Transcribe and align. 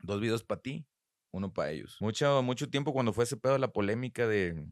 Dos 0.00 0.20
videos 0.20 0.44
para 0.44 0.60
ti, 0.60 0.86
uno 1.32 1.52
para 1.52 1.70
ellos. 1.70 1.96
Mucho, 2.00 2.42
mucho 2.42 2.70
tiempo 2.70 2.92
cuando 2.92 3.12
fue 3.12 3.24
ese 3.24 3.36
pedo 3.36 3.58
la 3.58 3.72
polémica 3.72 4.26
de, 4.26 4.66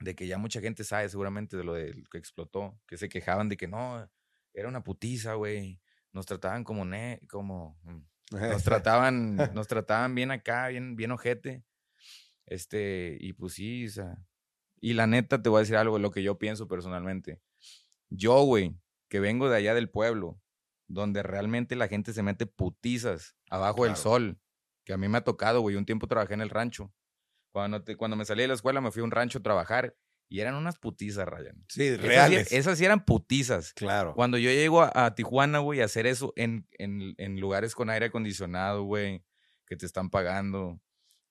de 0.00 0.14
que 0.14 0.26
ya 0.26 0.38
mucha 0.38 0.60
gente 0.60 0.84
sabe 0.84 1.08
seguramente 1.08 1.56
de 1.56 1.64
lo 1.64 1.74
de, 1.74 2.02
que 2.10 2.18
explotó, 2.18 2.78
que 2.86 2.96
se 2.96 3.08
quejaban 3.08 3.48
de 3.48 3.56
que 3.56 3.68
no, 3.68 4.08
era 4.54 4.68
una 4.68 4.82
putiza, 4.82 5.34
güey. 5.34 5.80
Nos 6.12 6.26
trataban 6.26 6.64
como 6.64 6.84
ne, 6.84 7.20
como 7.28 7.78
mm, 7.82 8.00
nos 8.32 8.62
trataban, 8.64 9.36
nos 9.36 9.68
trataban 9.68 10.14
bien 10.14 10.30
acá, 10.30 10.68
bien, 10.68 10.96
bien 10.96 11.10
ojete. 11.12 11.62
Este, 12.46 13.16
y 13.20 13.32
pues 13.32 13.54
sí, 13.54 13.86
o 13.86 13.90
sea, 13.90 14.18
y 14.80 14.94
la 14.94 15.06
neta 15.06 15.42
te 15.42 15.48
voy 15.48 15.58
a 15.58 15.60
decir 15.60 15.76
algo, 15.76 15.98
lo 15.98 16.10
que 16.10 16.22
yo 16.22 16.38
pienso 16.38 16.68
personalmente. 16.68 17.40
Yo, 18.08 18.42
güey, 18.42 18.76
que 19.08 19.20
vengo 19.20 19.48
de 19.48 19.56
allá 19.56 19.74
del 19.74 19.90
pueblo, 19.90 20.40
donde 20.86 21.22
realmente 21.22 21.76
la 21.76 21.88
gente 21.88 22.12
se 22.12 22.22
mete 22.22 22.46
putizas 22.46 23.36
abajo 23.50 23.84
del 23.84 23.96
sol, 23.96 24.38
que 24.86 24.94
a 24.94 24.96
mí 24.96 25.06
me 25.08 25.18
ha 25.18 25.24
tocado, 25.24 25.60
güey, 25.60 25.76
un 25.76 25.84
tiempo 25.84 26.06
trabajé 26.06 26.32
en 26.32 26.40
el 26.40 26.48
rancho. 26.48 26.90
Cuando, 27.52 27.82
te- 27.84 27.96
cuando 27.96 28.16
me 28.16 28.24
salí 28.24 28.40
de 28.42 28.48
la 28.48 28.54
escuela 28.54 28.80
me 28.80 28.90
fui 28.90 29.02
a 29.02 29.04
un 29.04 29.10
rancho 29.10 29.40
a 29.40 29.42
trabajar 29.42 29.94
y 30.28 30.40
eran 30.40 30.54
unas 30.54 30.78
putizas, 30.78 31.26
Ryan. 31.28 31.64
Sí, 31.68 31.82
Esas 31.84 32.00
sí- 32.00 32.06
reales. 32.06 32.52
Esas 32.52 32.78
sí 32.78 32.84
eran 32.84 33.04
putizas. 33.04 33.72
Claro. 33.74 34.14
Cuando 34.14 34.38
yo 34.38 34.48
llego 34.50 34.82
a, 34.82 34.90
a 35.06 35.14
Tijuana, 35.14 35.58
güey, 35.58 35.80
a 35.82 35.84
hacer 35.84 36.06
eso 36.06 36.32
en, 36.36 36.66
en, 36.78 37.14
en 37.18 37.38
lugares 37.40 37.74
con 37.74 37.90
aire 37.90 38.06
acondicionado, 38.06 38.84
güey, 38.84 39.22
que 39.66 39.76
te 39.76 39.86
están 39.86 40.08
pagando, 40.10 40.80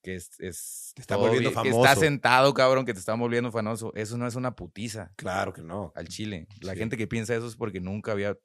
que 0.02 0.16
es... 0.16 0.32
es 0.40 0.92
Te 0.96 1.02
está 1.02 1.16
volviendo 1.16 1.50
bien, 1.52 1.64
Que 1.64 1.70
famoso. 1.72 1.86
estás 1.86 2.00
sentado, 2.00 2.54
cabrón, 2.54 2.86
que 2.86 2.94
te 2.94 3.00
están 3.00 3.20
volviendo 3.20 3.52
famoso. 3.52 3.92
Eso 3.96 4.18
no 4.18 4.28
es 4.28 4.36
una 4.36 4.56
putiza 4.56 5.12
Claro 5.16 5.54
que 5.54 5.62
no. 5.62 5.92
al 5.96 6.08
chile. 6.08 6.48
La 6.62 6.74
Sí. 6.74 6.80
gente 6.80 6.98
que 6.98 7.08
piensa 7.08 7.36
eso 7.36 7.48
es 7.48 7.56
porque 7.56 7.80
nunca 7.82 8.12
había... 8.12 8.38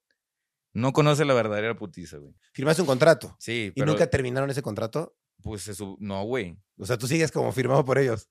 No 0.73 0.93
conoce 0.93 1.25
la 1.25 1.35
verdadera 1.35 1.77
putiza, 1.77 2.19
güey. 2.19 2.35
Firmaste 2.53 2.83
un 2.83 2.87
contrato. 2.87 3.35
Sí, 3.39 3.73
¿Y 3.75 3.83
nunca 3.83 4.09
terminaron 4.09 4.51
ese 4.51 4.63
contrato? 4.63 5.17
Pues 5.43 5.67
eso... 5.69 5.97
No, 6.01 6.23
güey. 6.25 6.57
O 6.79 6.87
sea, 6.87 6.97
tú 6.97 7.07
sigues 7.07 7.33
como 7.33 7.51
firmado 7.53 7.85
por 7.85 7.99
ellos. 7.99 8.29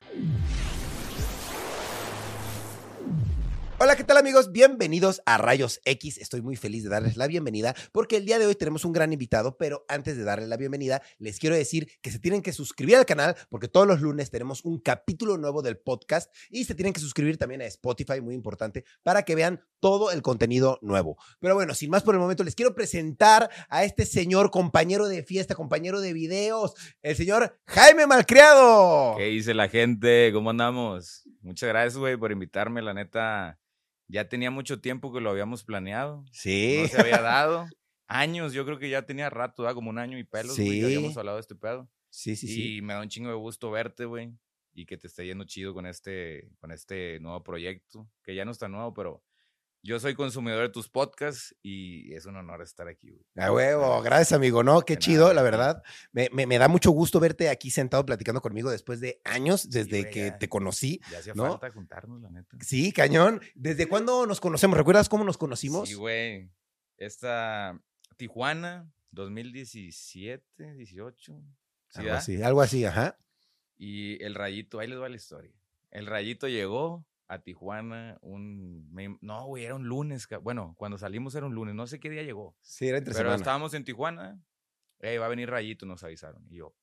Hola, 3.81 3.95
¿qué 3.95 4.03
tal 4.03 4.17
amigos? 4.17 4.52
Bienvenidos 4.52 5.22
a 5.25 5.38
Rayos 5.38 5.80
X. 5.85 6.17
Estoy 6.17 6.41
muy 6.41 6.58
feliz 6.58 6.83
de 6.83 6.89
darles 6.89 7.16
la 7.16 7.27
bienvenida 7.27 7.73
porque 7.94 8.17
el 8.17 8.25
día 8.25 8.38
de 8.38 8.45
hoy 8.45 8.55
tenemos 8.55 8.83
un 8.83 8.91
gran 8.91 9.13
invitado, 9.13 9.55
pero 9.55 9.86
antes 9.88 10.17
de 10.17 10.25
darles 10.25 10.49
la 10.49 10.58
bienvenida, 10.58 11.02
les 11.17 11.39
quiero 11.39 11.55
decir 11.55 11.89
que 12.02 12.11
se 12.11 12.19
tienen 12.19 12.41
que 12.41 12.52
suscribir 12.52 12.97
al 12.97 13.05
canal 13.05 13.38
porque 13.47 13.69
todos 13.69 13.88
los 13.88 14.02
lunes 14.02 14.31
tenemos 14.31 14.66
un 14.66 14.80
capítulo 14.80 15.38
nuevo 15.38 15.61
del 15.61 15.77
podcast 15.77 16.30
y 16.49 16.66
se 16.66 16.75
tienen 16.75 16.91
que 16.91 16.99
suscribir 16.99 17.38
también 17.38 17.61
a 17.61 17.66
Spotify, 17.67 18.19
muy 18.19 18.36
importante, 18.36 18.83
para 19.02 19.23
que 19.23 19.36
vean 19.36 19.61
todo 19.80 20.11
el 20.11 20.21
contenido 20.21 20.77
nuevo. 20.81 21.17
Pero 21.39 21.55
bueno, 21.55 21.73
sin 21.73 21.89
más 21.89 22.03
por 22.03 22.16
el 22.16 22.19
momento, 22.19 22.43
les 22.43 22.55
quiero 22.55 22.75
presentar 22.75 23.49
a 23.69 23.86
este 23.86 24.05
señor 24.05 24.52
compañero 24.52 25.08
de 25.08 25.23
fiesta, 25.23 25.55
compañero 25.55 26.02
de 26.02 26.11
videos, 26.11 26.73
el 27.02 27.16
señor 27.16 27.58
Jaime 27.66 28.08
Malcriado. 28.08 29.15
¿Qué 29.15 29.27
dice 29.27 29.53
la 29.53 29.70
gente? 29.70 30.32
¿Cómo 30.33 30.49
andamos? 30.49 31.23
Muchas 31.42 31.70
gracias, 31.70 31.95
güey, 31.95 32.17
por 32.17 32.33
invitarme. 32.33 32.82
La 32.82 32.93
neta, 32.93 33.58
ya 34.09 34.27
tenía 34.27 34.52
mucho 34.52 34.81
tiempo 34.81 35.14
que 35.14 35.21
lo 35.21 35.30
habíamos 35.30 35.64
planeado. 35.64 36.25
Sí. 36.33 36.80
No 36.81 36.87
se 36.89 36.99
había 36.99 37.21
dado. 37.21 37.67
Años, 38.08 38.52
yo 38.53 38.65
creo 38.65 38.80
que 38.80 38.89
ya 38.89 39.03
tenía 39.05 39.30
rato, 39.30 39.61
¿verdad? 39.64 39.75
como 39.75 39.89
un 39.92 39.99
año 39.99 40.17
y 40.17 40.23
pelos, 40.23 40.55
Sí. 40.55 40.83
habíamos 40.83 41.15
hablado 41.15 41.37
de 41.37 41.42
este 41.42 41.55
pedo. 41.55 41.89
Sí, 42.09 42.36
sí, 42.36 42.47
sí. 42.47 42.77
Y 42.77 42.81
me 42.81 42.93
da 42.93 43.02
un 43.02 43.08
chingo 43.08 43.30
de 43.30 43.36
gusto 43.36 43.70
verte, 43.71 44.05
güey. 44.05 44.33
Y 44.73 44.86
que 44.86 44.97
te 44.97 45.08
esté 45.08 45.25
yendo 45.25 45.43
chido 45.45 45.73
con 45.73 45.86
este, 45.86 46.49
con 46.59 46.71
este 46.71 47.20
nuevo 47.20 47.43
proyecto, 47.43 48.09
que 48.23 48.33
ya 48.36 48.45
no 48.45 48.52
está 48.52 48.67
nuevo, 48.67 48.93
pero 48.93 49.23
yo 49.81 49.99
soy 49.99 50.13
consumidor 50.15 50.61
de 50.63 50.69
tus 50.69 50.89
podcasts 50.89 51.55
y 51.61 52.13
es 52.13 52.25
un 52.25 52.35
honor 52.35 52.61
estar 52.61 52.87
aquí, 52.87 53.11
güey. 53.11 53.23
A 53.37 53.51
huevo, 53.51 54.01
gracias 54.01 54.33
amigo, 54.33 54.63
¿no? 54.63 54.81
Qué 54.81 54.93
De 54.95 54.99
chido, 54.99 55.23
nada, 55.23 55.33
la 55.35 55.41
verdad. 55.43 55.83
Me, 56.11 56.29
me- 56.33 56.45
me 56.47 56.57
da 56.57 56.67
mucho 56.67 56.91
gusto 56.91 57.19
verte 57.19 57.49
aquí 57.49 57.71
sentado 57.71 58.05
platicando 58.05 58.41
conmigo 58.41 58.69
después 58.69 58.99
de 58.99 59.21
años, 59.23 59.69
desde 59.69 60.09
que 60.09 60.25
ya. 60.27 60.37
te 60.37 60.49
conocí. 60.49 60.99
Ya 61.11 61.19
hacía 61.19 61.33
¿no? 61.33 61.47
falta 61.51 61.71
juntarnos, 61.71 62.21
la 62.21 62.29
neta. 62.29 62.57
Sí, 62.61 62.91
cañón. 62.91 63.41
¿Desde 63.55 63.87
cuándo 63.87 64.25
nos 64.25 64.41
conocemos? 64.41 64.77
¿Recuerdas 64.77 65.07
cómo 65.09 65.23
nos 65.23 65.37
conocimos? 65.37 65.87
Sí, 65.89 65.95
güey. 65.95 66.49
Esta 66.97 67.79
Tijuana, 68.17 68.91
2017, 69.11 70.73
18. 70.75 71.41
¿sí, 71.89 71.99
algo 71.99 72.13
así, 72.13 72.41
algo 72.43 72.61
así, 72.61 72.85
ajá. 72.85 73.17
Y 73.77 74.21
el 74.23 74.35
rayito, 74.35 74.79
ahí 74.79 74.87
les 74.87 74.99
va 74.99 75.07
la 75.09 75.15
historia. 75.15 75.51
El 75.91 76.05
rayito 76.05 76.47
llegó 76.47 77.05
a 77.29 77.39
Tijuana 77.39 78.17
un... 78.21 78.91
me- 78.91 79.17
no, 79.21 79.45
güey, 79.45 79.63
era 79.63 79.75
un 79.75 79.87
lunes. 79.87 80.27
Bueno, 80.41 80.73
cuando 80.77 80.97
salimos 80.97 81.33
era 81.35 81.45
un 81.45 81.53
lunes. 81.55 81.75
No 81.75 81.87
sé 81.87 81.99
qué 81.99 82.09
día 82.09 82.23
llegó. 82.23 82.57
Sí, 82.61 82.87
era 82.89 82.97
entre 82.97 83.13
Pero 83.13 83.25
semana. 83.29 83.35
estábamos 83.37 83.73
en 83.75 83.85
Tijuana. 83.85 84.43
Ey, 84.99 85.17
va 85.17 85.27
a 85.27 85.29
venir 85.29 85.49
rayito, 85.49 85.85
nos 85.85 86.03
avisaron. 86.03 86.45
Y 86.49 86.57
yo, 86.57 86.75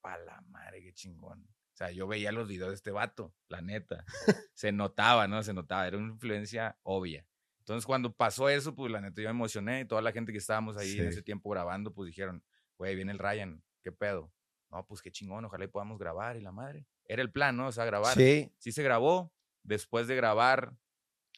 pa' 0.00 0.18
la 0.18 0.40
madre, 0.42 0.82
qué 0.82 0.92
chingón. 0.92 1.40
O 1.40 1.76
sea, 1.76 1.90
yo 1.90 2.06
veía 2.06 2.30
los 2.30 2.46
videos 2.46 2.68
de 2.70 2.74
este 2.76 2.90
vato, 2.90 3.34
la 3.48 3.60
neta. 3.62 4.04
Se 4.54 4.70
notaba, 4.70 5.26
¿no? 5.28 5.42
Se 5.42 5.52
notaba. 5.52 5.86
Era 5.88 5.96
una 5.98 6.12
influencia 6.12 6.78
obvia. 6.82 7.26
Entonces, 7.58 7.84
cuando 7.84 8.14
pasó 8.14 8.48
eso, 8.48 8.74
pues 8.74 8.92
la 8.92 9.00
neta 9.00 9.20
yo 9.20 9.28
me 9.28 9.32
emocioné. 9.32 9.80
Y 9.80 9.84
toda 9.86 10.00
la 10.02 10.12
gente 10.12 10.30
que 10.30 10.38
estábamos 10.38 10.76
ahí 10.76 10.98
en 11.00 11.08
ese 11.08 11.22
tiempo 11.22 11.50
grabando, 11.50 11.92
pues 11.92 12.06
dijeron, 12.06 12.44
güey, 12.78 12.94
viene 12.94 13.10
el 13.12 13.18
Ryan, 13.18 13.62
¿qué 13.82 13.90
pedo? 13.92 14.32
No, 14.70 14.86
pues 14.86 15.00
qué 15.02 15.10
chingón, 15.10 15.44
ojalá 15.44 15.64
y 15.64 15.68
podamos 15.68 15.98
grabar 15.98 16.36
y 16.36 16.40
la 16.42 16.52
madre. 16.52 16.86
Era 17.06 17.22
el 17.22 17.32
plan, 17.32 17.56
¿no? 17.56 17.68
O 17.68 17.72
sea, 17.72 17.84
grabar. 17.84 18.14
Sí, 18.14 18.52
Sí 18.58 18.72
se 18.72 18.82
grabó. 18.82 19.32
Después 19.66 20.06
de 20.06 20.16
grabar 20.16 20.72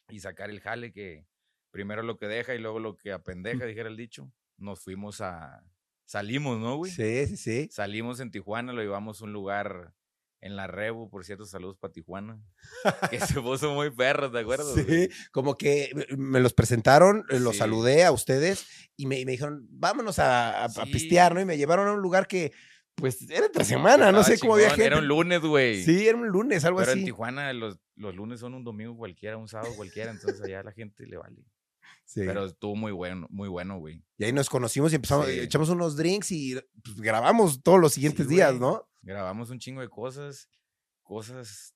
y 0.09 0.19
sacar 0.19 0.49
el 0.49 0.59
jale 0.61 0.91
que 0.91 1.25
primero 1.71 2.01
lo 2.03 2.17
que 2.17 2.27
deja 2.27 2.55
y 2.55 2.59
luego 2.59 2.79
lo 2.79 2.97
que 2.97 3.11
apendeja, 3.11 3.65
dijera 3.65 3.89
el 3.89 3.97
dicho, 3.97 4.31
nos 4.57 4.79
fuimos 4.81 5.21
a... 5.21 5.63
Salimos, 6.05 6.59
¿no, 6.59 6.77
güey? 6.77 6.91
sí, 6.91 7.27
sí, 7.27 7.37
sí. 7.37 7.69
Salimos 7.71 8.19
en 8.19 8.31
Tijuana, 8.31 8.73
lo 8.73 8.81
llevamos 8.81 9.21
a 9.21 9.25
un 9.25 9.33
lugar 9.33 9.93
en 10.41 10.55
la 10.55 10.65
Rebu, 10.67 11.09
por 11.09 11.23
cierto, 11.25 11.45
saludos 11.45 11.77
para 11.77 11.91
Tijuana. 11.93 12.41
Que 13.11 13.19
se 13.19 13.39
puso 13.41 13.73
muy 13.75 13.91
perro, 13.91 14.31
¿te 14.31 14.39
acuerdas? 14.39 14.73
güey? 14.73 15.07
Sí, 15.07 15.09
como 15.31 15.55
que 15.55 15.91
me- 16.17 16.39
los 16.39 16.53
presentaron, 16.53 17.25
eh, 17.29 17.39
los 17.39 17.53
Sí. 17.53 17.59
saludé 17.59 18.05
a 18.05 18.11
ustedes 18.11 18.65
y 18.95 19.05
me, 19.05 19.19
y 19.19 19.25
me 19.25 19.33
dijeron, 19.33 19.67
vámonos 19.69 20.17
a, 20.17 20.65
a- 20.65 20.69
pistear, 20.85 21.35
¿no? 21.35 21.41
Y 21.41 21.45
me 21.45 21.57
llevaron 21.57 21.87
a 21.87 21.91
un 21.93 22.01
lugar 22.01 22.25
que, 22.27 22.51
pues, 22.99 23.29
era 23.29 23.45
entre 23.47 23.63
semana, 23.65 24.11
no 24.11 24.23
sé 24.23 24.37
cómo 24.39 24.55
había 24.55 24.69
gente. 24.69 24.85
Era 24.85 24.97
un 24.99 25.07
lunes, 25.07 25.41
güey. 25.41 25.83
Sí, 25.83 26.07
era 26.07 26.17
un 26.17 26.27
lunes, 26.27 26.63
algo 26.65 26.79
Pero 26.79 26.91
en 26.91 26.97
así. 26.99 27.05
Tijuana 27.05 27.51
los, 27.53 27.79
los 27.95 28.15
lunes 28.15 28.39
son 28.39 28.53
un 28.53 28.63
domingo 28.63 28.95
cualquiera, 28.97 29.37
un 29.37 29.47
sábado 29.47 29.73
cualquiera, 29.75 30.11
entonces 30.11 30.41
allá 30.41 30.59
a 30.61 30.63
la 30.63 30.71
gente 30.71 31.05
le 31.05 31.17
vale. 31.17 31.43
Sí. 32.05 32.21
Pero 32.25 32.45
estuvo 32.45 32.75
muy 32.75 32.91
bueno, 32.91 33.27
muy 33.29 33.47
bueno, 33.49 33.77
güey. 33.79 34.03
Y 34.17 34.23
ahí 34.25 34.33
nos 34.33 34.49
conocimos 34.49 34.91
y 34.91 34.95
empezamos, 34.95 35.27
Sí. 35.27 35.39
echamos 35.39 35.69
unos 35.69 35.95
drinks 35.95 36.31
y 36.31 36.59
pues, 36.83 36.99
grabamos 37.01 37.61
todos 37.61 37.79
los 37.79 37.93
siguientes 37.93 38.27
Sí, 38.27 38.35
días. 38.35 38.55
¿no? 38.59 38.87
Grabamos 39.01 39.49
un 39.51 39.59
chingo 39.59 39.81
de 39.81 39.89
cosas, 39.89 40.49
cosas 41.03 41.75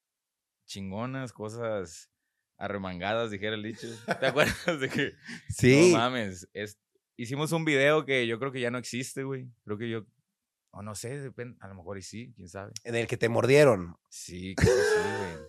chingonas, 0.65 1.33
cosas 1.33 2.09
arremangadas, 2.57 3.31
dijera 3.31 3.55
el 3.55 3.63
dicho. 3.63 3.87
¿Te 4.19 4.25
acuerdas 4.27 4.79
de 4.79 4.89
que? 4.89 5.13
Sí. 5.49 5.91
No 5.91 5.97
mames. 5.99 6.47
es- 6.53 6.79
hicimos 7.15 7.51
un 7.51 7.63
video 7.65 8.05
que 8.05 8.25
yo 8.25 8.39
creo 8.39 8.51
que 8.51 8.59
ya 8.61 8.71
no 8.71 8.77
existe, 8.79 9.23
güey. 9.23 9.47
Creo 9.65 9.77
que 9.77 9.89
yo. 9.89 10.05
O 10.75 10.81
no 10.81 10.95
sé, 10.95 11.19
depende. 11.19 11.55
A 11.61 11.67
lo 11.67 11.75
mejor 11.75 11.97
y 11.97 12.01
sí, 12.01 12.33
quién 12.35 12.49
sabe. 12.49 12.73
en 12.83 12.95
el 12.95 13.07
que 13.07 13.15
te 13.17 13.29
mordieron. 13.29 13.95
Sí, 14.09 14.53
creo 14.55 14.75
que 14.75 14.81
sí, 14.81 15.09
güey. 15.19 15.47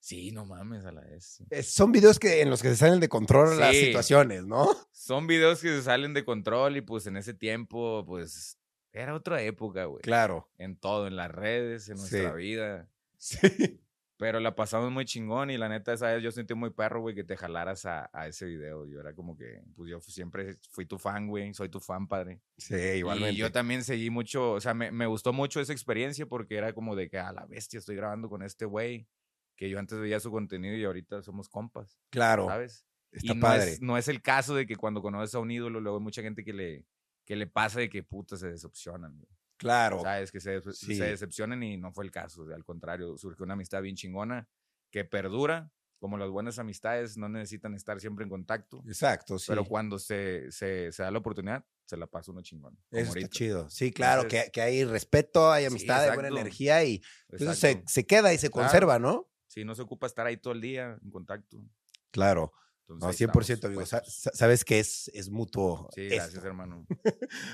Sí, 0.00 0.30
no 0.32 0.44
mames, 0.46 0.84
a 0.84 0.92
la 0.92 1.00
vez. 1.02 1.24
sí. 1.24 1.44
Eh, 1.50 1.62
Son 1.62 1.92
videos 1.92 2.18
que, 2.18 2.40
en 2.40 2.50
los 2.50 2.62
que 2.62 2.68
se 2.70 2.76
salen 2.76 2.98
de 3.00 3.08
control 3.08 3.58
las 3.58 3.76
situaciones, 3.76 4.46
¿no? 4.46 4.68
Son 4.92 5.26
videos 5.26 5.60
que 5.60 5.68
se 5.68 5.82
salen 5.82 6.12
de 6.14 6.24
control 6.24 6.76
y 6.76 6.80
pues 6.80 7.06
en 7.06 7.16
ese 7.16 7.34
tiempo, 7.34 8.04
pues. 8.06 8.58
Era 8.92 9.14
otra 9.14 9.42
época, 9.42 9.84
güey. 9.84 10.00
Claro. 10.02 10.50
En 10.56 10.76
todo, 10.78 11.06
en 11.06 11.14
las 11.16 11.30
redes, 11.30 11.88
en 11.88 11.96
nuestra 11.98 12.30
Sí. 12.32 12.36
vida. 12.36 12.88
Sí. 13.18 13.80
Pero 14.18 14.40
la 14.40 14.54
pasamos 14.56 14.90
muy 14.90 15.04
chingón 15.04 15.48
y 15.50 15.56
la 15.56 15.68
neta, 15.68 15.92
esa 15.92 16.12
vez 16.12 16.22
yo 16.24 16.32
sentí 16.32 16.52
muy 16.52 16.70
perro, 16.70 17.00
güey, 17.00 17.14
que 17.14 17.22
te 17.22 17.36
jalaras 17.36 17.86
a, 17.86 18.10
a 18.12 18.26
ese 18.26 18.46
video. 18.46 18.84
Yo 18.86 18.98
era 18.98 19.14
como 19.14 19.36
que, 19.36 19.62
pues 19.76 19.88
yo 19.88 20.00
siempre 20.00 20.56
fui 20.70 20.86
tu 20.86 20.98
fan, 20.98 21.28
güey, 21.28 21.54
soy 21.54 21.68
tu 21.68 21.78
fan, 21.78 22.08
padre. 22.08 22.40
Sí, 22.56 22.74
igualmente. 22.74 23.34
Y 23.34 23.36
yo 23.36 23.52
también 23.52 23.84
seguí 23.84 24.10
mucho, 24.10 24.52
o 24.54 24.60
sea, 24.60 24.74
me, 24.74 24.90
me 24.90 25.06
gustó 25.06 25.32
mucho 25.32 25.60
esa 25.60 25.72
experiencia 25.72 26.26
porque 26.26 26.56
era 26.56 26.72
como 26.72 26.96
de 26.96 27.08
que 27.08 27.18
a 27.18 27.32
la 27.32 27.46
bestia 27.46 27.78
estoy 27.78 27.94
grabando 27.94 28.28
con 28.28 28.42
este 28.42 28.64
güey, 28.64 29.06
que 29.54 29.70
yo 29.70 29.78
antes 29.78 29.98
veía 30.00 30.18
su 30.18 30.32
contenido 30.32 30.76
y 30.76 30.84
ahorita 30.84 31.22
somos 31.22 31.48
compas, 31.48 31.96
Claro. 32.10 32.46
¿sabes? 32.48 32.84
Está 33.12 33.32
y 33.32 33.36
no 33.36 33.40
padre. 33.40 33.70
es, 33.74 33.80
no 33.80 33.96
es 33.96 34.08
el 34.08 34.20
caso 34.20 34.54
de 34.56 34.66
que 34.66 34.74
cuando 34.74 35.00
conoces 35.00 35.32
a 35.36 35.38
un 35.38 35.50
ídolo, 35.52 35.80
luego 35.80 35.98
hay 35.98 36.02
mucha 36.02 36.22
gente 36.22 36.44
que 36.44 36.52
le, 36.52 36.84
que 37.24 37.36
le 37.36 37.46
pasa 37.46 37.78
de 37.78 37.88
que 37.88 38.02
puta 38.02 38.36
se 38.36 38.48
decepcionan. 38.48 39.16
güey. 39.16 39.30
Claro. 39.58 40.00
¿Sabes? 40.02 40.32
Que 40.32 40.40
se, 40.40 40.60
Sí. 40.72 40.94
se 40.96 41.04
decepcionen 41.04 41.62
y 41.62 41.76
no 41.76 41.92
fue 41.92 42.04
el 42.04 42.10
caso. 42.10 42.44
Al 42.54 42.64
contrario, 42.64 43.18
surgió 43.18 43.44
una 43.44 43.54
amistad 43.54 43.82
bien 43.82 43.96
chingona 43.96 44.48
que 44.90 45.04
perdura. 45.04 45.70
Como 46.00 46.16
las 46.16 46.30
buenas 46.30 46.60
amistades 46.60 47.16
no 47.18 47.28
necesitan 47.28 47.74
estar 47.74 47.98
siempre 48.00 48.22
en 48.22 48.30
contacto. 48.30 48.84
Exacto, 48.86 49.36
sí. 49.36 49.46
Pero 49.48 49.64
cuando 49.64 49.98
se, 49.98 50.50
se, 50.52 50.92
se 50.92 51.02
da 51.02 51.10
la 51.10 51.18
oportunidad, 51.18 51.64
se 51.86 51.96
la 51.96 52.06
pasa 52.06 52.30
uno 52.30 52.40
chingón. 52.40 52.78
Eso 52.92 53.16
está 53.16 53.28
chido. 53.28 53.68
Sí, 53.68 53.90
claro, 53.90 54.22
Entonces- 54.22 54.44
que, 54.44 54.50
que 54.52 54.60
hay 54.62 54.84
respeto, 54.84 55.50
hay 55.50 55.64
Sí, 55.64 55.66
amistad, 55.66 56.04
hay 56.08 56.14
buena 56.14 56.28
energía 56.28 56.84
y 56.84 57.02
pues, 57.26 57.42
eso 57.42 57.52
se, 57.54 57.82
se 57.88 58.06
queda 58.06 58.32
y 58.32 58.38
se 58.38 58.48
Claro. 58.48 58.68
conserva, 58.68 59.00
¿no? 59.00 59.28
Sí, 59.48 59.64
no 59.64 59.74
se 59.74 59.82
ocupa 59.82 60.06
estar 60.06 60.24
ahí 60.26 60.36
todo 60.36 60.52
el 60.52 60.60
día 60.60 60.96
en 61.02 61.10
contacto. 61.10 61.64
Claro. 62.12 62.52
Entonces, 62.88 63.20
No, 63.20 63.32
ahí 63.32 63.40
100%, 63.42 63.52
estamos 63.52 63.92
amigo. 63.92 64.02
Sabes 64.32 64.64
que 64.64 64.78
es, 64.78 65.10
es 65.12 65.28
mutuo. 65.30 65.88
Sí, 65.94 66.02
esto. 66.06 66.14
gracias, 66.16 66.44
hermano. 66.44 66.86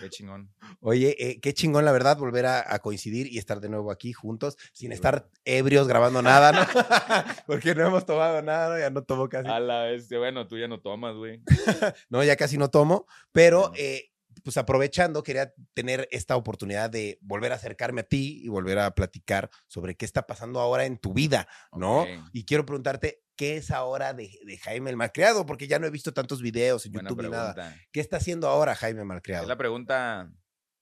Qué 0.00 0.08
chingón. 0.10 0.54
Oye, 0.80 1.16
eh, 1.18 1.40
qué 1.40 1.52
chingón, 1.54 1.84
la 1.84 1.90
verdad, 1.92 2.16
volver 2.16 2.46
a, 2.46 2.72
a 2.72 2.78
coincidir 2.78 3.26
y 3.26 3.38
estar 3.38 3.60
de 3.60 3.68
nuevo 3.68 3.90
aquí 3.90 4.12
juntos, 4.12 4.56
sin 4.72 4.90
Sí, 4.90 4.94
estar 4.94 5.28
ebrios 5.44 5.88
grabando 5.88 6.22
nada, 6.22 6.52
¿no? 6.52 6.60
Porque 7.46 7.74
no 7.74 7.86
hemos 7.86 8.06
tomado 8.06 8.40
nada. 8.42 8.78
Ya 8.78 8.90
no 8.90 9.02
tomo 9.02 9.28
casi. 9.28 9.48
A 9.48 9.58
la 9.58 9.82
vez, 9.84 10.08
bueno, 10.08 10.46
tú 10.46 10.56
ya 10.56 10.68
no 10.68 10.80
tomas, 10.80 11.16
güey. 11.16 11.42
No, 12.08 12.22
ya 12.22 12.36
casi 12.36 12.56
no 12.58 12.68
tomo, 12.70 13.06
pero 13.32 13.72
eh, 13.76 14.10
pues 14.44 14.56
aprovechando, 14.56 15.22
quería 15.22 15.52
tener 15.74 16.06
esta 16.10 16.36
oportunidad 16.36 16.90
de 16.90 17.18
volver 17.22 17.52
a 17.52 17.56
acercarme 17.56 18.02
a 18.02 18.04
ti 18.04 18.40
y 18.44 18.48
volver 18.48 18.78
a 18.78 18.94
platicar 18.94 19.50
sobre 19.66 19.96
qué 19.96 20.04
está 20.04 20.26
pasando 20.26 20.60
ahora 20.60 20.84
en 20.86 20.98
tu 20.98 21.12
vida, 21.14 21.48
¿no? 21.72 22.06
Y 22.32 22.44
quiero 22.44 22.64
preguntarte, 22.66 23.22
¿qué 23.36 23.56
es 23.56 23.70
ahora 23.70 24.12
de, 24.14 24.30
de 24.44 24.58
Jaime 24.58 24.90
el 24.90 24.96
Malcriado? 24.96 25.46
Porque 25.46 25.66
ya 25.66 25.78
no 25.78 25.86
he 25.86 25.90
visto 25.90 26.12
tantos 26.12 26.40
videos 26.42 26.86
en 26.86 26.92
Buena 26.92 27.10
YouTube 27.10 27.24
ni 27.24 27.30
nada. 27.30 27.54
pregunta. 27.54 27.80
¿Qué 27.92 28.00
está 28.00 28.16
haciendo 28.18 28.48
ahora 28.48 28.74
Jaime 28.74 29.00
Es 29.00 29.06
Malcriado? 29.06 29.46
la 29.46 29.56
pregunta 29.56 30.30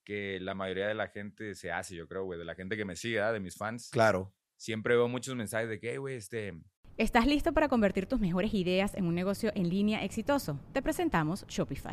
que 0.04 0.38
la 0.40 0.54
mayoría 0.54 0.88
de 0.88 0.94
la 0.94 1.08
gente 1.08 1.54
se 1.54 1.70
hace, 1.70 1.94
yo 1.94 2.08
creo, 2.08 2.25
güey. 2.25 2.38
De 2.38 2.44
la 2.44 2.54
gente 2.54 2.76
que 2.76 2.84
me 2.84 2.96
sigue, 2.96 3.20
de 3.20 3.40
mis 3.40 3.56
fans. 3.56 3.88
Claro. 3.90 4.34
Siempre 4.56 4.94
veo 4.96 5.08
muchos 5.08 5.34
mensajes 5.37 5.69
de 5.69 5.78
que, 5.81 5.90
"Hey, 5.93 5.96
güey, 5.99 6.16
este, 6.16 6.54
¿Estás 6.99 7.26
listo 7.26 7.52
para 7.54 7.69
convertir 7.69 8.06
tus 8.06 8.20
mejores 8.20 8.52
ideas 8.52 8.94
en 8.94 9.06
un 9.06 9.14
negocio 9.14 9.50
en 9.54 9.69
línea 9.70 10.04
exitoso? 10.04 10.60
Te 10.75 10.82
presentamos 10.82 11.46
Shopify. 11.49 11.93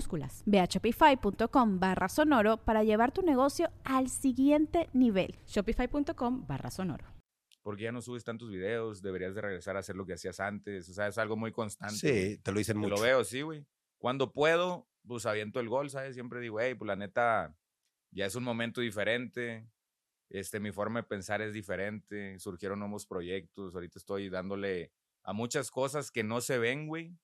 minúsculas. 0.01 0.43
Ve 0.45 0.59
a 0.59 0.65
shopify.com 0.65 1.79
barra 1.79 2.09
sonoro 2.09 2.57
para 2.57 2.83
llevar 2.83 3.11
tu 3.11 3.21
negocio 3.21 3.69
al 3.83 4.09
siguiente 4.09 4.89
nivel. 4.93 5.35
Shopify.com 5.47 6.45
barra 6.47 6.71
sonoro. 6.71 7.05
¿por 7.63 7.77
qué 7.77 7.83
ya 7.83 7.91
no 7.91 8.01
subes 8.01 8.23
tantos 8.23 8.49
videos? 8.49 9.03
Deberías 9.03 9.35
de 9.35 9.41
regresar 9.41 9.75
a 9.77 9.81
hacer 9.81 9.95
lo 9.95 10.03
que 10.03 10.13
hacías 10.13 10.39
antes. 10.39 10.89
O 10.89 10.93
sea, 10.93 11.07
es 11.07 11.19
algo 11.19 11.37
muy 11.37 11.51
constante. 11.51 11.95
Sí, 11.95 12.37
te 12.39 12.51
lo 12.51 12.57
dicen 12.57 12.73
Te 12.73 12.79
mucho. 12.79 12.95
lo 12.95 13.01
veo, 13.01 13.23
sí, 13.23 13.43
güey. 13.43 13.67
Cuando 13.99 14.33
puedo, 14.33 14.87
pues 15.07 15.27
aviento 15.27 15.59
el 15.59 15.69
gol, 15.69 15.91
¿sabes? 15.91 16.15
Siempre 16.15 16.39
digo, 16.39 16.59
hey, 16.59 16.73
pues 16.73 16.87
la 16.87 16.95
neta, 16.95 17.55
ya 18.09 18.25
es 18.25 18.33
un 18.33 18.43
momento 18.43 18.81
diferente. 18.81 19.69
Este, 20.31 20.59
mi 20.59 20.71
forma 20.71 21.01
de 21.01 21.07
pensar 21.07 21.43
es 21.43 21.53
diferente. 21.53 22.39
Surgieron 22.39 22.79
nuevos 22.79 23.05
proyectos. 23.05 23.75
Ahorita 23.75 23.99
estoy 23.99 24.29
dándole 24.29 24.91
a 25.21 25.31
muchas 25.31 25.69
cosas 25.69 26.09
que 26.09 26.23
no 26.23 26.41
se 26.41 26.57
ven, 26.57 26.87
güey, 26.87 27.15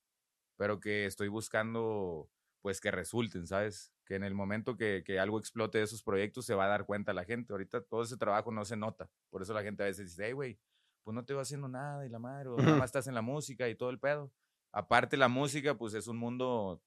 pero 0.56 0.78
que 0.78 1.06
estoy 1.06 1.26
buscando, 1.26 2.30
pues 2.68 2.82
que 2.82 2.90
resulten, 2.90 3.46
¿sabes? 3.46 3.94
Que 4.04 4.16
en 4.16 4.24
el 4.24 4.34
momento 4.34 4.76
que, 4.76 5.02
que 5.02 5.18
algo 5.18 5.38
explote 5.38 5.78
de 5.78 5.84
esos 5.84 6.02
proyectos 6.02 6.44
se 6.44 6.54
va 6.54 6.66
a 6.66 6.68
dar 6.68 6.84
cuenta 6.84 7.14
la 7.14 7.24
gente. 7.24 7.54
Ahorita 7.54 7.80
todo 7.80 8.02
ese 8.02 8.18
trabajo 8.18 8.52
no 8.52 8.62
se 8.66 8.76
nota. 8.76 9.08
Por 9.30 9.40
eso 9.40 9.54
la 9.54 9.62
gente 9.62 9.84
a 9.84 9.86
veces 9.86 10.10
dice, 10.10 10.26
hey, 10.26 10.32
güey, 10.32 10.58
pues 11.02 11.14
no 11.14 11.24
te 11.24 11.32
va 11.32 11.40
haciendo 11.40 11.66
nada 11.66 12.04
y 12.04 12.10
la 12.10 12.18
madre, 12.18 12.50
o 12.50 12.58
nada 12.58 12.76
más 12.76 12.84
estás 12.84 13.06
en 13.06 13.14
la 13.14 13.22
música 13.22 13.70
y 13.70 13.74
todo 13.74 13.88
el 13.88 13.98
pedo. 13.98 14.30
Aparte 14.70 15.16
la 15.16 15.28
música, 15.28 15.78
pues 15.78 15.94
es 15.94 16.08
un 16.08 16.18
mundo, 16.18 16.82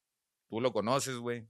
tú 0.47 0.61
lo 0.61 0.71
conoces, 0.71 1.17
güey. 1.17 1.49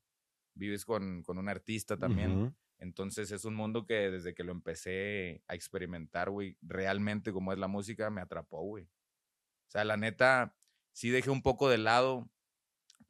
Vives 0.54 0.86
con, 0.86 1.24
con 1.24 1.38
un 1.38 1.50
artista 1.50 1.98
también. 1.98 2.56
Entonces 2.77 3.31
es 3.31 3.44
un 3.44 3.56
mundo 3.56 3.86
que 3.86 4.12
desde 4.12 4.34
que 4.34 4.45
lo 4.45 4.54
empecé 4.54 5.44
a 5.50 5.56
experimentar, 5.56 6.30
güey, 6.30 6.57
realmente 6.62 7.34
como 7.34 7.51
es 7.51 7.60
la 7.60 7.68
música, 7.68 8.10
me 8.10 8.22
atrapó, 8.22 8.62
güey. 8.62 8.86
O 8.86 9.72
sea, 9.72 9.84
la 9.84 9.98
neta, 9.98 10.56
sí 10.94 11.10
dejé 11.10 11.31
un 11.31 11.42
poco 11.42 11.68
de 11.68 11.80
lado 11.80 12.30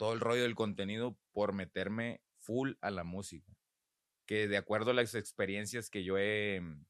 todo 0.01 0.13
el 0.13 0.19
rollo 0.19 0.41
del 0.41 0.55
contenido 0.55 1.15
por 1.31 1.53
meterme 1.53 2.23
full 2.39 2.71
a 2.81 2.89
la 2.89 3.03
música. 3.03 3.55
Que 4.25 4.47
de 4.47 4.57
acuerdo 4.57 4.89
a 4.89 4.93
las 4.95 5.13
experiencias 5.13 5.91
que 5.91 6.03
yo 6.03 6.17
he 6.17 6.59
mm, 6.59 6.87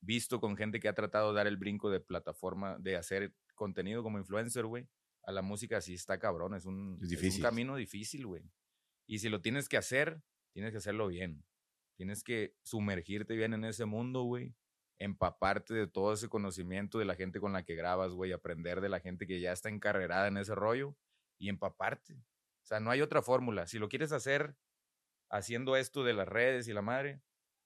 visto 0.00 0.40
con 0.40 0.56
gente 0.56 0.78
que 0.78 0.86
ha 0.86 0.94
tratado 0.94 1.30
de 1.32 1.38
dar 1.38 1.48
el 1.48 1.56
brinco 1.56 1.90
de 1.90 1.98
plataforma, 1.98 2.78
de 2.78 2.94
hacer 2.94 3.34
contenido 3.56 4.04
como 4.04 4.18
influencer, 4.18 4.64
güey, 4.66 4.88
a 5.24 5.32
la 5.32 5.42
música 5.42 5.80
sí 5.80 5.94
está 5.94 6.20
cabrón. 6.20 6.54
Es 6.54 6.64
un, 6.64 6.98
Es 6.98 7.02
es 7.02 7.08
difícil. 7.08 7.40
un 7.40 7.50
camino 7.50 7.74
difícil, 7.74 8.26
güey. 8.28 8.44
Y 9.08 9.18
si 9.18 9.28
lo 9.28 9.40
tienes 9.40 9.68
que 9.68 9.76
hacer, 9.76 10.22
tienes 10.52 10.70
que 10.70 10.78
hacerlo 10.78 11.08
bien. 11.08 11.44
Tienes 11.96 12.22
que 12.22 12.54
sumergirte 12.62 13.34
bien 13.34 13.54
en 13.54 13.64
ese 13.64 13.86
mundo, 13.86 14.22
güey. 14.22 14.54
Empaparte 15.00 15.74
de 15.74 15.88
todo 15.88 16.12
ese 16.12 16.28
conocimiento 16.28 17.00
de 17.00 17.06
la 17.06 17.16
gente 17.16 17.40
con 17.40 17.52
la 17.52 17.64
que 17.64 17.74
grabas, 17.74 18.12
güey. 18.12 18.30
Aprender 18.30 18.80
de 18.80 18.88
la 18.88 19.00
gente 19.00 19.26
que 19.26 19.40
ya 19.40 19.50
está 19.50 19.68
encarrerada 19.68 20.28
en 20.28 20.36
ese 20.36 20.54
rollo 20.54 20.96
y 21.38 21.48
empaparte. 21.48 22.22
O 22.62 22.66
sea, 22.66 22.80
no 22.80 22.90
hay 22.90 23.00
otra 23.00 23.22
fórmula. 23.22 23.66
Si 23.66 23.78
lo 23.78 23.88
quieres 23.88 24.12
hacer 24.12 24.56
haciendo 25.30 25.76
esto 25.76 26.04
de 26.04 26.14
las 26.14 26.28
redes 26.28 26.68
y 26.68 26.72
la 26.72 26.82
madre, 26.82 27.20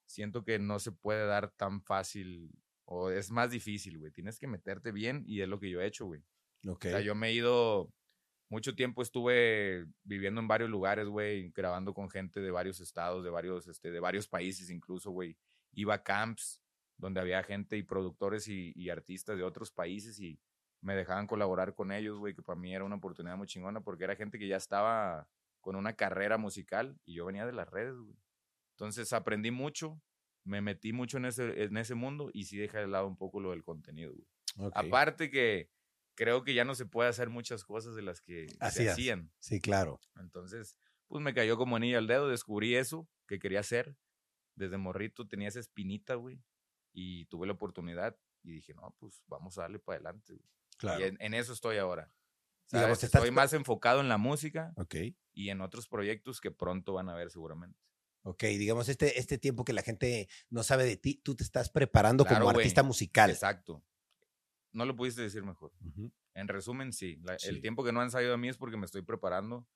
siento 0.06 0.44
que 0.44 0.58
no 0.58 0.78
se 0.78 0.92
puede 0.92 1.26
dar 1.26 1.50
tan 1.50 1.82
fácil 1.82 2.50
o 2.84 3.10
es 3.10 3.30
más 3.30 3.50
difícil, 3.50 3.98
güey. 3.98 4.12
Tienes 4.12 4.38
que 4.38 4.46
meterte 4.46 4.92
bien 4.92 5.24
y 5.26 5.40
es 5.40 5.48
lo 5.48 5.58
que 5.58 5.68
yo 5.68 5.80
he 5.80 5.86
hecho, 5.86 6.06
güey. 6.06 6.22
Ok. 6.66 6.86
O 6.86 6.88
sea, 6.88 7.00
yo 7.00 7.14
me 7.14 7.28
he 7.28 7.32
ido, 7.34 7.92
mucho 8.48 8.74
tiempo 8.74 9.02
estuve 9.02 9.86
viviendo 10.04 10.40
en 10.40 10.48
varios 10.48 10.70
lugares, 10.70 11.08
güey, 11.08 11.50
grabando 11.50 11.92
con 11.92 12.08
gente 12.08 12.40
de 12.40 12.50
varios 12.50 12.80
estados, 12.80 13.24
de 13.24 13.30
varios, 13.30 13.66
este, 13.66 13.90
de 13.90 14.00
varios 14.00 14.28
países 14.28 14.70
incluso, 14.70 15.10
güey. 15.10 15.36
Iba 15.72 15.94
a 15.94 16.02
camps 16.02 16.62
donde 16.96 17.20
había 17.20 17.42
gente 17.42 17.76
y 17.76 17.82
productores 17.82 18.48
y, 18.48 18.72
y 18.76 18.88
artistas 18.88 19.36
de 19.36 19.42
otros 19.42 19.70
países 19.72 20.18
y 20.20 20.38
me 20.86 20.94
dejaban 20.94 21.26
colaborar 21.26 21.74
con 21.74 21.90
ellos, 21.90 22.16
güey, 22.16 22.32
que 22.32 22.42
para 22.42 22.56
mí 22.58 22.72
era 22.72 22.84
una 22.84 22.94
oportunidad 22.94 23.36
muy 23.36 23.48
chingona 23.48 23.80
porque 23.80 24.04
era 24.04 24.14
gente 24.14 24.38
que 24.38 24.46
ya 24.46 24.56
estaba 24.56 25.28
con 25.60 25.74
una 25.74 25.94
carrera 25.94 26.38
musical 26.38 26.96
y 27.04 27.14
yo 27.14 27.26
venía 27.26 27.44
de 27.44 27.52
las 27.52 27.68
redes, 27.68 27.96
güey. 27.96 28.16
Entonces 28.74 29.12
aprendí 29.12 29.50
mucho, 29.50 30.00
me 30.44 30.60
metí 30.60 30.92
mucho 30.92 31.16
en 31.16 31.24
ese, 31.24 31.64
en 31.64 31.76
ese 31.76 31.96
mundo 31.96 32.30
y 32.32 32.44
sí 32.44 32.56
dejé 32.56 32.78
de 32.78 32.86
lado 32.86 33.08
un 33.08 33.16
poco 33.16 33.40
lo 33.40 33.50
del 33.50 33.64
contenido, 33.64 34.12
güey. 34.12 34.70
Aparte 34.74 35.28
que 35.28 35.72
creo 36.14 36.44
que 36.44 36.54
ya 36.54 36.64
no 36.64 36.76
se 36.76 36.86
puede 36.86 37.08
hacer 37.08 37.30
muchas 37.30 37.64
cosas 37.64 37.96
de 37.96 38.02
las 38.02 38.20
que 38.20 38.46
se 38.70 38.88
hacían. 38.88 39.32
Sí, 39.40 39.60
claro. 39.60 39.98
Entonces, 40.20 40.76
pues 41.08 41.20
me 41.20 41.34
cayó 41.34 41.56
como 41.56 41.74
anillo 41.74 41.98
al 41.98 42.06
dedo, 42.06 42.28
descubrí 42.28 42.76
eso 42.76 43.08
que 43.26 43.40
quería 43.40 43.58
hacer. 43.58 43.96
Desde 44.54 44.78
morrito 44.78 45.26
tenía 45.26 45.48
esa 45.48 45.58
espinita, 45.58 46.14
güey. 46.14 46.40
Y 46.92 47.24
tuve 47.24 47.48
la 47.48 47.54
oportunidad 47.54 48.16
y 48.44 48.52
dije, 48.52 48.72
no, 48.72 48.94
pues 49.00 49.24
vamos 49.26 49.58
a 49.58 49.62
darle 49.62 49.80
para 49.80 49.96
adelante, 49.96 50.34
güey. 50.34 50.55
Claro. 50.76 51.00
Y 51.00 51.04
en, 51.08 51.16
en 51.20 51.34
eso 51.34 51.52
estoy 51.52 51.78
ahora. 51.78 52.12
Digamos, 52.72 53.02
estás 53.02 53.20
Estoy 53.20 53.30
más 53.30 53.52
enfocado 53.52 54.00
en 54.00 54.08
la 54.08 54.18
música 54.18 54.72
Ok. 54.76 54.96
y 55.34 55.50
en 55.50 55.60
otros 55.60 55.86
proyectos 55.88 56.40
que 56.40 56.50
pronto 56.50 56.92
van 56.94 57.08
a 57.08 57.14
ver 57.14 57.30
seguramente. 57.30 57.78
Ok, 58.22 58.42
digamos, 58.42 58.88
este, 58.88 59.20
este 59.20 59.38
tiempo 59.38 59.64
que 59.64 59.72
la 59.72 59.82
gente 59.82 60.28
no 60.50 60.64
sabe 60.64 60.84
de 60.84 60.96
ti, 60.96 61.20
tú 61.22 61.36
te 61.36 61.44
estás 61.44 61.70
preparando 61.70 62.24
Claro, 62.24 62.40
como 62.40 62.52
güey. 62.54 62.64
artista 62.64 62.82
musical. 62.82 63.30
Exacto. 63.30 63.84
No 64.72 64.84
lo 64.84 64.96
pudiste 64.96 65.22
decir 65.22 65.44
mejor. 65.44 65.72
Ujú. 65.86 66.12
En 66.34 66.48
resumen, 66.48 66.92
sí. 66.92 67.18
La- 67.22 67.38
Sí. 67.38 67.48
El 67.48 67.60
tiempo 67.62 67.84
que 67.84 67.92
no 67.92 68.00
han 68.00 68.10
salido 68.10 68.34
a 68.34 68.36
mí 68.36 68.48
es 68.48 68.56
porque 68.56 68.76
me 68.76 68.84
estoy 68.84 69.02
preparando 69.02 69.66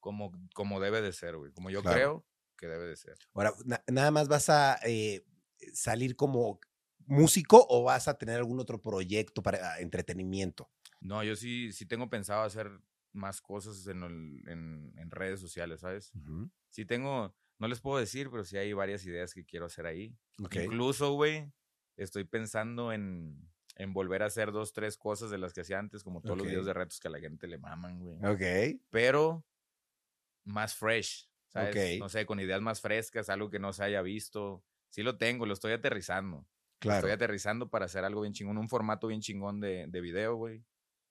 como, 0.00 0.32
como 0.54 0.80
debe 0.80 1.02
de 1.02 1.12
ser, 1.12 1.36
güey. 1.36 1.52
Como 1.52 1.68
yo 1.68 1.82
Claro. 1.82 1.96
creo 1.96 2.26
que 2.56 2.66
debe 2.66 2.86
de 2.86 2.96
ser. 2.96 3.18
Ahora, 3.34 3.52
na- 3.66 3.84
nada 3.88 4.10
más 4.10 4.26
vas 4.28 4.48
a 4.48 4.78
eh, 4.86 5.22
salir 5.74 6.16
como 6.16 6.58
músico 7.06 7.66
o 7.68 7.82
vas 7.84 8.08
a 8.08 8.18
tener 8.18 8.36
algún 8.36 8.60
otro 8.60 8.80
proyecto 8.82 9.42
para 9.42 9.74
ah, 9.74 9.80
entretenimiento? 9.80 10.70
No, 11.00 11.22
yo 11.22 11.36
sí, 11.36 11.72
sí 11.72 11.86
tengo 11.86 12.10
pensado 12.10 12.42
hacer 12.42 12.70
más 13.12 13.40
cosas 13.40 13.86
en, 13.86 14.02
el- 14.02 14.48
en- 14.48 14.92
en 14.96 15.10
redes 15.10 15.40
sociales, 15.40 15.80
¿sabes? 15.80 16.12
Sí 16.70 16.84
tengo, 16.84 17.34
no 17.58 17.68
les 17.68 17.80
puedo 17.80 17.98
decir, 17.98 18.30
pero 18.30 18.44
sí 18.44 18.56
hay 18.58 18.72
varias 18.72 19.04
ideas 19.06 19.32
que 19.32 19.44
quiero 19.44 19.66
hacer 19.66 19.86
ahí. 19.86 20.16
Ok. 20.42 20.56
Incluso, 20.56 21.12
güey, 21.14 21.50
estoy 21.96 22.24
pensando 22.24 22.92
en, 22.92 23.48
en 23.76 23.92
volver 23.92 24.22
a 24.22 24.26
hacer 24.26 24.52
dos, 24.52 24.72
tres 24.72 24.96
cosas 24.98 25.30
de 25.30 25.38
las 25.38 25.52
que 25.52 25.62
hacía 25.62 25.78
antes, 25.78 26.02
como 26.04 26.20
todos 26.20 26.36
los 26.38 26.46
videos 26.46 26.66
de 26.66 26.74
retos 26.74 27.00
que 27.00 27.08
a 27.08 27.10
la 27.12 27.20
gente 27.20 27.46
le 27.48 27.58
maman, 27.58 28.00
güey. 28.00 28.18
Ok. 28.24 28.80
Pero 28.90 29.44
más 30.44 30.74
fresh, 30.74 31.28
¿sabes? 31.48 31.74
Ok. 31.76 32.00
No 32.00 32.08
sé, 32.08 32.26
con 32.26 32.40
ideas 32.40 32.60
más 32.60 32.80
frescas, 32.80 33.28
algo 33.28 33.50
que 33.50 33.58
no 33.58 33.72
se 33.72 33.84
haya 33.84 34.02
visto. 34.02 34.64
Sí 34.90 35.02
lo 35.02 35.18
tengo, 35.18 35.46
lo 35.46 35.52
estoy 35.54 35.72
aterrizando. 35.72 36.46
Claro. 36.78 36.98
Estoy 36.98 37.10
aterrizando 37.12 37.70
para 37.70 37.86
hacer 37.86 38.04
algo 38.04 38.20
bien 38.22 38.32
chingón, 38.32 38.58
un 38.58 38.68
formato 38.68 39.06
bien 39.08 39.20
chingón 39.20 39.60
de, 39.60 39.86
de 39.88 40.00
video, 40.00 40.36
güey, 40.36 40.64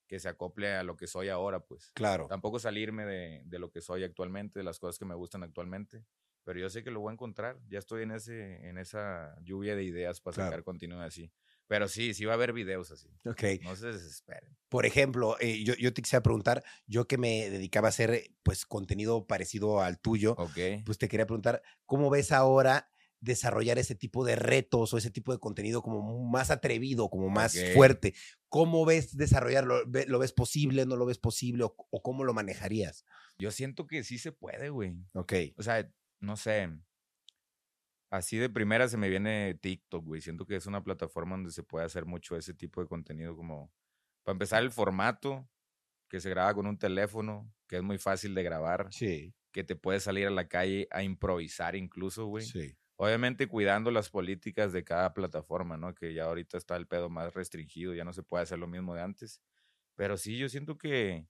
que 0.08 0.20
se 0.20 0.30
acople 0.30 0.74
a 0.74 0.84
lo 0.84 0.96
que 0.96 1.08
soy 1.08 1.30
ahora, 1.30 1.60
pues. 1.60 1.92
Claro. 1.94 2.28
Tampoco 2.28 2.60
salirme 2.60 3.06
de, 3.06 3.42
de 3.46 3.60
lo 3.60 3.70
que 3.72 3.82
soy 3.82 4.04
actualmente, 4.04 4.60
de 4.60 4.64
las 4.64 4.80
cosas 4.80 4.98
que 4.98 5.06
me 5.06 5.16
gustan 5.16 5.44
actualmente. 5.44 6.06
Pero 6.46 6.60
yo 6.62 6.70
sé 6.70 6.82
que 6.82 6.92
lo 6.92 7.02
voy 7.02 7.10
a 7.10 7.14
encontrar. 7.14 7.60
Ya 7.68 7.78
estoy 7.80 8.04
en, 8.04 8.12
ese, 8.12 8.70
en 8.70 8.78
esa 8.78 9.36
lluvia 9.42 9.76
de 9.76 9.84
ideas 9.84 10.22
para 10.22 10.36
Claro. 10.36 10.52
sacar 10.52 10.64
contenido 10.64 11.02
así. 11.02 11.30
Pero 11.68 11.90
sí, 11.90 12.14
sí 12.14 12.24
va 12.24 12.32
a 12.32 12.36
haber 12.36 12.54
videos 12.54 12.90
así. 12.90 13.10
Ok. 13.26 13.44
No 13.64 13.76
se 13.76 13.88
desesperen. 13.88 14.56
Por 14.70 14.86
ejemplo, 14.86 15.36
eh, 15.42 15.62
yo, 15.66 15.74
yo 15.76 15.94
te 15.94 16.02
quisiera 16.02 16.24
preguntar, 16.24 16.64
yo 16.86 17.06
que 17.06 17.18
me 17.18 17.50
dedicaba 17.50 17.88
a 17.88 17.90
hacer 17.90 18.32
pues 18.44 18.66
contenido 18.66 19.28
parecido 19.28 19.82
al 19.82 20.00
tuyo, 20.00 20.36
Ok. 20.38 20.58
pues 20.86 20.98
te 20.98 21.10
quería 21.10 21.26
preguntar, 21.26 21.62
¿cómo 21.86 22.10
ves 22.10 22.32
ahora 22.32 22.90
desarrollar 23.20 23.78
ese 23.80 23.96
tipo 23.96 24.24
de 24.26 24.36
retos 24.36 24.94
o 24.94 24.98
ese 24.98 25.10
tipo 25.12 25.32
de 25.32 25.40
contenido 25.40 25.82
como 25.82 26.24
más 26.30 26.52
atrevido, 26.52 27.10
como 27.10 27.30
más 27.30 27.58
fuerte? 27.74 28.14
¿Cómo 28.50 28.86
ves 28.86 29.16
desarrollarlo? 29.18 29.84
¿Ve- 29.88 30.06
¿Lo 30.08 30.20
ves 30.20 30.32
posible? 30.34 30.86
¿No 30.86 30.96
lo 30.96 31.06
ves 31.06 31.18
posible? 31.18 31.64
¿O, 31.64 31.76
o 31.90 32.02
cómo 32.02 32.24
lo 32.24 32.34
manejarías? 32.34 33.06
Yo 33.40 33.52
siento 33.52 33.88
que 33.88 34.04
sí 34.04 34.18
se 34.18 34.32
puede, 34.32 34.70
güey. 34.70 34.96
Ok. 35.14 35.34
O 35.58 35.64
sea, 35.64 35.92
no 36.20 36.38
sé. 36.38 36.70
Así 38.10 38.38
de 38.38 38.50
primera 38.50 38.88
se 38.88 38.98
me 38.98 39.10
viene 39.10 39.54
TikTok, 39.56 40.06
güey. 40.06 40.22
Siento 40.22 40.46
que 40.46 40.56
es 40.56 40.66
una 40.66 40.84
plataforma 40.84 41.36
donde 41.36 41.52
se 41.52 41.64
puede 41.64 41.86
hacer 41.86 42.06
mucho 42.06 42.38
ese 42.38 42.54
tipo 42.54 42.82
de 42.82 42.88
contenido 42.88 43.36
como... 43.36 43.72
Para 44.24 44.34
empezar, 44.34 44.64
el 44.64 44.72
formato, 44.72 45.50
que 46.10 46.22
se 46.22 46.30
graba 46.30 46.54
con 46.54 46.68
un 46.68 46.78
teléfono, 46.78 47.54
que 47.68 47.78
es 47.78 47.84
muy 47.84 47.98
fácil 47.98 48.34
de 48.36 48.44
grabar, 48.44 48.88
Sí, 48.92 49.34
que 49.52 49.64
te 49.64 49.76
puedes 49.76 50.04
salir 50.04 50.28
a 50.28 50.32
la 50.32 50.48
calle 50.48 50.88
a 50.92 51.04
improvisar 51.04 51.76
incluso, 51.76 52.26
güey. 52.28 52.46
sí. 52.46 52.78
Obviamente 52.98 53.48
cuidando 53.48 53.92
las 53.92 54.10
políticas 54.10 54.74
de 54.74 54.84
cada 54.84 55.14
plataforma, 55.14 55.78
¿no? 55.78 55.94
Que 55.94 56.14
ya 56.14 56.26
ahorita 56.26 56.58
está 56.58 56.76
el 56.76 56.88
pedo 56.88 57.10
más 57.10 57.34
restringido, 57.34 57.94
ya 57.94 58.04
no 58.04 58.12
se 58.12 58.24
puede 58.24 58.44
hacer 58.44 58.58
lo 58.58 58.68
mismo 58.68 58.96
de 58.96 59.02
antes. 59.02 59.42
Pero 59.96 60.18
sí, 60.18 60.38
yo 60.38 60.50
siento 60.50 60.78
que, 60.78 61.28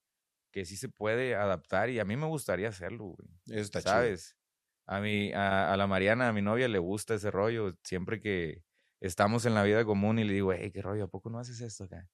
que 0.51 0.65
sí 0.65 0.77
se 0.77 0.88
puede 0.89 1.36
adaptar 1.36 1.89
y 1.89 2.00
a 2.00 2.05
mí 2.05 2.15
me 2.15 2.25
gustaría 2.25 2.69
hacerlo, 2.69 3.05
güey. 3.05 3.29
Eso 3.47 3.62
está 3.62 3.81
chido. 3.81 3.93
¿Sabes? 3.93 4.38
A, 4.86 5.01
mi, 5.01 5.33
a, 5.33 5.74
a 5.74 5.77
la 5.77 5.88
Mariana, 5.88 6.29
a 6.29 6.33
mi 6.33 6.41
novia, 6.41 6.69
le 6.69 6.79
gusta 6.79 7.15
ese 7.15 7.31
rollo. 7.31 7.77
Siempre 7.83 8.21
que 8.21 8.63
estamos 9.01 9.45
en 9.45 9.53
la 9.53 9.63
vida 9.63 9.83
común 9.83 10.19
y 10.19 10.24
le 10.24 10.33
digo, 10.33 10.53
hey, 10.53 10.71
qué 10.71 10.81
rollo, 10.81 11.03
¿a 11.03 11.09
poco 11.09 11.29
no 11.29 11.39
haces 11.39 11.59
esto 11.59 11.83
acá? 11.83 12.09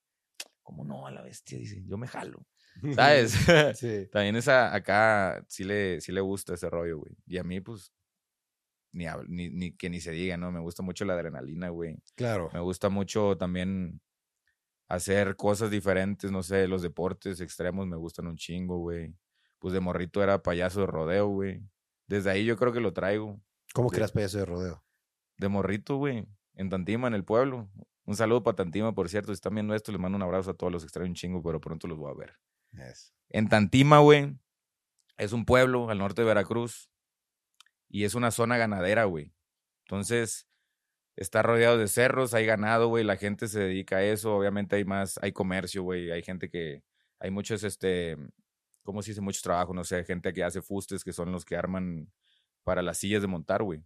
¿Cómo 0.64 0.84
no, 0.84 1.06
a 1.06 1.12
la 1.12 1.22
bestia? 1.22 1.58
Dice, 1.60 1.84
yo 1.86 1.98
me 1.98 2.08
jalo. 2.08 2.48
¿Sabes? 2.96 3.34
sí. 3.76 4.08
También 4.12 4.36
esa 4.36 4.74
acá 4.74 5.46
sí 5.48 5.64
le, 5.64 6.02
sí 6.02 6.12
le 6.12 6.22
gusta 6.22 6.56
ese 6.56 6.70
rollo, 6.70 7.00
güey. 7.00 7.16
Y 7.28 7.38
a 7.38 7.44
mí, 7.44 7.60
pues, 7.62 7.94
ni, 8.94 9.06
ni, 9.28 9.50
ni 9.50 9.72
que 9.76 9.90
ni 9.90 10.00
se 10.00 10.12
diga, 10.12 10.38
¿no? 10.38 10.52
Me 10.52 10.60
gusta 10.60 10.84
mucho 10.84 11.04
la 11.04 11.14
adrenalina, 11.14 11.70
güey. 11.70 11.98
Claro. 12.16 12.50
Me 12.54 12.60
gusta 12.60 12.90
mucho 12.90 13.36
también 13.38 14.00
hacer 14.88 15.36
cosas 15.36 15.72
diferentes, 15.72 16.32
no 16.32 16.44
sé, 16.44 16.68
los 16.68 16.82
deportes 16.82 17.42
extremos 17.42 17.88
me 17.88 17.98
gustan 17.98 18.28
un 18.28 18.38
chingo, 18.38 18.78
güey. 18.78 19.16
Pues 19.60 19.74
de 19.74 19.80
morrito 19.80 20.22
era 20.22 20.44
payaso 20.44 20.82
de 20.82 20.88
rodeo, 20.88 21.28
güey. 21.28 21.62
Desde 22.08 22.30
ahí 22.30 22.46
yo 22.46 22.58
creo 22.58 22.74
que 22.74 22.80
lo 22.80 22.94
traigo. 22.94 23.42
¿Cómo 23.74 23.90
que 23.90 23.98
eras 23.98 24.12
payaso 24.12 24.38
de 24.38 24.46
rodeo? 24.46 24.84
De 25.38 25.48
morrito, 25.48 25.96
güey. 25.96 26.28
En 26.54 26.70
Tantima, 26.70 27.08
en 27.08 27.16
el 27.16 27.24
pueblo. 27.24 27.70
Un 28.06 28.16
saludo 28.16 28.44
para 28.44 28.56
Tantima, 28.56 28.94
por 28.94 29.10
cierto. 29.10 29.32
Si 29.32 29.36
están 29.36 29.56
viendo 29.56 29.74
esto, 29.74 29.92
les 29.92 30.00
mando 30.00 30.18
un 30.18 30.22
abrazo 30.22 30.52
a 30.52 30.54
todos 30.54 30.72
los 30.72 30.84
extraño 30.84 31.10
un 31.10 31.16
chingo, 31.16 31.42
pero 31.42 31.60
pronto 31.60 31.88
los 31.88 31.98
voy 31.98 32.12
a 32.12 32.16
ver. 32.16 32.34
Eso. 32.74 33.14
En 33.30 33.50
Tantima, 33.50 34.00
güey, 34.00 34.38
es 35.18 35.32
un 35.32 35.46
pueblo 35.46 35.90
al 35.90 35.98
norte 35.98 36.22
de 36.22 36.28
Veracruz 36.28 36.90
y 37.94 38.06
es 38.06 38.16
una 38.16 38.32
zona 38.32 38.58
ganadera, 38.58 39.06
güey. 39.06 39.32
Entonces, 39.86 40.48
está 41.16 41.44
rodeado 41.44 41.78
de 41.78 41.88
cerros, 41.88 42.34
hay 42.34 42.44
ganado, 42.44 42.88
güey, 42.88 43.04
la 43.04 43.18
gente 43.18 43.48
se 43.48 43.60
dedica 43.60 43.98
a 43.98 44.04
eso, 44.04 44.36
obviamente 44.36 44.78
hay 44.78 44.84
más, 44.84 45.20
hay 45.22 45.32
comercio, 45.32 45.84
güey, 45.84 46.12
hay 46.12 46.24
gente 46.24 46.50
que, 46.50 46.84
hay 47.20 47.30
muchos, 47.30 47.64
este, 47.64 48.18
¿cómo 48.82 49.04
se 49.04 49.12
dice? 49.12 49.22
Muchos 49.22 49.44
trabajos, 49.44 49.76
no 49.76 49.84
sé, 49.84 50.04
gente 50.06 50.34
que 50.34 50.44
hace 50.44 50.64
fustes, 50.64 51.04
que 51.04 51.14
son 51.14 51.32
los 51.32 51.46
que 51.46 51.56
arman 51.56 52.12
para 52.64 52.82
las 52.82 52.98
sillas 52.98 53.22
de 53.22 53.28
montar, 53.28 53.62
güey. 53.62 53.84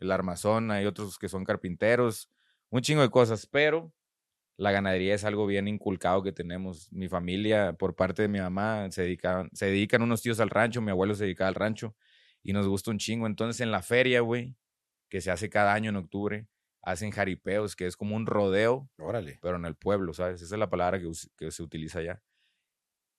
El 0.00 0.12
armazón, 0.12 0.70
hay 0.70 0.84
otros 0.84 1.18
que 1.18 1.30
son 1.30 1.44
carpinteros, 1.44 2.30
un 2.68 2.82
chingo 2.82 3.00
de 3.00 3.10
cosas, 3.10 3.46
pero 3.46 3.90
la 4.58 4.70
ganadería 4.70 5.14
es 5.14 5.24
algo 5.24 5.46
bien 5.46 5.66
inculcado 5.66 6.22
que 6.22 6.32
tenemos. 6.32 6.92
Mi 6.92 7.08
familia, 7.08 7.72
por 7.72 7.96
parte 7.96 8.20
de 8.22 8.28
mi 8.28 8.38
mamá, 8.38 8.90
se 8.90 9.02
dedican, 9.02 9.48
se 9.54 9.66
dedican 9.66 10.02
unos 10.02 10.20
tíos 10.20 10.40
al 10.40 10.50
rancho, 10.50 10.82
mi 10.82 10.90
abuelo 10.90 11.14
se 11.14 11.24
dedicaba 11.24 11.48
al 11.48 11.54
rancho 11.54 11.96
y 12.46 12.52
nos 12.52 12.68
gusta 12.68 12.92
un 12.92 12.98
chingo. 12.98 13.26
Entonces 13.26 13.60
en 13.60 13.72
la 13.72 13.82
feria, 13.82 14.20
güey, 14.20 14.56
que 15.10 15.20
se 15.20 15.32
hace 15.32 15.50
cada 15.50 15.74
año 15.74 15.90
en 15.90 15.96
octubre, 15.96 16.46
hacen 16.80 17.10
jaripeos, 17.10 17.74
que 17.74 17.86
es 17.86 17.96
como 17.96 18.14
un 18.14 18.24
rodeo, 18.24 18.88
Órale. 18.98 19.40
pero 19.42 19.56
en 19.56 19.64
el 19.64 19.74
pueblo, 19.74 20.14
¿sabes? 20.14 20.40
Esa 20.40 20.54
es 20.54 20.58
la 20.58 20.70
palabra 20.70 21.00
que, 21.00 21.10
que 21.36 21.50
se 21.50 21.62
utiliza 21.64 21.98
allá. 21.98 22.22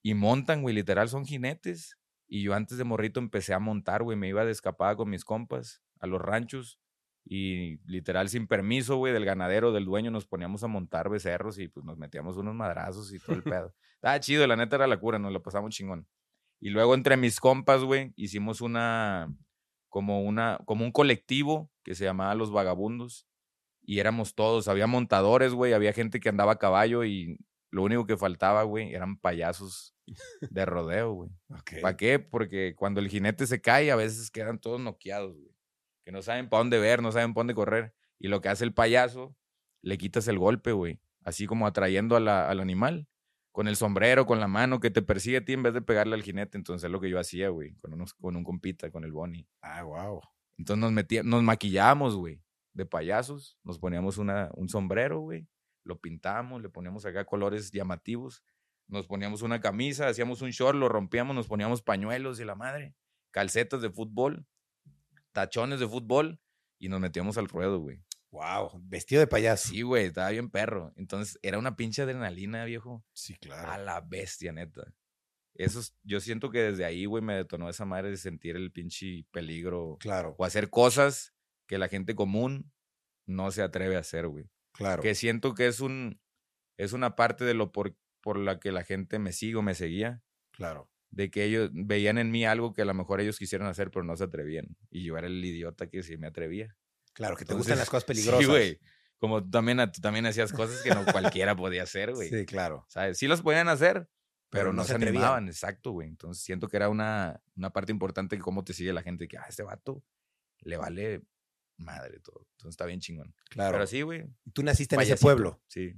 Y 0.02 0.14
montan, 0.14 0.62
güey, 0.62 0.74
literal 0.74 1.10
son 1.10 1.26
jinetes. 1.26 1.98
Y 2.26 2.42
yo 2.42 2.54
antes 2.54 2.78
de 2.78 2.86
morrito 2.86 3.20
empecé 3.20 3.54
a 3.54 3.60
montar, 3.60 4.04
güey, 4.04 4.18
me 4.18 4.30
iba 4.30 4.46
de 4.46 4.52
escapada 4.52 4.96
con 4.96 5.10
mis 5.10 5.26
compas 5.26 5.84
a 6.00 6.08
los 6.08 6.22
ranchos 6.22 6.80
y 7.26 7.80
literal 7.86 8.30
sin 8.30 8.48
permiso, 8.48 8.96
güey, 8.96 9.12
del 9.12 9.26
ganadero, 9.26 9.74
del 9.74 9.84
dueño, 9.84 10.10
nos 10.10 10.26
poníamos 10.26 10.64
a 10.64 10.68
montar 10.68 11.10
becerros 11.10 11.60
y 11.60 11.68
pues 11.68 11.86
nos 11.86 11.98
metíamos 11.98 12.38
unos 12.38 12.56
madrazos 12.56 13.14
y 13.14 13.20
todo 13.20 13.36
el 13.36 13.44
pedo. 13.44 13.76
Estaba 13.96 14.20
chido, 14.22 14.48
la 14.48 14.56
neta 14.56 14.78
era 14.78 14.88
la 14.88 14.98
cura, 14.98 15.20
nos 15.20 15.34
lo 15.34 15.44
pasamos 15.44 15.72
chingón. 15.76 16.08
Y 16.60 16.70
luego 16.70 16.96
entre 16.96 17.18
mis 17.18 17.40
compas, 17.40 17.84
güey, 17.84 18.14
hicimos 18.16 18.62
una, 18.62 19.32
como 19.90 20.22
una, 20.24 20.60
como 20.66 20.84
un 20.86 20.92
colectivo 20.92 21.72
que 21.84 21.96
se 21.96 22.04
llamaba 22.06 22.36
Los 22.36 22.52
Vagabundos 22.52 23.28
y 23.82 24.00
éramos 24.00 24.36
todos, 24.36 24.68
había 24.68 24.88
montadores, 24.88 25.54
güey, 25.54 25.74
había 25.74 25.94
gente 25.94 26.20
que 26.20 26.30
andaba 26.30 26.54
a 26.54 26.60
caballo 26.60 27.04
y 27.06 27.38
lo 27.72 27.84
único 27.84 28.06
que 28.06 28.18
faltaba, 28.18 28.64
güey, 28.64 28.94
eran 28.94 29.18
payasos 29.18 29.94
de 30.42 30.66
rodeo, 30.66 31.12
güey. 31.14 31.30
¿Para 31.82 31.98
qué? 31.98 32.20
Porque 32.20 32.74
cuando 32.76 33.00
el 33.00 33.10
jinete 33.10 33.46
se 33.48 33.62
cae, 33.62 33.92
a 33.92 33.96
veces 33.96 34.32
quedan 34.32 34.60
todos 34.60 34.80
noqueados, 34.82 35.36
güey. 35.38 35.56
Que 36.06 36.12
no 36.12 36.22
saben 36.22 36.48
para 36.50 36.60
dónde 36.60 36.80
ver, 36.80 37.02
no 37.02 37.12
saben 37.12 37.34
para 37.34 37.42
dónde 37.42 37.54
correr. 37.54 37.94
Y 38.20 38.30
lo 38.30 38.40
que 38.42 38.50
hace 38.50 38.64
el 38.64 38.74
payaso, 38.74 39.36
le 39.82 39.98
quitas 39.98 40.28
el 40.30 40.40
golpe, 40.40 40.72
güey. 40.72 41.00
Así 41.24 41.46
como 41.46 41.68
atrayendo 41.68 42.16
a 42.16 42.20
la- 42.22 42.50
al 42.50 42.62
animal. 42.62 43.08
Con 43.58 43.68
el 43.68 43.76
sombrero, 43.76 44.28
con 44.28 44.40
la 44.40 44.48
mano, 44.48 44.80
que 44.80 44.92
te 44.92 45.02
persigue 45.02 45.38
a 45.38 45.44
ti 45.44 45.54
en 45.54 45.64
vez 45.64 45.74
de 45.74 45.82
pegarle 45.82 46.14
al 46.14 46.22
jinete. 46.22 46.60
Entonces 46.60 46.86
es 46.86 46.92
lo 46.92 47.02
que 47.02 47.10
yo 47.10 47.18
hacía, 47.18 47.50
güey. 47.50 47.74
Con, 47.78 47.92
unos, 47.92 48.14
con 48.14 48.36
un 48.36 48.44
compita, 48.44 48.92
con 48.92 49.04
el 49.04 49.12
Bonnie. 49.12 49.48
Ah, 49.64 49.82
wow. 49.82 50.22
Entonces 50.60 50.80
nos, 50.80 50.92
metía, 50.92 51.24
nos 51.24 51.42
maquillábamos, 51.42 52.16
güey, 52.16 52.40
de 52.74 52.86
payasos. 52.86 53.58
Nos 53.64 53.80
poníamos 53.80 54.20
una, 54.20 54.52
un 54.54 54.70
sombrero, 54.70 55.22
güey. 55.22 55.48
Lo 55.84 56.00
pintábamos, 56.00 56.62
le 56.62 56.70
poníamos 56.70 57.04
acá 57.08 57.26
colores 57.26 57.72
llamativos. 57.72 58.44
Nos 58.88 59.08
poníamos 59.08 59.42
una 59.42 59.60
camisa, 59.60 60.08
hacíamos 60.08 60.44
un 60.44 60.52
short, 60.52 60.78
lo 60.78 60.88
rompíamos, 60.88 61.36
nos 61.36 61.48
poníamos 61.48 61.82
pañuelos 61.82 62.40
y 62.40 62.46
la 62.46 62.54
madre. 62.54 62.94
Calcetas 63.32 63.82
de 63.82 63.90
fútbol, 63.90 64.46
tachones 65.32 65.80
de 65.80 65.88
fútbol 65.88 66.40
y 66.78 66.90
nos 66.90 67.00
metíamos 67.00 67.40
al 67.40 67.48
ruedo, 67.48 67.80
güey. 67.80 68.04
Wow. 68.32 68.80
Vestido 68.84 69.22
de 69.22 69.28
payaso. 69.28 69.70
Sí, 69.70 69.82
güey, 69.82 70.06
estaba 70.06 70.30
bien 70.30 70.50
perro. 70.50 70.94
Entonces 70.98 71.40
era 71.42 71.58
una 71.58 71.76
pinche 71.76 72.02
adrenalina, 72.02 72.66
viejo. 72.66 73.06
Sí, 73.14 73.34
A 73.34 73.38
claro. 73.40 73.84
la 73.84 74.02
bestia, 74.02 74.52
neta. 74.52 74.94
Eso 75.56 75.80
es- 75.80 75.96
yo 76.04 76.20
siento 76.20 76.52
que 76.52 76.60
desde 76.60 76.86
ahí, 76.86 77.06
güey, 77.06 77.24
me 77.24 77.34
detonó 77.36 77.70
esa 77.70 77.86
madre 77.86 78.12
de 78.12 78.18
sentir 78.18 78.56
el 78.56 78.72
pinche 78.72 79.26
peligro 79.32 79.98
Claro, 80.00 80.36
o 80.38 80.46
hacer 80.46 80.70
cosas 80.70 81.34
que 81.68 81.78
la 81.80 81.88
gente 81.88 82.14
común 82.16 82.72
no 83.26 83.50
se 83.52 83.62
atreve 83.64 83.96
a 83.96 84.00
hacer, 84.00 84.28
güey. 84.28 84.50
claro. 84.74 85.02
Que 85.02 85.16
siento 85.16 85.56
que 85.56 85.68
es 85.68 85.80
un 85.80 86.22
es 86.78 86.94
una 86.94 87.16
parte 87.16 87.44
de 87.44 87.56
lo 87.56 87.72
por, 87.72 87.96
por 88.22 88.38
la 88.38 88.60
que 88.60 88.72
la 88.72 88.84
gente 88.84 89.18
me 89.18 89.32
sigue 89.34 89.56
o 89.56 89.64
me 89.64 89.74
seguía, 89.74 90.22
Claro. 90.52 90.92
de 91.10 91.32
que 91.32 91.44
ellos 91.46 91.72
veían 91.74 92.20
en 92.20 92.30
mí 92.30 92.46
algo 92.46 92.74
que 92.74 92.84
a 92.84 92.86
lo 92.86 92.94
mejor 92.94 93.20
ellos 93.20 93.40
quisieran 93.40 93.68
hacer, 93.68 93.90
pero 93.90 94.04
no 94.06 94.16
se 94.16 94.26
atrevían. 94.26 94.78
Y 94.92 95.04
yo 95.06 95.18
era 95.18 95.26
el 95.26 95.44
idiota 95.44 95.88
que 95.90 96.04
sí 96.04 96.18
me 96.18 96.28
atrevía. 96.28 96.78
Claro, 97.18 97.36
que 97.36 97.44
te 97.46 97.52
Entonces, 97.52 97.72
gustan 97.72 97.80
las 97.80 97.90
cosas 97.90 98.04
peligrosas. 98.06 98.40
Sí, 98.42 98.46
güey. 98.46 98.80
Como 99.18 99.44
también, 99.50 99.80
tú 99.92 100.00
también 100.00 100.28
hacías 100.28 100.54
cosas 100.54 100.82
que 100.84 100.92
no 100.92 101.04
cualquiera 101.06 101.56
podía 101.56 101.82
hacer, 101.84 102.14
güey. 102.14 102.30
Sí, 102.30 102.46
claro. 102.46 102.86
¿Sabes? 102.88 103.18
Sí 103.18 103.28
las 103.28 103.42
podían 103.42 103.68
hacer, 103.68 104.08
pero, 104.50 104.66
Pero 104.66 104.74
no 104.74 104.84
se 104.84 104.90
se 104.90 104.96
animaban, 104.96 105.48
exacto, 105.48 105.92
güey. 105.92 106.08
Entonces 106.08 106.44
siento 106.44 106.68
que 106.68 106.78
era 106.78 106.90
una, 106.90 107.42
una 107.56 107.72
parte 107.72 107.92
importante 107.92 108.36
de 108.36 108.42
cómo 108.42 108.64
te 108.64 108.74
sigue 108.74 108.94
la 108.94 109.02
gente, 109.02 109.28
que, 109.28 109.38
ah, 109.40 109.46
este 109.50 109.64
vato 109.64 110.04
le 110.60 110.78
vale 110.78 111.24
madre 111.78 112.20
todo. 112.20 112.46
Entonces 112.52 112.74
está 112.74 112.86
bien 112.86 113.00
chingón. 113.00 113.34
Claro. 113.50 113.74
Pero 113.74 113.88
sí, 113.88 114.04
güey. 114.04 114.26
Tú 114.54 114.62
naciste 114.62 114.94
en 114.96 115.02
ese 115.02 115.18
pueblo. 115.18 115.60
Sí. 115.68 115.94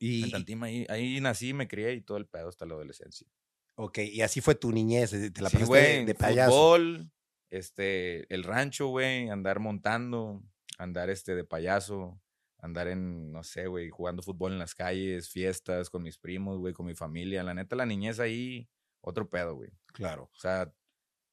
Y, 0.00 0.24
En 0.24 0.30
Tantima, 0.32 0.66
ahí, 0.66 0.84
ahí 0.88 1.20
nací, 1.20 1.54
me 1.54 1.68
crié 1.68 1.92
y 1.94 2.00
todo 2.00 2.18
el 2.18 2.26
pedo 2.26 2.48
hasta 2.48 2.66
la 2.66 2.74
adolescencia. 2.74 3.28
ok, 3.76 3.98
y 3.98 4.22
así 4.22 4.40
fue 4.40 4.56
tu 4.56 4.72
niñez. 4.72 5.12
eh, 5.12 5.30
Te 5.30 5.40
la 5.42 5.48
Sí, 5.50 5.54
pasaste 5.58 5.66
güey, 5.66 6.04
de 6.04 6.14
payaso. 6.16 6.50
Fútbol, 6.50 7.12
este, 7.50 8.32
el 8.34 8.44
rancho, 8.44 8.88
güey, 8.88 9.28
andar 9.30 9.60
montando, 9.60 10.42
andar 10.78 11.10
este 11.10 11.34
de 11.34 11.44
payaso, 11.44 12.20
andar 12.58 12.88
en, 12.88 13.32
no 13.32 13.42
sé, 13.44 13.66
güey, 13.66 13.88
jugando 13.90 14.22
fútbol 14.22 14.52
en 14.52 14.58
las 14.58 14.74
calles, 14.74 15.30
fiestas 15.30 15.90
con 15.90 16.02
mis 16.02 16.18
primos, 16.18 16.58
güey, 16.58 16.74
con 16.74 16.86
mi 16.86 16.94
familia. 16.94 17.42
La 17.42 17.54
neta, 17.54 17.76
la 17.76 17.86
niñez 17.86 18.20
ahí, 18.20 18.68
otro 19.00 19.28
pedo, 19.28 19.54
güey. 19.54 19.70
Claro, 19.92 20.30
O 20.34 20.38
sea, 20.38 20.72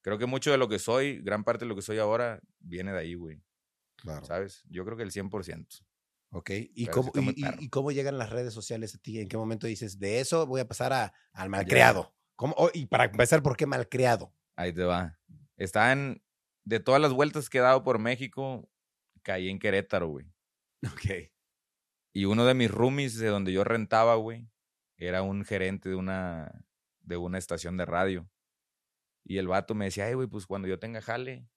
creo 0.02 0.18
que 0.18 0.26
mucho 0.26 0.52
de 0.52 0.58
lo 0.58 0.68
que 0.70 0.80
soy, 0.80 1.22
gran 1.22 1.44
parte 1.44 1.66
de 1.66 1.70
lo 1.70 1.76
que 1.76 1.82
soy 1.82 1.98
ahora, 2.00 2.40
viene 2.60 2.92
de 2.94 3.00
ahí, 3.00 3.16
güey. 3.16 3.42
claro. 3.96 4.26
¿Sabes? 4.26 4.64
Yo 4.70 4.86
creo 4.86 4.98
que 4.98 5.04
el 5.04 5.12
100%. 5.12 5.84
Ok, 6.32 6.50
¿y 6.50 6.86
sí 6.86 6.88
cómo, 6.88 7.12
y- 7.16 7.70
cómo 7.70 7.92
llegan 7.92 8.18
las 8.18 8.30
redes 8.30 8.54
sociales 8.54 8.94
a 8.94 8.98
ti? 8.98 9.20
¿En 9.20 9.28
qué 9.30 9.38
momento 9.38 9.68
dices, 9.68 10.00
de 10.00 10.20
eso 10.20 10.46
voy 10.46 10.60
a 10.62 10.68
pasar 10.68 10.92
a, 10.92 11.14
al 11.32 11.50
malcriado? 11.50 12.14
¿Cómo? 12.36 12.54
Oh, 12.58 12.70
y 12.74 12.88
para 12.88 13.06
empezar, 13.06 13.42
¿por 13.42 13.56
qué 13.56 13.66
malcriado? 13.66 14.34
Ahí 14.58 14.74
te 14.74 14.84
va. 14.84 15.18
Está 15.58 15.92
en, 15.92 16.24
de 16.64 16.80
todas 16.80 17.02
las 17.02 17.14
vueltas 17.14 17.50
que 17.50 17.60
he 17.60 17.62
dado 17.62 17.84
por 17.84 18.00
México, 18.00 18.70
caí 19.24 19.50
en 19.50 19.60
Querétaro, 19.60 20.08
güey. 20.08 20.26
Ok. 20.92 21.32
Y 22.14 22.26
uno 22.26 22.46
de 22.46 22.54
mis 22.54 22.72
roomies 22.72 23.18
de 23.18 23.28
donde 23.28 23.52
yo 23.52 23.64
rentaba, 23.64 24.16
güey, 24.16 24.48
era 24.98 25.22
un 25.22 25.44
gerente 25.46 25.90
de 25.90 25.96
una, 25.96 26.64
de 27.02 27.18
una 27.18 27.38
estación 27.38 27.76
de 27.78 27.86
radio. 27.86 28.30
Y 29.26 29.38
el 29.38 29.48
vato 29.48 29.76
me 29.76 29.86
decía, 29.86 30.06
ay, 30.06 30.14
güey, 30.14 30.28
pues 30.28 30.46
cuando 30.46 30.68
yo 30.68 30.80
tenga 30.80 31.02
jale, 31.02 31.50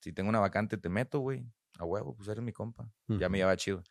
si 0.00 0.12
tengo 0.12 0.28
una 0.28 0.40
vacante 0.40 0.76
te 0.76 0.88
meto, 0.88 1.20
güey. 1.20 1.46
A 1.78 1.84
huevo, 1.84 2.14
pues 2.14 2.28
eres 2.28 2.42
mi 2.42 2.52
compa. 2.52 2.92
Ya 3.08 3.28
me 3.28 3.38
lleva 3.38 3.56
chido. 3.56 3.82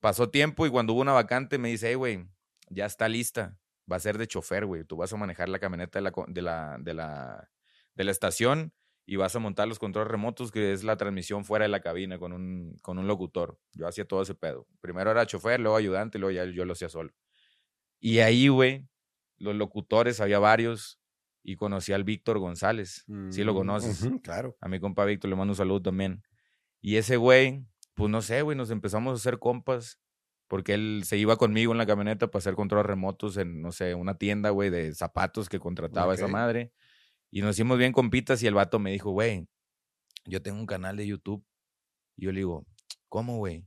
Pasó 0.00 0.30
tiempo 0.30 0.66
y 0.66 0.70
cuando 0.70 0.92
hubo 0.92 1.00
una 1.02 1.12
vacante 1.12 1.58
me 1.58 1.68
dice, 1.68 1.88
hey, 1.88 1.94
güey, 1.96 2.28
ya 2.70 2.86
está 2.86 3.08
lista. 3.08 3.58
Va 3.90 3.96
a 3.96 4.00
ser 4.00 4.16
de 4.16 4.26
chofer, 4.28 4.64
güey. 4.64 4.84
Tú 4.84 4.96
vas 4.96 5.12
a 5.12 5.16
manejar 5.16 5.48
la 5.48 5.58
camioneta 5.58 5.98
de 5.98 6.02
la, 6.02 6.12
co- 6.12 6.26
de 6.28 6.40
la, 6.42 6.78
de 6.78 6.94
la, 6.94 7.50
de 7.98 8.04
la 8.04 8.10
estación 8.12 8.72
y 9.04 9.16
vas 9.16 9.34
a 9.36 9.38
montar 9.38 9.68
los 9.68 9.78
controles 9.78 10.10
remotos, 10.10 10.50
que 10.52 10.72
es 10.72 10.84
la 10.84 10.96
transmisión 10.96 11.44
fuera 11.44 11.64
de 11.64 11.68
la 11.68 11.80
cabina 11.80 12.18
con 12.18 12.32
un, 12.32 12.76
con 12.82 12.98
un 12.98 13.06
locutor. 13.06 13.58
Yo 13.72 13.86
hacía 13.88 14.06
todo 14.06 14.22
ese 14.22 14.34
pedo. 14.34 14.66
Primero 14.80 15.10
era 15.10 15.26
chofer, 15.26 15.60
luego 15.60 15.76
ayudante, 15.76 16.18
luego 16.18 16.30
ya 16.30 16.44
yo 16.46 16.64
lo 16.64 16.72
hacía 16.74 16.88
solo. 16.88 17.12
Y 18.00 18.18
ahí, 18.20 18.48
güey, 18.48 18.86
los 19.38 19.54
locutores, 19.56 20.20
había 20.20 20.38
varios, 20.38 21.00
y 21.42 21.56
conocí 21.56 21.92
al 21.92 22.04
Víctor 22.04 22.38
González. 22.38 23.04
Sí 23.30 23.42
lo 23.44 23.52
Mm, 23.52 23.56
conoces. 23.56 24.08
claro. 24.22 24.56
A 24.60 24.68
mi 24.68 24.78
compa 24.78 25.04
Víctor 25.06 25.30
le 25.30 25.36
mando 25.36 25.52
un 25.52 25.56
saludo 25.56 25.80
también. 25.82 26.22
Y 26.80 26.96
ese 26.96 27.16
güey, 27.16 27.64
pues 27.94 28.10
no 28.10 28.20
sé, 28.22 28.42
güey, 28.42 28.56
nos 28.56 28.70
empezamos 28.70 29.12
a 29.12 29.16
hacer 29.16 29.38
compas. 29.38 29.98
Porque 30.48 30.72
él 30.74 31.02
se 31.04 31.18
iba 31.18 31.36
conmigo 31.36 31.72
en 31.72 31.78
la 31.78 31.84
camioneta 31.86 32.26
para 32.30 32.38
hacer 32.40 32.54
controles 32.54 32.86
remotos 32.86 33.36
en, 33.36 33.60
no 33.60 33.70
sé, 33.70 33.94
una 33.94 34.16
tienda, 34.16 34.48
güey, 34.50 34.70
de 34.70 34.94
zapatos 34.94 35.48
que 35.48 35.58
contrataba 35.58 36.14
esa 36.14 36.24
Ok. 36.24 36.30
madre. 36.30 36.72
Y 37.30 37.42
nos 37.42 37.56
hicimos 37.56 37.78
bien 37.78 37.92
compitas 37.92 38.42
y 38.42 38.46
el 38.46 38.54
vato 38.54 38.78
me 38.78 38.90
dijo, 38.92 39.10
güey, 39.10 39.46
yo 40.24 40.42
tengo 40.42 40.58
un 40.58 40.66
canal 40.66 40.96
de 40.96 41.06
YouTube. 41.06 41.44
Y 42.16 42.24
yo 42.24 42.32
le 42.32 42.40
digo, 42.40 42.66
¿cómo, 43.08 43.36
güey? 43.38 43.66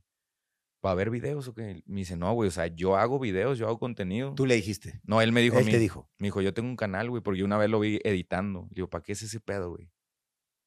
¿Para 0.80 0.96
ver 0.96 1.10
videos 1.10 1.46
o 1.46 1.54
qué? 1.54 1.82
Me 1.86 2.00
dice, 2.00 2.16
no, 2.16 2.32
güey, 2.32 2.48
o 2.48 2.50
sea, 2.50 2.66
yo 2.66 2.96
hago 2.96 3.20
videos, 3.20 3.56
yo 3.56 3.66
hago 3.66 3.78
contenido. 3.78 4.34
Tú 4.34 4.46
le 4.46 4.56
dijiste. 4.56 5.00
No, 5.04 5.20
él 5.22 5.30
me 5.30 5.40
dijo 5.40 5.56
a 5.56 5.60
Él 5.60 5.66
mí. 5.66 5.70
te 5.70 5.78
dijo. 5.78 6.10
Me 6.18 6.26
dijo, 6.26 6.42
yo 6.42 6.52
tengo 6.52 6.68
un 6.68 6.76
canal, 6.76 7.08
güey, 7.08 7.22
porque 7.22 7.44
una 7.44 7.56
vez 7.56 7.70
lo 7.70 7.78
vi 7.78 8.00
editando. 8.02 8.62
Le 8.70 8.74
digo, 8.76 8.90
¿para 8.90 9.02
qué 9.02 9.12
es 9.12 9.22
ese 9.22 9.38
pedo, 9.38 9.70
güey? 9.70 9.90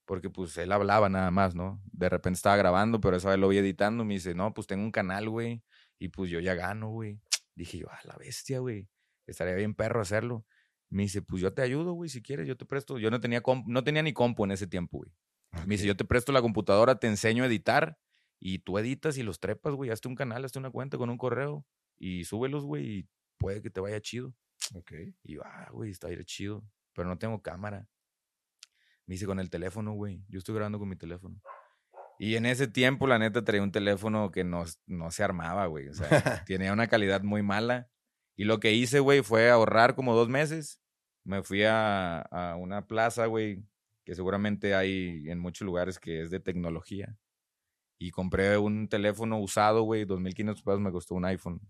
Porque 0.06 0.30
pues 0.30 0.56
él 0.58 0.72
hablaba 0.72 1.10
nada 1.10 1.32
más, 1.32 1.56
¿no? 1.56 1.82
De 1.92 2.08
repente 2.08 2.38
estaba 2.38 2.56
grabando, 2.56 3.02
pero 3.02 3.18
esa 3.18 3.30
vez 3.30 3.40
lo 3.40 3.50
vi 3.50 3.58
editando. 3.58 4.06
Me 4.06 4.14
dice, 4.14 4.36
no, 4.36 4.54
pues 4.54 4.68
tengo 4.68 4.84
un 4.84 4.92
canal, 4.92 5.30
güey. 5.30 5.64
Y 6.00 6.10
pues 6.10 6.30
yo 6.30 6.40
ya 6.40 6.54
gano, 6.54 6.90
güey. 6.90 7.20
Dije 7.56 7.80
yo, 7.80 7.90
a 7.90 8.00
la 8.06 8.16
bestia, 8.16 8.60
güey. 8.60 8.88
Estaría 9.28 9.56
bien 9.56 9.74
perro 9.74 10.00
hacerlo. 10.02 10.46
Me 10.90 11.04
dice, 11.04 11.22
pues 11.22 11.42
yo 11.42 11.54
te 11.54 11.62
ayudo, 11.62 11.94
güey, 11.94 12.10
si 12.10 12.22
quieres, 12.22 12.48
yo 12.48 12.56
te 12.58 12.66
presto. 12.66 12.98
Yo 13.00 13.10
no 13.12 13.20
tenía, 13.20 13.42
comp- 13.42 13.66
no 13.68 13.84
tenía 13.84 14.04
ni 14.04 14.14
compu 14.14 14.46
en 14.46 14.52
ese 14.52 14.68
tiempo, 14.68 14.98
güey. 15.00 15.12
Me 15.66 15.76
dice, 15.76 15.86
yo 15.88 15.96
te 15.96 16.06
presto 16.06 16.32
la 16.32 16.42
computadora, 16.42 16.96
te 17.00 17.08
enseño 17.08 17.44
a 17.44 17.48
editar 17.48 17.98
y 18.40 18.60
tú 18.60 18.78
editas 18.78 19.18
y 19.18 19.24
los 19.24 19.40
trepas, 19.40 19.74
güey. 19.74 19.90
Hazte 19.90 20.08
un 20.08 20.16
canal, 20.16 20.44
hazte 20.46 20.60
una 20.60 20.70
cuenta 20.72 20.98
con 20.98 21.10
un 21.10 21.18
correo 21.18 21.66
y 21.98 22.26
súbelos, 22.26 22.64
güey, 22.66 22.86
y 23.00 23.10
puede 23.38 23.62
que 23.62 23.70
te 23.70 23.80
vaya 23.82 24.00
chido. 24.02 24.34
Ok. 24.74 24.92
Y 25.24 25.36
yo, 25.36 25.42
ah, 25.46 25.70
güey, 25.72 25.92
está 25.92 26.08
bien 26.08 26.24
chido, 26.26 26.64
pero 26.94 27.08
no 27.08 27.18
tengo 27.18 27.42
cámara. 27.42 27.88
Me 29.08 29.14
dice 29.16 29.26
con 29.26 29.40
el 29.40 29.50
teléfono, 29.50 29.94
güey. 29.94 30.24
Yo 30.30 30.40
estoy 30.40 30.56
grabando 30.56 30.80
con 30.80 30.90
mi 30.90 30.96
teléfono. 30.96 31.40
Y 32.18 32.36
en 32.36 32.46
ese 32.46 32.68
tiempo, 32.68 33.08
la 33.08 33.20
neta, 33.20 33.44
traía 33.44 33.62
un 33.62 33.72
teléfono 33.72 34.32
que 34.32 34.44
no, 34.44 34.64
no 34.88 35.12
se 35.12 35.24
armaba, 35.24 35.66
güey. 35.68 35.90
O 35.90 35.94
sea, 35.94 36.08
tenía 36.48 36.74
una 36.74 36.88
calidad 36.88 37.22
muy 37.24 37.44
mala. 37.44 37.90
Y 38.36 38.44
lo 38.46 38.60
que 38.60 38.74
hice, 38.74 39.00
güey, 39.00 39.22
fue 39.24 39.50
ahorrar 39.50 39.96
como 39.96 40.16
dos 40.16 40.30
meses. 40.30 40.82
Me 41.24 41.42
fui 41.44 41.64
a, 41.64 42.22
a 42.22 42.56
una 42.56 42.88
plaza, 42.88 43.26
güey, 43.28 43.64
que 44.04 44.16
seguramente 44.16 44.76
hay 44.76 45.30
en 45.30 45.40
muchos 45.40 45.66
lugares 45.66 46.00
que 46.00 46.22
es 46.22 46.30
de 46.30 46.40
tecnología. 46.40 47.18
Y 47.98 48.12
compré 48.12 48.58
un 48.58 48.88
teléfono 48.88 49.40
usado, 49.40 49.84
güey, 49.84 50.06
2.500 50.06 50.64
pesos 50.64 50.80
me 50.80 50.92
costó 50.92 51.16
un 51.16 51.26
iPhone. 51.26 51.62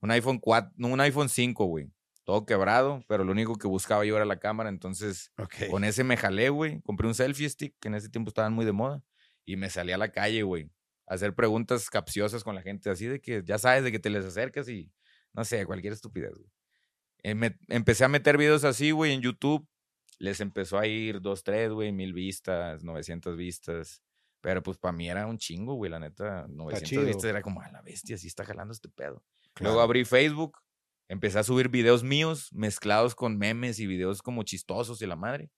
Un 0.00 0.10
iPhone 0.10 0.38
4, 0.38 0.72
no, 0.76 0.88
un 0.88 1.00
iPhone 1.00 1.28
5, 1.28 1.64
güey. 1.64 1.90
Todo 2.24 2.46
quebrado, 2.46 3.02
pero 3.08 3.24
lo 3.24 3.32
único 3.32 3.56
que 3.56 3.66
buscaba 3.66 4.04
yo 4.04 4.16
era 4.16 4.24
la 4.24 4.38
cámara, 4.38 4.70
entonces 4.70 5.32
con 5.70 5.84
ese 5.84 6.04
me 6.04 6.16
jalé, 6.16 6.48
güey. 6.48 6.80
Compré 6.82 7.06
un 7.06 7.14
selfie 7.14 7.48
stick, 7.48 7.74
que 7.80 7.88
en 7.88 7.94
ese 7.94 8.08
tiempo 8.08 8.28
estaban 8.28 8.52
muy 8.52 8.64
de 8.64 8.72
moda. 8.72 9.02
Y 9.46 9.56
me 9.56 9.68
salí 9.68 9.92
a 9.92 9.98
la 9.98 10.10
calle, 10.10 10.42
güey. 10.42 10.70
A 11.06 11.14
hacer 11.14 11.34
preguntas 11.34 11.90
capciosas 11.90 12.44
con 12.44 12.54
la 12.54 12.62
gente. 12.62 12.88
Así 12.88 13.06
de 13.06 13.20
que 13.20 13.42
ya 13.44 13.58
sabes 13.58 13.84
de 13.84 13.92
que 13.92 13.98
te 13.98 14.08
les 14.10 14.24
acercas 14.24 14.68
y 14.68 14.90
no 15.34 15.44
sé, 15.44 15.66
cualquier 15.66 15.92
estupidez, 15.92 16.32
güey. 16.34 16.50
Eh, 17.22 17.56
empecé 17.68 18.04
a 18.04 18.08
meter 18.08 18.36
videos 18.38 18.64
así, 18.64 18.90
güey, 18.90 19.12
en 19.12 19.20
YouTube. 19.20 19.66
Les 20.18 20.40
empezó 20.40 20.78
a 20.78 20.86
ir 20.86 21.20
dos, 21.20 21.42
tres, 21.42 21.70
güey, 21.70 21.92
mil 21.92 22.12
vistas, 22.12 22.82
900 22.84 23.36
vistas. 23.36 24.02
Pero 24.40 24.62
pues 24.62 24.76
para 24.78 24.92
mí 24.92 25.08
era 25.08 25.26
un 25.26 25.38
chingo, 25.38 25.74
güey, 25.74 25.90
la 25.90 25.98
neta. 25.98 26.46
900 26.48 26.88
chido. 26.88 27.04
vistas 27.04 27.24
era 27.24 27.40
como, 27.42 27.60
a 27.62 27.70
la 27.70 27.80
bestia, 27.82 28.16
así 28.16 28.26
está 28.26 28.44
jalando 28.44 28.72
este 28.72 28.88
pedo. 28.90 29.24
Claro. 29.54 29.72
Luego 29.72 29.80
abrí 29.80 30.04
Facebook, 30.04 30.58
empecé 31.08 31.38
a 31.38 31.42
subir 31.42 31.68
videos 31.70 32.02
míos 32.04 32.50
mezclados 32.52 33.14
con 33.14 33.38
memes 33.38 33.78
y 33.80 33.86
videos 33.86 34.20
como 34.22 34.42
chistosos 34.42 35.00
y 35.00 35.06
la 35.06 35.16
madre. 35.16 35.50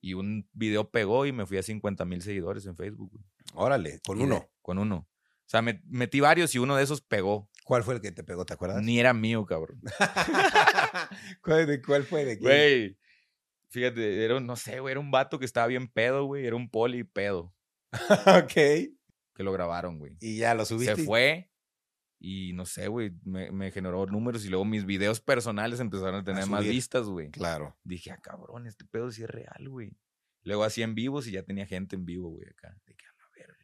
Y 0.00 0.14
un 0.14 0.48
video 0.52 0.90
pegó 0.90 1.26
y 1.26 1.32
me 1.32 1.46
fui 1.46 1.58
a 1.58 1.62
50 1.62 2.04
mil 2.06 2.22
seguidores 2.22 2.64
en 2.66 2.74
Facebook. 2.76 3.10
güey. 3.12 3.24
Órale, 3.54 4.00
con 4.06 4.16
Y 4.16 4.20
de- 4.20 4.26
uno. 4.26 4.50
con 4.62 4.78
uno. 4.78 4.96
O 4.96 5.46
sea, 5.52 5.60
me- 5.60 5.82
metí 5.84 6.20
varios 6.20 6.54
y 6.54 6.58
uno 6.58 6.74
de 6.74 6.82
esos 6.84 7.02
pegó. 7.02 7.50
¿Cuál 7.64 7.84
fue 7.84 7.94
el 7.94 8.00
que 8.00 8.12
te 8.12 8.24
pegó? 8.24 8.44
¿Te 8.44 8.54
acuerdas? 8.54 8.82
Ni 8.82 8.98
era 8.98 9.14
mío, 9.14 9.46
cabrón. 9.46 9.80
¿Cuál, 11.42 11.66
de, 11.66 11.80
¿Cuál 11.82 12.04
fue? 12.04 12.24
¿De 12.24 12.38
quién? 12.38 12.48
Güey, 12.50 12.98
fíjate, 13.68 14.24
era 14.24 14.36
un, 14.36 14.46
no 14.46 14.56
sé, 14.56 14.80
güey, 14.80 14.92
era 14.92 15.00
un 15.00 15.10
vato 15.10 15.38
que 15.38 15.44
estaba 15.44 15.66
bien 15.66 15.88
pedo, 15.88 16.24
güey. 16.24 16.46
Era 16.46 16.56
un 16.56 16.68
poli 16.68 17.04
pedo 17.04 17.54
ok. 18.42 18.52
que 18.52 18.98
lo 19.38 19.52
grabaron, 19.52 19.98
güey. 19.98 20.16
Y 20.20 20.38
ya 20.38 20.54
lo 20.54 20.64
subiste. 20.64 20.96
Se 20.96 21.04
fue 21.04 21.52
y 22.24 22.52
no 22.52 22.66
sé, 22.66 22.86
güey, 22.86 23.12
me, 23.24 23.50
me 23.50 23.72
generó 23.72 24.06
números 24.06 24.44
y 24.44 24.48
luego 24.48 24.64
mis 24.64 24.86
videos 24.86 25.20
personales 25.20 25.80
empezaron 25.80 26.14
a 26.14 26.24
tener 26.24 26.46
más 26.46 26.62
vistas, 26.62 27.06
güey. 27.06 27.30
Claro. 27.32 27.76
Dije, 27.82 28.12
ah, 28.12 28.20
cabrón, 28.22 28.68
este 28.68 28.84
pedo 28.84 29.10
sí 29.10 29.24
es 29.24 29.30
real, 29.30 29.68
güey. 29.68 29.96
Luego 30.44 30.62
hacía 30.62 30.84
en 30.84 30.94
vivos 30.94 31.26
y 31.26 31.32
ya 31.32 31.42
tenía 31.42 31.66
gente 31.66 31.96
en 31.96 32.04
vivo, 32.04 32.30
güey, 32.30 32.48
acá. 32.48 32.76
De 32.86 32.94
que, 32.94 33.04
a 33.06 33.12
verga. 33.36 33.56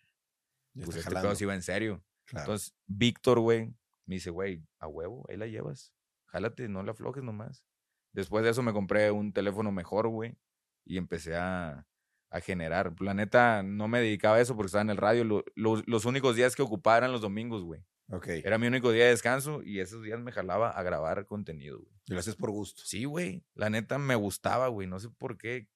Ya 0.74 0.84
Pues 0.84 0.96
este 0.96 1.08
jalando. 1.08 1.28
pedo 1.28 1.36
sí 1.36 1.44
iba 1.44 1.54
en 1.54 1.62
serio. 1.62 2.04
Claro. 2.24 2.46
Entonces, 2.46 2.74
Víctor, 2.86 3.38
güey, 3.38 3.72
me 4.08 4.16
dice, 4.16 4.30
güey, 4.30 4.64
a 4.80 4.88
huevo, 4.88 5.24
ahí 5.28 5.36
la 5.36 5.46
llevas. 5.46 5.92
Jálate, 6.26 6.68
no 6.68 6.82
la 6.82 6.90
aflojes 6.92 7.22
nomás. 7.22 7.64
Después 8.12 8.42
de 8.44 8.50
eso 8.50 8.62
me 8.62 8.72
compré 8.72 9.10
un 9.12 9.32
teléfono 9.32 9.70
mejor, 9.70 10.08
güey, 10.08 10.36
y 10.84 10.96
empecé 10.98 11.36
a, 11.36 11.86
a 12.30 12.40
generar. 12.40 12.94
La 13.00 13.14
neta, 13.14 13.62
no 13.62 13.86
me 13.86 14.00
dedicaba 14.00 14.36
a 14.36 14.40
eso 14.40 14.56
porque 14.56 14.66
estaba 14.66 14.82
en 14.82 14.90
el 14.90 14.96
radio. 14.96 15.24
Lo- 15.24 15.44
lo- 15.54 15.82
los 15.86 16.04
únicos 16.06 16.34
días 16.34 16.56
que 16.56 16.62
ocupaba 16.62 16.96
eran 16.98 17.12
los 17.12 17.20
domingos, 17.20 17.62
güey. 17.62 17.84
ok. 18.10 18.26
Era 18.28 18.58
mi 18.58 18.66
único 18.66 18.90
día 18.90 19.04
de 19.04 19.10
descanso 19.10 19.62
y 19.62 19.80
esos 19.80 20.02
días 20.02 20.20
me 20.20 20.32
jalaba 20.32 20.70
a 20.70 20.82
grabar 20.82 21.26
contenido, 21.26 21.78
güey. 21.78 21.92
Y 22.06 22.14
lo 22.14 22.18
haces 22.20 22.34
por 22.36 22.50
gusto. 22.50 22.82
Sí, 22.84 23.04
güey. 23.04 23.44
La 23.54 23.68
neta 23.70 23.98
me 23.98 24.14
gustaba, 24.14 24.68
güey. 24.68 24.88
No 24.88 24.98
sé 24.98 25.10
por 25.10 25.36
qué. 25.36 25.68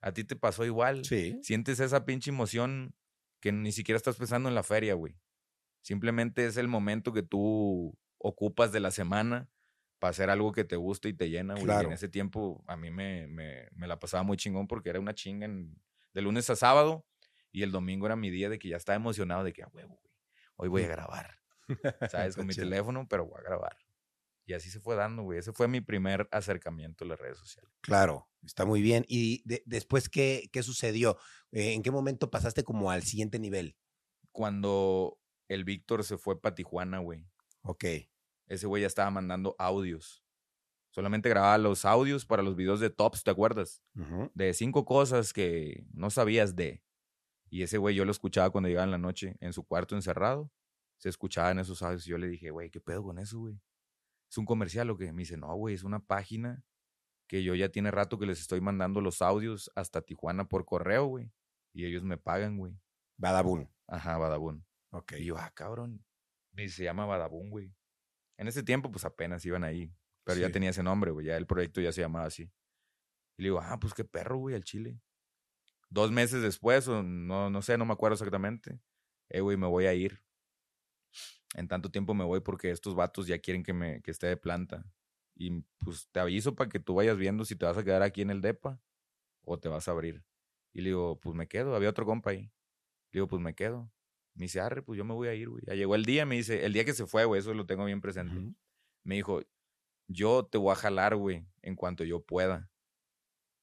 A 0.00 0.12
ti 0.12 0.22
te 0.24 0.36
pasó 0.36 0.64
igual. 0.64 1.04
Sí. 1.04 1.38
Sientes 1.42 1.80
esa 1.80 2.04
pinche 2.06 2.30
emoción 2.30 2.94
que 3.40 3.50
ni 3.52 3.72
siquiera 3.72 3.96
estás 3.96 4.16
pensando 4.16 4.48
en 4.48 4.54
la 4.54 4.62
feria, 4.62 4.94
güey. 4.94 5.16
Simplemente 5.82 6.46
es 6.46 6.56
el 6.56 6.68
momento 6.68 7.12
que 7.12 7.22
tú 7.22 7.96
ocupas 8.18 8.72
de 8.72 8.80
la 8.80 8.90
semana 8.90 9.48
para 9.98 10.10
hacer 10.10 10.30
algo 10.30 10.52
que 10.52 10.64
te 10.64 10.76
gusta 10.76 11.08
y 11.08 11.14
te 11.14 11.28
llena, 11.30 11.54
güey. 11.54 11.64
Y 11.64 11.66
Claro. 11.66 11.88
en 11.88 11.94
ese 11.94 12.08
tiempo 12.08 12.64
a 12.66 12.76
mí 12.76 12.90
me, 12.90 13.26
me, 13.26 13.68
me 13.72 13.86
la 13.86 13.98
pasaba 13.98 14.22
muy 14.22 14.36
chingón 14.36 14.66
porque 14.66 14.90
era 14.90 15.00
una 15.00 15.14
chinga 15.14 15.46
en- 15.46 15.80
de 16.14 16.22
lunes 16.22 16.48
a 16.50 16.56
sábado 16.56 17.06
y 17.52 17.62
el 17.62 17.70
domingo 17.72 18.06
era 18.06 18.16
mi 18.16 18.30
día 18.30 18.48
de 18.48 18.58
que 18.58 18.68
ya 18.68 18.76
estaba 18.76 18.96
emocionado 18.96 19.44
de 19.44 19.52
que 19.52 19.62
a 19.62 19.68
huevo, 19.68 20.00
güey. 20.02 20.14
Hoy 20.56 20.68
voy 20.68 20.82
a 20.84 20.88
grabar. 20.88 21.38
¿Sabes? 22.10 22.36
Con 22.36 22.46
mi 22.46 22.54
teléfono, 22.54 23.06
pero 23.08 23.26
voy 23.26 23.38
a 23.40 23.42
grabar. 23.42 23.76
Y 24.46 24.52
así 24.54 24.68
se 24.70 24.80
fue 24.80 24.96
dando, 24.96 25.22
güey. 25.22 25.38
Ese 25.38 25.52
fue 25.52 25.68
mi 25.68 25.80
primer 25.80 26.26
acercamiento 26.32 27.04
a 27.04 27.08
las 27.08 27.20
redes 27.20 27.38
sociales. 27.38 27.70
Claro, 27.82 28.28
está 28.44 28.64
muy 28.64 28.82
bien. 28.82 29.04
¿Y 29.08 29.42
de- 29.46 29.62
después 29.66 30.08
qué, 30.08 30.48
qué 30.52 30.62
sucedió? 30.62 31.16
Eh, 31.52 31.74
¿En 31.74 31.82
qué 31.82 31.90
momento 31.90 32.30
pasaste 32.30 32.64
como 32.64 32.90
al 32.90 33.02
siguiente 33.02 33.38
nivel? 33.38 33.76
cuando 34.32 35.18
el 35.50 35.64
Víctor 35.64 36.04
se 36.04 36.16
fue 36.16 36.40
para 36.40 36.54
Tijuana, 36.54 37.00
güey. 37.00 37.26
Ok. 37.62 37.84
Ese 38.46 38.66
güey 38.68 38.82
ya 38.82 38.86
estaba 38.86 39.10
mandando 39.10 39.56
audios. 39.58 40.22
Solamente 40.90 41.28
grababa 41.28 41.58
los 41.58 41.84
audios 41.84 42.24
para 42.24 42.42
los 42.42 42.54
videos 42.54 42.78
de 42.78 42.88
Tops, 42.88 43.24
¿te 43.24 43.32
acuerdas? 43.32 43.82
De 44.34 44.54
cinco 44.54 44.84
cosas 44.84 45.32
que 45.32 45.84
no 45.92 46.10
sabías 46.10 46.54
de. 46.54 46.82
Y 47.48 47.62
ese 47.62 47.78
güey 47.78 47.96
yo 47.96 48.04
lo 48.04 48.12
escuchaba 48.12 48.50
cuando 48.50 48.68
llegaba 48.68 48.84
en 48.84 48.92
la 48.92 48.98
noche 48.98 49.36
en 49.40 49.52
su 49.52 49.64
cuarto 49.64 49.96
encerrado. 49.96 50.52
Se 50.98 51.08
escuchaban 51.08 51.58
esos 51.58 51.82
audios 51.82 52.06
y 52.06 52.10
yo 52.10 52.18
le 52.18 52.28
dije, 52.28 52.50
güey, 52.50 52.70
¿qué 52.70 52.80
pedo 52.80 53.02
con 53.02 53.18
eso, 53.18 53.40
güey? 53.40 53.60
¿Es 54.30 54.38
un 54.38 54.46
comercial 54.46 54.88
o 54.90 54.96
qué? 54.96 55.12
Me 55.12 55.22
dice, 55.22 55.36
no, 55.36 55.52
güey, 55.56 55.74
es 55.74 55.82
una 55.82 55.98
página 55.98 56.64
que 57.26 57.42
yo 57.42 57.56
ya 57.56 57.70
tiene 57.70 57.90
rato 57.90 58.20
que 58.20 58.26
les 58.26 58.40
estoy 58.40 58.60
mandando 58.60 59.00
los 59.00 59.20
audios 59.20 59.70
hasta 59.74 60.02
Tijuana 60.02 60.46
por 60.48 60.64
correo, 60.64 61.06
güey. 61.06 61.32
Y 61.72 61.86
ellos 61.86 62.04
me 62.04 62.18
pagan, 62.18 62.56
güey. 62.56 62.80
Badabun. 63.16 63.68
Ajá, 63.88 64.16
Badabun. 64.16 64.64
Ok. 64.90 65.12
Y 65.18 65.26
yo, 65.26 65.38
ah, 65.38 65.50
cabrón. 65.54 66.04
Y 66.56 66.68
se 66.68 66.84
llama 66.84 67.06
Badabun, 67.06 67.50
güey. 67.50 67.74
En 68.36 68.48
ese 68.48 68.62
tiempo, 68.62 68.90
pues 68.90 69.04
apenas 69.04 69.44
iban 69.44 69.64
ahí. 69.64 69.92
Pero 70.24 70.40
ya 70.40 70.50
tenía 70.50 70.70
ese 70.70 70.82
nombre, 70.82 71.10
güey. 71.10 71.26
Ya 71.26 71.36
el 71.36 71.46
proyecto 71.46 71.80
ya 71.80 71.92
se 71.92 72.00
llamaba 72.00 72.26
así. 72.26 72.42
Y 73.36 73.42
le 73.42 73.48
digo, 73.48 73.60
ah, 73.60 73.78
pues 73.80 73.94
qué 73.94 74.04
perro, 74.04 74.38
güey, 74.38 74.54
al 74.54 74.64
Chile. 74.64 75.00
Dos 75.88 76.12
meses 76.12 76.42
después, 76.42 76.86
o 76.88 77.02
no, 77.02 77.50
no 77.50 77.62
sé, 77.62 77.76
no 77.78 77.84
me 77.84 77.92
acuerdo 77.92 78.14
exactamente. 78.14 78.80
Eh, 79.28 79.40
güey, 79.40 79.56
me 79.56 79.66
voy 79.66 79.86
a 79.86 79.94
ir. 79.94 80.22
En 81.54 81.66
tanto 81.66 81.90
tiempo 81.90 82.14
me 82.14 82.24
voy 82.24 82.40
porque 82.40 82.70
estos 82.70 82.94
vatos 82.94 83.26
ya 83.26 83.38
quieren 83.38 83.62
que 83.62 83.72
me 83.72 84.00
que 84.02 84.10
esté 84.10 84.28
de 84.28 84.36
planta. 84.36 84.84
Y 85.34 85.62
pues 85.78 86.08
te 86.12 86.20
aviso 86.20 86.54
para 86.54 86.68
que 86.68 86.78
tú 86.78 86.94
vayas 86.94 87.16
viendo 87.16 87.44
si 87.44 87.56
te 87.56 87.64
vas 87.64 87.76
a 87.76 87.82
quedar 87.84 88.02
aquí 88.02 88.22
en 88.22 88.30
el 88.30 88.40
DEPA 88.40 88.80
o 89.42 89.58
te 89.58 89.68
vas 89.68 89.88
a 89.88 89.92
abrir. 89.92 90.24
Y 90.72 90.82
le 90.82 90.90
digo, 90.90 91.18
pues 91.18 91.34
me 91.34 91.48
quedo. 91.48 91.74
Había 91.74 91.90
otro 91.90 92.06
compa 92.06 92.30
ahí. 92.30 92.52
Le 93.12 93.18
digo, 93.18 93.26
pues 93.26 93.42
me 93.42 93.54
quedo. 93.54 93.90
Me 94.40 94.46
dice, 94.46 94.58
arre, 94.58 94.80
pues 94.80 94.96
yo 94.96 95.04
me 95.04 95.12
voy 95.12 95.28
a 95.28 95.34
ir, 95.34 95.50
güey. 95.50 95.62
Ya 95.66 95.74
llegó 95.74 95.94
el 95.94 96.06
día, 96.06 96.24
me 96.24 96.36
dice, 96.36 96.64
el 96.64 96.72
día 96.72 96.86
que 96.86 96.94
se 96.94 97.04
fue, 97.06 97.26
güey, 97.26 97.40
eso 97.40 97.52
lo 97.52 97.66
tengo 97.66 97.84
bien 97.84 98.00
presente. 98.00 98.34
Me 99.04 99.16
dijo, 99.16 99.42
yo 100.08 100.46
te 100.46 100.56
voy 100.56 100.72
a 100.72 100.76
jalar, 100.76 101.14
güey, 101.14 101.44
en 101.60 101.76
cuanto 101.76 102.04
yo 102.04 102.22
pueda. 102.24 102.70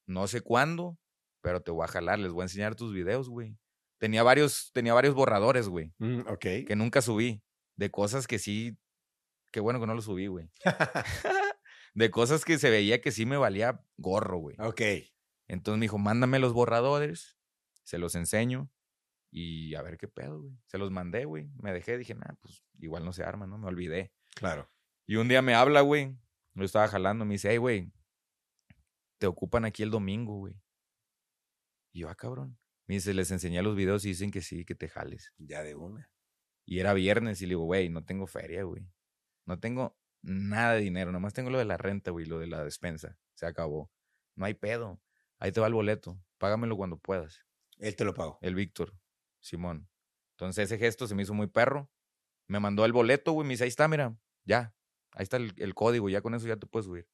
No 0.06 0.28
sé 0.28 0.42
cuándo, 0.42 1.00
pero 1.42 1.62
te 1.62 1.72
voy 1.72 1.84
a 1.84 1.88
jalar. 1.88 2.20
Les 2.20 2.32
voy 2.32 2.42
a 2.42 2.46
enseñar 2.46 2.76
tus 2.76 2.94
videos, 2.94 3.28
güey. 3.28 3.58
Tenía 3.98 4.22
varios, 4.22 4.70
tenía 4.72 4.94
varios 4.94 5.16
borradores, 5.16 5.68
güey, 5.68 5.92
Mm, 5.98 6.20
ok. 6.28 6.46
que 6.68 6.76
nunca 6.76 7.02
subí. 7.02 7.42
De 7.76 7.90
cosas 7.90 8.28
que 8.28 8.38
sí, 8.38 8.78
qué 9.52 9.60
bueno 9.60 9.80
que 9.80 9.88
no 9.88 9.96
los 9.96 10.06
subí, 10.06 10.28
güey. 10.28 10.48
de 11.96 12.12
cosas 12.12 12.46
que 12.46 12.60
se 12.60 12.70
veía 12.70 13.02
que 13.02 13.12
sí 13.12 13.26
me 13.26 13.38
valía 13.38 13.84
gorro, 13.98 14.38
güey. 14.38 14.56
ok. 14.60 14.82
Entonces 15.48 15.80
me 15.80 15.86
dijo, 15.86 15.98
mándame 15.98 16.38
los 16.38 16.54
borradores, 16.54 17.36
se 17.84 17.98
los 17.98 18.14
enseño 18.14 18.70
y 19.32 19.76
a 19.76 19.82
ver 19.82 19.98
qué 19.98 20.08
pedo, 20.08 20.42
güey. 20.42 20.58
Se 20.66 20.78
los 20.78 20.92
mandé, 20.92 21.26
güey. 21.26 21.50
Me 21.62 21.74
dejé, 21.74 21.98
dije, 21.98 22.16
nah, 22.16 22.34
pues 22.42 22.64
igual 22.80 23.06
no 23.06 23.14
se 23.14 23.24
arma, 23.24 23.48
¿no? 23.48 23.58
Me 23.58 23.68
olvidé. 23.68 24.12
Claro. 24.36 24.70
Y 25.06 25.16
un 25.16 25.28
día 25.28 25.42
me 25.42 25.54
habla, 25.54 25.82
güey. 25.82 26.18
Yo 26.54 26.64
estaba 26.64 26.88
jalando, 26.88 27.26
me 27.26 27.36
dice, 27.36 27.50
hey, 27.52 27.58
güey, 27.58 27.92
te 29.18 29.28
ocupan 29.28 29.66
aquí 29.66 29.84
el 29.84 29.92
domingo, 29.92 30.38
güey. 30.38 30.56
Y 31.94 32.02
yo, 32.02 32.10
ah, 32.10 32.16
cabrón. 32.16 32.58
Me 32.88 32.96
dice, 32.96 33.14
les 33.14 33.32
enseñé 33.32 33.62
los 33.62 33.76
videos 33.76 34.06
y 34.06 34.10
dicen 34.10 34.32
que 34.32 34.42
sí, 34.42 34.66
que 34.66 34.76
te 34.76 34.88
jales. 34.88 35.34
Ya 35.38 35.64
de 35.64 35.76
una. 35.76 36.10
Y 36.66 36.80
era 36.80 36.94
viernes 36.94 37.42
y 37.42 37.46
le 37.46 37.50
digo, 37.50 37.64
güey, 37.64 37.90
no 37.90 38.06
tengo 38.06 38.28
feria, 38.28 38.64
güey. 38.64 38.90
No 39.46 39.60
tengo 39.60 39.98
nada 40.22 40.74
de 40.74 40.82
dinero, 40.82 41.12
nomás 41.12 41.34
tengo 41.34 41.50
lo 41.50 41.58
de 41.58 41.66
la 41.66 41.78
renta, 41.78 42.12
güey, 42.12 42.26
lo 42.26 42.40
de 42.40 42.48
la 42.48 42.64
despensa. 42.64 43.18
Se 43.36 43.46
acabó. 43.46 43.92
No 44.36 44.46
hay 44.46 44.54
pedo. 44.54 45.02
Ahí 45.40 45.52
te 45.52 45.60
va 45.60 45.68
el 45.68 45.74
boleto. 45.74 46.20
Págamelo 46.38 46.76
cuando 46.76 46.98
puedas. 46.98 47.46
Él 47.78 47.96
te 47.96 48.04
lo 48.04 48.14
pagó. 48.14 48.40
El 48.42 48.56
Víctor, 48.56 48.94
Simón. 49.40 49.90
Entonces 50.32 50.66
ese 50.66 50.78
gesto 50.78 51.08
se 51.08 51.16
me 51.16 51.24
hizo 51.24 51.34
muy 51.34 51.48
perro. 51.48 51.90
Me 52.48 52.60
mandó 52.60 52.86
el 52.86 52.94
boleto, 52.94 53.32
güey. 53.32 53.48
Me 53.48 53.54
dice, 53.54 53.64
ahí 53.64 53.70
está, 53.70 53.88
mira, 53.88 54.16
ya. 54.46 54.74
Ahí 55.12 55.24
está 55.24 55.38
el, 55.38 55.54
el 55.58 55.74
código, 55.74 56.10
ya 56.10 56.22
con 56.22 56.34
eso 56.36 56.48
ya 56.48 56.58
te 56.58 56.68
puedes 56.68 56.86
subir. 56.86 57.08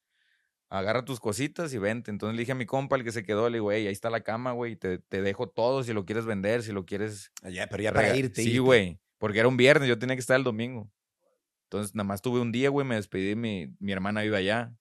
Agarra 0.69 1.05
tus 1.05 1.19
cositas 1.19 1.73
y 1.73 1.77
vente. 1.77 2.11
Entonces 2.11 2.35
le 2.35 2.41
dije 2.41 2.51
a 2.51 2.55
mi 2.55 2.65
compa, 2.65 2.95
el 2.95 3.03
que 3.03 3.11
se 3.11 3.23
quedó, 3.23 3.49
le 3.49 3.57
digo, 3.57 3.71
hey, 3.71 3.87
ahí 3.87 3.93
está 3.93 4.09
la 4.09 4.21
cama, 4.21 4.51
güey. 4.51 4.75
Te, 4.75 4.97
te 4.97 5.21
dejo 5.21 5.47
todo 5.47 5.83
si 5.83 5.93
lo 5.93 6.05
quieres 6.05 6.25
vender, 6.25 6.63
si 6.63 6.71
lo 6.71 6.85
quieres 6.85 7.31
Ah, 7.43 7.49
Ya, 7.49 7.67
pero 7.67 7.83
ya 7.83 7.93
para 7.93 8.15
irte. 8.15 8.43
Sí, 8.43 8.57
güey. 8.57 8.99
Porque 9.19 9.39
era 9.39 9.47
un 9.47 9.55
viernes, 9.57 9.87
yo 9.87 9.97
tenía 9.99 10.15
que 10.15 10.19
estar 10.21 10.35
el 10.37 10.43
domingo. 10.43 10.91
Entonces, 11.65 11.95
nada 11.95 12.05
más 12.05 12.21
tuve 12.21 12.39
un 12.39 12.51
día, 12.51 12.69
güey, 12.69 12.85
me 12.85 12.95
despedí 12.95 13.29
de 13.29 13.35
mi, 13.35 13.75
mi 13.79 13.91
hermana 13.91 14.21
vive 14.21 14.37
allá. 14.37 14.75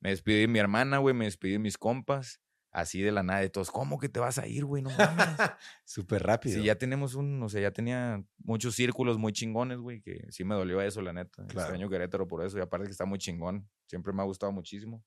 Me 0.00 0.10
despedí 0.10 0.40
de 0.42 0.48
mi 0.48 0.58
hermana, 0.58 0.98
güey, 0.98 1.14
me 1.14 1.24
despedí 1.24 1.52
de 1.52 1.58
mis 1.58 1.78
compas. 1.78 2.40
Así 2.76 3.00
de 3.00 3.10
la 3.10 3.22
nada 3.22 3.40
de 3.40 3.48
todos. 3.48 3.70
¿Cómo 3.70 3.98
que 3.98 4.10
te 4.10 4.20
vas 4.20 4.36
a 4.36 4.46
ir, 4.46 4.66
güey? 4.66 4.82
No 4.82 4.90
mames. 4.90 5.16
Súper 5.86 6.22
rápido. 6.22 6.58
Sí, 6.58 6.62
ya 6.62 6.76
tenemos 6.76 7.14
un, 7.14 7.42
o 7.42 7.48
sea, 7.48 7.62
ya 7.62 7.70
tenía 7.70 8.22
muchos 8.36 8.74
círculos 8.74 9.16
muy 9.16 9.32
chingones, 9.32 9.78
güey, 9.78 10.02
que 10.02 10.26
sí 10.28 10.44
me 10.44 10.54
dolió 10.54 10.82
eso, 10.82 11.00
la 11.00 11.14
neta. 11.14 11.46
Claro. 11.46 11.60
Extraño 11.60 11.88
Querétaro 11.88 12.28
por 12.28 12.44
eso, 12.44 12.58
y 12.58 12.60
aparte 12.60 12.84
que 12.84 12.92
está 12.92 13.06
muy 13.06 13.18
chingón. 13.18 13.66
Siempre 13.86 14.12
me 14.12 14.20
ha 14.20 14.26
gustado 14.26 14.52
muchísimo. 14.52 15.02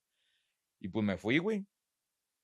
Y 0.80 0.88
pues 0.88 1.06
me 1.06 1.16
fui, 1.16 1.38
güey. 1.38 1.64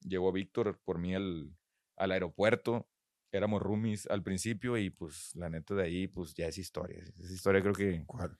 Llegó 0.02 0.30
Víctor 0.30 0.80
por 0.84 1.00
mí 1.00 1.12
al, 1.12 1.52
al 1.96 2.12
aeropuerto. 2.12 2.88
Éramos 3.32 3.60
roomies 3.60 4.06
al 4.06 4.22
principio 4.22 4.78
y 4.78 4.90
pues 4.90 5.34
la 5.34 5.50
neta 5.50 5.74
de 5.74 5.82
ahí, 5.82 6.06
pues 6.06 6.34
ya 6.34 6.46
es 6.46 6.56
historia. 6.56 7.02
Esa 7.02 7.32
historia 7.32 7.60
creo 7.62 7.74
que 7.74 8.04
¿Cuál? 8.06 8.38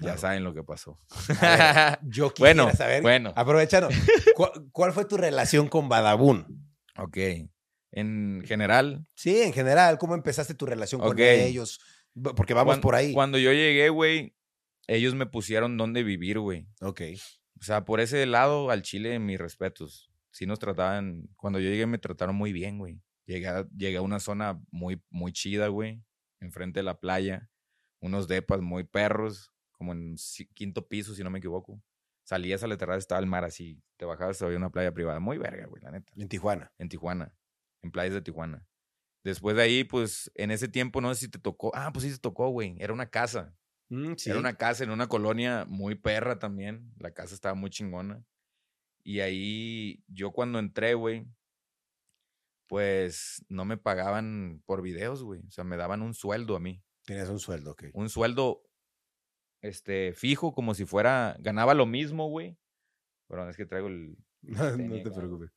Ya 0.00 0.16
saben 0.18 0.44
lo 0.44 0.54
que 0.54 0.62
pasó. 0.62 0.98
Ver, 1.28 1.38
Yo 2.02 2.30
quisiera 2.32 2.62
Bueno, 2.64 2.76
saber. 2.76 3.02
bueno. 3.02 3.32
Aprovechando. 3.36 3.88
¿cuál, 4.36 4.50
cuál 4.72 4.92
fue 4.92 5.04
tu 5.04 5.16
relación 5.16 5.68
con 5.68 5.88
Badabun? 5.88 6.64
ok. 6.96 7.16
En 7.90 8.42
general, 8.46 9.06
Sí, 9.14 9.40
en 9.40 9.52
general, 9.54 9.96
¿cómo 9.98 10.14
empezaste 10.14 10.54
tu 10.54 10.66
relación 10.66 11.00
con 11.00 11.18
ellos? 11.18 11.80
Porque 12.36 12.52
vamos 12.52 12.78
por 12.80 12.94
ahí. 12.94 13.12
cuando 13.14 13.38
yo 13.38 13.50
llegué, 13.52 13.88
güey, 13.88 14.34
ellos 14.86 15.14
me 15.14 15.24
pusieron 15.26 15.76
dónde 15.78 16.02
vivir, 16.02 16.38
güey. 16.38 16.66
Ok. 16.82 17.00
O 17.60 17.64
sea, 17.64 17.84
por 17.84 18.00
ese 18.00 18.26
lado, 18.26 18.70
al 18.70 18.82
Chile, 18.82 19.18
mis 19.18 19.38
respetos. 19.38 20.10
Sí 20.30 20.44
nos 20.46 20.58
trataban, 20.58 21.28
cuando 21.36 21.58
yo 21.60 21.70
llegué 21.70 21.86
me 21.86 21.98
trataron 21.98 22.36
muy 22.36 22.52
bien, 22.52 22.78
güey. 22.78 23.00
Llegué 23.26 23.48
a, 23.48 23.66
llegué 23.76 23.96
a 23.96 24.02
una 24.02 24.20
zona 24.20 24.60
muy, 24.70 25.02
muy 25.10 25.32
chida, 25.32 25.68
güey, 25.68 26.02
enfrente 26.40 26.80
de 26.80 26.84
la 26.84 27.00
playa. 27.00 27.48
Unos 28.00 28.28
depas 28.28 28.60
muy 28.60 28.84
perros, 28.84 29.50
como 29.78 29.92
en 29.92 30.16
quinto 30.54 30.86
piso, 30.88 31.14
si 31.14 31.22
no 31.22 31.30
me 31.30 31.38
equivoco. 31.38 31.80
Salías 32.24 32.62
a 32.62 32.66
la 32.66 32.76
terraza, 32.76 32.98
estaba 32.98 33.20
el 33.20 33.26
mar 33.26 33.44
así. 33.44 33.80
Te 33.96 34.04
bajabas, 34.04 34.42
había 34.42 34.58
una 34.58 34.70
playa 34.70 34.92
privada. 34.92 35.20
Muy 35.20 35.38
verga, 35.38 35.66
güey, 35.66 35.82
la 35.82 35.92
neta. 35.92 36.12
En 36.16 36.28
Tijuana. 36.28 36.72
En 36.76 36.88
Tijuana, 36.88 37.32
en 37.82 37.90
playas 37.90 38.12
de 38.12 38.20
Tijuana. 38.20 38.66
Después 39.24 39.56
de 39.56 39.62
ahí, 39.62 39.84
pues, 39.84 40.30
en 40.34 40.50
ese 40.50 40.68
tiempo, 40.68 41.00
no 41.00 41.14
sé 41.14 41.20
si 41.22 41.28
te 41.28 41.38
tocó. 41.38 41.70
Ah, 41.74 41.90
pues 41.92 42.04
sí 42.04 42.10
te 42.10 42.18
tocó, 42.18 42.48
güey. 42.50 42.76
Era 42.78 42.92
una 42.92 43.08
casa. 43.08 43.56
Mm, 43.88 44.14
sí. 44.16 44.30
Era 44.30 44.38
una 44.38 44.54
casa 44.54 44.84
en 44.84 44.90
una 44.90 45.06
colonia 45.06 45.64
muy 45.66 45.94
perra 45.94 46.38
también. 46.38 46.92
La 46.98 47.12
casa 47.12 47.34
estaba 47.34 47.54
muy 47.54 47.70
chingona. 47.70 48.22
Y 49.02 49.20
ahí 49.20 50.04
yo 50.06 50.32
cuando 50.32 50.58
entré, 50.58 50.94
güey, 50.94 51.26
pues 52.66 53.44
no 53.48 53.64
me 53.64 53.78
pagaban 53.78 54.62
por 54.66 54.82
videos, 54.82 55.22
güey. 55.22 55.40
O 55.46 55.50
sea, 55.50 55.64
me 55.64 55.78
daban 55.78 56.02
un 56.02 56.12
sueldo 56.14 56.56
a 56.56 56.60
mí. 56.60 56.82
Tenías 57.06 57.30
un 57.30 57.38
sueldo, 57.38 57.70
ok. 57.70 57.84
Un 57.94 58.10
sueldo 58.10 58.67
este, 59.62 60.12
fijo, 60.12 60.52
como 60.52 60.74
si 60.74 60.84
fuera. 60.84 61.36
Ganaba 61.40 61.74
lo 61.74 61.86
mismo, 61.86 62.28
güey. 62.28 62.56
Perdón, 63.28 63.50
es 63.50 63.56
que 63.56 63.66
traigo 63.66 63.88
el. 63.88 64.16
No, 64.42 64.70
tenía 64.76 65.02
te 65.02 65.10
preocupes. 65.10 65.50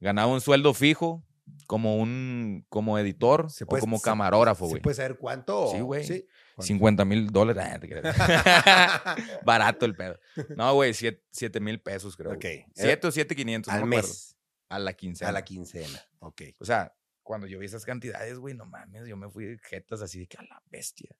Ganaba 0.00 0.32
un 0.32 0.40
sueldo 0.40 0.72
fijo 0.74 1.22
como 1.66 1.98
un. 1.98 2.64
como 2.70 2.98
editor 2.98 3.50
¿Se 3.50 3.64
o 3.64 3.66
puede- 3.66 3.80
como 3.82 3.98
se- 3.98 4.04
camarógrafo, 4.04 4.64
¿Se 4.66 4.70
güey. 4.70 4.82
puede 4.82 4.94
saber 4.96 5.18
cuánto? 5.18 5.68
Sí, 5.70 5.80
o- 5.80 5.84
güey. 5.84 6.04
Sí. 6.04 6.26
¿Cuánto? 6.56 6.66
50 6.68 7.04
mil 7.04 7.26
dólares. 7.30 7.64
Ah. 7.66 9.16
Barato 9.44 9.84
el 9.86 9.94
pedo. 9.94 10.18
No, 10.56 10.72
güey, 10.74 10.94
7 10.94 11.60
mil 11.60 11.80
pesos, 11.80 12.16
creo. 12.16 12.32
Ok. 12.32 12.40
güey. 12.42 12.64
Siete 12.74 13.06
o 13.06 13.10
siete 13.10 13.34
quinientos. 13.36 13.72
Al 13.72 13.80
no 13.80 13.86
me 13.86 13.96
mes. 13.96 14.36
A 14.68 14.78
la 14.78 14.92
quincena. 14.94 15.28
A 15.28 15.32
la 15.32 15.42
quincena. 15.44 16.00
Ok. 16.20 16.42
O 16.60 16.64
sea, 16.64 16.94
cuando 17.22 17.46
yo 17.46 17.58
vi 17.58 17.66
esas 17.66 17.84
cantidades, 17.84 18.38
güey, 18.38 18.54
no 18.54 18.64
mames, 18.66 19.06
yo 19.06 19.16
me 19.16 19.28
fui 19.28 19.44
de 19.46 19.58
jetas 19.58 20.00
así 20.00 20.20
de 20.20 20.26
que 20.26 20.36
a 20.38 20.42
la 20.42 20.62
bestia. 20.70 21.10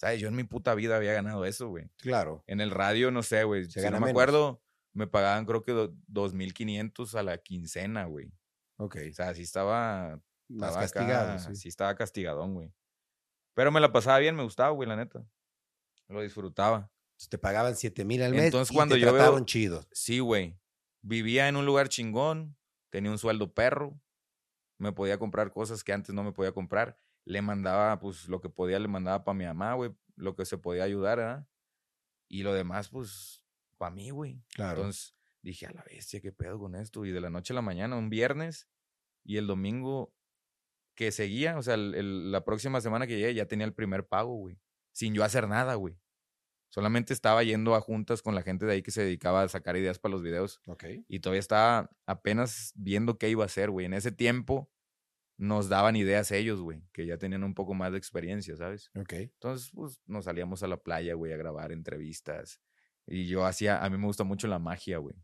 ¿Sabes? 0.00 0.20
Yo 0.20 0.28
en 0.28 0.36
mi 0.36 0.44
puta 0.44 0.74
vida 0.74 0.96
había 0.96 1.12
ganado 1.12 1.44
eso, 1.44 1.68
güey. 1.68 1.90
Claro. 1.98 2.44
En 2.46 2.60
el 2.60 2.70
radio, 2.70 3.10
no 3.10 3.22
sé, 3.22 3.44
güey. 3.44 3.64
Si 3.66 3.80
no 3.80 3.86
me 3.86 3.92
menos. 3.92 4.10
acuerdo, 4.10 4.62
me 4.92 5.06
pagaban 5.06 5.44
creo 5.44 5.62
que 5.64 5.72
do- 5.72 5.94
2.500 6.06 7.14
a 7.18 7.22
la 7.22 7.38
quincena, 7.38 8.04
güey. 8.04 8.32
Ok. 8.76 8.96
O 9.10 9.12
sea, 9.12 9.34
sí 9.34 9.42
estaba... 9.42 10.20
Más 10.50 10.70
estaba 10.70 10.70
acá, 10.70 10.80
castigado. 10.94 11.38
sí. 11.40 11.56
sí 11.56 11.68
estaba 11.68 11.94
castigadón, 11.96 12.54
güey. 12.54 12.72
Pero 13.54 13.70
me 13.72 13.80
la 13.80 13.92
pasaba 13.92 14.18
bien, 14.18 14.34
me 14.36 14.44
gustaba, 14.44 14.70
güey, 14.70 14.88
la 14.88 14.96
neta. 14.96 15.22
Lo 16.08 16.22
disfrutaba. 16.22 16.90
Entonces, 17.10 17.28
Te 17.28 17.38
pagaban 17.38 17.74
7 17.76 18.04
mil 18.04 18.22
al 18.22 18.30
mes. 18.32 18.44
Entonces, 18.44 18.72
y 18.72 18.74
cuando 18.76 18.94
te 18.94 19.00
yo 19.00 19.08
veo- 19.08 19.16
trataron 19.16 19.44
chido. 19.46 19.84
Sí, 19.92 20.20
güey. 20.20 20.56
Vivía 21.02 21.48
en 21.48 21.56
un 21.56 21.66
lugar 21.66 21.88
chingón, 21.88 22.56
tenía 22.90 23.10
un 23.10 23.18
sueldo 23.18 23.52
perro, 23.52 24.00
me 24.78 24.92
podía 24.92 25.18
comprar 25.18 25.50
cosas 25.52 25.82
que 25.84 25.92
antes 25.92 26.14
no 26.14 26.22
me 26.22 26.32
podía 26.32 26.52
comprar. 26.52 26.98
Le 27.28 27.42
mandaba, 27.42 27.98
pues, 28.00 28.26
lo 28.28 28.40
que 28.40 28.48
podía, 28.48 28.78
le 28.78 28.88
mandaba 28.88 29.22
para 29.24 29.36
mi 29.36 29.44
mamá, 29.44 29.74
güey, 29.74 29.90
lo 30.16 30.34
que 30.34 30.44
se 30.46 30.56
podía 30.58 30.84
ayudar, 30.84 31.20
¿ah? 31.20 31.46
Y 32.28 32.42
lo 32.42 32.54
demás, 32.54 32.88
pues, 32.88 33.44
para 33.76 33.90
mí, 33.94 34.10
güey. 34.10 34.42
Claro. 34.54 34.78
Entonces 34.78 35.14
dije, 35.42 35.66
a 35.66 35.72
la 35.72 35.84
bestia, 35.84 36.20
qué 36.20 36.32
pedo 36.32 36.58
con 36.58 36.74
esto. 36.74 37.04
Y 37.04 37.10
de 37.12 37.20
la 37.20 37.30
noche 37.30 37.52
a 37.52 37.56
la 37.56 37.62
mañana, 37.62 37.96
un 37.96 38.08
viernes, 38.10 38.68
y 39.24 39.36
el 39.36 39.46
domingo 39.46 40.14
que 40.94 41.12
seguía, 41.12 41.58
o 41.58 41.62
sea, 41.62 41.74
el- 41.74 41.94
el- 41.94 42.32
la 42.32 42.44
próxima 42.44 42.80
semana 42.80 43.06
que 43.06 43.16
llegué 43.16 43.34
ya 43.34 43.46
tenía 43.46 43.66
el 43.66 43.74
primer 43.74 44.08
pago, 44.08 44.34
güey. 44.34 44.58
Sin 44.92 45.14
yo 45.14 45.22
hacer 45.22 45.46
nada, 45.48 45.74
güey. 45.74 45.96
Solamente 46.70 47.12
estaba 47.12 47.42
yendo 47.44 47.74
a 47.74 47.80
juntas 47.80 48.20
con 48.20 48.34
la 48.34 48.42
gente 48.42 48.66
de 48.66 48.72
ahí 48.72 48.82
que 48.82 48.90
se 48.90 49.02
dedicaba 49.02 49.42
a 49.42 49.48
sacar 49.48 49.76
ideas 49.76 49.98
para 49.98 50.12
los 50.12 50.22
videos. 50.22 50.60
Ok. 50.66 50.84
Y 51.08 51.20
todavía 51.20 51.40
estaba 51.40 51.90
apenas 52.06 52.72
viendo 52.74 53.16
qué 53.16 53.30
iba 53.30 53.44
a 53.44 53.46
hacer, 53.46 53.70
güey. 53.70 53.86
En 53.86 53.94
ese 53.94 54.12
tiempo 54.12 54.70
nos 55.38 55.68
daban 55.68 55.94
ideas 55.94 56.32
ellos, 56.32 56.60
güey, 56.60 56.82
que 56.92 57.06
ya 57.06 57.16
tenían 57.16 57.44
un 57.44 57.54
poco 57.54 57.72
más 57.72 57.92
de 57.92 57.98
experiencia, 57.98 58.56
¿sabes? 58.56 58.90
Ok. 58.96 59.12
Entonces, 59.14 59.70
pues 59.72 60.00
nos 60.04 60.24
salíamos 60.24 60.62
a 60.64 60.68
la 60.68 60.76
playa, 60.76 61.14
güey, 61.14 61.32
a 61.32 61.36
grabar 61.36 61.70
entrevistas. 61.70 62.60
Y 63.06 63.26
yo 63.26 63.46
hacía, 63.46 63.82
a 63.82 63.88
mí 63.88 63.96
me 63.96 64.06
gusta 64.06 64.24
mucho 64.24 64.48
la 64.48 64.58
magia, 64.58 64.98
güey. 64.98 65.14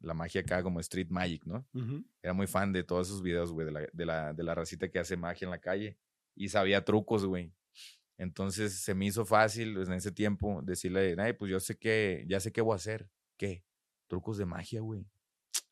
La 0.00 0.14
magia 0.14 0.40
acá 0.40 0.62
como 0.62 0.80
Street 0.80 1.10
Magic, 1.10 1.44
¿no? 1.44 1.68
Era 2.22 2.32
muy 2.32 2.46
fan 2.46 2.72
de 2.72 2.82
todos 2.82 3.08
esos 3.08 3.22
videos, 3.22 3.52
güey, 3.52 3.66
de 3.66 3.72
la, 3.72 3.80
de, 3.92 4.06
la, 4.06 4.32
de 4.32 4.42
la 4.42 4.54
racita 4.54 4.88
que 4.88 4.98
hace 4.98 5.16
magia 5.16 5.44
en 5.44 5.50
la 5.50 5.60
calle. 5.60 5.98
Y 6.34 6.48
sabía 6.48 6.82
trucos, 6.82 7.26
güey. 7.26 7.52
Entonces 8.16 8.80
se 8.80 8.94
me 8.94 9.06
hizo 9.06 9.26
fácil 9.26 9.74
pues, 9.74 9.88
en 9.88 9.94
ese 9.94 10.10
tiempo 10.10 10.62
decirle, 10.62 11.14
ay, 11.18 11.34
pues 11.34 11.50
yo 11.50 11.60
sé 11.60 11.76
que, 11.76 12.24
ya 12.26 12.40
sé 12.40 12.50
qué 12.50 12.62
voy 12.62 12.72
a 12.72 12.76
hacer. 12.76 13.10
¿Qué? 13.36 13.64
Trucos 14.08 14.38
de 14.38 14.46
magia, 14.46 14.80
güey. 14.80 15.06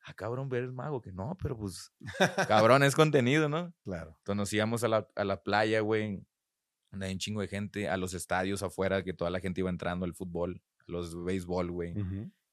Ah, 0.05 0.13
cabrón, 0.13 0.49
eres 0.53 0.71
mago. 0.71 1.01
Que 1.01 1.11
no, 1.11 1.37
pero 1.41 1.57
pues, 1.57 1.91
cabrón, 2.47 2.83
es 2.83 2.95
contenido, 2.95 3.49
¿no? 3.49 3.73
Claro. 3.83 4.15
Entonces 4.19 4.37
nos 4.37 4.53
íbamos 4.53 4.83
a 4.83 4.87
la, 4.87 5.07
a 5.15 5.23
la 5.23 5.43
playa, 5.43 5.81
güey. 5.81 6.25
Donde 6.91 7.05
hay 7.07 7.13
un 7.13 7.19
chingo 7.19 7.41
de 7.41 7.47
gente, 7.47 7.87
a 7.89 7.97
los 7.97 8.13
estadios 8.13 8.63
afuera, 8.63 9.03
que 9.03 9.13
toda 9.13 9.29
la 9.29 9.39
gente 9.39 9.61
iba 9.61 9.69
entrando 9.69 10.05
al 10.05 10.15
fútbol, 10.15 10.61
a 10.79 10.83
los 10.87 11.23
béisbol, 11.23 11.69
güey. 11.71 11.93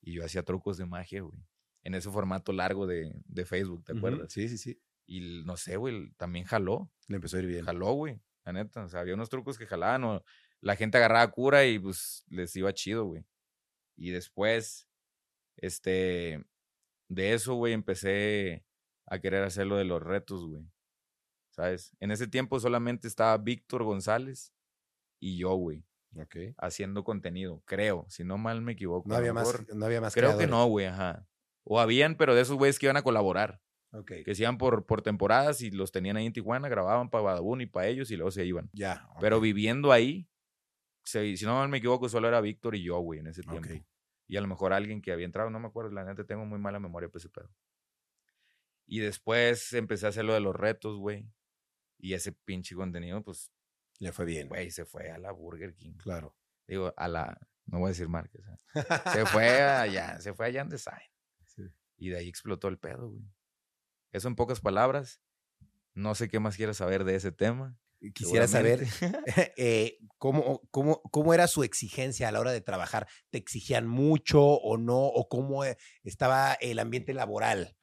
Y 0.02 0.12
yo 0.12 0.24
hacía 0.24 0.42
trucos 0.42 0.76
de 0.76 0.84
magia, 0.86 1.22
güey. 1.22 1.38
En 1.82 1.94
ese 1.94 2.10
formato 2.10 2.52
largo 2.52 2.86
de, 2.86 3.14
de 3.24 3.44
Facebook, 3.46 3.84
¿te 3.84 3.92
Ujú. 3.92 3.98
acuerdas? 3.98 4.32
Sí, 4.32 4.48
sí, 4.48 4.58
sí. 4.58 4.80
Y 5.06 5.42
no 5.44 5.56
sé, 5.56 5.76
güey, 5.76 6.10
también 6.16 6.44
jaló. 6.44 6.90
Le 7.06 7.16
empezó 7.16 7.36
a 7.36 7.40
ir 7.40 7.46
bien. 7.46 7.64
Jaló, 7.64 7.92
güey. 7.92 8.20
La 8.44 8.52
neta. 8.52 8.84
O 8.84 8.88
sea, 8.88 9.00
había 9.00 9.14
unos 9.14 9.30
trucos 9.30 9.56
que 9.56 9.66
jalaban 9.66 10.04
o 10.04 10.24
la 10.60 10.76
gente 10.76 10.98
agarraba 10.98 11.30
cura 11.30 11.64
y 11.64 11.78
pues 11.78 12.24
les 12.28 12.54
iba 12.56 12.74
chido, 12.74 13.04
güey. 13.04 13.24
Y 13.96 14.10
después, 14.10 14.88
este, 15.56 16.44
de 17.08 17.32
eso, 17.34 17.54
güey, 17.54 17.72
empecé 17.72 18.64
a 19.06 19.18
querer 19.20 19.44
hacer 19.44 19.66
lo 19.66 19.76
de 19.76 19.84
los 19.84 20.02
retos, 20.02 20.46
güey. 20.46 20.64
¿Sabes? 21.50 21.96
En 22.00 22.10
ese 22.10 22.26
tiempo 22.28 22.60
solamente 22.60 23.08
estaba 23.08 23.36
Víctor 23.38 23.82
González 23.84 24.52
y 25.20 25.38
yo, 25.38 25.54
güey, 25.54 25.84
Ok. 26.20 26.36
haciendo 26.58 27.02
contenido, 27.04 27.62
creo. 27.64 28.04
Si 28.08 28.24
no 28.24 28.36
mal 28.36 28.60
me 28.62 28.72
equivoco. 28.72 29.08
No 29.08 29.14
había 29.16 29.32
más, 29.32 29.66
no 29.74 29.86
había 29.86 30.00
más 30.00 30.12
Creo 30.12 30.30
que 30.32 30.36
creadores. 30.44 30.50
no, 30.50 30.66
güey, 30.66 30.86
ajá. 30.86 31.26
O 31.64 31.80
habían, 31.80 32.16
pero 32.16 32.34
de 32.34 32.42
esos 32.42 32.56
güeyes 32.56 32.78
que 32.78 32.86
iban 32.86 32.96
a 32.98 33.02
colaborar 33.02 33.60
Ok. 33.92 34.12
que 34.24 34.34
se 34.34 34.42
iban 34.42 34.58
por, 34.58 34.84
por 34.84 35.00
temporadas 35.02 35.62
y 35.62 35.70
los 35.70 35.90
tenían 35.92 36.16
ahí 36.18 36.26
en 36.26 36.32
Tijuana, 36.34 36.68
grababan 36.68 37.08
para 37.08 37.22
Badabun 37.24 37.62
y 37.62 37.66
para 37.66 37.86
ellos 37.86 38.10
y 38.10 38.16
luego 38.16 38.30
se 38.30 38.44
iban. 38.44 38.68
Ya. 38.74 39.08
Pero 39.20 39.38
ok. 39.38 39.42
viviendo 39.42 39.92
ahí, 39.92 40.28
se- 41.04 41.36
si 41.38 41.44
no 41.46 41.54
mal 41.54 41.68
me 41.70 41.78
equivoco, 41.78 42.08
solo 42.08 42.28
era 42.28 42.40
Víctor 42.42 42.74
y 42.74 42.82
yo, 42.82 42.98
güey, 42.98 43.20
en 43.20 43.28
ese 43.28 43.40
tiempo. 43.42 43.68
Y 44.28 44.36
a 44.36 44.40
lo 44.40 44.48
mejor 44.48 44.72
alguien 44.72 45.00
que 45.00 45.12
había 45.12 45.26
entrado, 45.26 45.50
no 45.50 45.60
me 45.60 45.68
acuerdo, 45.68 45.90
la 45.92 46.04
neta 46.04 46.24
tengo 46.24 46.44
muy 46.44 46.58
mala 46.58 46.80
memoria 46.80 47.08
para 47.08 47.18
ese 47.18 47.28
pedo. 47.28 47.50
Y 48.86 49.00
después 49.00 49.72
empecé 49.72 50.06
a 50.06 50.08
hacer 50.10 50.24
lo 50.24 50.34
de 50.34 50.40
los 50.40 50.54
retos, 50.54 50.96
güey. 50.98 51.28
Y 51.98 52.14
ese 52.14 52.32
pinche 52.32 52.74
contenido, 52.74 53.22
pues, 53.22 53.52
Le 53.98 54.12
fue 54.12 54.24
bien. 54.24 54.48
güey, 54.48 54.70
se 54.70 54.84
fue 54.84 55.10
a 55.10 55.18
la 55.18 55.32
Burger 55.32 55.74
King. 55.74 55.94
Claro. 55.96 56.36
Digo, 56.66 56.92
a 56.96 57.08
la, 57.08 57.38
no 57.66 57.78
voy 57.78 57.86
a 57.86 57.90
decir 57.90 58.08
marcas. 58.08 58.42
¿eh? 58.46 58.84
Se 59.12 59.26
fue 59.26 59.62
allá, 59.62 60.20
se 60.20 60.34
fue 60.34 60.46
allá 60.46 60.62
en 60.62 60.68
Design. 60.68 61.10
Sí. 61.44 61.62
Y 61.96 62.10
de 62.10 62.18
ahí 62.18 62.28
explotó 62.28 62.68
el 62.68 62.78
pedo, 62.78 63.10
güey. 63.10 63.24
Eso 64.12 64.28
en 64.28 64.36
pocas 64.36 64.60
palabras. 64.60 65.20
No 65.94 66.14
sé 66.14 66.28
qué 66.28 66.40
más 66.40 66.56
quieras 66.56 66.76
saber 66.76 67.04
de 67.04 67.14
ese 67.14 67.32
tema. 67.32 67.78
Quisiera 68.14 68.48
saber 68.48 68.86
eh, 69.56 69.98
cómo, 70.18 70.62
cómo, 70.70 71.02
cómo 71.10 71.34
era 71.34 71.46
su 71.46 71.64
exigencia 71.64 72.28
a 72.28 72.32
la 72.32 72.40
hora 72.40 72.52
de 72.52 72.60
trabajar. 72.60 73.08
¿Te 73.30 73.38
exigían 73.38 73.86
mucho 73.86 74.42
o 74.42 74.76
no? 74.76 74.98
¿O 74.98 75.28
cómo 75.28 75.64
eh, 75.64 75.76
estaba 76.02 76.54
el 76.54 76.78
ambiente 76.78 77.14
laboral? 77.14 77.76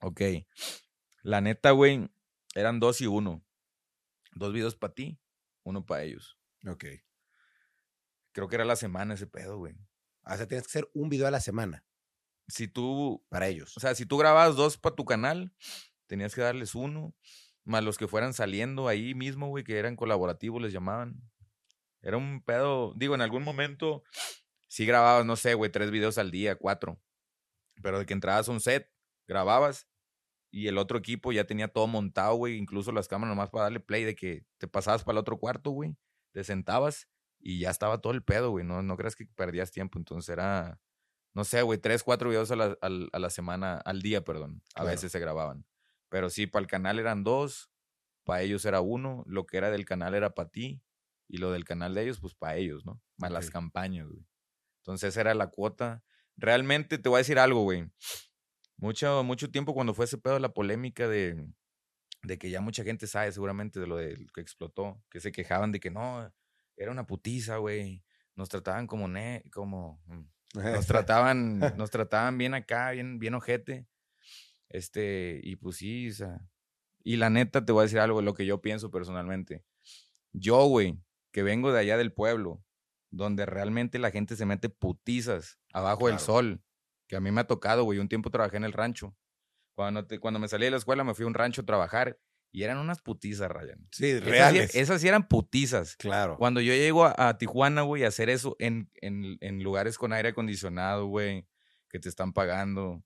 ok. 0.00 0.20
La 1.22 1.40
neta, 1.42 1.72
güey, 1.72 2.08
eran 2.54 2.80
dos 2.80 3.00
y 3.00 3.06
uno. 3.06 3.44
Dos 4.34 4.52
videos 4.52 4.74
para 4.74 4.94
ti, 4.94 5.20
uno 5.64 5.84
para 5.84 6.02
ellos. 6.04 6.38
Ok. 6.66 6.84
Creo 8.32 8.48
que 8.48 8.54
era 8.54 8.64
la 8.64 8.76
semana 8.76 9.14
ese 9.14 9.26
pedo, 9.26 9.58
güey. 9.58 9.74
O 10.24 10.36
sea, 10.36 10.46
tienes 10.46 10.66
que 10.66 10.70
hacer 10.70 10.90
un 10.94 11.08
video 11.08 11.26
a 11.26 11.30
la 11.30 11.40
semana 11.40 11.84
Si 12.46 12.68
tú, 12.68 13.24
para 13.28 13.48
ellos. 13.48 13.76
o 13.76 13.80
sea, 13.80 13.94
si 13.94 14.06
tú 14.06 14.16
grababas 14.18 14.56
dos 14.56 14.78
para 14.78 14.94
tu 14.94 15.04
canal, 15.04 15.52
tenías 16.06 16.34
que 16.34 16.40
darles 16.40 16.74
uno, 16.74 17.14
más 17.64 17.84
los 17.84 17.98
que 17.98 18.08
fueran 18.08 18.32
saliendo 18.34 18.88
ahí 18.88 19.14
mismo, 19.14 19.48
güey, 19.48 19.64
que 19.64 19.78
eran 19.78 19.96
colaborativos, 19.96 20.60
les 20.62 20.72
llamaban. 20.72 21.20
Era 22.02 22.16
un 22.16 22.42
pedo, 22.42 22.94
digo, 22.96 23.14
en 23.14 23.20
algún 23.20 23.42
momento 23.42 24.02
sí 24.68 24.86
grababas, 24.86 25.26
no 25.26 25.36
sé, 25.36 25.54
güey, 25.54 25.70
tres 25.70 25.90
videos 25.90 26.16
al 26.18 26.30
día, 26.30 26.56
cuatro. 26.56 27.00
Pero 27.82 27.98
de 27.98 28.06
que 28.06 28.12
entrabas 28.14 28.48
a 28.48 28.52
un 28.52 28.60
set, 28.60 28.90
grababas 29.26 29.86
y 30.50 30.66
el 30.66 30.78
otro 30.78 30.98
equipo 30.98 31.30
ya 31.32 31.44
tenía 31.44 31.68
todo 31.68 31.86
montado, 31.86 32.34
güey, 32.34 32.56
incluso 32.56 32.90
las 32.92 33.06
cámaras 33.08 33.36
nomás 33.36 33.50
para 33.50 33.64
darle 33.64 33.80
play, 33.80 34.04
de 34.04 34.16
que 34.16 34.44
te 34.58 34.66
pasabas 34.66 35.04
para 35.04 35.12
el 35.14 35.18
otro 35.18 35.38
cuarto, 35.38 35.70
güey, 35.70 35.96
te 36.32 36.42
sentabas 36.44 37.08
y 37.38 37.60
ya 37.60 37.70
estaba 37.70 38.00
todo 38.00 38.12
el 38.12 38.22
pedo, 38.22 38.50
güey, 38.50 38.64
no, 38.64 38.82
no 38.82 38.96
creas 38.96 39.14
que 39.14 39.26
perdías 39.26 39.70
tiempo, 39.70 39.98
entonces 39.98 40.28
era, 40.30 40.80
no 41.34 41.44
sé, 41.44 41.62
güey, 41.62 41.78
tres, 41.78 42.02
cuatro 42.02 42.28
videos 42.30 42.50
a 42.50 42.56
la, 42.56 42.76
a 42.80 43.18
la 43.18 43.30
semana, 43.30 43.76
al 43.78 44.02
día, 44.02 44.24
perdón, 44.24 44.62
a 44.74 44.80
Claro. 44.80 44.90
veces 44.90 45.12
se 45.12 45.20
grababan. 45.20 45.64
Pero 46.10 46.28
sí, 46.28 46.46
para 46.46 46.60
el 46.62 46.66
canal 46.66 46.98
eran 46.98 47.24
dos, 47.24 47.70
para 48.24 48.42
ellos 48.42 48.64
era 48.66 48.82
uno, 48.82 49.24
lo 49.26 49.46
que 49.46 49.56
era 49.56 49.70
del 49.70 49.86
canal 49.86 50.14
era 50.14 50.34
para 50.34 50.50
ti 50.50 50.82
y 51.28 51.38
lo 51.38 51.52
del 51.52 51.64
canal 51.64 51.94
de 51.94 52.02
ellos, 52.02 52.20
pues 52.20 52.34
para 52.34 52.56
ellos, 52.56 52.84
¿no? 52.84 53.00
Más 53.16 53.30
las 53.30 53.48
campañas, 53.50 54.06
güey. 54.06 54.26
Entonces 54.82 55.16
era 55.16 55.32
la 55.34 55.46
cuota. 55.48 56.02
Realmente 56.36 56.98
te 56.98 57.08
voy 57.08 57.16
a 57.16 57.24
decir 57.24 57.38
algo, 57.38 57.62
güey. 57.62 57.90
Mucho, 58.76 59.22
mucho 59.24 59.50
tiempo 59.50 59.72
cuando 59.72 59.94
fue 59.94 60.06
ese 60.06 60.18
pedo 60.18 60.38
la 60.38 60.52
polémica 60.52 61.06
de, 61.08 61.46
de 62.22 62.38
que 62.38 62.50
ya 62.50 62.60
mucha 62.60 62.82
gente 62.82 63.06
sabe 63.06 63.30
seguramente 63.32 63.78
de 63.78 63.86
lo 63.86 63.96
que 63.96 64.40
explotó, 64.40 65.02
que 65.10 65.20
se 65.20 65.32
quejaban 65.32 65.70
de 65.70 65.80
que 65.80 65.90
no, 65.90 66.32
era 66.76 66.90
una 66.90 67.06
putiza, 67.06 67.58
güey. 67.58 68.02
Nos 68.34 68.48
trataban 68.48 68.86
como, 68.86 69.06
ne 69.06 69.44
como, 69.52 70.02
mm, 70.06 70.24
nos 70.54 70.86
trataban, 70.86 71.58
nos 71.76 71.90
trataban 71.90 72.38
bien 72.38 72.54
acá, 72.54 72.90
bien, 72.90 73.18
bien 73.18 73.34
ojete. 73.34 73.86
Este, 74.70 75.40
y 75.42 75.56
pues 75.56 75.76
sí, 75.76 76.08
o 76.08 76.12
sea. 76.14 76.40
Y 77.02 77.16
la 77.16 77.30
neta, 77.30 77.64
te 77.64 77.72
voy 77.72 77.80
a 77.80 77.84
decir 77.84 77.98
algo, 77.98 78.22
lo 78.22 78.34
que 78.34 78.46
yo 78.46 78.60
pienso 78.60 78.90
personalmente. 78.90 79.64
Yo, 80.32 80.64
güey, 80.66 80.98
que 81.32 81.42
vengo 81.42 81.72
de 81.72 81.80
allá 81.80 81.96
del 81.96 82.12
pueblo, 82.12 82.62
donde 83.10 83.46
realmente 83.46 83.98
la 83.98 84.10
gente 84.10 84.36
se 84.36 84.46
mete 84.46 84.68
putizas 84.68 85.58
abajo 85.72 86.06
del 86.06 86.16
Claro. 86.16 86.24
sol, 86.26 86.62
que 87.08 87.16
a 87.16 87.20
mí 87.20 87.30
me 87.30 87.40
ha 87.40 87.46
tocado, 87.46 87.84
güey. 87.84 87.98
Un 87.98 88.08
tiempo 88.08 88.30
trabajé 88.30 88.56
en 88.58 88.64
el 88.64 88.72
rancho. 88.72 89.16
Cuando, 89.74 90.06
te- 90.06 90.18
cuando 90.20 90.38
me 90.38 90.46
salí 90.48 90.66
de 90.66 90.70
la 90.72 90.76
escuela 90.76 91.02
me 91.04 91.14
fui 91.14 91.24
a 91.24 91.28
un 91.28 91.34
rancho 91.34 91.62
a 91.62 91.66
trabajar 91.66 92.18
y 92.52 92.64
eran 92.64 92.78
unas 92.78 93.00
putizas, 93.00 93.50
Ryan. 93.50 93.88
Sí, 93.92 94.06
Esas 94.06 94.24
reales. 94.28 94.74
esas 94.74 95.00
sí 95.00 95.08
eran 95.08 95.26
putizas. 95.26 95.96
Claro. 95.96 96.36
Cuando 96.36 96.60
yo 96.60 96.72
llego 96.74 97.06
a, 97.06 97.14
a 97.16 97.38
Tijuana, 97.38 97.82
güey, 97.82 98.04
a 98.04 98.08
hacer 98.08 98.28
eso 98.28 98.56
en, 98.58 98.90
en, 99.00 99.38
en 99.40 99.62
lugares 99.62 99.96
con 99.96 100.12
aire 100.12 100.28
acondicionado, 100.30 101.06
güey, 101.06 101.46
que 101.88 101.98
te 101.98 102.08
están 102.08 102.32
pagando, 102.32 103.02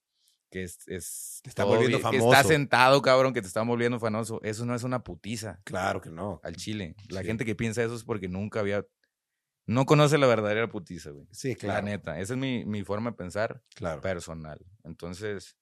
que 0.54 0.62
es... 0.62 0.78
es 0.86 1.40
Te 1.42 1.48
están 1.50 1.64
todo 1.66 1.74
volviendo 1.74 1.98
bien, 1.98 2.10
Que 2.12 2.16
estás 2.18 2.46
sentado, 2.46 3.02
cabrón, 3.02 3.32
que 3.34 3.40
te 3.42 3.48
están 3.48 3.66
volviendo 3.66 3.98
famoso. 3.98 4.40
Eso 4.44 4.64
no 4.64 4.74
es 4.74 4.84
una 4.84 5.02
putiza 5.02 5.60
Claro 5.64 6.00
que 6.00 6.10
no. 6.10 6.40
al 6.44 6.54
chile. 6.54 6.94
La 7.08 7.22
Sí. 7.22 7.26
gente 7.26 7.44
que 7.44 7.56
piensa 7.56 7.82
eso 7.82 7.94
es 7.96 8.04
porque 8.04 8.28
nunca 8.28 8.60
había... 8.60 8.86
No 9.66 9.84
conoce 9.86 10.16
la 10.18 10.26
verdadera 10.28 10.68
putiza, 10.68 11.10
güey. 11.10 11.26
Sí, 11.32 11.50
La 11.54 11.56
claro. 11.56 11.86
neta. 11.86 12.20
Esa 12.20 12.34
es 12.34 12.38
mi, 12.38 12.64
mi 12.64 12.84
forma 12.84 13.10
de 13.10 13.16
pensar 13.16 13.62
Claro. 13.74 14.00
personal. 14.00 14.64
Entonces, 14.84 15.56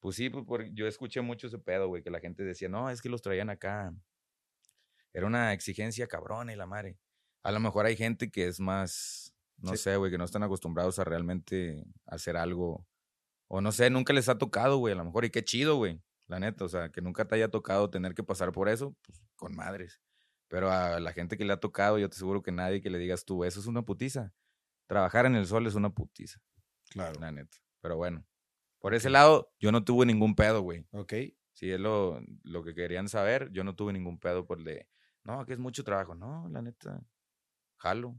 pues 0.00 0.16
sí, 0.16 0.30
pues, 0.30 0.70
yo 0.72 0.86
escuché 0.86 1.20
mucho 1.20 1.48
ese 1.48 1.58
pedo, 1.58 1.88
güey, 1.88 2.02
que 2.02 2.10
la 2.10 2.20
gente 2.20 2.42
decía, 2.44 2.68
no, 2.70 2.88
es 2.88 3.02
que 3.02 3.08
los 3.10 3.20
traían 3.22 3.50
acá. 3.50 3.92
Era 5.12 5.26
una 5.26 5.52
exigencia 5.52 6.06
cabrona 6.06 6.52
y 6.52 6.56
la 6.56 6.66
madre. 6.66 6.98
A 7.42 7.52
lo 7.52 7.60
mejor 7.60 7.84
hay 7.86 7.96
gente 7.96 8.30
que 8.30 8.46
es 8.48 8.60
más, 8.60 9.34
no 9.58 9.72
Sí. 9.72 9.78
sé, 9.78 9.96
güey, 9.96 10.10
que 10.10 10.18
no 10.18 10.24
están 10.24 10.42
acostumbrados 10.42 10.98
a 10.98 11.04
realmente 11.04 11.84
hacer 12.06 12.36
algo. 12.36 12.86
O 13.48 13.60
no 13.60 13.72
sé, 13.72 13.90
nunca 13.90 14.12
les 14.12 14.28
ha 14.28 14.38
tocado, 14.38 14.78
güey, 14.78 14.92
a 14.92 14.96
lo 14.96 15.04
mejor. 15.04 15.24
Y 15.24 15.30
qué 15.30 15.44
chido, 15.44 15.76
güey, 15.76 16.02
la 16.26 16.40
neta. 16.40 16.64
O 16.64 16.68
sea, 16.68 16.90
que 16.90 17.00
nunca 17.00 17.26
te 17.26 17.36
haya 17.36 17.48
tocado 17.48 17.90
tener 17.90 18.14
que 18.14 18.22
pasar 18.22 18.52
por 18.52 18.68
eso, 18.68 18.96
pues 19.02 19.22
con 19.36 19.54
madres. 19.54 20.00
Pero 20.48 20.70
a 20.70 21.00
la 21.00 21.12
gente 21.12 21.36
que 21.36 21.44
le 21.44 21.52
ha 21.52 21.60
tocado, 21.60 21.98
yo 21.98 22.08
te 22.08 22.14
aseguro 22.14 22.42
que 22.42 22.52
nadie 22.52 22.80
que 22.80 22.90
le 22.90 22.98
digas 22.98 23.24
tú, 23.24 23.44
eso 23.44 23.60
es 23.60 23.66
una 23.66 23.82
putiza. 23.82 24.32
Trabajar 24.86 25.26
en 25.26 25.34
el 25.34 25.46
sol 25.46 25.66
es 25.66 25.74
una 25.74 25.90
putiza. 25.90 26.40
Claro. 26.90 27.20
La 27.20 27.32
neta. 27.32 27.56
Pero 27.80 27.96
bueno. 27.96 28.24
Por 28.78 28.94
ese 28.94 29.10
lado, 29.10 29.52
yo 29.58 29.72
no 29.72 29.82
tuve 29.84 30.06
ningún 30.06 30.36
pedo, 30.36 30.60
güey. 30.60 30.86
Ok. 30.92 31.14
Si 31.52 31.70
es 31.70 31.80
lo, 31.80 32.20
lo 32.44 32.62
que 32.62 32.74
querían 32.74 33.08
saber, 33.08 33.50
yo 33.50 33.64
no 33.64 33.74
tuve 33.74 33.92
ningún 33.92 34.20
pedo 34.20 34.46
por 34.46 34.58
el 34.58 34.64
de, 34.64 34.88
no, 35.26 35.44
que 35.44 35.54
es 35.54 35.58
mucho 35.58 35.82
trabajo. 35.82 36.14
No, 36.14 36.48
la 36.50 36.62
neta, 36.62 37.02
jalo. 37.78 38.16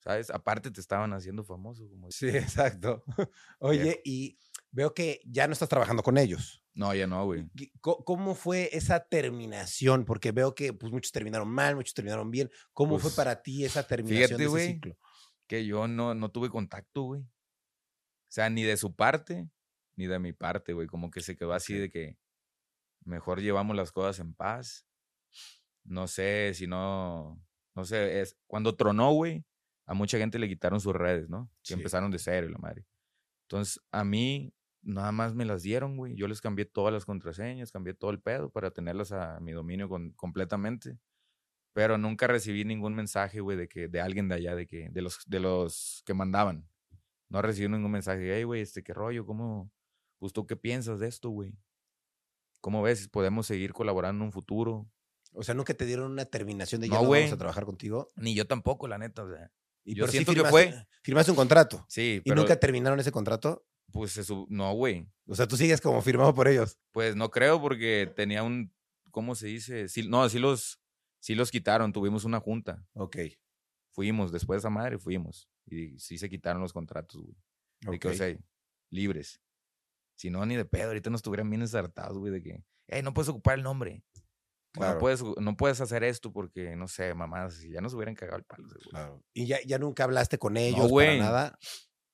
¿Sabes? 0.00 0.30
Aparte 0.30 0.70
te 0.70 0.80
estaban 0.80 1.12
haciendo 1.12 1.44
famoso. 1.44 1.88
Como 1.88 2.10
Sí, 2.10 2.28
exacto. 2.36 3.04
Oye, 3.58 4.00
y 4.04 4.38
Veo 4.72 4.94
que 4.94 5.20
ya 5.24 5.46
no 5.46 5.52
estás 5.52 5.68
trabajando 5.68 6.02
con 6.02 6.16
ellos. 6.18 6.64
No, 6.74 6.94
ya 6.94 7.06
no, 7.06 7.24
güey. 7.24 7.48
¿Qué- 7.56 7.72
co- 7.80 8.04
¿Cómo 8.04 8.34
fue 8.36 8.70
esa 8.72 9.00
terminación? 9.04 10.04
Porque 10.04 10.30
veo 10.32 10.54
que 10.54 10.72
pues, 10.72 10.92
muchos 10.92 11.10
terminaron 11.12 11.48
mal, 11.48 11.74
muchos 11.74 11.94
terminaron 11.94 12.30
bien. 12.30 12.48
¿Cómo 12.72 12.92
fue 12.98 13.08
Pues, 13.10 13.16
para 13.16 13.42
ti 13.42 13.64
esa 13.64 13.84
terminación 13.86 14.28
fíjate, 14.28 14.36
de 14.38 14.44
ese 14.44 14.48
güey. 14.50 14.66
ciclo? 14.74 14.98
Que 15.48 15.66
yo 15.66 15.88
no, 15.88 16.14
no 16.14 16.30
tuve 16.30 16.48
contacto, 16.48 17.02
güey. 17.02 17.22
O 17.22 18.32
sea, 18.32 18.48
ni 18.48 18.62
de 18.62 18.76
su 18.76 18.94
parte, 18.94 19.48
ni 19.96 20.06
de 20.06 20.18
mi 20.20 20.32
parte, 20.32 20.72
güey. 20.72 20.86
Como 20.86 21.10
que 21.10 21.20
se 21.20 21.36
quedó 21.36 21.52
así 21.52 21.74
de 21.74 21.90
que 21.90 22.16
mejor 23.04 23.40
llevamos 23.40 23.74
las 23.76 23.90
cosas 23.90 24.20
en 24.20 24.34
paz. 24.34 24.86
No 25.82 26.06
sé 26.06 26.52
si 26.54 26.68
no. 26.68 27.42
No 27.74 27.84
sé, 27.84 28.20
es. 28.20 28.36
Cuando 28.46 28.76
tronó, 28.76 29.12
güey, 29.12 29.44
a 29.86 29.94
mucha 29.94 30.18
gente 30.18 30.38
le 30.38 30.48
quitaron 30.48 30.80
sus 30.80 30.94
redes, 30.94 31.28
¿no? 31.28 31.50
Que 31.64 31.68
Sí. 31.68 31.74
empezaron 31.74 32.12
de 32.12 32.18
cero 32.20 32.48
la 32.48 32.58
madre. 32.58 32.84
Entonces, 33.48 33.80
a 33.90 34.04
mí 34.04 34.54
nada 34.82 35.12
más 35.12 35.34
me 35.34 35.44
las 35.44 35.62
dieron, 35.62 35.96
güey. 35.96 36.14
Yo 36.16 36.26
les 36.28 36.40
cambié 36.40 36.64
todas 36.64 36.92
las 36.92 37.04
contraseñas, 37.04 37.70
cambié 37.72 37.94
todo 37.94 38.10
el 38.10 38.20
pedo 38.20 38.50
para 38.50 38.70
tenerlas 38.70 39.12
a 39.12 39.38
mi 39.40 39.52
dominio 39.52 39.88
con- 39.88 40.12
completamente. 40.12 40.98
Pero 41.72 41.98
nunca 41.98 42.26
recibí 42.26 42.64
ningún 42.64 42.94
mensaje, 42.94 43.40
güey, 43.40 43.56
de 43.56 43.68
que 43.68 43.86
de 43.88 44.00
alguien 44.00 44.28
de 44.28 44.34
allá, 44.34 44.54
de 44.56 44.66
que 44.66 44.88
de 44.90 45.02
los 45.02 45.18
de 45.26 45.38
los 45.40 46.02
que 46.04 46.14
mandaban. 46.14 46.68
No 47.28 47.42
recibí 47.42 47.68
ningún 47.68 47.92
mensaje, 47.92 48.34
hey, 48.36 48.42
güey, 48.44 48.60
este 48.62 48.82
qué 48.82 48.92
rollo, 48.92 49.24
cómo 49.24 49.70
pues 50.18 50.32
tú 50.32 50.46
qué 50.46 50.56
piensas 50.56 50.98
de 50.98 51.06
esto, 51.08 51.30
güey? 51.30 51.54
¿Cómo 52.60 52.82
ves? 52.82 53.08
¿Podemos 53.08 53.46
seguir 53.46 53.72
colaborando 53.72 54.22
en 54.22 54.26
un 54.26 54.32
futuro? 54.32 54.90
O 55.32 55.42
sea, 55.42 55.54
nunca 55.54 55.72
te 55.74 55.86
dieron 55.86 56.10
una 56.10 56.24
terminación 56.24 56.80
de 56.80 56.88
ya 56.88 56.94
No, 56.96 57.02
no, 57.02 57.06
güey. 57.06 57.22
vamos 57.22 57.34
a 57.34 57.38
trabajar 57.38 57.64
contigo. 57.64 58.08
Ni 58.16 58.34
yo 58.34 58.46
tampoco, 58.46 58.88
la 58.88 58.98
neta, 58.98 59.22
o 59.22 59.30
sea. 59.30 59.50
Y 59.84 59.94
Yo 59.94 60.02
pero 60.02 60.12
sí 60.12 60.18
siento 60.18 60.32
que 60.32 60.40
firmaste- 60.40 60.50
fue- 60.50 60.86
Firmaste 61.02 61.30
un 61.30 61.36
contrato. 61.36 61.86
Sí, 61.88 62.20
¿Y 62.24 62.28
pero 62.28 62.36
nunca 62.42 62.58
terminaron 62.58 62.98
ese 63.00 63.12
contrato? 63.12 63.64
Pues 63.92 64.16
eso, 64.16 64.46
no, 64.48 64.72
güey. 64.72 65.06
O 65.26 65.34
sea, 65.34 65.46
tú 65.46 65.56
sigues 65.56 65.80
como 65.80 66.00
firmado 66.02 66.34
por 66.34 66.48
ellos. 66.48 66.78
Pues 66.92 67.16
no 67.16 67.30
creo 67.30 67.60
porque 67.60 68.12
tenía 68.14 68.42
un 68.42 68.72
¿cómo 69.10 69.34
se 69.34 69.48
dice? 69.48 69.88
Sí, 69.88 70.08
no, 70.08 70.28
sí 70.28 70.38
los 70.38 70.80
sí 71.20 71.34
los 71.34 71.50
quitaron, 71.50 71.92
tuvimos 71.92 72.24
una 72.24 72.40
junta. 72.40 72.84
Ok. 72.94 73.16
Fuimos 73.92 74.32
después 74.32 74.56
de 74.56 74.60
esa 74.60 74.70
madre, 74.70 74.98
fuimos 74.98 75.48
y 75.66 75.98
sí 75.98 76.18
se 76.18 76.28
quitaron 76.28 76.62
los 76.62 76.72
contratos, 76.72 77.22
güey. 77.22 77.36
De 77.80 77.98
que, 77.98 78.08
o 78.08 78.14
sea, 78.14 78.36
libres. 78.90 79.40
Si 80.16 80.30
no, 80.30 80.44
ni 80.44 80.56
de 80.56 80.64
pedo, 80.64 80.88
ahorita 80.88 81.08
nos 81.08 81.20
estuvieran 81.20 81.48
bien 81.48 81.62
ensartados, 81.62 82.18
güey, 82.18 82.32
de 82.32 82.42
que, 82.42 82.64
hey, 82.88 83.02
no 83.02 83.14
puedes 83.14 83.30
ocupar 83.30 83.56
el 83.56 83.62
nombre. 83.62 84.04
Claro. 84.72 84.94
No, 84.94 85.00
puedes, 85.00 85.22
no 85.22 85.56
puedes 85.56 85.80
hacer 85.80 86.04
esto 86.04 86.32
porque, 86.32 86.76
no 86.76 86.88
sé, 86.88 87.14
mamás, 87.14 87.62
ya 87.62 87.80
nos 87.80 87.94
hubieran 87.94 88.14
cagado 88.14 88.38
el 88.38 88.44
palo, 88.44 88.68
seguro. 88.68 88.90
Claro. 88.90 89.24
Y 89.32 89.46
ya, 89.46 89.58
ya 89.66 89.78
nunca 89.78 90.04
hablaste 90.04 90.38
con 90.38 90.56
ellos 90.56 90.80
para 90.80 90.88
güey. 90.88 91.18
nada. 91.18 91.58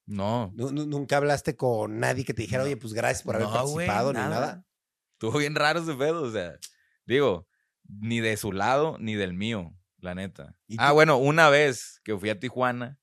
No. 0.07 0.53
Nu- 0.55 0.71
nu- 0.71 0.87
Nunca 0.87 1.17
hablaste 1.17 1.57
con 1.57 1.99
nadie 1.99 2.25
que 2.25 2.33
te 2.33 2.43
dijera, 2.43 2.63
oye, 2.63 2.77
pues 2.77 2.93
gracias 2.93 3.23
por 3.25 3.35
haber 3.37 3.49
No, 3.49 3.67
güey, 3.67 3.87
participado 3.87 4.13
ni 4.13 4.19
nada. 4.21 4.65
Estuvo 5.13 5.39
bien 5.39 5.55
raro 5.55 5.81
ese 5.81 5.95
pedo, 5.95 6.23
o 6.23 6.31
sea, 6.31 6.59
digo, 7.07 7.49
ni 7.89 8.21
de 8.21 8.37
su 8.37 8.53
lado 8.53 8.97
ni 9.01 9.15
del 9.15 9.33
mío, 9.35 9.75
la 9.99 10.15
neta. 10.15 10.57
¿Y 10.69 10.77
Ah, 10.79 10.93
bueno, 10.93 11.17
una 11.17 11.49
vez 11.49 12.01
que 12.05 12.17
fui 12.17 12.31
a 12.31 12.39
Tijuana, 12.39 12.99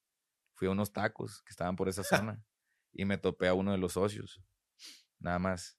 fui 0.53 0.67
a 0.67 0.71
unos 0.71 0.93
tacos 0.93 1.41
que 1.43 1.49
estaban 1.51 1.75
por 1.75 1.89
esa 1.89 2.03
zona 2.37 2.43
y 2.93 3.05
me 3.05 3.17
topé 3.17 3.47
a 3.47 3.53
uno 3.53 3.71
de 3.71 3.77
los 3.79 3.93
socios, 3.93 4.41
nada 5.19 5.39
más. 5.39 5.77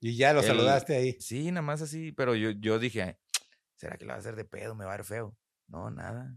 Y 0.00 0.16
ya 0.16 0.32
lo 0.32 0.42
saludaste 0.42 0.96
ahí. 0.96 1.16
Sí, 1.20 1.50
nada 1.50 1.62
más 1.62 1.80
así, 1.80 2.12
pero 2.12 2.34
yo, 2.34 2.50
yo 2.50 2.78
dije, 2.78 3.18
¿será 3.76 3.96
que 3.96 4.04
lo 4.04 4.10
va 4.10 4.16
a 4.16 4.18
hacer 4.18 4.34
de 4.36 4.44
pedo? 4.44 4.74
¿Me 4.74 4.84
va 4.84 4.94
a 4.94 4.96
ver 4.96 5.06
feo? 5.06 5.36
No, 5.68 5.90
nada. 5.90 6.36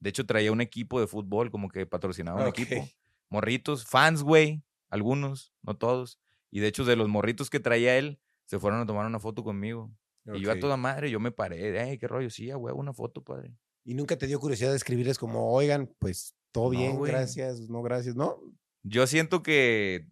De 0.00 0.10
hecho, 0.10 0.26
traía 0.26 0.50
un 0.52 0.60
equipo 0.60 1.00
de 1.00 1.06
fútbol, 1.06 1.50
como 1.50 1.68
que 1.68 1.86
patrocinaba 1.86 2.40
un 2.42 2.48
equipo. 2.48 2.88
Morritos, 3.30 3.86
fans, 3.86 4.22
güey, 4.22 4.62
algunos, 4.88 5.52
no 5.62 5.76
todos. 5.76 6.20
Y 6.50 6.60
de 6.60 6.68
hecho, 6.68 6.84
de 6.84 6.96
los 6.96 7.08
morritos 7.08 7.50
que 7.50 7.60
traía 7.60 7.96
él, 7.98 8.20
se 8.44 8.58
fueron 8.58 8.80
a 8.80 8.86
tomar 8.86 9.06
una 9.06 9.18
foto 9.18 9.42
conmigo. 9.42 9.92
Y 10.26 10.40
yo 10.40 10.52
a 10.52 10.58
toda 10.58 10.76
madre, 10.76 11.10
yo 11.10 11.20
me 11.20 11.32
paré, 11.32 11.78
ey, 11.90 11.98
qué 11.98 12.08
rollo, 12.08 12.30
sí, 12.30 12.50
a 12.50 12.56
huevo, 12.56 12.78
una 12.80 12.92
foto, 12.94 13.22
padre. 13.22 13.54
Y 13.84 13.94
nunca 13.94 14.16
te 14.16 14.26
dio 14.26 14.40
curiosidad 14.40 14.70
de 14.70 14.76
escribirles 14.76 15.18
como, 15.18 15.52
oigan, 15.52 15.92
pues 15.98 16.34
todo 16.52 16.72
No, 16.72 16.78
bien, 16.78 16.96
güey. 16.96 17.12
gracias, 17.12 17.68
no 17.68 17.82
gracias, 17.82 18.14
¿no? 18.16 18.40
Yo 18.82 19.06
siento 19.06 19.42
que 19.42 20.06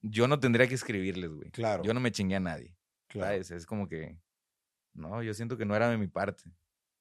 yo 0.00 0.28
no 0.28 0.40
tendría 0.40 0.66
que 0.66 0.74
escribirles, 0.74 1.30
güey. 1.30 1.50
Claro. 1.50 1.82
Yo 1.82 1.92
no 1.92 2.00
me 2.00 2.12
chingué 2.12 2.36
a 2.36 2.40
nadie. 2.40 2.76
claro. 3.08 3.32
¿sabes? 3.32 3.50
Es 3.50 3.66
como 3.66 3.86
que, 3.88 4.18
no, 4.94 5.22
yo 5.22 5.34
siento 5.34 5.56
que 5.58 5.66
no 5.66 5.76
era 5.76 5.90
de 5.90 5.98
mi 5.98 6.06
parte. 6.08 6.44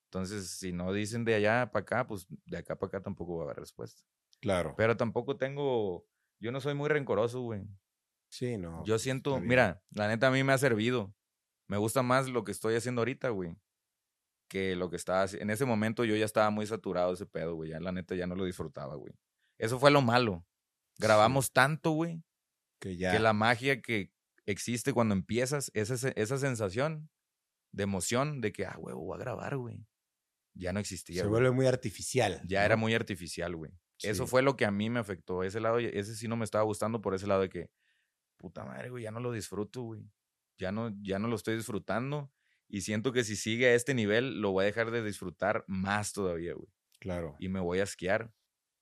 Entonces, 0.08 0.50
si 0.50 0.74
no 0.74 0.92
dicen 0.92 1.24
de 1.24 1.36
allá 1.36 1.72
para 1.72 1.84
acá, 1.84 2.08
pues 2.08 2.26
de 2.46 2.58
acá 2.58 2.76
para 2.78 2.88
acá 2.88 3.02
tampoco 3.02 3.38
va 3.38 3.44
a 3.44 3.46
haber 3.46 3.58
respuesta. 3.58 4.02
Claro. 4.42 4.74
Pero 4.78 4.98
tampoco 4.98 5.38
tengo, 5.38 6.06
yo 6.40 6.52
no 6.52 6.62
soy 6.62 6.74
muy 6.74 6.90
rencoroso, 6.90 7.42
güey. 7.42 7.64
sí, 8.30 8.58
no. 8.58 8.84
Yo 8.86 8.94
pues, 8.94 9.02
siento, 9.02 9.40
mira, 9.40 9.82
la 9.92 10.08
neta 10.08 10.28
a 10.28 10.32
mí 10.32 10.44
me 10.44 10.54
ha 10.54 10.58
servido. 10.58 11.14
Me 11.68 11.78
gusta 11.78 12.02
más 12.04 12.28
lo 12.30 12.44
que 12.44 12.52
estoy 12.52 12.76
haciendo 12.76 13.02
ahorita, 13.02 13.30
güey. 13.30 13.56
Que 14.50 14.76
lo 14.76 14.90
que 14.90 14.96
estaba 14.96 15.24
haci- 15.24 15.40
En 15.42 15.50
ese 15.52 15.66
momento 15.66 16.04
yo 16.06 16.16
ya 16.16 16.26
estaba 16.26 16.50
muy 16.50 16.66
saturado 16.66 17.10
de 17.10 17.16
ese 17.16 17.26
pedo, 17.28 17.56
güey. 17.56 17.70
Ya 17.70 17.80
la 17.80 17.92
neta 17.92 18.16
ya 18.16 18.26
no 18.26 18.36
lo 18.36 18.46
disfrutaba, 18.46 18.96
güey. 18.96 19.14
Eso 19.60 19.78
fue 19.80 19.92
lo 19.92 20.02
malo. 20.02 20.46
Grabamos 20.98 21.52
tanto, 21.52 21.92
güey, 21.92 22.24
que 22.80 22.98
ya. 22.98 23.12
que 23.12 23.20
la 23.20 23.34
magia 23.34 23.82
que 23.82 24.12
existe 24.46 24.94
cuando 24.94 25.14
empiezas, 25.14 25.70
esa, 25.74 26.10
esa 26.10 26.38
sensación 26.38 27.10
de 27.72 27.84
emoción 27.84 28.42
de 28.42 28.52
que, 28.52 28.66
ah, 28.66 28.76
huevo, 28.80 29.02
voy 29.06 29.16
a 29.16 29.20
grabar, 29.20 29.58
güey. 29.58 29.86
Ya 30.56 30.74
no 30.74 30.80
existía. 30.80 31.22
se 31.22 31.28
güey. 31.28 31.42
vuelve 31.42 31.56
muy 31.56 31.68
artificial. 31.68 32.42
Ya 32.48 32.60
¿no? 32.60 32.66
era 32.66 32.76
muy 32.76 32.94
artificial, 32.96 33.56
güey. 33.56 33.72
Eso 34.02 34.28
fue 34.28 34.42
lo 34.42 34.56
que 34.56 34.66
a 34.66 34.72
mí 34.72 34.90
me 34.90 35.00
afectó. 35.00 35.44
Ese 35.44 35.60
lado, 35.60 35.80
ese 35.80 36.16
sí 36.16 36.28
no 36.28 36.36
me 36.36 36.46
estaba 36.46 36.64
gustando 36.64 37.02
por 37.02 37.14
ese 37.14 37.28
lado 37.28 37.42
de 37.42 37.50
que, 37.50 37.70
puta 38.38 38.64
madre, 38.64 38.90
güey, 38.90 39.04
ya 39.04 39.12
no 39.12 39.20
lo 39.20 39.32
disfruto, 39.32 39.82
güey. 39.82 40.10
Ya 40.58 40.72
no, 40.72 40.94
ya 41.02 41.20
no 41.20 41.28
lo 41.28 41.36
estoy 41.36 41.56
disfrutando. 41.56 42.32
Y 42.68 42.82
siento 42.82 43.12
que 43.12 43.24
si 43.24 43.36
sigue 43.36 43.68
a 43.68 43.74
este 43.74 43.94
nivel, 43.94 44.42
lo 44.42 44.52
voy 44.52 44.64
a 44.64 44.66
dejar 44.66 44.92
de 44.92 45.04
disfrutar 45.04 45.64
más 45.68 46.14
todavía, 46.14 46.54
güey. 46.54 46.70
Claro. 47.00 47.36
Y 47.40 47.50
me 47.50 47.60
voy 47.60 47.80
a 47.80 47.84
esquiar. 47.84 48.34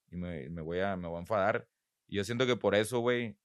Y 0.09 0.17
me, 0.17 0.49
me 0.49 0.61
voy, 0.61 0.79
a, 0.79 0.95
me 0.97 1.07
voy 1.07 1.17
a 1.17 1.21
enfadar. 1.21 1.67
Y 2.07 2.17
yo 2.17 2.23
siento 2.23 2.45
que 2.45 2.55
por 2.55 2.75
eso, 2.75 2.99
güey, 2.99 3.37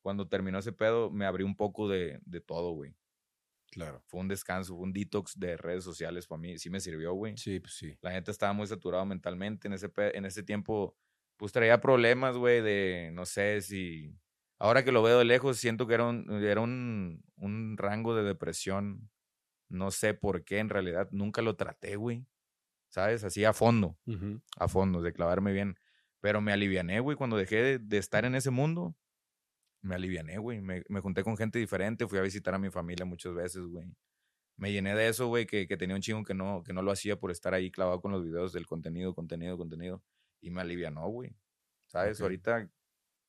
cuando 0.00 0.28
terminó 0.28 0.58
ese 0.58 0.72
pedo, 0.72 1.10
me 1.10 1.26
abrí 1.26 1.44
un 1.44 1.56
poco 1.56 1.88
de, 1.88 2.20
de 2.24 2.40
todo, 2.40 2.72
güey. 2.72 2.96
Claro. 3.70 4.02
Fue 4.06 4.20
un 4.20 4.28
descanso, 4.28 4.74
fue 4.74 4.84
un 4.84 4.92
detox 4.92 5.38
de 5.38 5.56
redes 5.56 5.84
sociales 5.84 6.26
para 6.26 6.40
mí. 6.40 6.58
Sí 6.58 6.70
me 6.70 6.80
sirvió, 6.80 7.12
güey. 7.12 7.36
Sí, 7.36 7.60
pues 7.60 7.74
sí. 7.74 7.96
La 8.00 8.10
gente 8.12 8.30
estaba 8.30 8.52
muy 8.52 8.66
saturado 8.66 9.04
mentalmente. 9.04 9.68
En 9.68 9.74
ese, 9.74 9.90
en 9.96 10.24
ese 10.24 10.42
tiempo, 10.42 10.96
pues 11.38 11.52
traía 11.52 11.80
problemas, 11.80 12.36
güey, 12.36 12.60
de 12.62 13.10
no 13.14 13.26
sé 13.26 13.62
si. 13.62 14.14
Ahora 14.58 14.84
que 14.84 14.92
lo 14.92 15.02
veo 15.02 15.18
de 15.18 15.24
lejos, 15.24 15.58
siento 15.58 15.86
que 15.86 15.94
era 15.94 16.04
un, 16.06 16.44
era 16.44 16.60
un, 16.60 17.24
un 17.36 17.76
rango 17.78 18.14
de 18.14 18.24
depresión. 18.24 19.10
No 19.70 19.90
sé 19.90 20.14
por 20.14 20.44
qué, 20.44 20.58
en 20.58 20.68
realidad. 20.68 21.08
Nunca 21.12 21.42
lo 21.42 21.56
traté, 21.56 21.96
güey. 21.96 22.26
¿Sabes? 22.90 23.24
Así 23.24 23.44
a 23.44 23.52
fondo, 23.52 23.98
a 24.56 24.68
fondo, 24.68 25.02
de 25.02 25.12
clavarme 25.12 25.52
bien. 25.52 25.76
Pero 26.20 26.40
me 26.40 26.52
aliviané, 26.52 27.00
güey, 27.00 27.16
cuando 27.16 27.36
dejé 27.36 27.56
de, 27.62 27.78
de 27.78 27.98
estar 27.98 28.24
en 28.24 28.34
ese 28.34 28.50
mundo. 28.50 28.96
Me 29.82 29.94
aliviané, 29.94 30.38
güey. 30.38 30.60
Me, 30.60 30.82
me 30.88 31.00
junté 31.00 31.22
con 31.22 31.36
gente 31.36 31.58
diferente. 31.58 32.08
Fui 32.08 32.18
a 32.18 32.22
visitar 32.22 32.54
a 32.54 32.58
mi 32.58 32.70
familia 32.70 33.04
muchas 33.06 33.34
veces, 33.34 33.62
güey 33.62 33.94
me 34.58 34.72
llené 34.72 34.94
de 34.94 35.08
eso, 35.08 35.28
güey, 35.28 35.46
que, 35.46 35.66
que 35.66 35.76
tenía 35.76 35.94
un 35.94 36.02
chingo 36.02 36.24
que 36.24 36.34
no, 36.34 36.62
que 36.64 36.72
no 36.72 36.82
lo 36.82 36.90
hacía 36.90 37.18
por 37.18 37.30
estar 37.30 37.54
ahí 37.54 37.70
clavado 37.70 38.00
con 38.00 38.10
los 38.10 38.24
videos 38.24 38.52
del 38.52 38.66
contenido, 38.66 39.14
contenido, 39.14 39.56
contenido. 39.56 40.02
Y 40.40 40.50
me 40.50 40.60
alivianó, 40.60 41.08
güey. 41.08 41.36
¿Sabes? 41.86 42.18
Ok. 42.18 42.22
Ahorita 42.24 42.70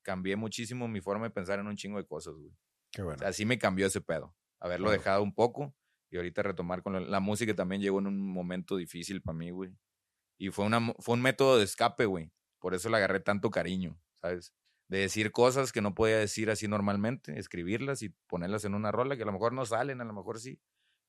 cambié 0.01 0.35
muchísimo 0.35 0.87
mi 0.87 1.01
forma 1.01 1.25
de 1.25 1.31
pensar 1.31 1.59
en 1.59 1.67
un 1.67 1.75
chingo 1.75 1.97
de 1.97 2.05
cosas, 2.05 2.33
güey. 2.35 2.51
Qué 2.91 3.01
bueno. 3.03 3.25
Así 3.25 3.45
me 3.45 3.57
cambió 3.59 3.87
ese 3.87 4.01
pedo. 4.01 4.35
Haberlo 4.59 4.87
Claro. 4.87 4.99
dejado 4.99 5.23
un 5.23 5.33
poco 5.33 5.75
y 6.09 6.17
ahorita 6.17 6.41
retomar 6.43 6.81
con 6.83 6.93
la, 6.93 6.99
la 6.99 7.19
música 7.19 7.55
también 7.55 7.81
llegó 7.81 7.99
en 7.99 8.07
un 8.07 8.19
momento 8.19 8.75
difícil 8.75 9.21
para 9.21 9.37
mí, 9.37 9.51
güey. 9.51 9.75
Y 10.37 10.49
fue, 10.49 10.65
una, 10.65 10.93
fue 10.99 11.15
un 11.15 11.21
método 11.21 11.57
de 11.57 11.63
escape, 11.65 12.05
güey. 12.05 12.31
Por 12.59 12.73
eso 12.73 12.89
le 12.89 12.97
agarré 12.97 13.19
tanto 13.19 13.49
cariño, 13.51 14.01
¿sabes? 14.15 14.53
De 14.87 14.99
decir 14.99 15.31
cosas 15.31 15.71
que 15.71 15.81
no 15.81 15.93
podía 15.93 16.17
decir 16.17 16.49
así 16.49 16.67
normalmente, 16.67 17.37
escribirlas 17.39 18.01
y 18.01 18.09
ponerlas 18.27 18.65
en 18.65 18.73
una 18.73 18.91
rola 18.91 19.15
que 19.15 19.23
a 19.23 19.25
lo 19.25 19.31
mejor 19.33 19.53
no 19.53 19.65
salen, 19.65 20.01
a 20.01 20.05
lo 20.05 20.13
mejor 20.13 20.39
sí, 20.39 20.59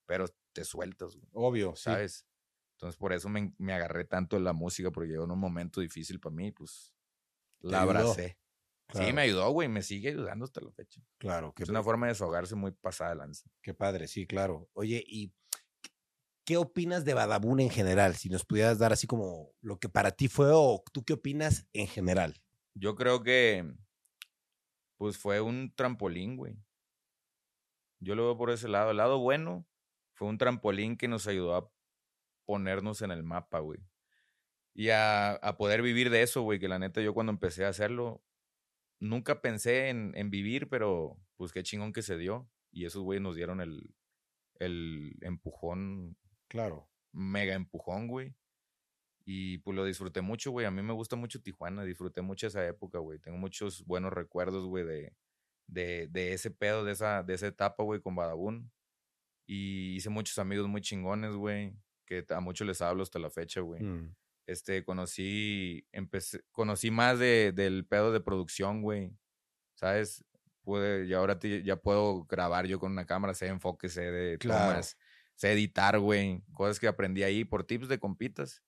pero 0.07 0.27
te 0.53 0.65
sueltas, 0.65 1.17
güey. 1.17 1.29
Obvio, 1.33 1.75
sí. 1.77 1.91
Entonces 2.81 2.97
por 2.97 3.13
eso 3.13 3.29
me, 3.29 3.53
me 3.59 3.75
agarré 3.75 4.07
tanto 4.07 4.37
de 4.37 4.43
la 4.43 4.55
música, 4.55 4.91
porque 4.91 5.11
llegó 5.11 5.25
en 5.25 5.33
un 5.33 5.39
momento 5.39 5.83
difícil 5.83 6.19
para 6.19 6.35
mí, 6.35 6.51
pues 6.51 6.95
la 7.61 7.83
abracé. 7.83 8.39
Sí, 8.95 9.13
me 9.13 9.21
ayudó, 9.21 9.51
güey, 9.51 9.69
me 9.69 9.83
sigue 9.83 10.09
ayudando 10.09 10.47
hasta 10.47 10.63
la 10.63 10.73
fecha. 10.73 11.03
Claro, 11.19 11.53
qué, 11.55 11.65
Es 11.65 11.69
una 11.69 11.83
forma 11.83 12.07
de 12.07 12.13
desahogarse 12.13 12.55
muy 12.55 12.73
pasada 12.73 13.11
de 13.11 13.17
lanza. 13.17 13.51
qué 13.61 13.75
padre, 13.75 14.09
sí, 14.09 14.27
claro. 14.27 14.71
Oye, 14.73 15.05
¿y 15.07 15.31
qué 16.47 16.57
opinas 16.57 17.05
de 17.05 17.13
Badabun 17.13 17.61
en 17.61 17.69
general? 17.69 18.17
Si 18.17 18.31
nos 18.31 18.47
pudieras 18.47 18.79
dar 18.79 18.95
así 18.95 19.07
como 19.07 19.53
lo 19.61 19.79
que 19.79 19.91
para 19.91 20.13
ti 20.13 20.29
fue 20.29 20.51
o 20.51 20.83
tú 20.91 21.05
qué 21.05 21.13
opinas 21.13 21.67
en 21.75 21.87
general. 21.87 22.41
Yo 22.75 22.97
creo 22.97 23.23
que, 23.23 23.71
pues 24.97 25.19
fue 25.19 25.43
un 25.43 25.71
trampolín, 25.77 26.39
güey. 26.39 26.57
Yo 28.01 28.15
lo 28.15 28.25
veo 28.25 28.39
por 28.39 28.51
ese 28.51 28.69
lado. 28.69 28.91
El 28.91 28.97
lado 28.97 29.19
bueno 29.19 29.67
fue 30.15 30.29
un 30.29 30.39
trampolín 30.39 30.97
que 30.97 31.09
nos 31.09 31.27
ayudó 31.27 31.55
a 31.55 31.71
ponernos 32.51 33.01
en 33.03 33.13
el 33.13 33.23
mapa, 33.23 33.61
güey. 33.61 33.79
Y 34.75 34.89
a, 34.91 35.33
a 35.35 35.57
poder 35.57 35.83
vivir 35.83 36.11
de 36.11 36.23
eso, 36.23 36.43
güey, 36.43 36.59
que 36.59 36.67
la 36.69 36.81
neta 36.81 37.01
yo 37.01 37.15
cuando 37.15 37.31
empecé 37.33 37.65
a 37.65 37.69
hacerlo, 37.69 38.25
nunca 38.99 39.41
pensé 39.41 39.89
en, 39.89 40.13
en 40.17 40.31
vivir, 40.31 40.69
pero 40.69 41.17
pues 41.37 41.53
qué 41.53 41.63
chingón 41.63 41.93
que 41.93 42.03
se 42.03 42.17
dio. 42.19 42.51
Y 42.73 42.87
esos 42.87 43.03
güeyes 43.05 43.23
nos 43.23 43.37
dieron 43.37 43.61
el, 43.61 43.95
el 44.59 45.17
empujón, 45.21 46.17
Claro. 46.49 46.91
mega 47.13 47.55
empujón, 47.55 48.09
güey. 48.09 48.35
Y 49.25 49.59
pues 49.59 49.77
lo 49.77 49.85
disfruté 49.85 50.23
mucho, 50.23 50.51
güey. 50.51 50.67
A 50.67 50.73
mí 50.73 50.83
me 50.83 50.93
gusta 50.93 51.15
mucho 51.15 51.41
Tijuana, 51.41 51.85
disfruté 51.85 52.21
mucho 52.23 52.49
esa 52.49 52.67
época, 52.67 52.99
güey. 52.99 53.21
Tengo 53.21 53.39
muchos 53.39 53.85
buenos 53.87 54.13
recuerdos, 54.13 54.67
güey, 54.67 54.85
de, 54.85 55.15
de, 55.69 56.09
de 56.09 56.33
ese 56.33 56.51
pedo, 56.51 56.85
de 56.85 56.93
esa, 56.93 57.23
de 57.23 57.35
esa 57.35 57.47
etapa, 57.47 57.85
güey, 57.85 58.01
con 58.01 58.17
Badabun. 58.17 58.73
Y 59.47 59.97
hice 59.97 60.11
muchos 60.11 60.39
amigos 60.39 60.69
muy 60.69 60.81
chingones, 60.81 61.35
güey, 61.35 61.75
que 62.11 62.25
a 62.35 62.41
muchos 62.41 62.67
les 62.67 62.83
hablo 62.83 63.05
hasta 63.05 63.21
la 63.21 63.31
fecha, 63.31 63.61
güey. 63.61 63.81
Mm, 63.83 64.15
Este, 64.47 64.83
conocí, 64.83 65.87
empecé, 65.93 66.41
conocí 66.51 66.91
más 66.91 67.21
de, 67.21 67.53
del 67.55 67.87
pedo 67.87 68.11
de 68.11 68.21
producción, 68.21 68.83
güey. 68.83 69.17
¿Sabes? 69.77 70.25
Pude, 70.63 71.07
y 71.07 71.13
ahora 71.15 71.39
te- 71.39 71.63
ya 71.63 71.77
puedo 71.77 72.25
grabar 72.25 72.67
yo 72.67 72.81
con 72.81 72.91
una 72.93 73.07
cámara, 73.07 73.33
sé 73.33 73.47
enfoque, 73.47 73.89
sé 73.89 74.11
de 74.11 74.39
Claro. 74.39 74.71
tomas, 74.73 74.99
sé 75.37 75.53
editar, 75.53 76.01
güey. 76.01 76.43
Cosas 76.53 76.81
que 76.81 76.89
aprendí 76.89 77.23
ahí 77.23 77.45
por 77.45 77.63
tips 77.65 77.87
de 77.89 78.01
compitas. 78.01 78.63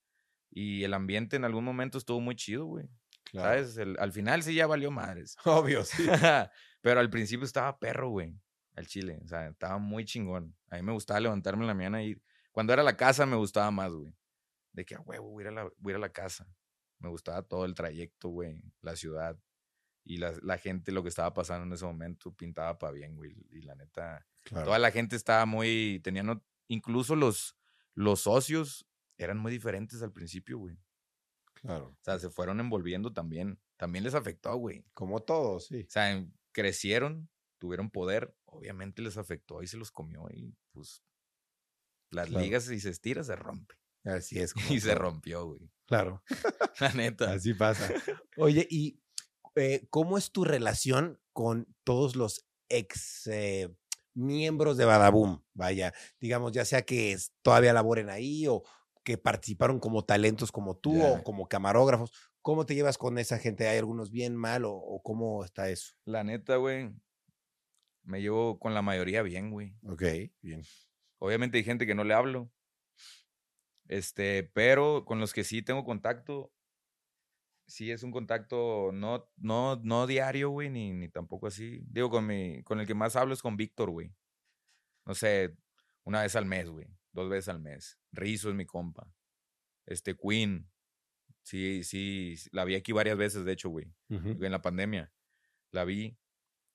Y 0.51 0.85
el 0.85 0.95
ambiente 0.95 1.35
en 1.37 1.45
algún 1.45 1.65
momento 1.65 1.99
estuvo 1.99 2.21
muy 2.21 2.37
chido, 2.37 2.65
güey. 2.67 2.89
claro. 3.25 3.49
¿Sabes? 3.49 3.77
El- 3.79 3.97
al 3.99 4.13
final 4.13 4.43
sí 4.45 4.55
ya 4.55 4.67
valió 4.69 4.91
madres. 4.93 5.37
Obvio, 5.45 5.83
sí. 5.85 6.05
Pero 6.81 7.01
al 7.01 7.11
principio 7.11 7.45
estaba 7.45 7.77
perro, 7.79 8.09
güey. 8.11 8.39
Al 8.77 8.87
chile. 8.87 9.19
O 9.25 9.27
sea, 9.27 9.49
estaba 9.49 9.79
muy 9.79 10.05
chingón. 10.05 10.55
A 10.71 10.77
mí 10.77 10.83
me 10.83 10.93
gustaba 10.93 11.19
levantarme 11.21 11.63
en 11.65 11.67
la 11.69 11.75
mañana 11.75 12.03
y 12.05 12.11
ir. 12.11 12.23
Cuando 12.53 12.73
era 12.73 12.83
la 12.83 12.97
casa 12.97 13.27
me 13.27 13.37
gustaba 13.37 13.71
más, 13.71 13.93
güey. 13.93 14.15
De 14.73 14.85
que 14.85 14.95
a 14.95 15.01
huevo, 15.01 15.29
voy 15.31 15.43
a, 15.43 15.47
ir 15.47 15.49
a 15.49 15.53
la, 15.65 15.71
voy 15.79 15.91
a 15.91 15.93
ir 15.93 15.97
a 15.97 16.01
la 16.01 16.13
casa. 16.13 16.47
Me 16.99 17.09
gustaba 17.09 17.43
todo 17.43 17.65
el 17.65 17.75
trayecto, 17.75 18.29
güey. 18.29 18.63
La 18.81 18.95
ciudad. 18.97 19.37
Y 20.05 20.19
la, 20.19 20.33
la 20.43 20.59
gente, 20.59 20.93
lo 20.93 21.03
que 21.03 21.09
estaba 21.09 21.33
pasando 21.35 21.67
en 21.67 21.73
ese 21.73 21.85
momento, 21.85 22.33
pintaba 22.35 22.79
para 22.79 22.93
bien, 22.93 23.17
güey. 23.17 23.35
Y 23.51 23.63
la 23.63 23.75
neta, 23.75 24.27
Claro. 24.45 24.65
toda 24.67 24.79
la 24.79 24.91
gente 24.91 25.17
estaba 25.17 25.45
muy. 25.47 26.01
Tenían. 26.03 26.43
Incluso 26.69 27.17
los, 27.17 27.57
los 27.95 28.21
socios 28.21 28.87
eran 29.19 29.39
muy 29.39 29.53
diferentes 29.53 30.03
al 30.03 30.13
principio, 30.13 30.59
güey. 30.59 30.79
claro. 31.55 31.89
O 31.89 31.99
sea, 32.03 32.19
se 32.19 32.31
fueron 32.31 32.61
envolviendo 32.61 33.13
también. 33.13 33.61
También 33.77 34.05
les 34.05 34.15
afectó, 34.15 34.55
güey. 34.57 34.85
Como 34.95 35.21
todos, 35.21 35.67
sí. 35.67 35.85
O 35.87 35.91
sea, 35.91 36.13
en- 36.13 36.33
crecieron, 36.53 37.29
tuvieron 37.59 37.91
poder, 37.91 38.35
obviamente 38.45 39.01
les 39.03 39.17
afectó 39.17 39.63
y 39.63 39.67
se 39.67 39.77
los 39.77 39.91
comió 39.91 40.29
y 40.31 40.55
pues 40.73 41.03
las 42.13 42.29
Claro. 42.29 42.45
ligas 42.45 42.65
si 42.65 42.79
se 42.81 42.91
estira 42.91 43.25
se 43.25 43.35
rompe. 43.37 43.75
Así 44.05 44.39
es. 44.39 44.55
como 44.55 44.73
Y 44.73 44.81
se 44.81 44.95
rompió, 44.95 45.47
güey. 45.47 45.71
Claro. 45.87 46.23
La 46.81 46.93
neta. 46.93 47.33
Así 47.33 47.55
pasa. 47.55 47.91
Oye, 48.37 48.67
¿y 48.71 49.01
eh, 49.57 49.87
cómo 49.91 50.17
es 50.19 50.31
tu 50.33 50.45
relación 50.45 51.21
con 51.33 51.67
todos 51.85 52.17
los 52.17 52.47
ex 52.69 53.27
eh, 53.27 53.69
miembros 54.15 54.77
de 54.77 54.85
Badaboom? 54.85 55.43
Vaya, 55.55 55.93
digamos, 56.21 56.53
ya 56.53 56.65
sea 56.65 56.83
que 56.83 57.13
es- 57.13 57.33
todavía 57.43 57.73
laboren 57.73 58.09
ahí 58.11 58.47
o 58.47 58.63
que 59.05 59.19
participaron 59.19 59.81
como 59.81 60.05
talentos 60.05 60.53
como 60.53 60.77
tú 60.77 61.03
o 61.05 61.23
como 61.25 61.49
camarógrafos. 61.49 62.13
¿Cómo 62.41 62.67
te 62.67 62.75
llevas 62.75 62.99
con 62.99 63.19
esa 63.19 63.39
gente? 63.39 63.69
¿Hay 63.69 63.79
algunos 63.79 64.11
bien 64.11 64.35
mal 64.37 64.65
o, 64.65 64.73
o 64.75 65.03
cómo 65.03 65.45
está 65.45 65.69
eso? 65.71 65.95
La 66.05 66.25
neta, 66.25 66.57
güey. 66.57 66.91
Me 68.05 68.21
llevo 68.21 68.59
con 68.59 68.75
la 68.75 68.83
mayoría 68.83 69.23
bien, 69.23 69.51
güey. 69.51 69.77
Ok, 69.87 70.03
bien. 70.41 70.63
Obviamente 71.23 71.57
hay 71.57 71.63
gente 71.63 71.87
que 71.87 71.95
no 71.95 72.03
le 72.03 72.15
hablo. 72.15 72.51
Este, 73.87 74.43
pero 74.43 75.05
con 75.05 75.21
los 75.21 75.33
que 75.33 75.45
sí 75.45 75.63
tengo 75.63 75.85
contacto, 75.85 76.53
sí 77.65 77.93
es 77.93 78.03
un 78.03 78.11
contacto 78.11 78.91
no, 78.93 79.31
no, 79.37 79.77
no 79.85 80.09
diario, 80.09 80.51
güey, 80.51 80.69
ni, 80.69 80.93
ni 80.93 81.09
tampoco 81.09 81.47
así. 81.47 81.81
Digo, 81.87 82.11
con 82.11 82.27
mi, 82.27 82.65
con 82.65 82.81
el 82.81 82.89
que 82.89 82.95
más 82.95 83.15
hablo 83.15 83.35
es 83.35 83.41
con 83.41 83.57
Víctor, 83.57 83.91
güey. 83.91 84.13
No 85.07 85.15
sé, 85.15 85.57
una 86.03 86.23
vez 86.23 86.35
al 86.35 86.45
mes, 86.45 86.69
güey. 86.69 86.89
Dos 87.13 87.29
veces 87.29 87.51
al 87.51 87.61
mes. 87.61 88.01
Rizo 88.11 88.49
es 88.49 88.57
mi 88.57 88.67
compa. 88.67 89.09
Este, 89.87 90.17
Queen. 90.17 90.69
Sí, 91.45 91.85
sí, 91.85 92.35
la 92.51 92.65
vi 92.65 92.75
aquí 92.75 92.91
varias 92.91 93.17
veces, 93.17 93.45
de 93.45 93.53
hecho, 93.53 93.69
güey. 93.69 93.87
En 94.09 94.51
la 94.51 94.61
pandemia. 94.61 95.13
La 95.71 95.85
vi, 95.85 96.19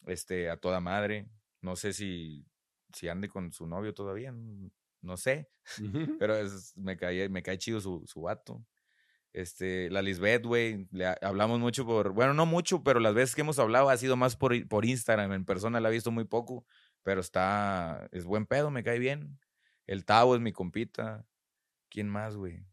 este, 0.06 0.50
a 0.50 0.56
toda 0.56 0.80
madre. 0.80 1.28
No 1.62 1.76
sé 1.76 1.92
si, 1.92 2.46
si 2.94 3.08
ande 3.10 3.30
con 3.30 3.52
su 3.52 3.68
novio 3.68 3.94
todavía, 3.94 4.34
no 5.02 5.18
sé. 5.18 5.50
Pero 6.20 6.36
es- 6.36 6.76
me, 6.78 6.98
cae, 6.98 7.30
me 7.30 7.44
cae 7.44 7.58
chido 7.58 7.80
su, 7.82 8.04
su 8.06 8.22
vato. 8.22 8.66
Este, 9.34 9.90
la 9.92 10.02
Lisbeth, 10.02 10.46
güey, 10.46 10.88
hablamos 11.22 11.60
mucho 11.60 11.86
por, 11.86 12.12
bueno, 12.12 12.34
no 12.34 12.48
mucho, 12.48 12.82
pero 12.84 13.00
las 13.00 13.14
veces 13.14 13.36
que 13.36 13.42
hemos 13.42 13.60
hablado 13.60 13.90
ha 13.90 13.98
sido 13.98 14.16
más 14.18 14.36
por, 14.36 14.68
por 14.68 14.84
Instagram, 14.84 15.32
en 15.34 15.46
persona 15.46 15.80
la 15.80 15.90
he 15.90 15.92
visto 15.92 16.10
muy 16.10 16.24
poco, 16.26 16.66
pero 17.04 17.22
está, 17.22 18.08
es 18.12 18.26
buen 18.26 18.48
pedo, 18.48 18.72
me 18.72 18.84
cae 18.84 18.98
bien. 18.98 19.38
El 19.86 20.06
Tavo 20.06 20.34
es 20.34 20.42
mi 20.42 20.54
compita. 20.54 21.28
¿Quién 21.90 22.10
más, 22.10 22.36
güey? 22.36 22.66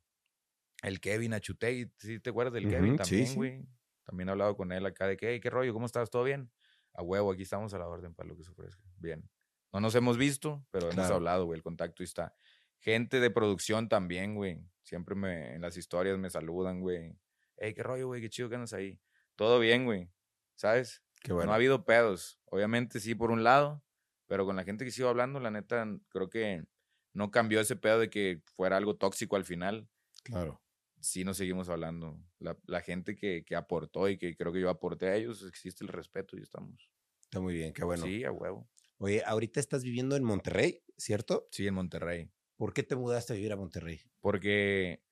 El 0.83 1.01
Kevin 1.01 1.35
Achutey, 1.35 1.93
¿sí 1.99 2.19
te 2.19 2.31
acuerdas 2.31 2.55
del 2.55 2.69
Kevin 2.69 2.97
también, 2.97 3.27
sí. 3.27 3.35
güey? 3.37 3.67
También 4.05 4.29
he 4.29 4.33
hablado 4.33 4.57
con 4.57 4.73
él 4.73 4.87
acá 4.87 5.07
de 5.07 5.17
que, 5.19 5.33
"Hey, 5.33 5.41
¿qué 5.41 5.51
rollo? 5.51 5.75
¿Cómo 5.75 5.87
estás? 5.87 6.09
¿Todo 6.09 6.25
bien? 6.25 6.51
A 6.95 7.03
huevo, 7.03 7.31
aquí 7.33 7.43
estamos 7.43 7.75
a 7.75 7.79
la 7.79 7.87
orden 7.89 8.15
para 8.15 8.29
lo 8.29 8.37
que 8.37 8.45
se 8.45 8.51
ofrezca. 8.53 8.83
Bien. 8.97 9.29
No 9.75 9.81
nos 9.81 9.95
hemos 9.97 10.17
visto, 10.17 10.65
pero 10.71 10.85
hemos 10.87 10.95
Claro. 10.95 11.17
hablado, 11.17 11.45
güey, 11.47 11.59
el 11.59 11.63
contacto 11.63 12.03
está. 12.03 12.35
Gente 12.79 13.21
de 13.21 13.31
producción 13.31 13.89
también, 13.89 14.35
güey. 14.35 14.61
Siempre 14.83 15.15
me, 15.15 15.55
en 15.55 15.61
las 15.63 15.77
historias 15.77 16.17
me 16.19 16.31
saludan, 16.31 16.81
güey. 16.81 17.19
Hey, 17.57 17.75
qué 17.75 17.83
rollo, 17.83 18.07
güey, 18.07 18.21
qué 18.23 18.29
chido 18.31 18.49
que 18.49 18.55
andas 18.55 18.73
ahí. 18.73 19.01
Todo 19.37 19.59
bien, 19.59 19.85
güey. 19.85 20.11
¿Sabes? 20.55 21.03
Qué 21.23 21.33
bueno. 21.33 21.47
No 21.47 21.53
ha 21.53 21.57
habido 21.57 21.85
pedos. 21.85 22.39
Obviamente 22.47 23.01
sí, 23.01 23.15
por 23.15 23.31
un 23.31 23.43
lado, 23.43 23.83
pero 24.27 24.45
con 24.47 24.55
la 24.57 24.65
gente 24.65 24.85
que 24.85 24.91
sigo 24.91 25.09
hablando, 25.09 25.41
la 25.41 25.51
neta, 25.51 25.87
creo 26.09 26.29
que 26.31 26.65
no 27.13 27.31
cambió 27.31 27.61
ese 27.61 27.77
pedo 27.77 27.99
de 27.99 28.11
que 28.11 28.43
fuera 28.57 28.77
algo 28.77 28.97
tóxico 28.97 29.37
al 29.37 29.45
final. 29.45 29.89
Claro. 30.23 30.61
Sí 31.01 31.25
nos 31.25 31.37
seguimos 31.37 31.69
hablando. 31.69 32.19
La, 32.39 32.57
la 32.67 32.81
gente 32.81 33.17
que, 33.17 33.45
que 33.45 33.57
aportó 33.57 34.09
y 34.09 34.19
que 34.19 34.37
creo 34.37 34.53
que 34.53 34.61
yo 34.61 34.71
aporté 34.71 35.09
a 35.09 35.17
ellos, 35.17 35.43
existe 35.43 35.83
el 35.85 35.89
respeto 35.89 36.37
y 36.37 36.43
estamos. 36.43 36.89
Está 37.23 37.41
muy 37.41 37.55
bien, 37.55 37.73
qué 37.73 37.85
bueno. 37.85 38.05
Sí, 38.05 38.23
a 38.25 38.31
huevo. 38.31 38.69
Oye, 38.99 39.23
ahorita 39.25 39.61
estás 39.61 39.83
viviendo 39.85 40.17
en 40.17 40.25
Monterrey, 40.25 40.83
¿cierto? 40.97 41.49
Sí, 41.51 41.67
en 41.67 41.75
Monterrey. 41.75 42.31
¿Por 42.57 42.73
qué 42.73 42.83
te 42.83 42.97
mudaste 42.97 43.33
a 43.33 43.37
vivir 43.37 43.53
a 43.53 43.57
Monterrey? 43.57 44.01
Porque, 44.21 45.03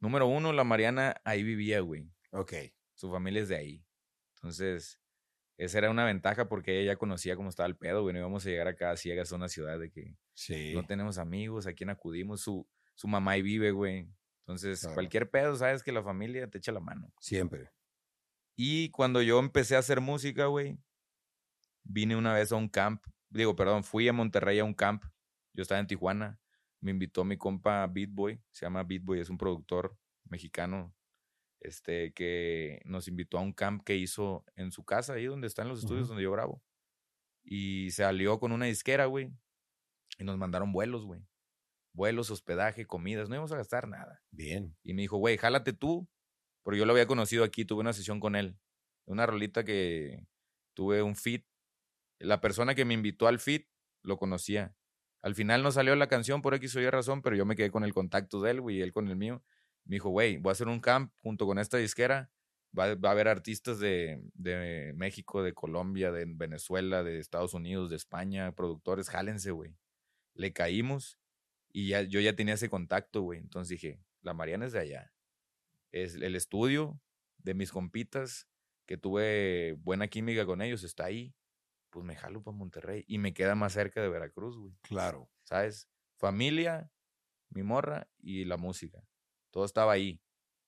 número 0.00 0.26
uno, 0.26 0.52
la 0.52 0.64
Mariana 0.64 1.20
ahí 1.24 1.42
vivía, 1.42 1.80
güey. 1.80 2.10
Ok. 2.30 2.52
Su 2.94 3.10
familia 3.10 3.42
es 3.42 3.48
de 3.48 3.56
ahí. 3.56 3.84
Entonces, 4.36 5.00
esa 5.56 5.78
era 5.78 5.90
una 5.90 6.04
ventaja 6.04 6.48
porque 6.48 6.80
ella 6.80 6.92
ya 6.92 6.96
conocía 6.98 7.34
cómo 7.36 7.48
estaba 7.48 7.66
el 7.66 7.76
pedo, 7.76 8.02
güey. 8.02 8.12
No 8.12 8.20
íbamos 8.20 8.46
a 8.46 8.50
llegar 8.50 8.68
acá 8.68 8.96
ciegas 8.96 9.32
a 9.32 9.36
una 9.36 9.48
ciudad 9.48 9.78
de 9.78 9.90
que 9.90 10.16
Sí. 10.34 10.72
no 10.74 10.86
tenemos 10.86 11.18
amigos, 11.18 11.66
a 11.66 11.72
quién 11.74 11.90
acudimos. 11.90 12.40
Su, 12.40 12.68
su 12.94 13.08
mamá 13.08 13.32
ahí 13.32 13.42
vive, 13.42 13.72
güey. 13.72 14.08
Entonces, 14.46 14.80
Claro. 14.80 14.94
cualquier 14.94 15.28
pedo, 15.30 15.56
sabes 15.56 15.82
que 15.82 15.92
la 15.92 16.02
familia 16.02 16.48
te 16.48 16.58
echa 16.58 16.70
la 16.72 16.80
mano. 16.80 17.12
Siempre. 17.20 17.70
Y 18.56 18.90
cuando 18.90 19.20
yo 19.20 19.38
empecé 19.40 19.76
a 19.76 19.80
hacer 19.80 20.00
música, 20.00 20.46
güey, 20.46 20.78
vine 21.88 22.14
una 22.14 22.32
vez 22.32 22.52
a 22.52 22.56
un 22.56 22.68
camp. 22.68 23.04
Digo, 23.30 23.56
perdón, 23.56 23.82
fui 23.82 24.06
a 24.06 24.12
Monterrey 24.12 24.60
a 24.60 24.64
un 24.64 24.74
camp. 24.74 25.02
Yo 25.52 25.62
estaba 25.62 25.80
en 25.80 25.88
Tijuana. 25.88 26.38
Me 26.80 26.92
invitó 26.92 27.24
mi 27.24 27.36
compa 27.36 27.84
Beat 27.88 28.10
Boy. 28.12 28.40
Se 28.52 28.66
llama 28.66 28.84
Beat 28.84 29.02
Boy, 29.02 29.20
es 29.20 29.30
un 29.30 29.38
productor 29.38 29.98
mexicano. 30.24 30.94
Este, 31.60 32.12
que 32.12 32.80
nos 32.84 33.08
invitó 33.08 33.38
a 33.38 33.40
un 33.40 33.52
camp 33.52 33.82
que 33.82 33.96
hizo 33.96 34.44
en 34.54 34.70
su 34.70 34.84
casa, 34.84 35.14
ahí 35.14 35.24
donde 35.24 35.48
están 35.48 35.66
los 35.66 35.80
estudios 35.80 36.06
donde 36.06 36.22
yo 36.22 36.30
grabo. 36.30 36.62
Y 37.42 37.90
se 37.90 38.04
alió 38.04 38.38
con 38.38 38.52
una 38.52 38.66
disquera, 38.66 39.06
güey. 39.06 39.32
Y 40.18 40.24
nos 40.24 40.38
mandaron 40.38 40.70
vuelos, 40.70 41.04
güey. 41.04 41.26
Vuelos, 41.92 42.30
hospedaje, 42.30 42.86
comidas. 42.86 43.28
No 43.28 43.34
íbamos 43.34 43.50
a 43.52 43.56
gastar 43.56 43.88
nada. 43.88 44.22
Bien. 44.30 44.76
Y 44.84 44.94
me 44.94 45.02
dijo, 45.02 45.16
güey, 45.16 45.36
jálate 45.36 45.72
tú. 45.72 46.08
Porque 46.62 46.78
yo 46.78 46.84
lo 46.84 46.92
había 46.92 47.06
conocido 47.06 47.44
aquí, 47.44 47.64
tuve 47.64 47.80
una 47.80 47.92
sesión 47.92 48.20
con 48.20 48.36
él. 48.36 48.58
Una 49.06 49.26
rolita 49.26 49.64
que 49.64 50.26
tuve 50.74 51.02
un 51.02 51.16
fit. 51.16 51.46
La 52.18 52.40
persona 52.40 52.74
que 52.74 52.84
me 52.84 52.94
invitó 52.94 53.26
al 53.28 53.38
fit 53.38 53.68
lo 54.02 54.16
conocía. 54.16 54.74
Al 55.22 55.34
final 55.34 55.62
no 55.62 55.72
salió 55.72 55.94
la 55.96 56.08
canción 56.08 56.42
por 56.42 56.54
X 56.54 56.76
o 56.76 56.80
Y 56.80 56.88
razón, 56.88 57.22
pero 57.22 57.36
yo 57.36 57.44
me 57.44 57.56
quedé 57.56 57.70
con 57.70 57.84
el 57.84 57.92
contacto 57.92 58.40
de 58.40 58.52
él, 58.52 58.60
güey, 58.60 58.76
y 58.76 58.82
él 58.82 58.92
con 58.92 59.08
el 59.08 59.16
mío. 59.16 59.42
Me 59.84 59.96
dijo, 59.96 60.10
güey, 60.10 60.36
voy 60.36 60.50
a 60.50 60.52
hacer 60.52 60.68
un 60.68 60.80
camp 60.80 61.12
junto 61.22 61.46
con 61.46 61.58
esta 61.58 61.76
disquera. 61.76 62.30
Va, 62.78 62.94
va 62.94 63.08
a 63.08 63.12
haber 63.12 63.28
artistas 63.28 63.80
de, 63.80 64.20
de 64.34 64.92
México, 64.94 65.42
de 65.42 65.54
Colombia, 65.54 66.12
de 66.12 66.26
Venezuela, 66.28 67.02
de 67.02 67.18
Estados 67.18 67.54
Unidos, 67.54 67.90
de 67.90 67.96
España, 67.96 68.52
productores, 68.52 69.08
jálense, 69.08 69.50
güey. 69.50 69.76
Le 70.34 70.52
caímos 70.52 71.18
y 71.72 71.88
ya, 71.88 72.02
yo 72.02 72.20
ya 72.20 72.36
tenía 72.36 72.54
ese 72.54 72.68
contacto, 72.68 73.22
güey. 73.22 73.40
Entonces 73.40 73.70
dije, 73.70 74.00
la 74.22 74.34
Mariana 74.34 74.66
es 74.66 74.72
de 74.72 74.80
allá. 74.80 75.12
Es 75.92 76.14
el 76.16 76.36
estudio 76.36 77.00
de 77.38 77.54
mis 77.54 77.72
compitas, 77.72 78.48
que 78.86 78.96
tuve 78.96 79.74
buena 79.80 80.08
química 80.08 80.46
con 80.46 80.62
ellos, 80.62 80.82
está 80.82 81.04
ahí. 81.04 81.34
Pues 81.90 82.04
me 82.04 82.16
jalo 82.16 82.42
para 82.42 82.56
Monterrey 82.56 83.04
y 83.08 83.18
me 83.18 83.32
queda 83.32 83.54
más 83.54 83.72
cerca 83.72 84.00
de 84.02 84.08
Veracruz, 84.08 84.56
güey. 84.58 84.74
Claro. 84.82 85.30
¿Sabes? 85.44 85.88
Familia, 86.16 86.90
mi 87.50 87.62
morra 87.62 88.08
y 88.18 88.44
la 88.44 88.56
música. 88.56 89.02
Todo 89.50 89.64
estaba 89.64 89.92
ahí. 89.92 90.20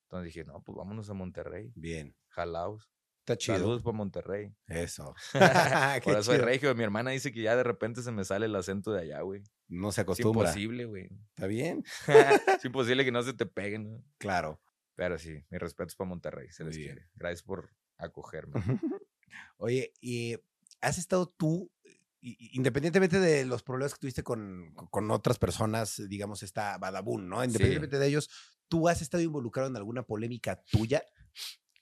Entonces 0.05 0.33
dije, 0.35 0.45
no, 0.45 0.63
pues 0.63 0.77
vámonos 0.77 1.09
a 1.11 1.15
Monterrey. 1.15 1.73
Bien. 1.75 2.17
Jalaos. 2.29 2.91
Está 3.21 3.37
chido. 3.37 3.59
Saludos 3.59 3.83
para 3.83 3.97
Monterrey. 3.97 4.55
Eso. 4.67 5.15
Por 6.05 6.13
eso 6.15 6.23
soy 6.23 6.37
chido. 6.37 6.47
regio. 6.47 6.75
Mi 6.75 6.83
hermana 6.85 7.11
dice 7.11 7.31
que 7.33 7.43
ya 7.43 7.55
de 7.55 7.63
repente 7.63 8.03
se 8.03 8.11
me 8.11 8.25
sale 8.25 8.47
el 8.47 8.57
acento 8.57 8.93
de 8.93 9.03
allá, 9.03 9.21
güey. 9.21 9.43
No 9.69 9.93
se 9.93 10.01
Es 10.01 10.05
acostumbra. 10.05 10.49
imposible, 10.49 10.87
güey. 10.87 11.11
¿Está 11.29 11.47
bien? 11.47 11.85
es 12.59 12.65
imposible 12.65 13.05
que 13.05 13.13
no 13.13 13.23
se 13.23 13.35
te 13.35 13.45
peguen, 13.47 13.91
¿no? 13.93 14.05
Claro. 14.19 14.61
Pero 14.97 15.19
sí, 15.19 15.45
mis 15.51 15.61
respetos 15.61 15.95
para 15.97 16.09
Monterrey. 16.09 16.51
Se 16.51 16.65
les 16.65 16.77
bien. 16.77 16.95
quiere. 16.95 17.11
Gracias 17.15 17.43
por 17.43 17.71
acogerme. 17.99 18.61
Oye, 19.59 19.93
¿y 20.01 20.37
has 20.81 20.99
estado 20.99 21.29
tú, 21.29 21.71
independientemente 22.21 23.21
de 23.21 23.45
los 23.45 23.63
problemas 23.63 23.95
que 23.95 24.01
tuviste 24.01 24.23
con, 24.23 24.75
con 24.91 25.11
otras 25.11 25.39
personas, 25.39 26.03
digamos, 26.09 26.43
esta 26.43 26.79
Badabun, 26.79 27.29
¿no? 27.29 27.45
Independientemente 27.45 27.99
de 27.99 28.07
ellos, 28.07 28.31
¿tú 28.69 28.89
has 28.89 29.03
estado 29.03 29.23
involucrado 29.23 29.69
en 29.69 29.77
alguna 29.77 30.03
polémica 30.03 30.63
tuya? 30.71 31.03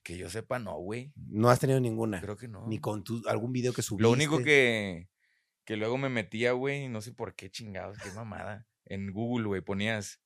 Que 0.03 0.17
yo 0.17 0.31
sepa, 0.31 0.59
no, 0.59 0.79
güey. 0.79 1.13
No 1.17 1.51
has 1.51 1.61
tenido 1.61 1.81
ninguna. 1.81 2.21
Creo 2.21 2.37
que 2.37 2.49
no. 2.49 2.67
Ni 2.67 2.79
con 2.79 3.05
tu, 3.05 3.23
algún 3.29 3.53
video 3.53 3.73
que 3.73 3.83
subiste. 3.83 4.03
Lo 4.03 4.11
único 4.11 4.39
que, 4.39 5.09
que 5.65 5.77
luego 5.77 5.99
me 5.99 6.09
metía, 6.09 6.53
güey, 6.53 6.89
no 6.89 7.01
sé 7.01 7.13
por 7.13 7.35
qué 7.35 7.51
chingados, 7.51 7.99
qué 7.99 8.11
mamada. 8.13 8.67
En 8.87 9.13
Google, 9.13 9.47
güey, 9.47 9.61
ponías. 9.61 10.21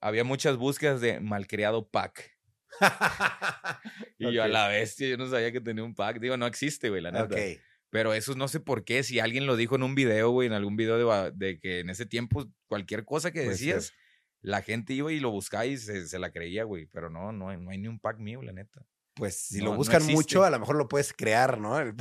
Había 0.00 0.24
muchas 0.24 0.56
búsquedas 0.56 1.00
de 1.00 1.20
malcriado 1.20 1.88
pack. 1.90 2.38
Y 4.18 4.32
yo 4.32 4.44
a 4.44 4.48
la 4.48 4.68
bestia, 4.68 5.08
yo 5.08 5.16
no 5.16 5.28
sabía 5.28 5.50
que 5.50 5.60
tenía 5.60 5.82
un 5.82 5.96
pack. 5.96 6.20
Digo, 6.20 6.36
no 6.36 6.46
existe, 6.46 6.90
güey, 6.90 7.02
la 7.02 7.10
neta. 7.10 7.24
Ok. 7.24 7.60
Pero 7.92 8.14
eso 8.14 8.34
no 8.34 8.48
sé 8.48 8.58
por 8.58 8.84
qué. 8.84 9.02
Si 9.02 9.20
alguien 9.20 9.44
lo 9.44 9.54
dijo 9.54 9.76
en 9.76 9.82
un 9.82 9.94
video, 9.94 10.30
güey, 10.30 10.46
en 10.46 10.54
algún 10.54 10.76
video 10.76 11.30
de, 11.30 11.60
que 11.60 11.80
en 11.80 11.90
ese 11.90 12.06
tiempo 12.06 12.46
cualquier 12.66 13.04
cosa 13.04 13.30
que 13.32 13.40
decías, 13.42 13.92
la 14.40 14.62
gente 14.62 14.94
iba 14.94 15.12
y 15.12 15.20
lo 15.20 15.30
buscaba 15.30 15.66
y 15.66 15.76
se, 15.76 16.08
se 16.08 16.18
la 16.18 16.32
creía, 16.32 16.64
güey. 16.64 16.86
Pero 16.86 17.10
no, 17.10 17.32
no, 17.32 17.50
hay- 17.50 17.60
no 17.60 17.70
hay 17.70 17.76
ni 17.76 17.88
un 17.88 18.00
pack 18.00 18.18
mío, 18.18 18.40
la 18.40 18.52
neta. 18.52 18.80
Pues 19.14 19.36
si 19.36 19.58
No, 19.58 19.66
lo 19.66 19.70
no 19.72 19.76
buscan 19.76 19.96
existe. 19.96 20.14
mucho, 20.14 20.42
a 20.42 20.48
lo 20.48 20.58
mejor 20.58 20.76
lo 20.76 20.88
puedes 20.88 21.12
crear, 21.12 21.58
¿no? 21.60 21.78
El- 21.78 21.94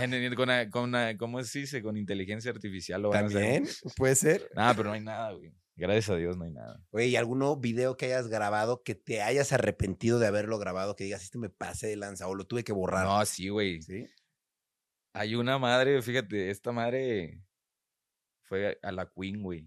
en- 0.00 0.34
con, 0.36 0.48
a- 0.48 0.70
con, 0.70 0.94
a- 0.94 1.16
¿Cómo 1.18 1.42
se 1.42 1.58
dice? 1.58 1.82
Con 1.82 1.96
inteligencia 1.96 2.52
artificial 2.52 3.02
lo 3.02 3.08
van 3.10 3.24
a 3.24 3.26
hacer. 3.26 3.42
También 3.42 3.68
puede 3.96 4.14
ser. 4.14 4.48
Nada, 4.54 4.74
pero 4.74 4.90
no 4.90 4.94
hay 4.94 5.00
nada, 5.02 5.32
güey. 5.32 5.52
Gracias 5.74 6.08
a 6.08 6.16
Dios 6.16 6.36
no 6.38 6.44
hay 6.44 6.52
nada. 6.52 6.80
Oye, 6.90 7.06
¿y 7.08 7.16
alguno 7.16 7.56
video 7.56 7.96
que 7.96 8.06
hayas 8.06 8.28
grabado 8.28 8.82
que 8.84 8.94
te 8.94 9.22
hayas 9.22 9.52
arrepentido 9.52 10.18
de 10.20 10.28
haberlo 10.28 10.58
grabado, 10.58 10.94
que 10.94 11.02
digas, 11.04 11.24
este 11.24 11.36
me 11.38 11.50
pasé 11.50 11.88
de 11.88 11.96
lanza 11.96 12.28
o 12.28 12.34
lo 12.36 12.46
tuve 12.46 12.62
que 12.62 12.72
borrar? 12.72 13.04
No, 13.04 13.26
sí, 13.26 13.48
güey. 13.48 13.82
¿Sí? 13.82 14.06
Hay 15.18 15.34
una 15.34 15.56
madre, 15.58 16.02
fíjate, 16.02 16.50
esta 16.50 16.72
madre 16.72 17.40
fue 18.42 18.78
a 18.82 18.92
la 18.92 19.10
Queen, 19.10 19.42
güey. 19.42 19.66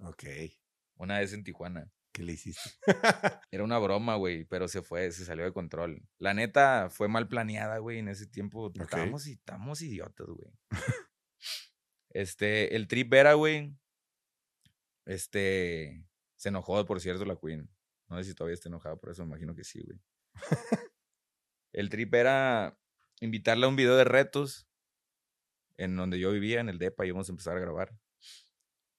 Ok. 0.00 0.24
Una 0.96 1.20
vez 1.20 1.32
en 1.32 1.44
Tijuana. 1.44 1.88
¿Qué 2.10 2.24
le 2.24 2.32
hiciste? 2.32 2.68
Era 3.52 3.62
una 3.62 3.78
broma, 3.78 4.16
güey, 4.16 4.44
pero 4.46 4.66
se 4.66 4.82
fue, 4.82 5.12
se 5.12 5.24
salió 5.24 5.44
de 5.44 5.52
control. 5.52 6.02
La 6.18 6.34
neta 6.34 6.90
fue 6.90 7.06
mal 7.06 7.28
planeada, 7.28 7.78
güey, 7.78 8.00
en 8.00 8.08
ese 8.08 8.26
tiempo. 8.26 8.72
Estábamos, 8.74 9.28
y- 9.28 9.34
estábamos 9.34 9.80
idiotas, 9.82 10.26
güey. 10.26 10.50
este, 12.10 12.74
el 12.74 12.88
trip 12.88 13.14
era, 13.14 13.34
güey. 13.34 13.72
Este, 15.06 16.04
se 16.34 16.48
enojó, 16.48 16.84
por 16.86 17.00
cierto, 17.00 17.24
la 17.24 17.36
Queen. 17.36 17.70
No 18.08 18.16
sé 18.16 18.24
si 18.24 18.34
todavía 18.34 18.54
está 18.54 18.68
enojada 18.68 18.96
por 18.96 19.12
eso, 19.12 19.22
me 19.22 19.28
imagino 19.28 19.54
que 19.54 19.62
sí, 19.62 19.80
güey. 19.80 20.00
el 21.72 21.88
trip 21.88 22.12
era 22.14 22.76
invitarla 23.20 23.66
a 23.66 23.68
un 23.68 23.76
video 23.76 23.96
de 23.96 24.02
retos 24.02 24.67
en 25.78 25.96
donde 25.96 26.18
yo 26.18 26.30
vivía, 26.32 26.60
en 26.60 26.68
el 26.68 26.78
DEPA, 26.78 27.06
íbamos 27.06 27.28
a 27.28 27.32
empezar 27.32 27.56
a 27.56 27.60
grabar. 27.60 27.96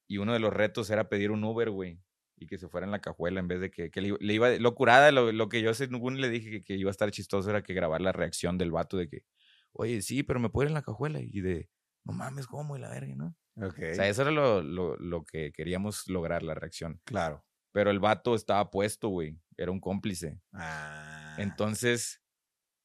Y 0.08 0.18
uno 0.18 0.32
de 0.32 0.40
los 0.40 0.52
retos 0.52 0.90
era 0.90 1.08
pedir 1.08 1.30
un 1.30 1.44
Uber, 1.44 1.70
güey 1.70 2.00
y 2.40 2.46
que 2.46 2.58
se 2.58 2.68
fuera 2.68 2.86
en 2.86 2.90
la 2.90 3.00
cajuela 3.00 3.38
en 3.38 3.48
vez 3.48 3.60
de 3.60 3.70
que, 3.70 3.90
que 3.90 4.00
le, 4.00 4.16
le 4.18 4.34
iba, 4.34 4.48
lo 4.48 4.74
curada, 4.74 5.12
lo, 5.12 5.30
lo 5.30 5.48
que 5.50 5.60
yo 5.60 5.74
según 5.74 6.20
le 6.20 6.30
dije 6.30 6.50
que, 6.50 6.64
que 6.64 6.74
iba 6.74 6.88
a 6.88 6.90
estar 6.90 7.10
chistoso 7.10 7.50
era 7.50 7.62
que 7.62 7.74
grabar 7.74 8.00
la 8.00 8.12
reacción 8.12 8.56
del 8.56 8.70
vato 8.70 8.96
de 8.96 9.08
que, 9.08 9.24
oye, 9.72 10.00
sí, 10.00 10.22
pero 10.22 10.40
me 10.40 10.48
puedo 10.48 10.64
ir 10.64 10.68
en 10.68 10.74
la 10.74 10.82
cajuela 10.82 11.20
y 11.20 11.40
de, 11.42 11.68
no 12.04 12.14
mames, 12.14 12.46
¿cómo? 12.46 12.76
Y 12.76 12.80
la 12.80 12.88
verga, 12.88 13.14
¿no? 13.14 13.36
Ok. 13.56 13.78
O 13.92 13.94
sea, 13.94 14.08
eso 14.08 14.22
era 14.22 14.30
lo, 14.30 14.62
lo, 14.62 14.96
lo 14.96 15.24
que 15.24 15.52
queríamos 15.52 16.08
lograr, 16.08 16.42
la 16.42 16.54
reacción. 16.54 17.00
claro. 17.04 17.44
Pero 17.72 17.92
el 17.92 18.00
vato 18.00 18.34
estaba 18.34 18.68
puesto, 18.68 19.10
güey, 19.10 19.38
era 19.56 19.70
un 19.70 19.78
cómplice. 19.78 20.40
Ah. 20.52 21.36
Entonces, 21.38 22.20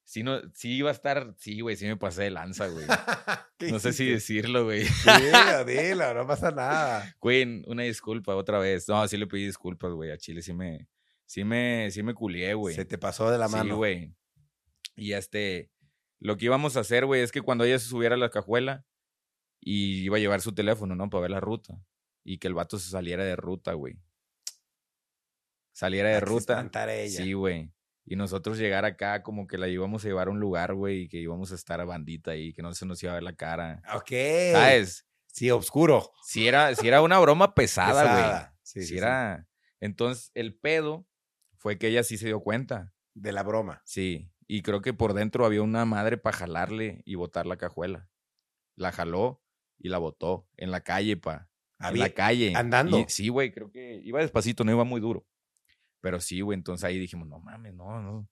sí, 0.05 0.23
no, 0.23 0.39
sí 0.53 0.77
iba 0.77 0.89
a 0.89 0.93
estar, 0.93 1.35
sí, 1.37 1.59
güey, 1.59 1.75
sí 1.75 1.85
me 1.85 1.97
pasé 1.97 2.23
de 2.23 2.31
lanza, 2.31 2.67
güey. 2.67 2.85
¿Qué 3.57 3.71
No 3.71 3.79
sé 3.79 3.91
si 3.91 4.09
decirlo, 4.09 4.63
güey. 4.63 4.83
Dilo, 4.83 5.65
dilo, 5.65 6.13
no 6.13 6.25
pasa 6.25 6.51
nada. 6.51 7.15
Güey, 7.19 7.63
una 7.67 7.83
disculpa 7.83 8.35
otra 8.35 8.59
vez. 8.59 8.87
No, 8.87 9.05
sí 9.07 9.17
le 9.17 9.27
pedí 9.27 9.45
disculpas, 9.45 9.91
güey. 9.91 10.11
A 10.11 10.17
Chile 10.17 10.41
sí 10.41 10.53
me, 10.53 10.87
sí 11.25 11.43
me, 11.43 11.89
sí 11.91 12.03
me 12.03 12.13
culié, 12.13 12.53
güey. 12.53 12.75
Se 12.75 12.85
te 12.85 12.97
pasó 12.97 13.29
de 13.29 13.37
la 13.37 13.49
mano. 13.49 13.63
Sí, 13.63 13.71
güey. 13.71 14.15
Y 14.95 15.13
este, 15.13 15.71
lo 16.19 16.37
que 16.37 16.45
íbamos 16.45 16.77
a 16.77 16.81
hacer, 16.81 17.05
güey, 17.05 17.21
es 17.21 17.31
que 17.31 17.41
cuando 17.41 17.63
ella 17.65 17.79
se 17.79 17.87
subiera 17.87 18.15
a 18.15 18.17
la 18.17 18.29
cajuela 18.29 18.85
y 19.59 20.03
iba 20.03 20.17
a 20.17 20.19
llevar 20.19 20.41
su 20.41 20.53
teléfono, 20.53 20.95
¿no? 20.95 21.09
Para 21.09 21.21
ver 21.21 21.31
la 21.31 21.39
ruta. 21.39 21.81
Y 22.23 22.37
que 22.37 22.47
el 22.47 22.53
vato 22.53 22.79
se 22.79 22.89
saliera 22.89 23.23
de 23.23 23.35
ruta, 23.35 23.73
güey. 23.73 23.99
Saliera 25.71 26.09
de 26.09 26.19
ruta. 26.21 26.69
ella. 26.89 27.23
Sí, 27.23 27.33
güey. 27.33 27.74
Y 28.05 28.15
nosotros 28.15 28.57
llegar 28.59 28.85
acá 28.85 29.23
como 29.23 29.47
que 29.47 29.57
la 29.57 29.67
íbamos 29.67 30.03
a 30.05 30.07
llevar 30.07 30.27
a 30.27 30.31
un 30.31 30.39
lugar, 30.39 30.73
güey, 30.75 31.01
y 31.01 31.07
que 31.09 31.17
íbamos 31.17 31.51
a 31.51 31.55
estar 31.55 31.81
a 31.81 31.85
bandita 31.85 32.31
ahí, 32.31 32.53
que 32.53 32.61
no 32.61 32.73
se 32.73 32.85
nos 32.85 33.01
iba 33.01 33.11
a 33.13 33.15
ver 33.15 33.23
la 33.23 33.33
cara. 33.35 33.81
Ok. 33.95 34.11
¿Sabes? 34.51 35.07
Sí, 35.27 35.49
oscuro. 35.51 36.11
Si 36.23 36.47
era, 36.47 36.73
si 36.75 36.87
era 36.87 37.01
una 37.01 37.19
broma 37.19 37.55
pesada, 37.55 38.03
güey. 38.13 38.55
Sí, 38.61 38.81
si 38.81 38.85
sí, 38.85 38.91
sí. 38.93 38.97
era. 38.99 39.47
Entonces, 39.79 40.31
el 40.35 40.55
pedo 40.55 41.07
fue 41.57 41.77
que 41.77 41.87
ella 41.87 42.03
sí 42.03 42.17
se 42.17 42.27
dio 42.27 42.39
cuenta. 42.41 42.93
De 43.15 43.31
la 43.31 43.43
broma. 43.43 43.81
Sí. 43.85 44.31
Y 44.47 44.61
creo 44.61 44.81
que 44.81 44.93
por 44.93 45.13
dentro 45.13 45.45
había 45.45 45.61
una 45.63 45.83
madre 45.85 46.17
para 46.17 46.37
jalarle 46.37 47.01
y 47.05 47.15
botar 47.15 47.45
la 47.47 47.57
cajuela. 47.57 48.07
La 48.75 48.91
jaló 48.91 49.41
y 49.79 49.89
la 49.89 49.97
botó 49.97 50.47
en 50.57 50.69
la 50.69 50.81
calle, 50.81 51.17
pa. 51.17 51.49
En 51.79 51.85
Había- 51.87 52.03
la 52.03 52.09
calle. 52.13 52.53
andando. 52.55 52.99
Y 52.99 53.05
sí, 53.09 53.29
güey, 53.29 53.51
creo 53.51 53.71
que 53.71 53.99
iba 54.03 54.19
despacito, 54.21 54.63
no 54.63 54.71
iba 54.71 54.83
muy 54.83 55.01
duro. 55.01 55.25
Pero 56.05 56.19
sí, 56.19 56.41
güey, 56.41 56.55
entonces 56.55 56.83
ahí 56.83 56.99
dijimos, 56.99 57.27
no 57.27 57.39
mames, 57.39 57.73
no, 57.73 57.99
no. 57.99 58.29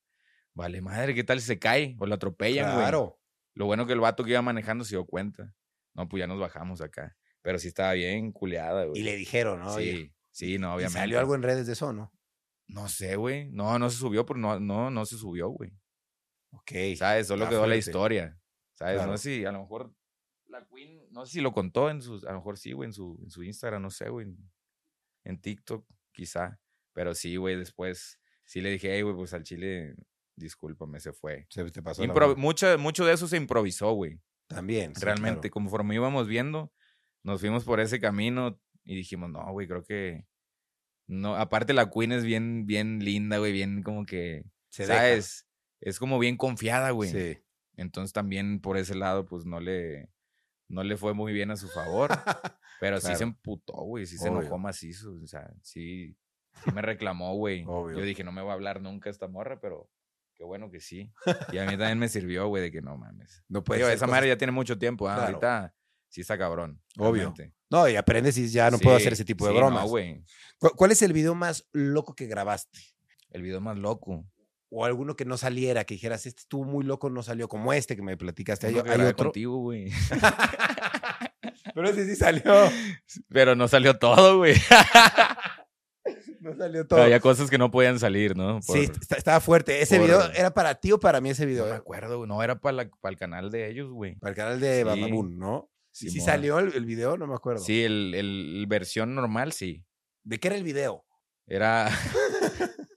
Vale, 0.53 0.79
madre, 0.79 1.15
¿qué 1.15 1.23
tal 1.23 1.41
si 1.41 1.47
se 1.47 1.57
cae? 1.57 1.95
O 1.97 2.05
la 2.05 2.15
atropellan, 2.15 2.65
güey. 2.67 2.77
Claro. 2.77 3.19
Lo 3.55 3.65
bueno 3.65 3.87
que 3.87 3.93
el 3.93 3.99
vato 3.99 4.23
que 4.23 4.29
iba 4.29 4.43
manejando 4.43 4.85
se 4.85 4.93
dio 4.93 5.07
cuenta. 5.07 5.55
No, 5.95 6.07
pues 6.07 6.21
ya 6.21 6.27
nos 6.27 6.39
bajamos 6.39 6.81
acá. 6.81 7.17
Pero 7.41 7.57
sí 7.57 7.69
estaba 7.69 7.93
bien 7.93 8.31
culeada, 8.31 8.85
güey. 8.85 9.01
Y 9.01 9.03
le 9.03 9.15
dijeron, 9.15 9.61
¿no? 9.61 9.73
Oye, 9.73 9.91
Sí, 9.91 10.13
sí, 10.29 10.59
no, 10.59 10.67
¿y 10.67 10.75
obviamente. 10.75 10.99
¿Salió 10.99 11.17
algo 11.17 11.33
en 11.33 11.41
redes 11.41 11.65
de 11.65 11.73
eso, 11.73 11.93
no? 11.93 12.13
No 12.67 12.87
sé, 12.89 13.15
güey. 13.15 13.49
No, 13.49 13.79
no 13.79 13.89
se 13.89 13.97
subió, 13.97 14.23
pero 14.23 14.39
no, 14.39 14.59
no, 14.59 14.91
no 14.91 15.05
se 15.07 15.17
subió, 15.17 15.49
güey. 15.49 15.71
Ok. 16.51 16.73
¿Sabes? 16.95 17.25
Solo 17.25 17.49
quedó 17.49 17.65
la 17.65 17.75
historia. 17.75 18.39
¿Sabes? 18.75 18.97
Claro. 18.97 19.13
No 19.13 19.17
sé 19.17 19.37
si 19.37 19.45
a 19.45 19.51
lo 19.51 19.61
mejor 19.61 19.91
la 20.45 20.63
Queen, 20.67 21.07
no 21.09 21.25
sé 21.25 21.31
si 21.31 21.41
lo 21.41 21.51
contó 21.53 21.89
en 21.89 22.03
sus, 22.03 22.23
a 22.23 22.33
lo 22.33 22.37
mejor 22.37 22.59
sí, 22.59 22.73
güey, 22.73 22.85
en 22.85 22.93
su, 22.93 23.19
en 23.23 23.31
su 23.31 23.41
Instagram, 23.41 23.81
no 23.81 23.89
sé, 23.89 24.09
güey. 24.09 24.27
En, 24.27 24.51
en 25.23 25.41
TikTok, 25.41 25.87
quizá. 26.11 26.59
Pero 26.93 27.13
sí, 27.15 27.35
güey, 27.35 27.55
después 27.57 28.19
sí 28.45 28.61
le 28.61 28.69
dije, 28.71 28.93
hey, 28.95 29.01
güey, 29.01 29.15
pues 29.15 29.33
al 29.33 29.43
chile, 29.43 29.95
discúlpame, 30.35 30.99
se 30.99 31.11
fue. 31.13 31.47
Se 31.49 31.69
te 31.71 31.81
pasó 31.81 32.03
Impro- 32.03 32.35
mucho, 32.35 32.77
mucho 32.77 33.05
de 33.05 33.13
eso 33.13 33.27
se 33.27 33.37
improvisó, 33.37 33.91
güey. 33.93 34.19
También. 34.47 34.93
sí, 34.95 35.03
Realmente, 35.03 35.49
claro. 35.49 35.53
conforme 35.53 35.95
íbamos 35.95 36.27
viendo, 36.27 36.71
nos 37.23 37.39
fuimos 37.39 37.63
por 37.63 37.79
ese 37.79 37.99
camino 37.99 38.59
y 38.83 38.95
dijimos, 38.95 39.29
no, 39.29 39.51
güey, 39.51 39.67
creo 39.67 39.83
que. 39.83 40.25
No, 41.07 41.35
aparte 41.35 41.73
la 41.73 41.89
Queen 41.89 42.11
es 42.11 42.23
bien, 42.23 42.65
bien 42.65 42.99
linda, 43.03 43.37
güey, 43.37 43.51
bien 43.51 43.83
como 43.83 44.05
que. 44.05 44.43
Se 44.69 44.83
deja. 44.83 44.99
¿Sabes? 44.99 45.47
Es 45.81 45.99
como 45.99 46.17
bien 46.19 46.37
confiada, 46.37 46.91
güey. 46.91 47.09
Sí. 47.11 47.37
Entonces 47.75 48.13
también 48.13 48.61
por 48.61 48.77
ese 48.77 48.95
lado, 48.95 49.25
pues 49.25 49.45
no 49.45 49.59
le. 49.59 50.09
No 50.69 50.83
le 50.83 50.95
fue 50.97 51.13
muy 51.13 51.33
bien 51.33 51.51
a 51.51 51.55
su 51.57 51.67
favor. 51.69 52.09
Pero 52.79 52.97
sí 52.99 53.07
se 53.07 53.13
Claro. 53.17 53.23
emputó, 53.25 53.73
güey. 53.83 54.05
Sí 54.05 54.17
se 54.17 54.27
enojó 54.29 54.57
macizo. 54.57 55.13
O 55.21 55.27
sea, 55.27 55.51
sí. 55.61 56.15
Sí 56.63 56.71
me 56.73 56.81
reclamó, 56.81 57.35
güey. 57.35 57.63
Yo 57.65 58.01
dije, 58.01 58.23
no 58.23 58.31
me 58.31 58.41
va 58.41 58.51
a 58.51 58.53
hablar 58.55 58.81
nunca 58.81 59.09
esta 59.09 59.27
morra, 59.27 59.59
pero 59.59 59.89
qué 60.35 60.43
bueno 60.43 60.69
que 60.69 60.79
sí. 60.79 61.11
Y 61.51 61.57
a 61.57 61.63
mí 61.65 61.71
también 61.71 61.99
me 61.99 62.09
sirvió, 62.09 62.47
güey, 62.47 62.63
de 62.63 62.71
que 62.71 62.81
no 62.81 62.97
mames. 62.97 63.43
No 63.49 63.63
puede 63.63 63.79
Digo, 63.79 63.87
ser 63.89 63.97
esa 63.97 64.07
madre 64.07 64.27
ya 64.29 64.37
tiene 64.37 64.51
mucho 64.51 64.77
tiempo. 64.77 65.07
ah, 65.09 65.15
Claro. 65.15 65.27
Ahorita 65.35 65.73
sí 66.09 66.21
está 66.21 66.37
cabrón. 66.37 66.81
Obvio. 66.97 67.33
realmente. 67.33 67.53
No, 67.69 67.87
y 67.89 67.95
aprendes 67.95 68.37
y 68.37 68.47
ya 68.49 68.69
no 68.69 68.77
puedo 68.77 68.95
hacer 68.95 69.13
ese 69.13 69.25
tipo 69.25 69.45
de 69.47 69.51
sí, 69.53 69.57
bromas. 69.57 69.83
No, 69.83 69.89
güey. 69.89 70.23
¿Cu- 70.59 70.73
¿Cuál 70.75 70.91
es 70.91 71.01
el 71.01 71.11
video 71.11 71.33
más 71.35 71.67
loco 71.71 72.13
que 72.15 72.27
grabaste? 72.27 72.79
El 73.31 73.41
video 73.41 73.59
más 73.61 73.77
loco. 73.77 74.23
O 74.69 74.85
alguno 74.85 75.15
que 75.15 75.25
no 75.25 75.37
saliera, 75.37 75.83
que 75.83 75.95
dijeras, 75.95 76.25
este 76.25 76.41
estuvo 76.41 76.63
muy 76.65 76.83
loco, 76.83 77.09
no 77.09 77.21
salió 77.23 77.47
como 77.47 77.73
este 77.73 77.95
que 77.95 78.01
me 78.03 78.15
platicaste. 78.17 78.67
Hay, 78.67 78.73
que 78.73 78.79
otro. 78.81 79.15
contigo, 79.25 79.57
güey. 79.57 79.91
Pero 81.75 81.89
ese 81.89 82.05
sí 82.05 82.15
salió. 82.15 82.43
Pero 83.29 83.55
no 83.55 83.67
salió 83.67 83.97
todo, 83.97 84.37
güey. 84.37 84.55
No 86.43 86.55
salió 86.55 86.85
todo. 86.85 87.01
Había 87.01 87.19
cosas 87.19 87.49
que 87.49 87.57
no 87.57 87.71
podían 87.71 87.99
salir, 87.99 88.35
¿no? 88.35 88.59
Por- 88.65 88.75
Sí, 88.77 88.83
est- 88.83 89.11
estaba 89.13 89.39
fuerte. 89.39 89.81
¿Ese 89.81 89.97
por- 89.97 90.05
video 90.05 90.31
era 90.33 90.53
para 90.53 90.75
ti 90.75 90.91
o 90.91 90.99
para 90.99 91.21
mí 91.21 91.29
ese 91.29 91.45
video? 91.45 91.65
No 91.65 91.71
me 91.71 91.77
acuerdo, 91.77 92.17
güey. 92.17 92.27
No, 92.27 92.43
era 92.43 92.59
para 92.59 92.83
el 92.83 93.17
canal 93.17 93.49
de 93.49 93.69
ellos, 93.69 93.89
güey. 93.91 94.15
Para 94.15 94.31
el 94.31 94.35
canal 94.35 94.59
de 94.59 94.83
Sí. 94.83 95.23
¿no? 95.37 95.69
Sí, 95.91 96.09
sí 96.09 96.19
salió 96.19 96.59
el, 96.59 96.73
el 96.73 96.85
video, 96.85 97.17
no 97.17 97.27
me 97.27 97.35
acuerdo. 97.35 97.63
Sí, 97.63 97.83
el 97.83 98.65
versión 98.67 99.15
normal, 99.15 99.53
sí. 99.53 99.85
¿De 100.23 100.39
qué 100.39 100.47
era 100.49 100.57
el 100.57 100.63
video? 100.63 101.05
Era 101.47 101.87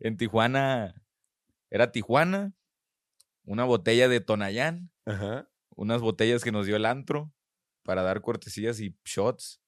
en 0.00 0.16
Tijuana. 0.16 0.94
Era 1.70 1.92
Tijuana, 1.92 2.52
una 3.44 3.64
botella 3.64 4.08
de 4.08 4.20
Tonayán, 4.20 4.90
Ajá. 5.06 5.48
unas 5.76 6.00
botellas 6.00 6.42
que 6.42 6.50
nos 6.52 6.66
dio 6.66 6.76
el 6.76 6.84
antro 6.84 7.32
para 7.84 8.02
dar 8.02 8.20
cortesías 8.20 8.80
y 8.80 8.96
shots. 9.04 9.60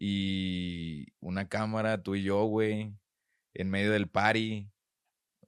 Y 0.00 1.06
una 1.20 1.48
cámara, 1.48 2.02
tú 2.02 2.14
y 2.14 2.22
yo, 2.22 2.44
güey, 2.44 2.94
en 3.54 3.68
medio 3.68 3.90
del 3.90 4.08
party, 4.08 4.70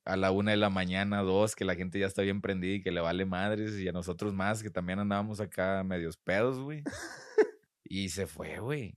a 0.05 0.17
la 0.17 0.33
una 0.33 0.51
de 0.51 0.57
la 0.57 0.71
mañana, 0.71 1.23
dos, 1.23 1.55
que 1.55 1.65
la 1.65 1.77
gente 1.77 2.01
ya 2.01 2.07
está 2.07 2.23
bien 2.23 2.41
prendida 2.41 2.75
y 2.75 2.83
que 2.83 2.91
le 2.91 3.01
vale 3.01 3.25
madres, 3.27 3.79
y 3.79 3.87
a 3.87 3.93
nosotros 3.93 4.35
más, 4.35 4.63
que 4.63 4.71
también 4.71 4.99
andábamos 4.99 5.41
acá 5.41 5.85
medios 5.85 6.17
pedos, 6.17 6.59
güey. 6.59 6.83
y 7.85 8.09
se 8.09 8.27
fue, 8.27 8.59
güey. 8.59 8.97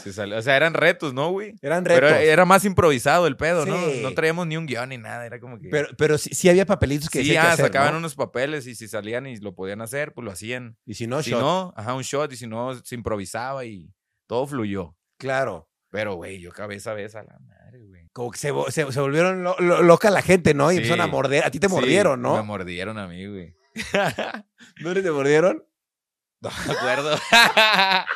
Se 0.00 0.12
salió- 0.12 0.38
O 0.38 0.42
sea, 0.42 0.56
eran 0.56 0.74
retos, 0.74 1.12
¿no, 1.12 1.32
güey? 1.32 1.56
Eran 1.60 1.84
retos. 1.84 2.08
Pero 2.12 2.22
era 2.22 2.44
más 2.44 2.64
improvisado 2.64 3.26
el 3.26 3.36
pedo, 3.36 3.66
¿no? 3.66 3.76
Sí. 3.90 3.98
No 4.00 4.14
traíamos 4.14 4.46
ni 4.46 4.56
un 4.56 4.66
guion 4.66 4.90
ni 4.90 4.98
nada, 4.98 5.26
era 5.26 5.40
como 5.40 5.58
que... 5.58 5.68
Pero, 5.70 5.88
pero 5.98 6.16
sí, 6.18 6.30
sí 6.32 6.48
había 6.48 6.64
papelitos 6.64 7.10
que 7.10 7.24
sí, 7.24 7.30
que 7.30 7.38
ah, 7.38 7.50
hacer, 7.54 7.66
sacaban 7.66 7.94
¿no? 7.94 7.98
unos 7.98 8.14
papeles 8.14 8.68
y 8.68 8.76
si 8.76 8.86
salían 8.86 9.26
y 9.26 9.38
lo 9.38 9.56
podían 9.56 9.80
hacer, 9.80 10.14
pues 10.14 10.24
lo 10.24 10.30
hacían. 10.30 10.78
Y 10.86 10.94
si 10.94 11.08
no, 11.08 11.20
si 11.24 11.32
shot. 11.32 11.40
no, 11.40 11.74
ajá, 11.76 11.94
un 11.94 12.02
shot, 12.04 12.32
y 12.32 12.36
si 12.36 12.46
no, 12.46 12.76
se 12.76 12.94
improvisaba 12.94 13.64
y 13.64 13.90
todo 14.26 14.46
fluyó. 14.46 14.96
Claro. 15.18 15.68
Pero, 15.90 16.14
güey, 16.16 16.40
yo 16.40 16.50
cabeza 16.50 16.90
a 16.90 16.94
vez 16.94 17.14
a 17.14 17.22
la 17.22 17.38
madre, 17.38 17.84
güey. 17.86 18.08
Como 18.12 18.30
que 18.30 18.38
se, 18.38 18.52
vo- 18.52 18.70
se, 18.70 18.90
se 18.92 19.00
volvieron 19.00 19.42
lo- 19.42 19.56
lo- 19.58 19.82
loca 19.82 20.10
la 20.10 20.20
gente, 20.22 20.52
¿no? 20.52 20.70
Y 20.70 20.74
Sí. 20.74 20.78
empezaron 20.82 21.04
a 21.04 21.06
morder. 21.06 21.44
A 21.44 21.50
ti 21.50 21.58
te 21.60 21.68
Sí, 21.68 21.74
mordieron, 21.74 22.20
Me 22.20 22.28
¿no? 22.28 22.44
mordieron 22.44 22.98
a 22.98 23.06
mí, 23.06 23.26
güey. 23.26 23.54
¿No 24.82 24.94
te 24.94 25.10
mordieron? 25.10 25.64
No 26.42 26.50
me 26.66 26.72
acuerdo. 26.74 27.16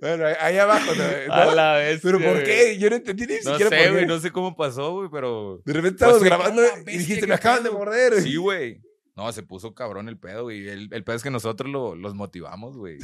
Bueno, 0.00 0.26
ahí- 0.40 0.58
abajo. 0.58 0.92
¿no? 0.94 1.32
a 1.32 1.46
la 1.54 1.74
vez. 1.74 2.00
¿Pero 2.02 2.18
por 2.20 2.42
qué? 2.42 2.76
Yo 2.78 2.90
no 2.90 2.96
entendí 2.96 3.26
ni 3.26 3.34
No 3.36 3.52
siquiera 3.52 3.70
sé, 3.70 3.76
por 3.76 3.84
qué. 3.86 3.90
güey, 3.92 4.06
no 4.06 4.18
sé 4.18 4.30
cómo 4.32 4.56
pasó, 4.56 4.92
güey, 4.94 5.08
pero. 5.12 5.62
De 5.64 5.72
repente 5.72 5.94
estábamos 5.96 6.18
Pues, 6.20 6.28
grabando 6.30 6.62
¡ah, 6.62 6.78
y 6.86 6.98
dijiste, 6.98 7.26
me 7.26 7.34
acaban 7.34 7.62
de 7.62 7.70
morder. 7.70 8.20
Sí, 8.20 8.34
güey. 8.36 8.80
No, 9.14 9.30
se 9.32 9.44
puso 9.44 9.72
cabrón 9.74 10.08
el 10.08 10.18
pedo, 10.18 10.42
güey. 10.44 10.68
El, 10.68 10.88
el 10.92 11.04
pedo 11.04 11.14
es 11.16 11.22
que 11.22 11.30
nosotros 11.30 11.70
lo- 11.70 11.94
los 11.94 12.14
motivamos, 12.14 12.76
güey. 12.76 12.98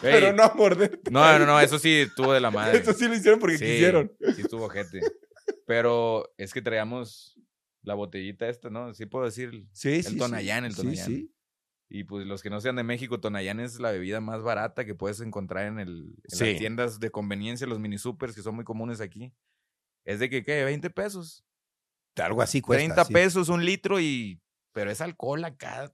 Pero 0.00 0.28
Ey, 0.28 0.34
no 0.34 0.42
a 0.44 0.54
no, 1.10 1.38
no, 1.38 1.46
no, 1.46 1.60
eso 1.60 1.78
sí 1.78 1.92
estuvo 2.00 2.32
de 2.32 2.40
la 2.40 2.50
madre. 2.50 2.78
Esto 2.78 2.92
sí 2.92 3.08
lo 3.08 3.14
hicieron 3.14 3.40
porque 3.40 3.58
Sí, 3.58 3.64
quisieron. 3.64 4.12
Sí, 4.34 4.42
estuvo 4.42 4.68
gente. 4.68 5.00
Pero 5.66 6.32
es 6.36 6.52
que 6.52 6.60
traíamos 6.60 7.38
la 7.82 7.94
botellita 7.94 8.48
esta, 8.48 8.68
¿no? 8.68 8.92
Sí 8.92 9.06
puedo 9.06 9.24
decir. 9.24 9.66
Sí, 9.72 10.02
El 10.06 10.18
Tonayán, 10.18 10.64
el 10.64 10.72
Sí, 10.72 10.82
Tonayán. 10.82 11.06
sí. 11.06 11.34
Y 11.90 12.04
pues 12.04 12.26
los 12.26 12.42
que 12.42 12.50
no 12.50 12.60
sean 12.60 12.76
de 12.76 12.82
México, 12.82 13.18
Tonayán 13.18 13.60
es 13.60 13.80
la 13.80 13.90
bebida 13.90 14.20
más 14.20 14.42
barata 14.42 14.84
que 14.84 14.94
puedes 14.94 15.20
encontrar 15.20 15.66
en, 15.66 15.78
el, 15.78 16.14
en 16.30 16.36
Sí. 16.38 16.44
las 16.50 16.58
tiendas 16.58 17.00
de 17.00 17.10
conveniencia, 17.10 17.66
los 17.66 17.78
mini 17.80 17.96
supers 17.96 18.34
que 18.34 18.42
son 18.42 18.56
muy 18.56 18.64
comunes 18.64 19.00
aquí. 19.00 19.32
Es 20.04 20.18
de 20.20 20.28
que, 20.28 20.44
¿qué? 20.44 20.64
20 20.64 20.90
pesos. 20.90 21.46
Algo 22.16 22.42
así 22.42 22.60
cuesta. 22.60 22.80
30 22.80 23.04
sí. 23.06 23.12
pesos, 23.12 23.48
un 23.48 23.64
litro 23.64 24.00
y... 24.00 24.40
Pero 24.72 24.90
es 24.90 25.00
alcohol 25.00 25.44
acá. 25.44 25.90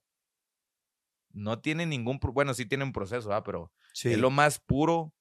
No 1.32 1.61
tiene 1.61 1.86
ningún... 1.86 2.18
Bueno, 2.32 2.55
sí 2.55 2.66
tiene 2.66 2.84
un 2.84 2.92
proceso, 2.92 3.32
¿ah? 3.32 3.42
Pero 3.45 3.72
Sí. 3.95 4.12
es 4.12 4.18
lo 4.18 4.30
más 4.30 4.59
puro 4.59 5.14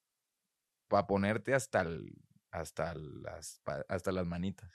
para 0.90 1.08
ponerte 1.08 1.54
hasta 1.54 1.82
el- 1.82 2.14
hasta 2.52 2.94
las, 2.96 3.62
hasta 3.88 4.12
las 4.12 4.26
manitas. 4.28 4.70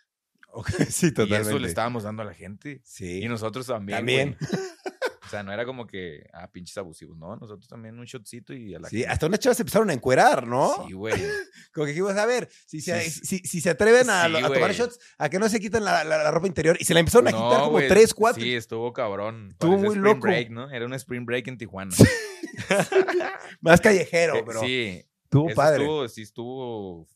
Ok, 0.53 0.69
Sí, 0.89 1.09
Y 1.09 1.13
totalmente. 1.13 1.49
eso 1.51 1.59
le 1.59 1.69
estábamos 1.69 2.05
dando 2.05 2.23
a 2.23 2.27
la 2.27 2.35
gente. 2.35 2.81
Sí. 2.85 3.23
Y 3.23 3.29
nosotros 3.29 3.67
también. 3.67 3.99
También. 3.99 4.37
O 5.29 5.31
sea, 5.31 5.43
no 5.43 5.53
era 5.53 5.67
como 5.67 5.87
que, 5.87 6.27
ah, 6.33 6.51
pinches 6.51 6.77
abusivos. 6.79 7.19
No, 7.19 7.37
nosotros 7.37 7.69
también 7.69 7.99
un 7.99 8.07
shotcito 8.07 8.55
y 8.55 8.75
a 8.75 8.79
la 8.79 8.89
Sí, 8.89 9.05
hasta 9.05 9.27
unas 9.27 9.39
chavas 9.41 9.59
se 9.59 9.63
empezaron 9.63 9.91
a 9.91 9.93
encuerar, 9.93 10.47
¿no? 10.47 10.87
Sí, 10.87 10.95
güey. 10.95 11.13
Como 11.75 11.85
que 11.85 11.93
dijimos, 11.93 12.17
a 12.17 12.25
ver, 12.25 12.49
si 12.67 12.81
se, 12.81 12.99
Sí, 13.11 13.21
si, 13.25 13.39
si 13.41 13.61
se 13.61 13.69
atreven 13.71 14.09
a, 14.09 14.27
Sí, 14.27 14.37
a 14.37 14.49
tomar 14.49 14.73
shots, 14.73 14.99
a 15.19 15.29
que 15.29 15.39
no 15.39 15.49
se 15.51 15.61
quitan 15.61 15.85
la, 15.85 16.03
la- 16.05 16.23
la 16.25 16.31
ropa 16.31 16.47
interior. 16.47 16.77
Y 16.81 16.85
se 16.87 16.95
la 16.95 17.01
empezaron 17.01 17.29
a 17.29 17.33
quitar 17.33 17.59
como 17.61 17.71
güey, 17.73 17.89
tres, 17.89 18.15
cuatro. 18.15 18.43
Sí, 18.43 18.55
estuvo 18.55 18.93
cabrón. 18.95 19.49
Estuvo 19.51 19.77
muy 19.77 19.89
spring 19.89 20.03
loco. 20.03 20.21
break, 20.21 20.51
¿no? 20.51 20.71
Era 20.71 20.87
un 20.87 20.95
spring 20.95 21.27
break 21.27 21.47
en 21.49 21.59
Tijuana. 21.59 21.95
Más 23.61 23.81
callejero, 23.81 24.37
Eh, 24.37 24.43
pero 24.47 24.61
sí, 24.61 25.05
estuvo 25.25 25.55
padre. 25.55 25.83
estuvo, 25.83 26.09
sí 26.09 26.23
estuvo, 26.23 27.09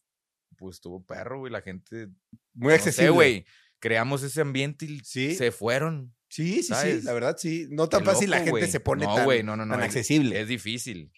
pues 0.57 0.77
estuvo 0.77 1.03
perro, 1.05 1.41
güey. 1.41 1.53
La 1.53 1.63
gente, 1.63 2.09
Muy 2.55 2.69
no 2.69 2.75
accesible. 2.75 3.11
güey. 3.11 3.47
Creamos 3.79 4.23
ese 4.23 4.41
ambiente 4.41 4.85
y 4.85 5.01
Sí. 5.01 5.35
se 5.35 5.51
fueron. 5.51 6.15
Sí, 6.33 6.63
sí, 6.63 6.73
sí, 6.75 7.03
la 7.03 7.13
verdad, 7.13 7.37
sí. 7.39 7.67
No 7.69 7.91
tan 7.91 8.01
Qué 8.01 8.07
fácil 8.07 8.31
la 8.31 8.39
gente 8.39 8.53
güey. 8.53 8.67
se 8.71 8.81
pone 8.81 9.05
no, 9.05 9.15
tan, 9.17 9.25
güey, 9.27 9.43
no, 9.43 9.55
no, 9.55 9.67
no. 9.67 9.75
tan 9.75 9.83
es- 9.83 9.89
accesible. 9.89 10.41
Es 10.41 10.49
difícil. 10.49 11.13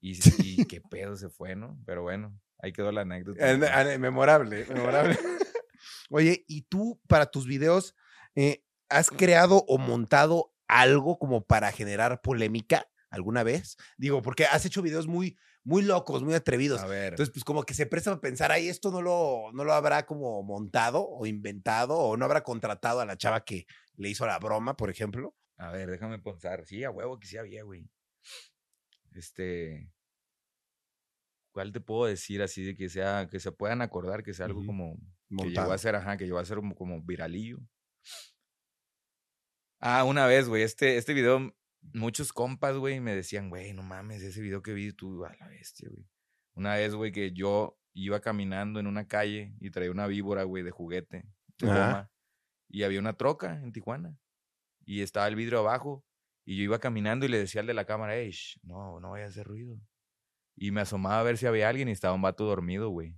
Y, 0.00 0.18
y 0.44 0.64
qué 0.64 0.80
pedo 0.80 1.14
se 1.14 1.28
fue, 1.28 1.54
¿no? 1.54 1.80
Pero 1.86 2.02
bueno, 2.02 2.36
ahí 2.58 2.72
quedó 2.72 2.90
la 2.90 3.02
anécdota. 3.02 3.56
Memorable, 3.96 4.66
memorable. 4.66 5.16
Oye, 6.10 6.44
¿y 6.48 6.62
tú 6.62 7.00
para 7.06 7.26
tus 7.26 7.46
videos 7.46 7.94
eh, 8.34 8.64
has 8.88 9.08
creado 9.08 9.64
o 9.68 9.78
montado 9.78 10.52
algo 10.66 11.16
como 11.16 11.46
para 11.46 11.70
generar 11.70 12.20
polémica 12.20 12.88
alguna 13.10 13.44
vez? 13.44 13.76
Digo, 13.98 14.20
porque 14.20 14.46
has 14.46 14.66
hecho 14.66 14.82
videos 14.82 15.06
muy, 15.06 15.38
muy 15.64 15.82
locos, 15.82 16.22
muy 16.22 16.34
atrevidos. 16.34 16.80
A 16.82 16.86
ver. 16.86 17.14
Entonces, 17.14 17.32
pues 17.32 17.42
como 17.42 17.64
que 17.64 17.74
se 17.74 17.86
presta 17.86 18.12
a 18.12 18.20
pensar, 18.20 18.52
ahí 18.52 18.68
esto 18.68 18.90
no 18.90 19.02
lo, 19.02 19.50
no 19.52 19.64
lo 19.64 19.72
habrá 19.72 20.06
como 20.06 20.42
montado 20.42 21.08
o 21.08 21.26
inventado 21.26 21.96
o 21.96 22.16
no 22.16 22.24
habrá 22.26 22.42
contratado 22.42 23.00
a 23.00 23.06
la 23.06 23.16
chava 23.16 23.44
que 23.44 23.66
le 23.96 24.10
hizo 24.10 24.26
la 24.26 24.38
broma, 24.38 24.76
por 24.76 24.90
ejemplo. 24.90 25.34
A 25.56 25.70
ver, 25.70 25.90
déjame 25.90 26.18
pensar. 26.18 26.66
Sí, 26.66 26.84
a 26.84 26.90
huevo 26.90 27.18
que 27.18 27.26
sí 27.26 27.38
había, 27.38 27.62
güey. 27.62 27.88
Este. 29.12 29.90
¿Cuál 31.52 31.72
te 31.72 31.80
puedo 31.80 32.06
decir 32.06 32.42
así 32.42 32.64
de 32.64 32.74
que 32.74 32.88
sea, 32.88 33.28
que 33.30 33.38
se 33.38 33.52
puedan 33.52 33.80
acordar, 33.80 34.24
que 34.24 34.34
sea 34.34 34.46
algo 34.46 34.66
como 34.66 34.96
que 35.28 35.34
Montado. 35.36 35.66
llegó 35.66 35.72
a 35.72 35.78
ser, 35.78 35.94
ajá, 35.94 36.16
que 36.16 36.24
llegó 36.24 36.38
a 36.38 36.44
ser 36.44 36.56
como, 36.56 36.74
como 36.74 37.00
viralillo? 37.00 37.58
Ah, 39.78 40.02
una 40.04 40.26
vez, 40.26 40.48
güey, 40.48 40.62
este, 40.62 40.96
este 40.96 41.14
video, 41.14 41.54
muchos 41.92 42.32
compas, 42.32 42.76
güey, 42.76 43.00
me 43.00 43.14
decían, 43.14 43.50
güey, 43.50 43.72
no 43.72 43.82
mames, 43.82 44.22
ese 44.22 44.40
video 44.40 44.62
que 44.62 44.72
vi 44.72 44.92
tú, 44.92 45.24
a 45.24 45.34
la 45.38 45.48
bestia, 45.48 45.88
güey. 45.90 46.06
Una 46.54 46.74
vez, 46.74 46.94
güey, 46.94 47.12
que 47.12 47.32
yo 47.32 47.78
iba 47.92 48.20
caminando 48.20 48.80
en 48.80 48.86
una 48.86 49.06
calle 49.08 49.54
y 49.60 49.70
traía 49.70 49.90
una 49.90 50.06
víbora, 50.06 50.44
güey, 50.44 50.62
de 50.62 50.70
juguete, 50.70 51.24
de 51.58 51.68
goma, 51.68 52.10
y 52.68 52.82
había 52.84 53.00
una 53.00 53.14
troca 53.14 53.60
en 53.62 53.72
Tijuana 53.72 54.18
y 54.84 55.02
estaba 55.02 55.28
el 55.28 55.36
vidrio 55.36 55.60
abajo 55.60 56.04
y 56.44 56.56
yo 56.56 56.62
iba 56.64 56.78
caminando 56.78 57.26
y 57.26 57.28
le 57.28 57.38
decía 57.38 57.60
al 57.62 57.66
de 57.66 57.74
la 57.74 57.86
cámara, 57.86 58.16
"Ey, 58.16 58.30
shh, 58.30 58.58
no, 58.62 59.00
no 59.00 59.10
vaya 59.12 59.26
a 59.26 59.28
hacer 59.28 59.46
ruido. 59.46 59.80
Y 60.56 60.70
me 60.72 60.82
asomaba 60.82 61.20
a 61.20 61.22
ver 61.22 61.38
si 61.38 61.46
había 61.46 61.68
alguien 61.68 61.88
y 61.88 61.92
estaba 61.92 62.14
un 62.14 62.22
vato 62.22 62.44
dormido, 62.44 62.90
güey. 62.90 63.16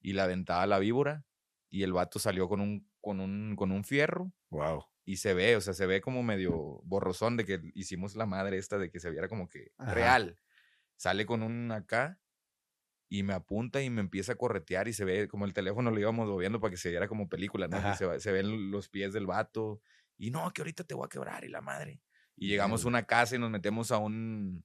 Y 0.00 0.12
le 0.14 0.22
aventaba 0.22 0.66
la 0.66 0.78
víbora 0.78 1.24
y 1.70 1.82
el 1.84 1.92
vato 1.92 2.18
salió 2.18 2.48
con 2.48 2.60
un, 2.60 2.90
con 3.00 3.20
un, 3.20 3.56
con 3.56 3.72
un 3.72 3.84
fierro 3.84 4.32
Wow. 4.50 4.89
Y 5.04 5.16
se 5.16 5.34
ve, 5.34 5.56
o 5.56 5.60
sea, 5.60 5.74
se 5.74 5.86
ve 5.86 6.00
como 6.00 6.22
medio 6.22 6.80
borrosón 6.84 7.36
de 7.36 7.44
que 7.44 7.60
hicimos 7.74 8.16
la 8.16 8.26
madre 8.26 8.58
esta 8.58 8.78
de 8.78 8.90
que 8.90 9.00
se 9.00 9.10
viera 9.10 9.28
como 9.28 9.48
que 9.48 9.72
Ajá. 9.78 9.94
real. 9.94 10.38
Sale 10.96 11.24
con 11.26 11.42
un 11.42 11.72
acá 11.72 12.20
y 13.08 13.22
me 13.22 13.32
apunta 13.34 13.82
y 13.82 13.90
me 13.90 14.00
empieza 14.00 14.32
a 14.32 14.36
corretear 14.36 14.86
y 14.86 14.92
se 14.92 15.04
ve 15.04 15.26
como 15.28 15.44
el 15.46 15.52
teléfono 15.52 15.90
lo 15.90 15.98
íbamos 15.98 16.28
moviendo 16.28 16.60
para 16.60 16.70
que 16.70 16.76
se 16.76 16.90
viera 16.90 17.08
como 17.08 17.28
película, 17.28 17.66
¿no? 17.66 17.94
Se, 17.96 18.20
se 18.20 18.32
ven 18.32 18.70
los 18.70 18.88
pies 18.88 19.12
del 19.12 19.26
vato 19.26 19.80
y 20.16 20.30
no, 20.30 20.52
que 20.52 20.60
ahorita 20.62 20.84
te 20.84 20.94
voy 20.94 21.06
a 21.06 21.08
quebrar 21.08 21.44
y 21.44 21.48
la 21.48 21.60
madre. 21.60 22.00
Y 22.36 22.48
llegamos 22.48 22.84
a 22.84 22.88
una 22.88 23.02
casa 23.04 23.34
y 23.36 23.38
nos 23.38 23.50
metemos 23.50 23.90
a 23.90 23.98
un 23.98 24.64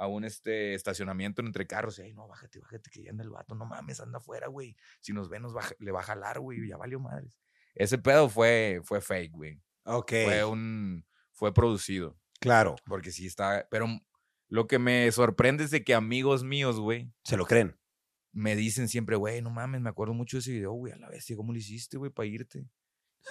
a 0.00 0.06
un 0.06 0.22
este 0.24 0.74
estacionamiento 0.74 1.40
entre 1.42 1.66
carros. 1.66 1.98
Ey, 1.98 2.12
no, 2.12 2.28
bájate, 2.28 2.60
bájate, 2.60 2.88
que 2.90 3.02
ya 3.02 3.10
anda 3.10 3.24
el 3.24 3.30
vato. 3.30 3.56
No 3.56 3.64
mames, 3.66 3.98
anda 3.98 4.18
afuera, 4.18 4.46
güey. 4.46 4.76
Si 5.00 5.12
nos 5.12 5.28
ve, 5.28 5.40
nos 5.40 5.56
va, 5.56 5.62
a- 5.62 5.72
le 5.80 5.90
va 5.90 6.00
a 6.00 6.04
jalar, 6.04 6.38
güey. 6.38 6.68
Ya 6.68 6.76
valió 6.76 7.00
madres. 7.00 7.36
Ese 7.74 7.98
pedo 7.98 8.28
fue, 8.28 8.80
fue 8.84 9.00
fake, 9.00 9.32
güey. 9.32 9.60
Ok. 9.88 10.12
Fue 10.24 10.44
un. 10.44 11.06
Fue 11.32 11.54
producido. 11.54 12.18
Claro, 12.40 12.76
Porque 12.86 13.10
sí 13.10 13.26
está. 13.26 13.66
Pero 13.70 13.86
lo 14.48 14.66
que 14.66 14.78
me 14.78 15.10
sorprende 15.10 15.64
es 15.64 15.70
de 15.70 15.82
que 15.82 15.94
amigos 15.94 16.44
míos, 16.44 16.78
güey, 16.78 17.12
se 17.24 17.36
lo 17.36 17.46
creen. 17.46 17.76
me 18.32 18.54
dicen 18.54 18.88
siempre, 18.88 19.16
güey, 19.16 19.42
no 19.42 19.50
mames, 19.50 19.80
me 19.80 19.90
acuerdo 19.90 20.14
mucho 20.14 20.36
de 20.36 20.40
ese 20.40 20.52
video, 20.52 20.72
güey, 20.72 20.92
a 20.92 20.96
la 20.96 21.08
bestia, 21.08 21.36
¿cómo 21.36 21.52
lo 21.52 21.58
hiciste, 21.58 21.96
güey, 21.96 22.10
para 22.10 22.26
irte? 22.26 22.68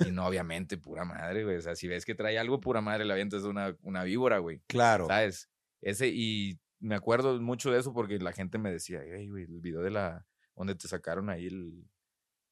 Y 0.01 0.11
no, 0.11 0.25
obviamente, 0.25 0.77
pura 0.77 1.05
madre, 1.05 1.43
güey. 1.43 1.55
O 1.55 1.61
sea, 1.61 1.75
si 1.75 1.87
ves 1.87 2.05
que 2.05 2.15
trae 2.15 2.37
algo, 2.37 2.59
pura 2.59 2.81
madre, 2.81 3.05
le 3.05 3.13
avientas 3.13 3.43
una, 3.43 3.75
una 3.81 4.03
víbora, 4.03 4.39
güey. 4.39 4.61
Claro. 4.67 5.07
¿Sabes? 5.07 5.49
Ese, 5.81 6.09
y 6.09 6.59
me 6.79 6.95
acuerdo 6.95 7.39
mucho 7.39 7.71
de 7.71 7.79
eso 7.79 7.93
porque 7.93 8.19
la 8.19 8.33
gente 8.33 8.57
me 8.57 8.71
decía, 8.71 9.01
güey, 9.03 9.43
el 9.43 9.61
video 9.61 9.81
de 9.81 9.91
la. 9.91 10.25
donde 10.55 10.75
te 10.75 10.87
sacaron 10.87 11.29
ahí 11.29 11.47
el. 11.47 11.85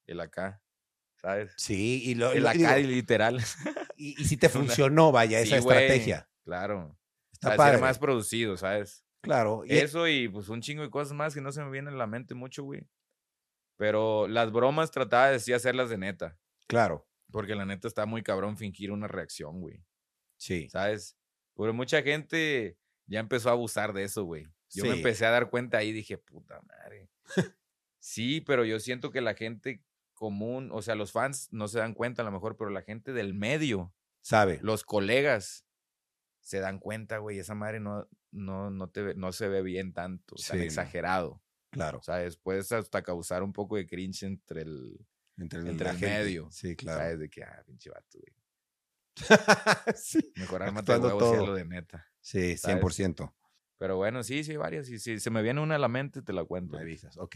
el 0.08 0.20
acá. 0.22 0.62
¿Sabes? 1.26 1.54
Sí, 1.58 2.04
y 2.06 2.14
lo, 2.14 2.32
digo, 2.34 2.50
literal. 2.88 3.40
y, 3.98 4.22
y 4.22 4.26
si 4.26 4.38
te 4.38 4.48
funcionó, 4.48 5.12
vaya, 5.12 5.40
esa 5.40 5.60
güey, 5.60 5.76
estrategia. 5.78 6.30
Claro. 6.44 6.96
Está 7.34 7.48
Para 7.50 7.58
padre. 7.58 7.72
ser 7.74 7.82
más 7.82 7.98
producido, 7.98 8.58
¿sabes? 8.58 9.04
Claro. 9.22 9.64
y- 9.66 9.72
Eso 9.76 10.08
y 10.08 10.30
pues 10.30 10.50
un 10.50 10.62
chingo 10.62 10.84
de 10.84 10.92
cosas 10.92 11.14
más 11.14 11.34
que 11.34 11.42
no 11.42 11.52
se 11.52 11.64
me 11.64 11.72
vienen 11.72 11.96
a 11.96 11.98
la 11.98 12.06
mente 12.06 12.36
mucho, 12.36 12.64
güey. 12.64 12.88
Pero 13.76 14.28
las 14.28 14.52
bromas 14.52 14.92
trataba 14.92 15.32
de 15.32 15.40
sí 15.40 15.52
hacerlas 15.52 15.90
de 15.90 15.98
neta. 15.98 16.38
claro. 16.68 17.08
Porque 17.32 17.56
la 17.56 17.66
neta 17.66 17.88
está 17.88 18.06
muy 18.06 18.22
cabrón 18.22 18.56
fingir 18.56 18.92
una 18.92 19.08
reacción, 19.08 19.60
güey. 19.60 19.84
Sí. 20.38 20.70
¿Sabes? 20.70 21.18
Porque 21.56 21.74
mucha 21.74 22.04
gente 22.04 22.78
ya 23.08 23.20
empezó 23.20 23.50
a 23.50 23.54
abusar 23.54 23.94
de 23.94 24.04
eso, 24.04 24.24
güey. 24.26 24.48
Yo 24.70 24.84
me 24.86 24.92
empecé 24.94 25.26
a 25.26 25.32
dar 25.32 25.50
cuenta 25.50 25.80
ahí 25.80 25.90
y 25.90 25.94
dije, 25.94 26.20
puta 26.20 26.62
madre. 26.62 27.10
sí, 28.00 28.42
pero 28.42 28.64
yo 28.64 28.80
siento 28.80 29.10
que 29.10 29.22
la 29.22 29.34
gente 29.34 29.84
común, 30.16 30.70
o 30.72 30.82
sea, 30.82 30.96
los 30.96 31.12
fans 31.12 31.50
no 31.52 31.68
se 31.68 31.78
dan 31.80 31.94
cuenta 31.94 32.24
a 32.24 32.26
lo 32.26 32.32
mejor, 32.32 32.58
pero 32.58 32.72
la 32.72 32.82
gente 32.82 33.14
del 33.14 33.34
medio, 33.36 33.94
Sabe. 34.22 34.60
los 34.64 34.84
colegas, 34.84 35.66
se 36.42 36.60
dan 36.60 36.80
cuenta, 36.80 37.20
güey, 37.20 37.38
esa 37.40 37.54
madre 37.56 37.80
no, 37.80 38.08
no, 38.32 38.72
no, 38.72 38.90
te, 38.90 39.02
ve- 39.04 39.16
no 39.16 39.32
se 39.32 39.48
ve 39.48 39.62
bien 39.62 39.94
tanto, 39.94 40.36
Sí, 40.38 40.50
tan 40.50 40.62
exagerado. 40.62 41.42
Claro. 41.72 42.02
¿Sabes? 42.02 42.38
Puedes 42.38 42.72
hasta 42.72 43.02
causar 43.04 43.44
un 43.44 43.52
poco 43.52 43.76
de 43.76 43.86
cringe 43.86 44.24
entre 44.24 44.62
el, 44.62 45.06
Entre, 45.38 45.60
entre 45.60 45.86
la 45.88 45.92
el 45.92 46.00
medio. 46.00 46.50
Sí, 46.52 46.76
claro. 46.76 47.00
¿Sabes? 47.00 47.20
De 47.20 47.30
que, 47.30 47.44
ah, 47.44 47.64
pinche 47.66 47.90
vato, 47.90 48.18
güey. 48.20 48.34
sí. 49.96 50.32
Mejor 50.38 50.64
y 50.68 50.84
todo. 50.84 51.34
hazlo 51.34 51.54
de 51.56 51.66
neta. 51.66 52.06
Sí, 52.22 52.58
¿Sabes? 52.58 52.82
100%. 52.82 53.34
Pero 53.78 53.98
bueno, 53.98 54.24
sí, 54.24 54.44
sí, 54.44 54.56
varias. 54.56 54.88
Si 54.88 55.20
se 55.20 55.30
me 55.30 55.42
viene 55.42 55.60
una 55.62 55.76
a 55.76 55.80
la 55.80 55.90
mente, 55.90 56.22
te 56.22 56.32
la 56.32 56.46
cuento. 56.46 56.78
Me 56.78 56.82
avisas, 56.84 57.18
ok. 57.18 57.36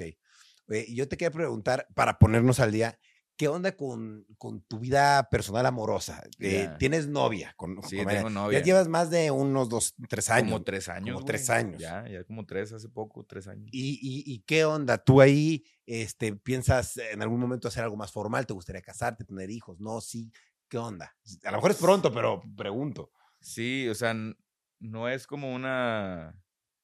Oye, 0.69 0.85
y 0.87 0.95
yo 0.95 1.07
te 1.07 1.17
quería 1.17 1.31
preguntar, 1.31 1.87
para 1.95 2.17
ponernos 2.19 2.59
al 2.59 2.71
día, 2.71 2.97
¿qué 3.35 3.47
onda 3.47 3.75
con, 3.75 4.25
con 4.37 4.61
tu 4.61 4.79
vida 4.79 5.27
personal 5.29 5.65
amorosa? 5.65 6.21
Eh. 6.39 6.69
¿Tienes 6.77 7.07
novia? 7.07 7.53
Con, 7.57 7.81
Sí, 7.83 7.97
con- 7.97 8.07
tengo 8.07 8.29
novia. 8.29 8.59
Ya 8.59 8.65
llevas 8.65 8.87
más 8.87 9.09
de 9.09 9.31
unos 9.31 9.67
dos, 9.69 9.95
tres 10.07 10.29
años. 10.29 10.51
Como 10.51 10.63
tres 10.63 10.89
años. 10.89 11.13
Como 11.15 11.25
tres 11.25 11.49
años. 11.49 11.81
Ya, 11.81 12.07
ya 12.07 12.23
como 12.23 12.45
tres, 12.45 12.71
hace 12.73 12.87
poco, 12.89 13.25
tres 13.25 13.47
años. 13.47 13.67
¿Y, 13.71 13.93
y, 14.01 14.31
y 14.33 14.39
qué 14.41 14.65
onda? 14.65 14.97
¿Tú 14.97 15.21
ahí 15.21 15.63
este, 15.85 16.35
piensas 16.35 16.97
en 16.97 17.21
algún 17.21 17.39
momento 17.39 17.67
hacer 17.67 17.83
algo 17.83 17.95
más 17.97 18.11
formal? 18.11 18.45
¿Te 18.45 18.53
gustaría 18.53 18.81
casarte, 18.81 19.23
tener 19.25 19.49
hijos? 19.49 19.79
No, 19.79 20.01
sí. 20.01 20.31
¿Qué 20.67 20.77
onda? 20.77 21.15
A 21.43 21.49
lo 21.51 21.57
mejor 21.57 21.71
es 21.71 21.77
pronto, 21.77 22.13
pero 22.13 22.43
pregunto. 22.55 23.11
Sí, 23.39 23.87
o 23.89 23.95
sea, 23.95 24.13
no 24.79 25.09
es 25.09 25.25
como 25.25 25.51
una. 25.55 26.35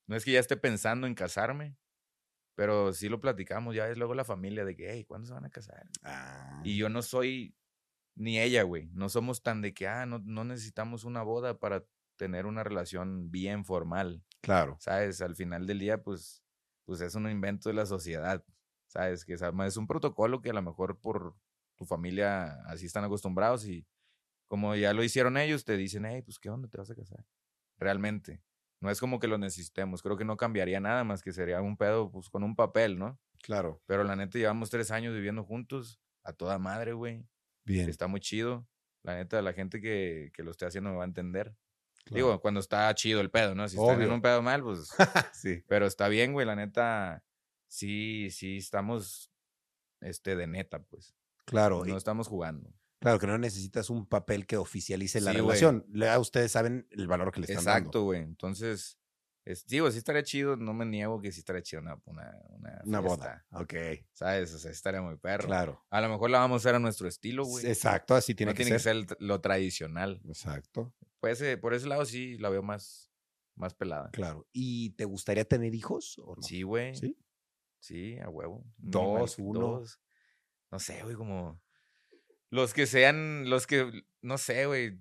No 0.08 0.16
es 0.16 0.24
que 0.26 0.32
ya 0.32 0.40
esté 0.40 0.58
pensando 0.58 1.06
en 1.06 1.14
casarme, 1.16 1.76
pero 2.56 2.94
sí 2.94 3.10
lo 3.10 3.20
platicamos. 3.22 3.76
Ya 3.76 3.88
es 3.90 3.98
luego 3.98 4.14
la 4.16 4.26
familia 4.26 4.66
de 4.66 4.76
que, 4.76 4.92
hey, 4.92 5.06
¿cuándo 5.06 5.28
se 5.28 5.34
van 5.34 5.46
a 5.46 5.50
casar? 5.50 5.86
Ah, 6.04 6.62
Y 6.64 6.78
yo 6.78 6.90
no 6.90 7.02
soy 7.02 7.56
ni 8.16 8.40
ella, 8.40 8.64
güey. 8.64 8.90
No 8.94 9.10
somos 9.10 9.44
tan 9.44 9.62
de 9.62 9.74
que, 9.74 9.88
ah, 9.88 10.06
no, 10.06 10.20
no 10.20 10.44
necesitamos 10.44 11.04
una 11.04 11.22
boda 11.24 11.60
para 11.60 11.86
tener 12.18 12.46
una 12.46 12.64
relación 12.64 13.30
bien 13.32 13.66
formal. 13.66 14.24
claro. 14.42 14.78
¿Sabes? 14.80 15.22
Al 15.22 15.36
final 15.36 15.68
del 15.68 15.80
día, 15.80 16.02
pues, 16.02 16.44
pues 16.86 17.02
es 17.02 17.16
un 17.16 17.30
invento 17.30 17.70
de 17.70 17.76
la 17.76 17.86
sociedad. 17.86 18.44
¿Sabes? 18.88 19.26
Que 19.26 19.34
es 19.34 19.42
es 19.42 19.78
un 19.78 19.88
protocolo 19.88 20.42
que 20.42 20.52
a 20.52 20.54
lo 20.54 20.62
mejor 20.62 21.00
por 21.00 21.36
tu 21.76 21.86
familia 21.86 22.62
así 22.68 22.86
están 22.86 23.04
acostumbrados 23.04 23.68
y 23.68 23.86
como 24.48 24.76
ya 24.76 24.94
lo 24.94 25.04
hicieron 25.04 25.38
ellos, 25.38 25.66
te 25.66 25.76
dicen, 25.76 26.06
hey, 26.06 26.22
pues, 26.22 26.40
¿qué 26.40 26.50
onda? 26.50 26.70
¿Te 26.70 26.78
vas 26.78 26.90
a 26.92 26.96
casar? 26.96 27.26
Realmente. 27.78 28.42
No 28.86 28.92
es 28.92 29.00
como 29.00 29.20
que 29.20 29.28
lo 29.28 29.38
necesitemos. 29.38 30.02
Creo 30.02 30.16
que 30.16 30.24
no 30.26 30.38
cambiaría 30.38 30.80
nada 30.80 31.04
más 31.04 31.22
que 31.24 31.34
sería 31.34 31.60
un 31.62 31.76
pedo, 31.76 32.12
pues, 32.12 32.30
con 32.30 32.44
un 32.44 32.56
papel, 32.56 32.98
¿no? 32.98 33.20
Claro. 33.42 33.82
Pero 33.86 34.04
la 34.04 34.16
neta, 34.16 34.38
llevamos 34.38 34.70
tres 34.70 34.92
años 34.92 35.14
viviendo 35.14 35.44
juntos 35.44 36.00
a 36.24 36.34
toda 36.34 36.58
madre, 36.60 36.94
güey. 36.94 37.28
Bien. 37.66 37.90
Está 37.90 38.08
muy 38.08 38.20
chido. 38.20 38.68
La 39.04 39.16
neta, 39.16 39.42
la 39.42 39.54
gente 39.54 39.82
que, 39.82 40.32
que 40.34 40.44
lo 40.44 40.52
esté 40.52 40.66
haciendo 40.66 40.90
me 40.92 40.96
va 40.98 41.04
a 41.04 41.08
entender. 41.08 41.56
claro. 42.06 42.16
Digo, 42.16 42.42
cuando 42.42 42.60
está 42.60 42.94
chido 42.96 43.22
el 43.22 43.30
pedo, 43.32 43.54
¿no? 43.56 43.68
Si 43.68 43.78
están 43.78 44.02
en 44.02 44.12
un 44.12 44.22
pedo 44.22 44.42
mal, 44.42 44.62
pues 44.64 44.90
sí. 45.34 45.64
pero 45.68 45.86
está 45.86 46.08
bien, 46.08 46.34
güey, 46.34 46.46
la 46.46 46.56
neta, 46.56 47.24
sí, 47.68 48.30
sí 48.32 48.58
estamos, 48.58 49.32
este, 50.02 50.36
de 50.36 50.48
neta, 50.48 50.80
pues. 50.84 51.16
Claro. 51.46 51.86
y- 51.86 51.90
No 51.90 51.98
estamos 51.98 52.28
jugando. 52.28 52.72
Claro, 53.06 53.20
que 53.20 53.28
no 53.28 53.38
necesitas 53.38 53.92
un 53.92 54.08
papel 54.08 54.48
que 54.48 54.58
oficialice 54.58 55.22
la 55.22 55.30
Sí, 55.30 55.38
relación. 55.38 55.86
Ya 55.94 56.18
ustedes 56.18 56.52
saben 56.52 56.88
el 56.90 57.06
valor 57.08 57.32
que 57.32 57.40
le 57.40 57.46
están 57.46 57.64
dando. 57.64 57.78
Exacto, 57.82 58.02
güey. 58.04 58.22
Entonces, 58.24 58.98
es- 59.46 59.64
digo, 59.68 59.92
sí 59.92 60.00
estaría 60.00 60.24
chido, 60.24 60.56
no 60.56 60.74
me 60.74 60.88
niego 60.88 61.22
que 61.22 61.32
sí 61.32 61.38
estaría 61.42 61.62
chido 61.62 61.84
una, 61.84 62.02
una, 62.06 62.82
una, 62.84 63.00
boda. 63.02 63.46
Ok. 63.52 63.76
¿Sabes? 64.14 64.56
O 64.56 64.58
sea, 64.58 64.72
estaría 64.72 65.04
muy 65.04 65.18
perro. 65.18 65.46
Claro. 65.46 65.86
A 65.92 66.02
lo 66.02 66.10
mejor 66.10 66.32
la 66.32 66.40
vamos 66.40 66.56
a 66.56 66.60
hacer 66.64 66.74
a 66.74 66.80
nuestro 66.80 67.08
estilo, 67.08 67.46
güey. 67.46 67.68
Exacto, 67.68 68.16
así 68.16 68.34
tiene, 68.34 68.54
no 68.54 68.58
que, 68.58 68.64
tiene 68.64 68.80
ser. 68.80 69.02
que 69.04 69.08
ser 69.10 69.18
lo 69.22 69.40
tradicional. 69.40 70.20
Exacto, 70.28 70.92
Pues, 71.20 71.40
eh, 71.42 71.58
por 71.58 71.76
ese 71.76 71.86
lado 71.86 72.06
sí 72.06 72.40
la 72.40 72.50
veo 72.50 72.64
más, 72.64 73.12
más 73.54 73.76
pelada. 73.76 74.10
claro. 74.14 74.48
¿Y 74.52 74.90
te 74.96 75.06
gustaría 75.06 75.46
tener 75.46 75.76
hijos 75.76 76.18
o 76.18 76.38
no? 76.38 76.42
Sí, 76.42 76.64
güey. 76.64 76.96
¿Sí? 76.96 77.16
Sí, 77.80 78.18
a 78.18 78.30
huevo. 78.30 78.66
Dos, 78.78 79.38
uno. 79.38 79.60
dos. 79.60 80.00
No 80.72 80.80
sé, 80.80 81.04
güey, 81.04 81.14
como. 81.16 81.62
Los 82.56 82.74
que 82.74 82.88
sean, 82.88 83.50
los 83.50 83.68
que, 83.68 84.06
no 84.22 84.38
sé, 84.38 84.66
güey. 84.66 84.98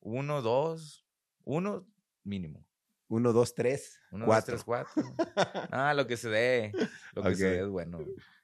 Uno, 0.00 0.42
dos. 0.42 1.06
Uno 1.44 1.86
mínimo. 2.24 2.66
Uno, 3.06 3.32
dos, 3.32 3.54
tres, 3.54 4.00
Uno, 4.10 4.26
cuatro. 4.26 4.56
dos, 4.56 4.64
tres, 4.64 4.64
cuatro. 4.64 5.14
Ah, 5.70 5.94
lo 5.94 6.08
que 6.08 6.16
se 6.16 6.28
dé. 6.28 6.72
Lo 7.14 7.22
que 7.22 7.36
se 7.36 7.48
dé 7.48 7.60
es 7.60 7.68
bueno. 7.68 8.00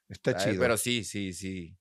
Está 0.09 0.31
¿sabes? 0.31 0.45
chido. 0.47 0.61
Pero 0.63 0.77
sí, 0.77 1.03
sí, 1.03 1.33
sí. 1.33 1.77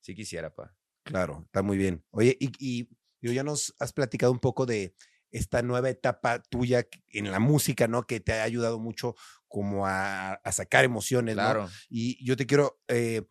Sí 0.00 0.16
quisiera, 0.16 0.52
pa. 0.52 0.74
Claro, 1.04 1.42
está 1.44 1.62
muy 1.62 1.78
bien. 1.78 2.04
Oye, 2.10 2.36
y, 2.40 2.50
y 2.58 2.88
ya 3.32 3.44
nos 3.44 3.76
has 3.78 3.92
platicado 3.92 4.32
un 4.32 4.40
poco 4.40 4.66
de 4.66 4.96
esta 5.30 5.62
nueva 5.62 5.88
etapa 5.88 6.42
tuya 6.42 6.84
en 7.12 7.30
la 7.30 7.38
música, 7.38 7.86
¿no? 7.86 8.08
Que 8.08 8.18
te 8.18 8.32
ha 8.32 8.42
ayudado 8.42 8.80
mucho 8.80 9.14
como 9.46 9.86
a, 9.86 10.32
a 10.32 10.50
sacar 10.52 10.84
emociones, 10.84 11.36
¿no? 11.36 11.42
Claro. 11.42 11.68
Y 11.88 12.24
yo 12.24 12.36
te 12.36 12.44
quiero 12.44 12.80
eh, 12.88 13.22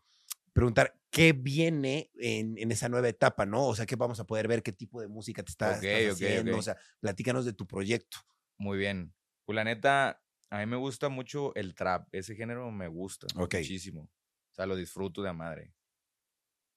preguntar, 0.54 0.98
¿qué 1.12 1.34
viene 1.34 2.12
en, 2.16 2.58
en 2.58 2.72
esa 2.72 2.90
nueva 2.90 3.10
etapa, 3.10 3.46
no? 3.46 3.68
O 3.68 3.76
sea, 3.76 3.86
¿qué 3.86 3.96
vamos 3.96 4.20
a 4.20 4.26
poder 4.26 4.48
ver? 4.48 4.64
¿Qué 4.64 4.72
tipo 4.72 5.02
de 5.02 5.08
música 5.08 5.44
te 5.44 5.52
estás, 5.52 5.78
Ok, 5.80 5.84
estás 5.84 6.14
haciendo? 6.16 6.52
ok. 6.54 6.60
O 6.60 6.62
sea, 6.62 6.78
platícanos 7.00 7.46
de 7.46 7.54
tu 7.54 7.66
proyecto. 7.68 8.18
Muy 8.58 8.78
bien. 8.78 9.14
Pues 9.46 9.56
la 9.56 9.64
neta, 9.64 10.22
a 10.50 10.60
mí 10.60 10.66
me 10.66 10.76
gusta 10.78 11.10
mucho 11.10 11.54
el 11.56 11.76
trap. 11.76 12.08
Ese 12.12 12.36
género 12.36 12.72
me 12.72 12.88
gusta 12.88 13.28
muchísimo. 13.36 14.02
O 14.04 14.56
sea, 14.56 14.66
lo 14.66 14.76
disfruto 14.76 15.22
de 15.22 15.30
a 15.30 15.34
madre. 15.34 15.74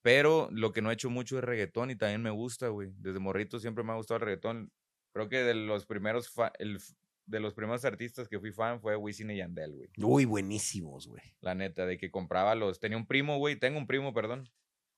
Pero 0.02 0.48
lo 0.50 0.72
que 0.72 0.80
no 0.80 0.90
he 0.90 0.94
hecho 0.94 1.10
mucho 1.10 1.38
es 1.38 1.44
reggaetón 1.44 1.90
y 1.90 1.96
también 1.96 2.22
me 2.22 2.30
gusta, 2.30 2.68
güey. 2.68 2.90
Desde 2.96 3.18
morrito 3.18 3.58
siempre 3.58 3.84
me 3.84 3.92
ha 3.92 3.96
gustado 3.96 4.16
el 4.16 4.24
reggaetón. 4.26 4.72
Creo 5.12 5.28
que 5.28 5.38
de 5.38 5.54
los 5.54 5.86
primeros 5.86 6.32
el 6.58 6.78
de 7.30 7.40
los 7.40 7.54
primeros 7.54 7.84
artistas 7.84 8.28
que 8.28 8.38
fui 8.40 8.52
fan 8.52 8.80
fue 8.80 8.96
Wisin 8.96 9.30
y 9.30 9.36
Yandel, 9.36 9.72
güey. 9.72 9.88
Uy, 9.98 10.24
buenísimos, 10.24 11.06
güey. 11.06 11.22
La 11.40 11.54
neta, 11.54 11.86
de 11.86 11.96
que 11.98 12.10
compraba 12.10 12.54
los. 12.54 12.80
Tenía 12.80 12.98
un 12.98 13.06
primo, 13.06 13.38
güey. 13.38 13.56
Tengo 13.56 13.78
un 13.78 13.86
primo, 13.86 14.12
perdón. 14.12 14.48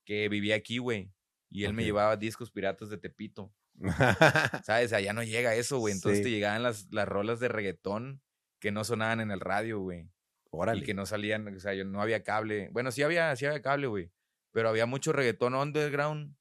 Que 0.05 0.27
vivía 0.29 0.55
aquí, 0.55 0.79
güey. 0.79 1.11
Y 1.49 1.65
él 1.65 1.73
me 1.73 1.83
Ok. 1.83 1.85
llevaba 1.85 2.17
discos 2.17 2.51
piratas 2.51 2.89
de 2.89 2.97
Tepito. 2.97 3.53
¿Sabes? 4.63 4.93
Allá 4.93 5.13
no 5.13 5.23
llega 5.23 5.55
eso, 5.55 5.77
güey. 5.79 5.93
Entonces 5.93 6.19
Sí. 6.19 6.25
te 6.25 6.29
llegaban 6.31 6.63
las, 6.63 6.87
las 6.91 7.07
rolas 7.07 7.39
de 7.39 7.47
reggaetón 7.47 8.21
que 8.59 8.71
no 8.71 8.83
sonaban 8.83 9.19
en 9.19 9.31
el 9.31 9.39
radio, 9.39 9.79
güey. 9.79 10.09
Órale. 10.51 10.81
Y 10.81 10.83
que 10.83 10.93
no 10.93 11.05
salían, 11.05 11.47
o 11.47 11.59
sea, 11.59 11.73
yo 11.73 11.83
no 11.85 12.01
había 12.01 12.23
cable. 12.23 12.69
Bueno, 12.71 12.91
sí 12.91 13.01
había, 13.03 13.35
sí 13.35 13.45
había 13.45 13.61
cable, 13.61 13.87
güey. 13.87 14.11
Pero 14.51 14.69
había 14.69 14.85
mucho 14.85 15.11
reggaetón 15.13 15.55
underground 15.55 16.35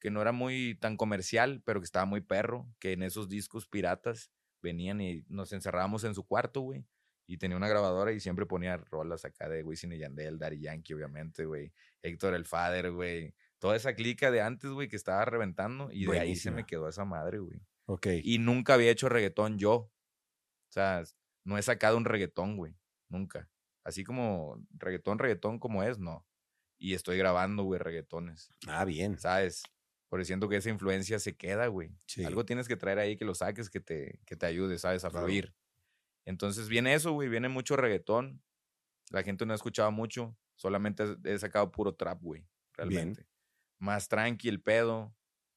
que 0.00 0.10
no 0.10 0.20
era 0.22 0.32
muy 0.32 0.76
tan 0.80 0.96
comercial, 0.96 1.62
pero 1.64 1.80
que 1.80 1.84
estaba 1.84 2.04
muy 2.04 2.20
perro. 2.20 2.68
Que 2.78 2.92
en 2.92 3.02
esos 3.02 3.28
discos 3.28 3.66
piratas 3.66 4.30
venían 4.62 5.00
y 5.00 5.24
nos 5.28 5.52
encerrábamos 5.52 6.04
en 6.04 6.14
su 6.14 6.26
cuarto, 6.26 6.60
güey. 6.60 6.84
Y 7.26 7.36
tenía 7.36 7.56
una 7.56 7.68
grabadora 7.68 8.12
y 8.12 8.20
siempre 8.20 8.46
ponía 8.46 8.78
rolas 8.78 9.24
acá 9.24 9.48
de 9.48 9.62
Wisin 9.62 9.92
y 9.92 9.98
Yandel, 9.98 10.38
Daddy 10.38 10.60
Yankee, 10.60 10.94
obviamente, 10.94 11.44
güey. 11.44 11.72
Héctor 12.02 12.34
el 12.34 12.46
Father, 12.46 12.90
güey. 12.90 13.34
Toda 13.58 13.76
esa 13.76 13.94
clica 13.94 14.30
de 14.30 14.40
antes, 14.40 14.70
güey, 14.70 14.88
que 14.88 14.96
estaba 14.96 15.24
reventando. 15.26 15.90
Y 15.92 16.06
de 16.06 16.20
ahí 16.20 16.36
se 16.36 16.50
me 16.50 16.64
quedó 16.64 16.88
esa 16.88 17.04
madre, 17.04 17.38
güey. 17.38 17.60
ok. 17.86 18.06
Y 18.22 18.38
nunca 18.38 18.74
había 18.74 18.90
hecho 18.90 19.08
reggaetón 19.10 19.58
yo. 19.58 19.74
O 19.74 20.70
sea, 20.70 21.02
no 21.44 21.58
he 21.58 21.62
sacado 21.62 21.96
un 21.98 22.06
reggaetón, 22.06 22.56
güey. 22.56 22.74
Nunca. 23.08 23.50
Así 23.84 24.04
como 24.04 24.62
reggaetón, 24.70 25.18
reggaetón 25.18 25.58
como 25.58 25.82
es, 25.82 25.98
no. 25.98 26.26
Y 26.78 26.94
estoy 26.94 27.18
grabando, 27.18 27.64
güey, 27.64 27.80
reggaetones. 27.80 28.52
Ah, 28.66 28.84
bien. 28.84 29.18
¿Sabes? 29.18 29.62
Porque 30.08 30.24
siento 30.24 30.48
que 30.48 30.56
esa 30.56 30.70
influencia 30.70 31.18
se 31.18 31.36
queda, 31.36 31.66
güey. 31.66 31.90
Sí. 32.06 32.24
Algo 32.24 32.44
tienes 32.46 32.66
que 32.66 32.76
traer 32.76 32.98
ahí 32.98 33.16
que 33.16 33.24
lo 33.24 33.34
saques, 33.34 33.68
que 33.68 33.80
te, 33.80 34.20
que 34.24 34.36
te 34.36 34.46
ayude, 34.46 34.78
¿sabes? 34.78 35.04
A 35.04 35.10
Claro. 35.10 35.26
fluir. 35.26 35.54
Entonces 36.24 36.68
viene 36.68 36.94
eso, 36.94 37.12
güey. 37.12 37.28
Viene 37.28 37.48
mucho 37.48 37.76
reggaetón. 37.76 38.42
La 39.10 39.22
gente 39.22 39.44
no 39.46 39.52
ha 39.52 39.56
escuchado 39.56 39.90
mucho. 39.92 40.36
Solamente 40.56 41.04
he 41.24 41.38
sacado 41.38 41.70
puro 41.70 41.94
trap, 41.94 42.22
güey. 42.22 42.46
Realmente. 42.74 43.26
Más 43.78 44.08
tranqui 44.08 44.48
el 44.48 44.60
pedo. 44.62 45.14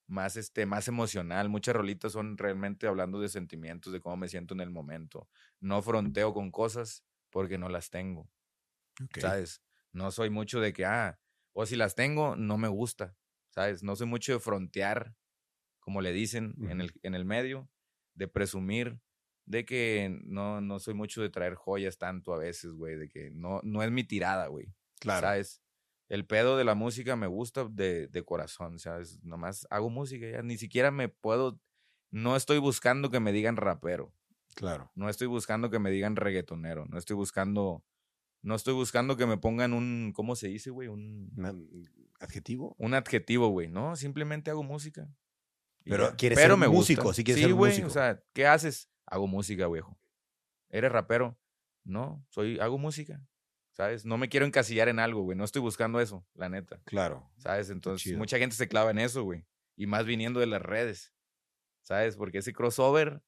Más, 0.08 0.36
este, 0.36 0.66
más 0.66 0.90
emocional. 0.90 1.48
Muchas 1.48 1.74
rolitas 1.76 2.12
son 2.12 2.38
realmente 2.38 2.86
hablando 2.88 3.22
de 3.22 3.30
sentimientos, 3.30 3.94
de 3.94 4.02
cómo 4.02 4.18
me 4.18 4.28
siento 4.28 4.54
en 4.54 4.60
el 4.60 4.70
momento. 4.70 5.30
No 5.62 5.82
fronteo 5.82 6.34
con 6.34 6.52
cosas 6.52 7.06
porque 7.30 7.58
no 7.58 7.70
las 7.70 7.90
tengo. 7.90 8.30
Ok. 9.02 9.20
¿sabes? 9.20 9.62
No 9.94 10.12
soy 10.12 10.30
mucho 10.30 10.60
de 10.60 10.74
que, 10.74 10.86
ah, 10.86 11.20
o 11.54 11.66
si 11.66 11.78
las 11.78 11.96
tengo, 11.96 12.36
no 12.36 12.58
me 12.58 12.68
gusta, 12.68 13.16
¿sabes? 13.52 13.84
No 13.84 13.96
soy 13.96 14.08
mucho 14.08 14.34
de 14.34 14.40
frontear, 14.40 15.16
como 15.80 16.02
le 16.02 16.12
dicen 16.12 16.56
en, 16.70 16.82
el, 16.82 16.92
en 17.04 17.16
el 17.16 17.26
medio, 17.26 17.70
de 18.16 18.28
presumir, 18.28 19.00
de 19.46 19.66
que 19.66 20.20
no, 20.24 20.62
no 20.62 20.80
soy 20.80 20.94
mucho 20.94 21.22
de 21.22 21.30
traer 21.30 21.56
joyas 21.56 21.98
tanto 21.98 22.34
a 22.34 22.38
veces, 22.38 22.74
güey, 22.74 22.96
de 22.98 23.08
que 23.10 23.32
no, 23.32 23.60
no 23.64 23.84
es 23.84 23.92
mi 23.92 24.04
tirada, 24.04 24.48
güey, 24.48 24.74
Claro. 25.00 25.28
¿sabes? 25.28 25.62
El 26.10 26.26
pedo 26.26 26.58
de 26.58 26.66
la 26.66 26.76
música 26.76 27.16
me 27.16 27.28
gusta 27.28 27.66
de, 27.70 28.08
de 28.08 28.24
corazón, 28.24 28.80
¿sabes? 28.80 29.24
Nomás 29.24 29.66
hago 29.70 29.90
música, 29.90 30.30
ya 30.30 30.42
ni 30.42 30.58
siquiera 30.58 30.92
me 30.92 31.08
puedo, 31.10 31.60
no 32.12 32.36
estoy 32.36 32.58
buscando 32.60 33.10
que 33.10 33.20
me 33.20 33.32
digan 33.32 33.56
rapero. 33.58 34.14
Claro. 34.56 34.92
No 34.96 35.08
estoy 35.10 35.28
buscando 35.28 35.70
que 35.70 35.80
me 35.80 35.90
digan 35.92 36.18
reggaetonero, 36.18 36.86
no 36.86 36.98
estoy 36.98 37.16
buscando 37.16 37.86
No 38.44 38.56
estoy 38.56 38.74
buscando 38.74 39.16
que 39.18 39.26
me 39.26 39.38
pongan 39.38 39.72
un, 39.74 40.12
¿cómo 40.14 40.36
se 40.36 40.48
dice, 40.50 40.70
güey? 40.72 40.88
Un, 40.90 41.32
¿Adjetivo? 42.22 42.76
un 42.78 42.94
adjetivo, 42.94 43.50
güey. 43.50 43.68
No, 43.68 43.96
simplemente 43.96 44.52
hago 44.52 44.64
música. 44.64 45.08
Pero 45.84 46.16
quieres 46.16 46.38
Pero 46.38 46.54
ser 46.54 46.60
me 46.60 46.68
músico, 46.68 47.04
gusta. 47.04 47.16
sí 47.16 47.24
quieres 47.24 47.42
sí, 47.42 47.48
ser 47.48 47.56
güey, 47.56 47.72
músico. 47.72 47.88
O 47.88 47.92
sea, 47.92 48.24
¿qué 48.34 48.46
haces? 48.46 48.90
Hago 49.08 49.28
música, 49.28 49.68
viejo. 49.68 49.98
¿Eres 50.70 50.92
rapero? 50.92 51.38
No, 51.84 52.24
soy, 52.30 52.60
hago 52.60 52.78
música. 52.78 53.26
¿Sabes? 53.72 54.06
No 54.06 54.18
me 54.18 54.30
quiero 54.30 54.46
encasillar 54.46 54.90
en 54.90 55.00
algo, 55.00 55.24
güey. 55.24 55.38
No 55.38 55.44
estoy 55.44 55.62
buscando 55.62 56.00
eso, 56.00 56.26
la 56.36 56.50
neta. 56.50 56.82
Claro. 56.86 57.32
¿Sabes? 57.38 57.70
Entonces, 57.70 58.16
mucha 58.18 58.38
gente 58.38 58.56
se 58.56 58.68
clava 58.68 58.92
en 58.92 59.00
eso, 59.00 59.24
güey. 59.24 59.46
Y 59.76 59.88
más 59.88 60.06
viniendo 60.06 60.40
de 60.40 60.46
las 60.46 60.62
redes. 60.62 61.14
¿Sabes? 61.82 62.16
Porque 62.16 62.40
ese 62.40 62.54
crossover 62.54 63.24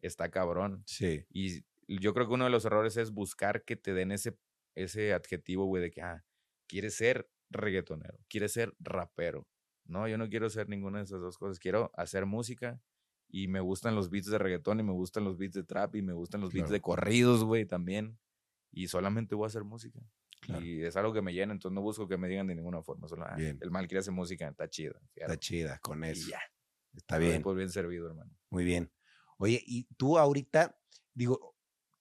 está 0.00 0.30
cabrón. 0.30 0.84
Sí. 0.86 1.24
Y 1.30 1.64
yo 1.88 2.14
creo 2.14 2.28
que 2.28 2.34
uno 2.34 2.44
de 2.44 2.50
los 2.50 2.64
errores 2.64 2.96
es 2.96 3.10
buscar 3.10 3.64
que 3.64 3.76
te 3.76 3.94
den 3.94 4.12
ese, 4.12 4.38
ese 4.76 5.14
adjetivo, 5.14 5.64
güey, 5.64 5.82
de 5.82 5.90
que, 5.90 6.02
ah, 6.02 6.24
quieres 6.68 6.94
ser 6.94 7.28
reggaetonero, 7.50 8.18
quieres 8.28 8.52
ser 8.52 8.74
rapero. 8.78 9.46
No, 9.84 10.06
yo 10.06 10.18
no 10.18 10.28
quiero 10.28 10.50
ser 10.50 10.68
ninguna 10.68 10.98
de 10.98 11.04
esas 11.04 11.20
dos 11.20 11.38
cosas. 11.38 11.58
Quiero 11.58 11.90
hacer 11.94 12.26
música 12.26 12.80
y 13.28 13.48
me 13.48 13.60
gustan 13.60 13.94
los 13.94 14.10
beats 14.10 14.26
de 14.26 14.36
reggaetón 14.38 14.80
y 14.80 14.82
me 14.82 14.92
gustan 14.92 15.24
los 15.24 15.38
beats 15.38 15.54
de 15.54 15.62
trap 15.64 15.94
y 15.96 16.02
me 16.02 16.12
gustan 16.12 16.40
los 16.42 16.52
beats 16.52 16.64
Claro. 16.68 16.72
de 16.74 16.80
corridos, 16.82 17.44
güey, 17.44 17.64
también. 17.64 18.18
Y 18.70 18.88
solamente 18.88 19.34
voy 19.34 19.44
a 19.44 19.48
hacer 19.48 19.64
música. 19.64 19.98
Claro. 20.40 20.64
Y 20.64 20.82
es 20.84 20.94
algo 20.96 21.12
que 21.14 21.22
me 21.22 21.32
llena, 21.32 21.52
entonces 21.52 21.74
no 21.74 21.80
busco 21.80 22.06
que 22.06 22.16
me 22.18 22.28
digan 22.28 22.46
de 22.46 22.54
ninguna 22.54 22.82
forma. 22.82 23.08
Solo, 23.08 23.24
ah, 23.24 23.36
el 23.38 23.70
mal 23.70 23.88
quiere 23.88 24.00
hacer 24.00 24.12
música, 24.12 24.46
está 24.46 24.68
chido. 24.68 25.00
Está 25.16 25.36
chida 25.38 25.78
con 25.80 26.04
Y 26.04 26.08
eso. 26.08 26.30
ya. 26.30 26.40
Está 26.94 27.18
Doy 27.18 27.28
bien. 27.28 27.42
Por 27.42 27.56
bien 27.56 27.70
servido, 27.70 28.08
hermano. 28.08 28.30
Muy 28.50 28.64
bien. 28.64 28.90
Oye, 29.38 29.62
y 29.66 29.84
tú 29.96 30.18
ahorita, 30.18 30.78
digo, 31.14 31.56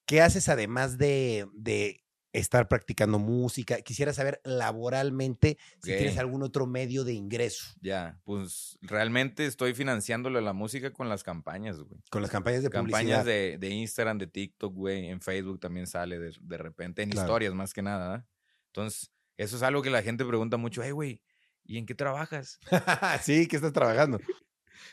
¿qué 0.06 0.22
haces 0.22 0.50
además 0.50 0.98
de, 0.98 1.48
de 1.54 2.04
estar 2.34 2.68
practicando 2.68 3.20
música? 3.20 3.82
Quisiera 3.82 4.14
saber 4.14 4.42
laboralmente 4.44 5.58
si 5.82 5.96
tienes 5.96 6.18
algún 6.18 6.44
otro 6.44 6.66
medio 6.68 7.04
de 7.04 7.14
ingreso 7.14 7.74
Ya, 7.82 8.20
pues 8.24 8.78
realmente 8.82 9.46
estoy 9.46 9.74
financiándole 9.74 10.42
la 10.42 10.54
música 10.54 10.92
con 10.92 11.10
las 11.10 11.24
campañas, 11.24 11.80
güey. 11.80 12.02
con 12.12 12.22
las 12.22 12.32
campañas 12.32 12.64
de 12.64 12.70
Campañas 12.70 13.22
publicidad. 13.22 13.26
de, 13.26 13.58
de 13.58 13.70
Instagram, 13.70 14.18
de 14.18 14.28
TikTok, 14.28 14.74
güey. 14.74 15.08
En 15.10 15.22
Facebook 15.22 15.60
también 15.60 15.88
sale 15.88 16.20
de, 16.20 16.34
de 16.40 16.58
repente, 16.58 17.02
en 17.02 17.10
Claro. 17.10 17.28
historias 17.28 17.54
más 17.54 17.74
que 17.74 17.82
nada. 17.82 18.28
Entonces, 18.68 19.12
eso 19.38 19.56
es 19.58 19.64
algo 19.64 19.82
que 19.82 19.90
la 19.90 20.02
gente 20.04 20.26
pregunta 20.26 20.58
mucho. 20.58 20.82
Hey, 20.84 20.92
güey, 20.92 21.22
¿y 21.64 21.78
en 21.78 21.86
qué 21.86 21.96
trabajas? 21.96 22.60
sí, 23.24 23.48
que 23.48 23.56
estás 23.56 23.74
trabajando. 23.74 24.20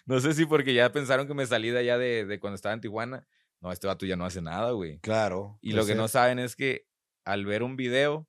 No 0.07 0.19
sé 0.19 0.33
si 0.35 0.47
porque 0.47 0.73
ya 0.75 0.91
pensaron 0.93 1.27
que 1.27 1.35
me 1.35 1.47
salí 1.47 1.69
de 1.71 1.79
allá 1.79 1.99
de, 1.99 2.25
de 2.25 2.41
cuando 2.41 2.55
estaba 2.57 2.75
en 2.75 2.81
Tijuana. 2.81 3.27
No, 3.61 3.71
este 3.71 3.87
vato 3.87 4.07
ya 4.07 4.17
no 4.17 4.25
hace 4.25 4.41
nada, 4.43 4.71
güey. 4.73 4.99
Claro. 5.01 5.59
Y 5.61 5.73
lo 5.73 5.85
que 5.87 5.95
no 5.95 6.09
saben 6.09 6.39
es 6.39 6.57
que 6.57 6.87
al 7.25 7.45
ver 7.47 7.63
un 7.63 7.77
video, 7.77 8.27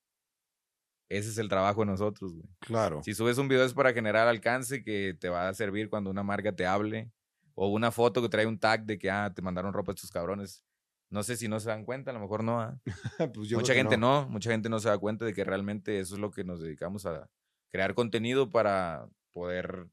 ese 1.09 1.29
es 1.29 1.37
el 1.37 1.49
trabajo 1.49 1.81
de 1.81 1.87
nosotros, 1.87 2.33
güey. 2.33 2.47
Claro. 2.59 3.03
Si 3.03 3.13
subes 3.13 3.37
un 3.37 3.47
video 3.47 3.63
es 3.63 3.73
para 3.73 3.93
generar 3.93 4.27
alcance 4.27 4.83
que 4.83 5.15
te 5.19 5.29
va 5.29 5.47
a 5.47 5.53
servir 5.53 5.89
cuando 5.89 6.09
una 6.09 6.23
marca 6.23 6.51
te 6.55 6.65
hable. 6.65 7.11
O 7.57 7.69
una 7.69 7.89
foto 7.89 8.21
que 8.21 8.27
trae 8.27 8.45
un 8.45 8.59
tag 8.59 8.85
de 8.85 8.97
que, 8.97 9.09
ah, 9.09 9.31
te 9.33 9.41
mandaron 9.41 9.71
ropa 9.71 9.93
estos 9.93 10.11
cabrones. 10.11 10.61
No 11.09 11.23
sé 11.23 11.37
si 11.37 11.47
no 11.47 11.59
se 11.61 11.69
dan 11.69 11.85
cuenta, 11.85 12.11
a 12.11 12.13
lo 12.13 12.19
mejor 12.19 12.43
no. 12.43 12.59
¿ah? 12.59 12.77
Pues 13.33 13.51
mucha 13.53 13.73
gente 13.73 13.95
no. 13.97 14.27
mucha 14.27 14.51
gente 14.51 14.67
no 14.67 14.79
se 14.79 14.89
da 14.89 14.97
cuenta 14.97 15.23
de 15.23 15.33
que 15.33 15.45
realmente 15.45 15.99
eso 15.99 16.15
es 16.15 16.19
lo 16.21 16.31
que 16.31 16.43
nos 16.43 16.59
dedicamos 16.59 17.05
a 17.05 17.29
crear 17.71 17.93
contenido 17.93 18.49
para 18.49 19.07
poder 19.31 19.87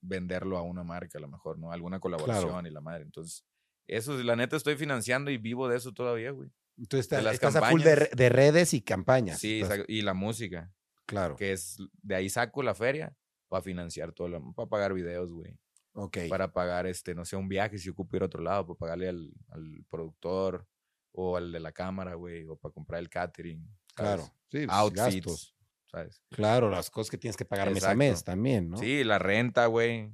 venderlo 0.00 0.56
a 0.56 0.62
una 0.62 0.82
marca, 0.82 1.18
a 1.18 1.20
lo 1.20 1.28
mejor, 1.28 1.58
¿no? 1.58 1.70
Alguna 1.70 2.00
colaboración 2.00 2.66
y 2.66 2.70
la 2.70 2.80
madre. 2.80 3.02
Entonces, 3.02 3.44
eso, 3.86 4.20
la 4.22 4.34
neta, 4.34 4.56
estoy 4.56 4.76
financiando 4.76 5.30
y 5.30 5.36
vivo 5.36 5.68
de 5.68 5.76
eso 5.76 5.92
todavía, 5.92 6.30
güey. 6.30 6.50
Entonces 6.78 7.08
de 7.08 7.16
estás, 7.16 7.24
las 7.24 7.34
estás 7.34 7.56
a 7.56 7.68
full 7.70 7.82
de, 7.82 7.90
campañas. 7.90 8.16
de 8.16 8.28
redes 8.28 8.74
y 8.74 8.82
campañas. 8.82 9.38
Sí, 9.38 9.62
y 9.88 10.02
la 10.02 10.14
música, 10.14 10.72
claro. 11.06 11.36
que 11.36 11.52
es, 11.52 11.76
de 12.02 12.14
ahí 12.14 12.28
saco 12.30 12.62
la 12.62 12.74
feria 12.74 13.14
para 13.48 13.62
financiar 13.62 14.12
todo, 14.12 14.54
para 14.54 14.68
pagar 14.68 14.94
videos, 14.94 15.32
güey. 15.32 15.58
Ok. 15.92 16.18
para 16.28 16.52
pagar, 16.52 16.86
este, 16.86 17.16
no 17.16 17.24
sé, 17.24 17.34
un 17.34 17.48
viaje 17.48 17.76
si 17.76 17.88
ocupo 17.90 18.16
ir 18.16 18.22
a 18.22 18.26
otro 18.26 18.40
lado, 18.42 18.64
para 18.64 18.78
pagarle 18.78 19.08
al, 19.08 19.32
al 19.48 19.84
productor 19.88 20.66
o 21.12 21.36
al 21.36 21.50
de 21.50 21.58
la 21.58 21.72
cámara, 21.72 22.14
güey, 22.14 22.46
o 22.46 22.56
para 22.56 22.72
comprar 22.72 23.00
el 23.00 23.10
catering. 23.10 23.66
¿sabes? 23.96 23.96
Claro. 23.96 24.22
Sí, 24.50 24.66
pues, 24.66 24.70
Outfits, 24.70 25.26
gastos. 25.26 25.56
¿sabes? 25.90 26.22
Claro, 26.30 26.70
las 26.70 26.90
cosas 26.90 27.10
que 27.10 27.18
tienes 27.18 27.36
que 27.36 27.44
pagar 27.44 27.68
mes 27.70 27.82
a 27.82 27.92
Exacto. 27.92 27.98
mes 27.98 28.24
también, 28.24 28.70
¿no? 28.70 28.76
Sí, 28.76 29.02
la 29.02 29.18
renta, 29.18 29.66
güey, 29.66 30.12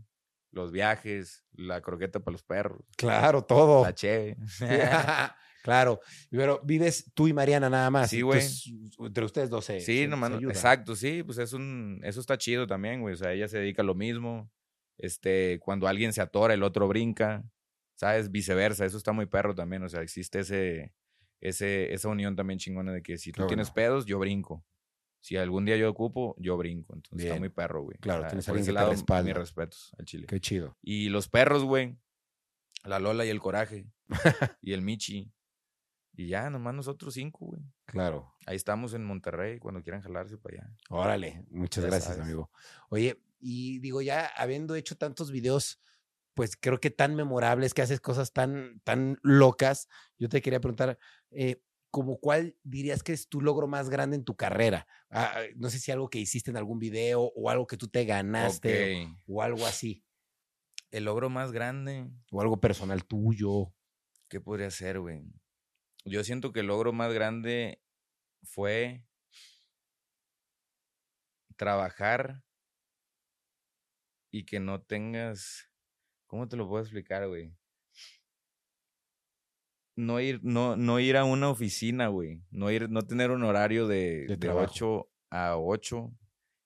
los 0.51 0.73
viajes, 0.73 1.45
la 1.53 1.83
croqueta 1.83 2.21
para 2.21 2.33
los 2.33 2.43
perros, 2.43 2.81
Claro, 2.97 3.45
todo. 3.45 3.85
la 3.85 3.95
cheve. 3.95 4.39
claro. 5.67 6.01
Pero 6.31 6.61
vives 6.65 7.11
tú 7.13 7.27
y 7.29 7.33
Mariana 7.33 7.69
nada 7.69 7.91
más. 7.91 8.09
Sí, 8.11 8.23
güey. 8.23 8.41
Entre 9.01 9.25
ustedes 9.25 9.51
dos 9.51 9.65
se, 9.65 9.81
sí, 9.81 9.99
se- 10.03 10.09
nomás, 10.09 10.31
se 10.39 10.45
exacto, 10.47 10.95
sí, 10.97 11.23
pues 11.23 11.39
es 11.39 11.53
un, 11.53 12.01
eso 12.05 12.21
está 12.21 12.39
chido 12.39 12.67
también, 12.67 13.01
güey, 13.01 13.15
o 13.15 13.17
sea, 13.17 13.33
ella 13.33 13.49
se 13.49 13.59
dedica 13.59 13.83
a 13.83 13.85
lo 13.85 13.95
mismo, 13.95 14.51
este, 14.97 15.59
cuando 15.61 15.89
alguien 15.89 16.13
se 16.13 16.21
atora, 16.23 16.55
el 16.55 16.63
otro 16.63 16.89
brinca, 16.89 17.45
¿sabes? 17.97 18.31
Viceversa, 18.31 18.85
eso 18.87 18.97
está 18.97 19.13
muy 19.13 19.27
perro 19.27 19.55
también, 19.55 19.83
o 19.83 19.89
sea, 19.89 20.01
existe 20.03 20.41
ese, 20.41 20.95
ese, 21.41 21.93
esa 21.93 22.09
unión 22.09 22.37
también 22.37 22.59
chingona 22.59 22.93
de 22.93 23.03
que 23.03 23.19
si 23.19 23.33
tú 23.33 23.47
tienes 23.47 23.71
pedos, 23.71 24.07
yo 24.07 24.19
brinco. 24.19 24.65
Si 25.21 25.37
algún 25.37 25.65
día 25.65 25.77
yo 25.77 25.91
ocupo, 25.91 26.37
yo 26.39 26.57
brinco. 26.57 26.95
Entonces 26.95 27.27
está 27.27 27.39
muy 27.41 27.49
perro, 27.49 27.83
güey. 27.83 27.99
Claro, 27.99 28.21
O 28.21 28.23
sea, 28.23 28.29
tienes 28.29 28.49
alguien 28.49 28.67
que 28.67 28.73
lado. 28.73 28.93
Mis 29.25 29.35
respetos 29.35 29.93
al 29.99 30.05
chile. 30.05 30.27
Qué 30.29 30.39
chido. 30.39 30.77
Y 30.83 31.09
los 31.09 31.29
perros, 31.29 31.65
güey. 31.65 31.97
La 32.85 33.01
Lola 33.01 33.25
y 33.25 33.31
el 33.31 33.41
Coraje. 33.41 33.87
y 34.63 34.73
el 34.73 34.83
Michi. 34.83 35.33
Y 36.17 36.29
ya, 36.29 36.49
nomás 36.51 36.75
nosotros 36.75 37.15
cinco, 37.15 37.47
güey. 37.47 37.63
Claro. 37.85 38.33
Ahí 38.47 38.57
estamos 38.57 38.95
en 38.95 39.05
Monterrey 39.05 39.59
cuando 39.59 39.83
quieran 39.83 40.01
jalarse 40.03 40.39
para 40.39 40.57
allá. 40.63 40.77
Órale, 40.89 41.45
muchas 41.51 41.85
Ya 41.85 41.91
gracias, 41.91 42.15
sabes. 42.15 42.23
amigo. 42.23 42.51
Oye, 42.89 43.23
y 43.39 43.79
digo, 43.81 44.01
ya 44.01 44.27
habiendo 44.27 44.75
hecho 44.77 44.97
tantos 44.97 45.31
videos, 45.31 45.81
pues 46.35 46.57
creo 46.57 46.81
que 46.81 46.91
tan 46.91 47.15
memorables, 47.15 47.75
que 47.75 47.83
haces 47.83 48.01
cosas 48.01 48.33
tan, 48.33 48.81
tan 48.81 49.19
locas, 49.23 49.89
yo 50.19 50.29
te 50.29 50.41
quería 50.41 50.61
preguntar, 50.61 50.99
eh, 51.31 51.63
como 51.91 52.19
cuál 52.19 52.57
dirías 52.63 53.03
que 53.03 53.13
es 53.13 53.29
tu 53.29 53.41
logro 53.41 53.67
más 53.69 53.89
grande 53.91 54.17
en 54.17 54.25
tu 54.25 54.37
carrera? 54.37 54.87
Ah, 55.11 55.41
no 55.57 55.71
sé 55.71 55.79
si 55.79 55.91
algo 55.93 56.09
que 56.11 56.19
hiciste 56.19 56.51
en 56.51 56.57
algún 56.59 56.79
video 56.79 57.23
o 57.35 57.49
algo 57.51 57.67
que 57.67 57.77
tú 57.79 57.89
te 57.89 58.05
ganaste 58.05 59.07
o 59.27 59.43
algo 59.43 59.65
así, 59.67 60.05
El 60.91 61.05
logro 61.05 61.31
más 61.31 61.53
grande. 61.53 62.11
o 62.33 62.41
algo 62.41 62.59
personal 62.61 63.05
tuyo. 63.07 63.73
¿Qué 64.29 64.41
podría 64.41 64.71
ser, 64.71 65.01
güey? 65.01 65.23
Yo 66.07 66.23
siento 66.23 66.53
que 66.53 66.61
el 66.61 66.69
logro 66.69 66.93
más 66.93 67.13
grande 67.13 67.83
fue 68.45 69.05
trabajar 71.57 72.45
y 74.31 74.45
que 74.45 74.61
no 74.61 74.81
tengas. 74.81 75.69
¿Cómo 76.27 76.49
te 76.49 76.57
lo 76.57 76.69
puedo 76.69 76.83
explicar, 76.83 77.27
güey? 77.27 77.53
No 79.97 80.21
ir, 80.21 80.41
no, 80.45 80.77
no 80.77 81.01
ir 81.01 81.17
a 81.17 81.25
una 81.25 81.49
oficina, 81.49 82.09
güey. 82.09 82.43
No 82.51 82.71
ir, 82.71 82.89
no 82.89 83.03
tener 83.03 83.31
un 83.33 83.43
horario 83.43 83.89
de, 83.89 84.27
De 84.27 84.27
de 84.27 84.37
trabajo. 84.37 84.71
8 84.71 85.11
a 85.31 85.57
8 85.57 86.13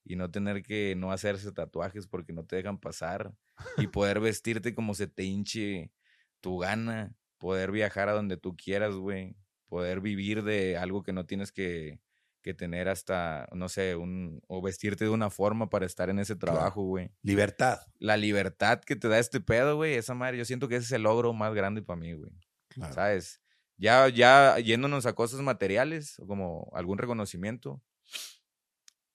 y 0.04 0.16
no 0.16 0.30
tener 0.30 0.62
que 0.62 0.94
no 0.96 1.12
hacerse 1.12 1.52
tatuajes 1.52 2.06
porque 2.06 2.32
no 2.32 2.44
te 2.44 2.56
dejan 2.56 2.78
pasar 2.78 3.32
y 3.78 3.86
poder 3.86 4.20
vestirte 4.20 4.74
como 4.74 4.94
se 4.94 5.06
te 5.06 5.22
hinche 5.22 5.92
tu 6.40 6.58
gana, 6.58 7.14
poder 7.40 7.72
viajar 7.72 8.08
a 8.08 8.12
donde 8.12 8.36
tú 8.36 8.56
quieras, 8.56 8.94
güey, 8.94 9.34
poder 9.66 10.00
vivir 10.00 10.44
de 10.44 10.76
algo 10.76 11.02
que 11.02 11.12
no 11.12 11.26
tienes 11.26 11.50
que, 11.50 11.98
que 12.42 12.54
tener 12.54 12.88
hasta, 12.88 13.48
no 13.52 13.68
sé, 13.68 13.96
un, 13.96 14.40
o 14.46 14.62
vestirte 14.62 15.04
de 15.04 15.10
una 15.10 15.30
forma 15.30 15.68
para 15.70 15.86
estar 15.86 16.08
en 16.10 16.18
ese 16.20 16.36
Claro. 16.38 16.56
trabajo, 16.58 16.82
güey. 16.84 17.10
Libertad. 17.22 17.80
La 17.98 18.16
libertad 18.16 18.80
que 18.80 18.94
te 18.94 19.08
da 19.08 19.18
este 19.18 19.40
pedo, 19.40 19.76
güey, 19.76 19.94
esa 19.94 20.14
madre, 20.14 20.38
yo 20.38 20.44
siento 20.44 20.68
que 20.68 20.76
ese 20.76 20.84
es 20.86 20.92
el 20.92 21.02
logro 21.02 21.32
más 21.32 21.52
grande 21.54 21.82
para 21.82 21.98
mí, 21.98 22.12
güey. 22.12 22.30
Claro. 22.68 22.94
¿Sabes? 22.94 23.40
Ya, 23.76 24.08
ya 24.08 24.58
yéndonos 24.58 25.06
a 25.06 25.14
cosas 25.14 25.40
materiales, 25.40 26.18
o 26.20 26.26
como 26.26 26.70
algún 26.74 26.98
reconocimiento, 26.98 27.82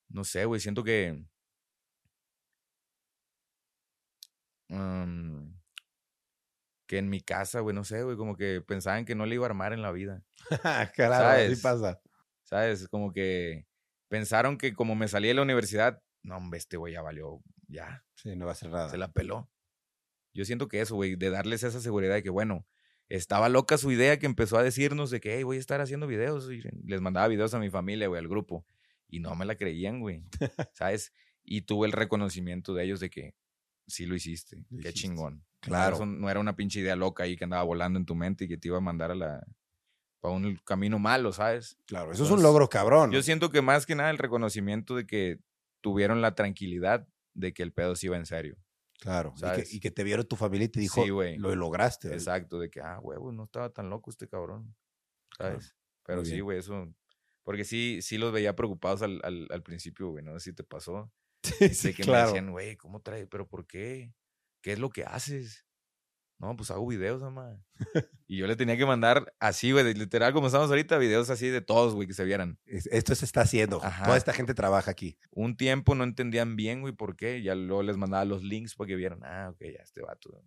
no 0.09 0.23
sé, 0.23 0.45
güey, 0.45 0.59
siento 0.59 0.83
que... 0.83 1.23
mm, 4.69 5.54
que 6.87 6.97
en 6.97 7.09
mi 7.09 7.21
casa, 7.21 7.59
güey, 7.61 7.75
no 7.75 7.83
sé, 7.83 8.03
güey, 8.03 8.15
como 8.17 8.35
que 8.35 8.61
pensaban 8.61 9.05
que 9.05 9.15
no 9.15 9.25
le 9.25 9.35
iba 9.35 9.45
a 9.45 9.49
armar 9.49 9.73
en 9.73 9.81
la 9.81 9.91
vida, 9.91 10.23
claro, 10.95 11.27
así 11.51 11.61
pasa. 11.61 11.99
¿sabes? 12.43 12.87
Como 12.89 13.11
que 13.11 13.65
pensaron 14.07 14.57
que 14.57 14.73
como 14.73 14.95
me 14.95 15.07
salí 15.07 15.27
de 15.27 15.33
la 15.33 15.41
universidad, 15.41 16.01
no, 16.23 16.37
hombre, 16.37 16.57
este 16.59 16.77
güey 16.77 16.93
ya 16.93 17.01
valió, 17.01 17.41
ya, 17.67 18.03
Sí, 18.15 18.35
no 18.35 18.45
va 18.45 18.51
a 18.53 18.55
ser 18.55 18.69
nada. 18.69 18.89
se 18.89 18.97
la 18.97 19.11
peló. 19.11 19.49
Yo 20.33 20.45
siento 20.45 20.67
que 20.67 20.81
eso, 20.81 20.95
güey, 20.95 21.15
de 21.15 21.29
darles 21.29 21.63
esa 21.63 21.79
seguridad 21.79 22.13
de 22.15 22.23
que, 22.23 22.29
bueno, 22.29 22.67
estaba 23.07 23.47
loca 23.49 23.77
su 23.77 23.91
idea 23.91 24.17
que 24.19 24.25
empezó 24.25 24.57
a 24.57 24.63
decirnos 24.63 25.09
de 25.11 25.21
que, 25.21 25.35
hey, 25.35 25.43
voy 25.43 25.57
a 25.57 25.59
estar 25.59 25.79
haciendo 25.81 26.07
videos. 26.07 26.51
Y 26.51 26.61
les 26.85 27.01
mandaba 27.01 27.27
videos 27.27 27.53
a 27.53 27.59
mi 27.59 27.69
familia, 27.69 28.07
güey, 28.07 28.19
al 28.19 28.27
grupo. 28.27 28.65
Y 29.07 29.19
no 29.19 29.35
me 29.35 29.45
la 29.45 29.55
creían, 29.55 29.99
güey. 30.01 30.23
¿Sabes? 30.73 31.13
Y 31.43 31.61
tuve 31.61 31.87
el 31.87 31.93
reconocimiento 31.93 32.73
de 32.73 32.83
ellos 32.83 32.99
de 32.99 33.09
que 33.09 33.33
sí 33.87 34.05
lo 34.07 34.15
hiciste. 34.15 34.57
Lo 34.57 34.81
Qué 34.81 34.89
hiciste. 34.89 34.93
chingón. 34.93 35.45
Claro. 35.65 35.95
Eso 35.95 36.05
no 36.05 36.29
era 36.29 36.39
una 36.39 36.55
pinche 36.55 36.79
idea 36.79 36.95
loca 36.95 37.23
ahí 37.23 37.35
que 37.35 37.43
andaba 37.43 37.63
volando 37.63 37.99
en 37.99 38.05
tu 38.05 38.15
mente 38.15 38.45
y 38.45 38.47
que 38.47 38.57
te 38.57 38.67
iba 38.67 38.77
a 38.77 38.81
mandar 38.81 39.11
a 39.11 39.15
la 39.15 39.45
para 40.21 40.33
un 40.33 40.55
camino 40.65 40.97
malo, 40.97 41.31
¿sabes? 41.33 41.77
Claro, 41.85 42.11
eso 42.11 42.23
es 42.23 42.31
un 42.31 42.41
logro 42.41 42.67
cabrón. 42.67 43.11
Yo 43.11 43.21
siento 43.21 43.51
que 43.51 43.61
más 43.61 43.85
que 43.85 43.93
nada 43.95 44.09
el 44.09 44.17
reconocimiento 44.17 44.95
de 44.95 45.05
que 45.05 45.39
tuvieron 45.81 46.21
la 46.21 46.33
tranquilidad 46.33 47.07
de 47.35 47.53
que 47.53 47.61
el 47.61 47.71
pedo 47.73 47.95
sí 47.95 48.07
iba 48.07 48.17
en 48.17 48.25
serio. 48.25 48.57
Claro, 48.99 49.35
y 49.37 49.41
que, 49.41 49.63
y 49.75 49.79
que 49.79 49.91
te 49.91 50.03
vieron 50.03 50.25
tu 50.25 50.35
familia 50.35 50.65
y 50.65 50.69
te 50.69 50.79
dijo, 50.79 51.03
Sí, 51.03 51.09
güey. 51.09 51.37
lo 51.37 51.53
lograste. 51.55 52.07
güey". 52.07 52.17
Exacto, 52.17 52.59
de 52.59 52.69
que, 52.69 52.81
ah, 52.81 52.99
huevo, 53.01 53.31
no 53.31 53.43
estaba 53.43 53.69
tan 53.69 53.89
loco 53.89 54.09
este 54.09 54.27
cabrón, 54.27 54.75
Claro, 55.37 55.59
¿sabes? 55.61 55.75
Pero 56.03 56.21
muy 56.21 56.25
sí, 56.29 56.39
güey, 56.39 56.59
eso, 56.59 56.87
porque 57.43 57.63
sí, 57.65 57.99
sí 58.01 58.17
los 58.17 58.31
veía 58.31 58.55
preocupados 58.55 59.01
al, 59.03 59.19
al, 59.23 59.47
al 59.51 59.61
principio, 59.63 60.09
güey, 60.09 60.23
no 60.23 60.31
sé 60.39 60.51
si 60.51 60.53
te 60.53 60.63
pasó. 60.63 61.11
Sí, 61.43 61.69
sí, 61.75 61.87
de 61.89 61.93
que 61.93 62.03
me 62.03 62.05
claro. 62.07 62.27
decían, 62.29 62.51
güey, 62.51 62.77
¿cómo 62.77 63.01
trae? 63.01 63.27
¿Pero 63.27 63.47
por 63.47 63.67
qué? 63.67 64.13
¿Qué 64.65 64.71
es 64.71 64.79
lo 64.79 64.89
que 64.89 65.03
haces? 65.03 65.63
No, 66.39 66.55
pues 66.55 66.71
hago 66.71 66.87
videos, 66.87 67.21
mamá. 67.21 67.63
y 68.27 68.37
yo 68.37 68.47
le 68.47 68.55
tenía 68.55 68.75
que 68.75 68.85
mandar 68.87 69.31
así, 69.39 69.71
güey, 69.71 69.93
literal, 69.93 70.33
como 70.33 70.47
estamos 70.47 70.71
ahorita, 70.71 70.97
videos 70.97 71.29
así 71.29 71.49
de 71.49 71.61
todos, 71.61 71.93
güey, 71.93 72.07
que 72.07 72.15
se 72.15 72.23
vieran. 72.25 72.57
Es- 72.65 72.87
Esto 72.87 73.13
se 73.13 73.25
está 73.25 73.41
haciendo. 73.41 73.79
Ajá. 73.83 74.05
Toda 74.05 74.17
esta 74.17 74.33
gente 74.33 74.55
trabaja 74.55 74.89
aquí. 74.89 75.19
Un 75.29 75.55
tiempo 75.55 75.93
no 75.93 76.03
entendían 76.03 76.55
bien, 76.55 76.81
güey, 76.81 76.93
por 76.93 77.15
qué. 77.15 77.43
Ya 77.43 77.53
luego 77.53 77.83
les 77.83 77.95
mandaba 77.95 78.25
los 78.25 78.41
links 78.41 78.73
para 78.73 78.87
que 78.87 78.95
vieran, 78.95 79.19
ah, 79.23 79.51
ok, 79.51 79.59
ya 79.71 79.83
este 79.83 80.01
vato. 80.01 80.43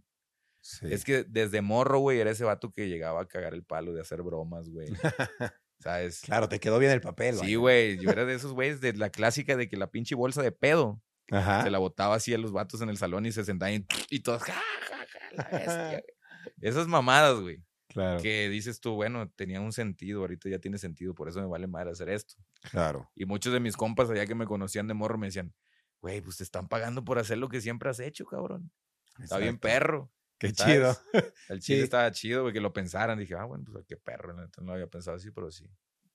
Sí. 0.63 0.87
Es 0.91 1.05
que 1.05 1.23
desde 1.23 1.63
morro, 1.63 2.01
güey, 2.01 2.19
era 2.19 2.33
ese 2.33 2.43
vato 2.43 2.73
que 2.73 2.89
llegaba 2.89 3.21
a 3.23 3.29
cagar 3.29 3.55
el 3.55 3.63
palo 3.63 3.93
de 3.93 4.01
hacer 4.01 4.23
bromas, 4.23 4.69
güey. 4.69 4.89
¿Sabes? 5.79 6.23
Claro, 6.23 6.49
te 6.49 6.59
quedó 6.59 6.81
bien 6.81 6.91
el 6.91 7.01
papel. 7.01 7.37
Sí, 7.37 7.55
güey. 7.55 7.99
Yo 7.99 8.11
era 8.11 8.25
de 8.25 8.35
esos 8.35 8.53
güeyes 8.53 8.81
de 8.81 8.95
la 8.95 9.11
clásica 9.11 9.57
de 9.57 9.69
que 9.69 9.77
la 9.77 9.93
pinche 9.93 10.17
bolsa 10.17 10.43
de 10.43 10.51
pedo 10.51 11.01
Ajá. 11.31 11.63
se 11.63 11.71
la 11.71 11.79
botaba 11.79 12.15
así 12.17 12.33
a 12.35 12.39
los 12.39 12.53
vatos 12.53 12.81
en 12.81 12.89
el 12.89 12.97
salón 12.97 13.27
y 13.27 13.33
se 13.33 13.45
sentaban 13.45 13.75
y, 13.75 13.87
y 14.11 14.21
todos, 14.21 14.43
ja, 14.43 14.55
ja, 14.55 14.97
ja, 14.97 15.19
la 15.33 15.45
bestia, 15.59 15.89
güey". 15.91 16.03
Esas 16.61 16.89
mamadas, 16.89 17.41
güey. 17.41 17.63
Claro. 17.89 18.21
Que 18.23 18.49
dices 18.49 18.81
tú, 18.81 18.95
bueno, 18.95 19.31
tenía 19.31 19.61
un 19.61 19.73
sentido, 19.73 20.21
ahorita 20.21 20.49
ya 20.51 20.59
tiene 20.59 20.77
sentido, 20.79 21.15
por 21.15 21.29
eso 21.29 21.41
me 21.41 21.47
vale 21.47 21.67
madre 21.67 21.91
hacer 21.91 22.09
esto. 22.11 22.35
Claro. 22.71 23.11
Y 23.15 23.25
muchos 23.25 23.53
de 23.53 23.61
mis 23.61 23.77
compas 23.77 24.11
allá 24.11 24.27
que 24.27 24.35
me 24.35 24.47
conocían 24.47 24.87
de 24.89 24.95
morro 24.95 25.17
me 25.19 25.27
decían, 25.29 25.55
güey, 26.01 26.21
pues 26.21 26.37
te 26.37 26.45
están 26.45 26.69
pagando 26.69 27.05
por 27.05 27.19
hacer 27.19 27.39
lo 27.39 27.49
que 27.49 27.61
siempre 27.61 27.89
has 27.89 27.99
hecho, 28.01 28.25
cabrón. 28.27 28.71
Está 29.19 29.39
bien 29.39 29.59
perro. 29.59 30.13
Qué 30.39 30.53
¿sabes? 30.55 30.75
chido. 30.75 30.97
El 31.49 31.61
chile 31.63 31.79
Sí. 31.79 31.85
estaba 31.85 32.11
chido, 32.13 32.43
güey, 32.43 32.53
que 32.53 32.61
lo 32.61 32.73
pensaran. 32.73 33.19
Dije, 33.19 33.35
ah, 33.35 33.45
bueno, 33.45 33.65
pues 33.73 33.85
qué 33.87 33.97
perro. 33.97 34.35
No 34.61 34.73
había 34.73 34.87
pensado 34.87 35.17
así, 35.17 35.31
pero 35.33 35.51
sí. 35.51 35.69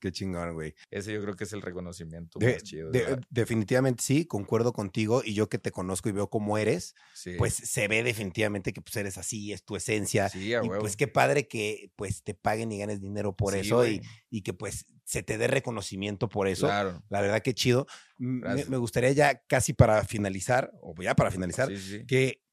Qué 0.03 0.11
chingón, 0.11 0.53
güey. 0.53 0.75
Ese 0.91 1.13
yo 1.13 1.21
creo 1.21 1.33
que 1.37 1.45
es 1.45 1.53
el 1.53 1.61
reconocimiento 1.61 2.37
De- 2.39 2.55
más 2.55 2.63
chido. 2.63 2.91
de- 2.91 3.21
definitivamente 3.29 4.03
sí, 4.03 4.25
concuerdo 4.25 4.73
contigo. 4.73 5.21
Y 5.23 5.33
yo 5.33 5.47
que 5.47 5.57
te 5.59 5.71
conozco 5.71 6.09
y 6.09 6.11
veo 6.11 6.29
cómo 6.29 6.57
eres, 6.57 6.93
sí. 7.13 7.35
pues 7.37 7.53
se 7.53 7.87
ve 7.87 8.03
definitivamente 8.03 8.73
que 8.73 8.81
pues 8.81 8.97
eres 8.97 9.17
así, 9.17 9.53
es 9.53 9.63
tu 9.63 9.77
esencia. 9.77 10.27
sí, 10.27 10.49
y 10.49 10.55
huevo. 10.57 10.79
pues 10.79 10.97
qué 10.97 11.07
padre 11.07 11.47
que 11.47 11.89
pues 11.95 12.21
te 12.21 12.33
paguen 12.33 12.73
y 12.73 12.79
ganes 12.79 12.99
dinero 12.99 13.33
por 13.33 13.53
Sí, 13.53 13.59
eso 13.61 13.87
y, 13.87 14.01
que 14.41 14.53
pues 14.53 14.87
se 15.05 15.23
te 15.23 15.37
dé 15.37 15.47
reconocimiento 15.47 16.27
por 16.27 16.49
eso. 16.49 16.65
Claro. 16.67 17.01
La 17.07 17.21
verdad 17.21 17.41
que 17.41 17.53
chido. 17.53 17.87
Me, 18.17 18.65
me 18.65 18.75
gustaría 18.75 19.11
ya 19.13 19.41
casi 19.47 19.71
para 19.71 20.03
finalizar, 20.03 20.69
o 20.81 20.93
ya 21.01 21.15
para 21.15 21.31
finalizar, 21.31 21.69
que 22.09 22.43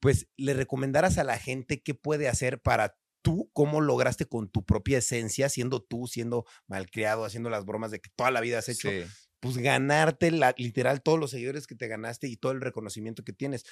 pues 0.00 0.26
le 0.36 0.54
recomendaras 0.54 1.18
a 1.18 1.24
la 1.24 1.38
gente 1.38 1.82
qué 1.84 1.94
puede 1.94 2.28
hacer 2.28 2.60
para 2.60 2.96
tú, 3.26 3.50
cómo 3.52 3.80
lograste 3.80 4.26
con 4.26 4.48
tu 4.48 4.64
propia 4.64 4.98
esencia, 4.98 5.48
siendo 5.48 5.82
tú, 5.82 6.06
siendo 6.06 6.44
malcriado, 6.68 7.24
haciendo 7.24 7.50
las 7.50 7.64
bromas 7.64 7.90
de 7.90 8.00
que 8.00 8.08
toda 8.14 8.30
la 8.30 8.40
vida 8.40 8.58
has 8.60 8.68
hecho, 8.68 8.88
Sí. 8.88 9.02
pues 9.40 9.58
ganarte 9.58 10.30
la, 10.30 10.54
literal 10.56 11.02
todos 11.02 11.18
los 11.18 11.32
seguidores 11.32 11.66
que 11.66 11.74
te 11.74 11.88
ganaste 11.88 12.28
y 12.28 12.36
todo 12.36 12.52
el 12.52 12.60
reconocimiento 12.60 13.24
que 13.24 13.32
tienes. 13.32 13.64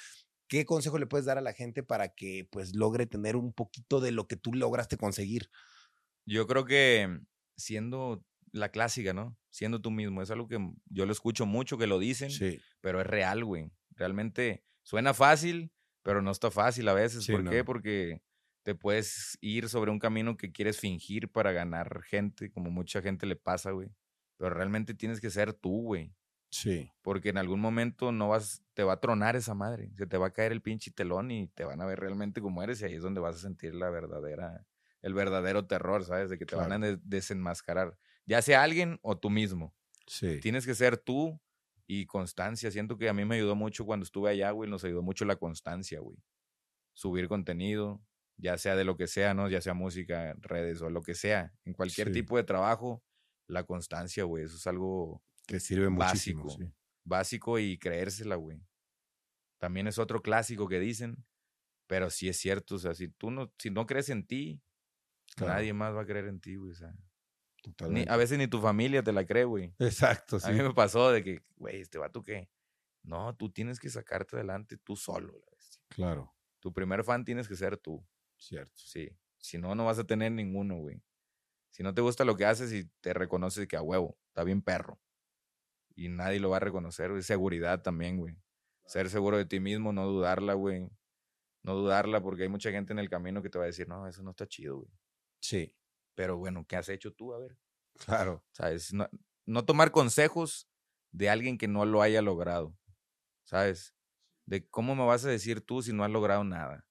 ¿Qué 0.49 0.65
consejo 0.65 0.97
le 0.99 1.07
puedes 1.07 1.25
dar 1.25 1.37
a 1.37 1.41
la 1.41 1.53
gente 1.53 1.83
para 1.83 2.09
que 2.09 2.47
pues 2.51 2.75
logre 2.75 3.05
tener 3.07 3.37
un 3.37 3.53
poquito 3.53 4.01
de 4.01 4.11
lo 4.11 4.27
que 4.27 4.35
tú 4.35 4.53
lograste 4.53 4.97
conseguir? 4.97 5.49
Yo 6.25 6.47
creo 6.47 6.65
que 6.65 7.19
siendo 7.55 8.25
la 8.51 8.69
clásica, 8.69 9.13
¿no? 9.13 9.37
Siendo 9.51 9.79
tú 9.81 9.89
mismo. 9.89 10.21
Es 10.21 10.31
algo 10.31 10.47
que 10.49 10.57
yo 10.89 11.05
lo 11.05 11.11
escucho 11.13 11.45
mucho 11.45 11.77
que 11.77 11.87
lo 11.87 11.97
dicen, 11.97 12.29
Sí, 12.29 12.59
pero 12.81 12.99
es 12.99 13.07
real, 13.07 13.45
güey. 13.45 13.71
Realmente 13.95 14.65
suena 14.83 15.13
fácil, 15.13 15.71
pero 16.03 16.21
no 16.21 16.31
está 16.31 16.51
fácil 16.51 16.87
a 16.89 16.93
veces. 16.93 17.23
Sí, 17.23 17.31
¿Por 17.31 17.43
no. 17.43 17.51
qué? 17.51 17.63
Porque 17.63 18.21
te 18.65 18.75
puedes 18.75 19.39
ir 19.41 19.69
sobre 19.69 19.91
un 19.91 19.99
camino 19.99 20.37
que 20.37 20.51
quieres 20.53 20.81
fingir 20.81 21.31
para 21.31 21.53
ganar 21.53 22.03
gente, 22.03 22.51
como 22.51 22.71
mucha 22.71 23.01
gente 23.03 23.27
le 23.27 23.37
pasa, 23.37 23.71
güey. 23.71 23.89
Pero 24.37 24.51
realmente 24.51 24.95
tienes 24.95 25.21
que 25.21 25.31
ser 25.31 25.53
tú, 25.53 25.83
güey. 25.83 26.15
sí, 26.49 26.91
Porque 27.01 27.29
en 27.29 27.37
algún 27.37 27.59
momento 27.61 28.11
no 28.11 28.29
vas, 28.29 28.63
te 28.73 28.83
va 28.83 28.93
a 28.93 28.99
tronar 29.01 29.35
esa 29.35 29.53
madre. 29.53 29.91
Se 29.97 30.07
te 30.07 30.17
va 30.17 30.27
a 30.27 30.33
caer 30.33 30.51
el 30.51 30.61
pinche 30.63 30.91
telón 30.91 31.31
y 31.31 31.47
te 31.49 31.65
van 31.65 31.81
a 31.81 31.85
ver 31.85 31.99
realmente 31.99 32.41
como 32.41 32.63
eres. 32.63 32.81
Y 32.81 32.85
ahí 32.85 32.95
es 32.95 33.03
donde 33.03 33.21
vas 33.21 33.35
a 33.35 33.39
sentir 33.39 33.75
la 33.75 33.89
verdadera, 33.91 34.65
el 35.01 35.13
verdadero 35.13 35.67
terror, 35.67 36.03
¿sabes? 36.05 36.29
De 36.31 36.37
que 36.39 36.47
te 36.47 36.55
van 36.55 36.71
a 36.71 36.79
de- 36.79 36.99
desenmascarar. 37.03 37.97
Ya 38.25 38.41
sea 38.41 38.63
alguien 38.63 38.99
o 39.03 39.17
tú 39.17 39.29
mismo. 39.29 39.75
sí. 40.07 40.41
Tienes 40.41 40.65
que 40.65 40.75
ser 40.75 40.97
tú 40.97 41.39
y 41.87 42.05
constancia. 42.07 42.71
Siento 42.71 42.97
que 42.97 43.09
a 43.09 43.13
mí 43.13 43.25
me 43.25 43.35
ayudó 43.35 43.55
mucho 43.55 43.85
cuando 43.85 44.03
estuve 44.05 44.31
allá, 44.31 44.51
güey. 44.51 44.69
Nos 44.69 44.83
ayudó 44.83 45.01
mucho 45.03 45.25
la 45.25 45.37
constancia, 45.37 45.99
güey. 45.99 46.17
Subir 46.93 47.27
contenido, 47.27 48.01
ya 48.37 48.57
sea 48.57 48.75
de 48.75 48.83
lo 48.83 48.97
que 48.97 49.07
sea, 49.07 49.33
¿no? 49.33 49.49
Ya 49.49 49.61
sea 49.61 49.73
música, 49.73 50.35
redes 50.39 50.81
o 50.81 50.89
lo 50.89 51.01
que 51.01 51.15
sea. 51.15 51.53
En 51.63 51.73
cualquier 51.73 52.07
Sí. 52.07 52.13
tipo 52.13 52.37
de 52.37 52.43
trabajo, 52.43 53.03
la 53.47 53.63
constancia, 53.63 54.23
güey. 54.25 54.43
Eso 54.45 54.55
es 54.57 54.67
algo 54.67 55.23
Que 55.47 55.59
sirve 55.59 55.89
muchísimo. 55.89 56.43
básico. 56.45 56.63
sí. 56.65 56.71
básico 57.07 57.59
y 57.59 57.77
creérsela, 57.77 58.35
güey. 58.35 58.59
También 59.59 59.87
es 59.87 59.99
otro 59.99 60.21
clásico 60.23 60.67
que 60.67 60.79
dicen, 60.79 61.23
pero 61.87 62.09
sí 62.09 62.27
es 62.29 62.37
cierto, 62.37 62.75
o 62.75 62.79
sea, 62.79 62.95
si 62.95 63.09
tú 63.09 63.29
no, 63.29 63.53
si 63.59 63.69
no 63.69 63.85
crees 63.85 64.09
en 64.09 64.25
ti, 64.25 64.59
Claro, 65.35 65.53
nadie 65.53 65.71
más 65.73 65.93
va 65.95 66.01
a 66.01 66.05
creer 66.05 66.25
en 66.25 66.39
ti, 66.39 66.55
güey, 66.55 66.71
o 66.71 66.75
sea, 66.75 66.93
ni- 67.89 68.05
a 68.07 68.17
veces 68.17 68.37
ni 68.39 68.47
tu 68.47 68.59
familia 68.59 69.03
te 69.03 69.11
la 69.13 69.23
cree, 69.25 69.43
güey. 69.43 69.73
Exacto, 69.79 70.39
sí. 70.39 70.47
A 70.49 70.51
mí 70.51 70.61
me 70.63 70.73
pasó 70.73 71.11
de 71.11 71.23
que, 71.23 71.43
güey, 71.57 71.81
este 71.81 71.97
vato 71.99 72.23
que, 72.23 72.49
no, 73.03 73.35
tú 73.35 73.51
tienes 73.51 73.79
que 73.79 73.89
sacarte 73.89 74.35
adelante 74.35 74.77
tú 74.77 74.95
solo, 74.95 75.33
la. 75.33 75.57
Claro, 75.89 76.35
Tu 76.59 76.73
primer 76.73 77.03
fan 77.03 77.23
tienes 77.23 77.47
que 77.47 77.55
ser 77.55 77.77
tú, 77.77 78.03
cierto. 78.47 78.73
sí. 78.75 79.09
Si 79.37 79.59
no, 79.59 79.75
no 79.75 79.85
vas 79.85 79.99
a 79.99 80.03
tener 80.05 80.31
ninguno, 80.31 80.77
güey. 80.77 81.03
Si 81.69 81.83
no 81.83 81.93
te 81.93 82.01
gusta 82.01 82.25
lo 82.25 82.35
que 82.35 82.45
haces 82.45 82.73
y 82.73 82.85
te 83.01 83.13
reconoces 83.13 83.67
que 83.67 83.77
a 83.77 83.81
huevo, 83.83 84.17
está 84.29 84.43
bien 84.43 84.63
perro. 84.63 84.99
Y 85.95 86.09
nadie 86.09 86.39
lo 86.39 86.49
va 86.49 86.57
a 86.57 86.61
reconocer, 86.61 87.11
güey. 87.11 87.21
Seguridad 87.21 87.83
también, 87.83 88.17
güey. 88.17 88.35
Ser 88.85 89.09
seguro 89.09 89.37
de 89.37 89.45
ti 89.45 89.59
mismo, 89.59 89.93
no 89.93 90.07
dudarla, 90.07 90.53
güey. 90.53 90.89
No 91.61 91.75
dudarla 91.75 92.21
porque 92.21 92.43
hay 92.43 92.49
mucha 92.49 92.71
gente 92.71 92.93
en 92.93 92.99
el 92.99 93.09
camino 93.09 93.41
que 93.41 93.49
te 93.49 93.57
va 93.57 93.65
a 93.65 93.67
decir, 93.67 93.87
no, 93.87 94.07
eso 94.07 94.23
no 94.23 94.31
está 94.31 94.47
chido, 94.47 94.77
güey. 94.77 94.89
Sí, 95.41 95.75
Pero 96.15 96.37
bueno, 96.37 96.65
¿qué 96.67 96.75
has 96.75 96.89
hecho 96.89 97.13
tú? 97.13 97.33
A 97.33 97.39
ver. 97.39 97.57
claro. 98.05 98.43
¿Sabes? 98.51 98.93
No, 98.93 99.07
no 99.45 99.65
tomar 99.65 99.91
consejos 99.91 100.67
de 101.11 101.29
alguien 101.29 101.57
que 101.57 101.67
no 101.67 101.85
lo 101.85 102.01
haya 102.01 102.21
logrado. 102.21 102.75
¿Sabes? 103.43 103.93
De 104.45 104.67
cómo 104.67 104.95
me 104.95 105.05
vas 105.05 105.23
a 105.25 105.29
decir 105.29 105.61
tú 105.61 105.81
si 105.81 105.93
no 105.93 106.03
has 106.03 106.11
logrado 106.11 106.43
nada. 106.43 106.85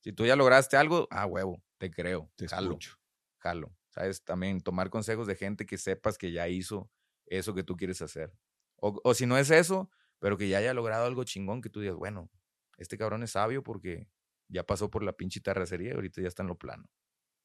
Si 0.00 0.12
tú 0.12 0.24
ya 0.26 0.36
lograste 0.36 0.76
algo, 0.76 1.06
ah, 1.10 1.26
huevo, 1.26 1.62
te 1.78 1.90
creo. 1.90 2.30
Te 2.36 2.48
jalo, 2.48 2.70
escucho. 2.70 2.96
jalo. 3.38 3.74
¿Sabes? 3.88 4.24
También 4.24 4.60
tomar 4.60 4.88
consejos 4.90 5.26
de 5.26 5.34
gente 5.34 5.66
que 5.66 5.76
sepas 5.76 6.16
que 6.16 6.32
ya 6.32 6.48
hizo 6.48 6.90
eso 7.26 7.54
que 7.54 7.64
tú 7.64 7.76
quieres 7.76 8.00
hacer. 8.02 8.32
O, 8.76 9.00
o 9.02 9.14
si 9.14 9.26
no 9.26 9.36
es 9.36 9.50
eso, 9.50 9.90
pero 10.18 10.36
que 10.36 10.48
ya 10.48 10.58
haya 10.58 10.74
logrado 10.74 11.06
algo 11.06 11.24
chingón 11.24 11.60
que 11.60 11.70
tú 11.70 11.80
digas, 11.80 11.96
bueno, 11.96 12.30
este 12.76 12.96
cabrón 12.96 13.22
es 13.22 13.32
sabio 13.32 13.62
porque 13.62 14.08
ya 14.48 14.64
pasó 14.64 14.90
por 14.90 15.02
la 15.02 15.12
pinche 15.12 15.40
terracería 15.40 15.90
y 15.90 15.94
ahorita 15.94 16.22
ya 16.22 16.28
está 16.28 16.42
en 16.42 16.48
lo 16.48 16.58
plano. 16.58 16.88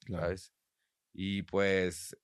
Claro. 0.06 0.24
¿sabes? 0.24 0.54
Y 1.14 1.44
pues 1.44 2.16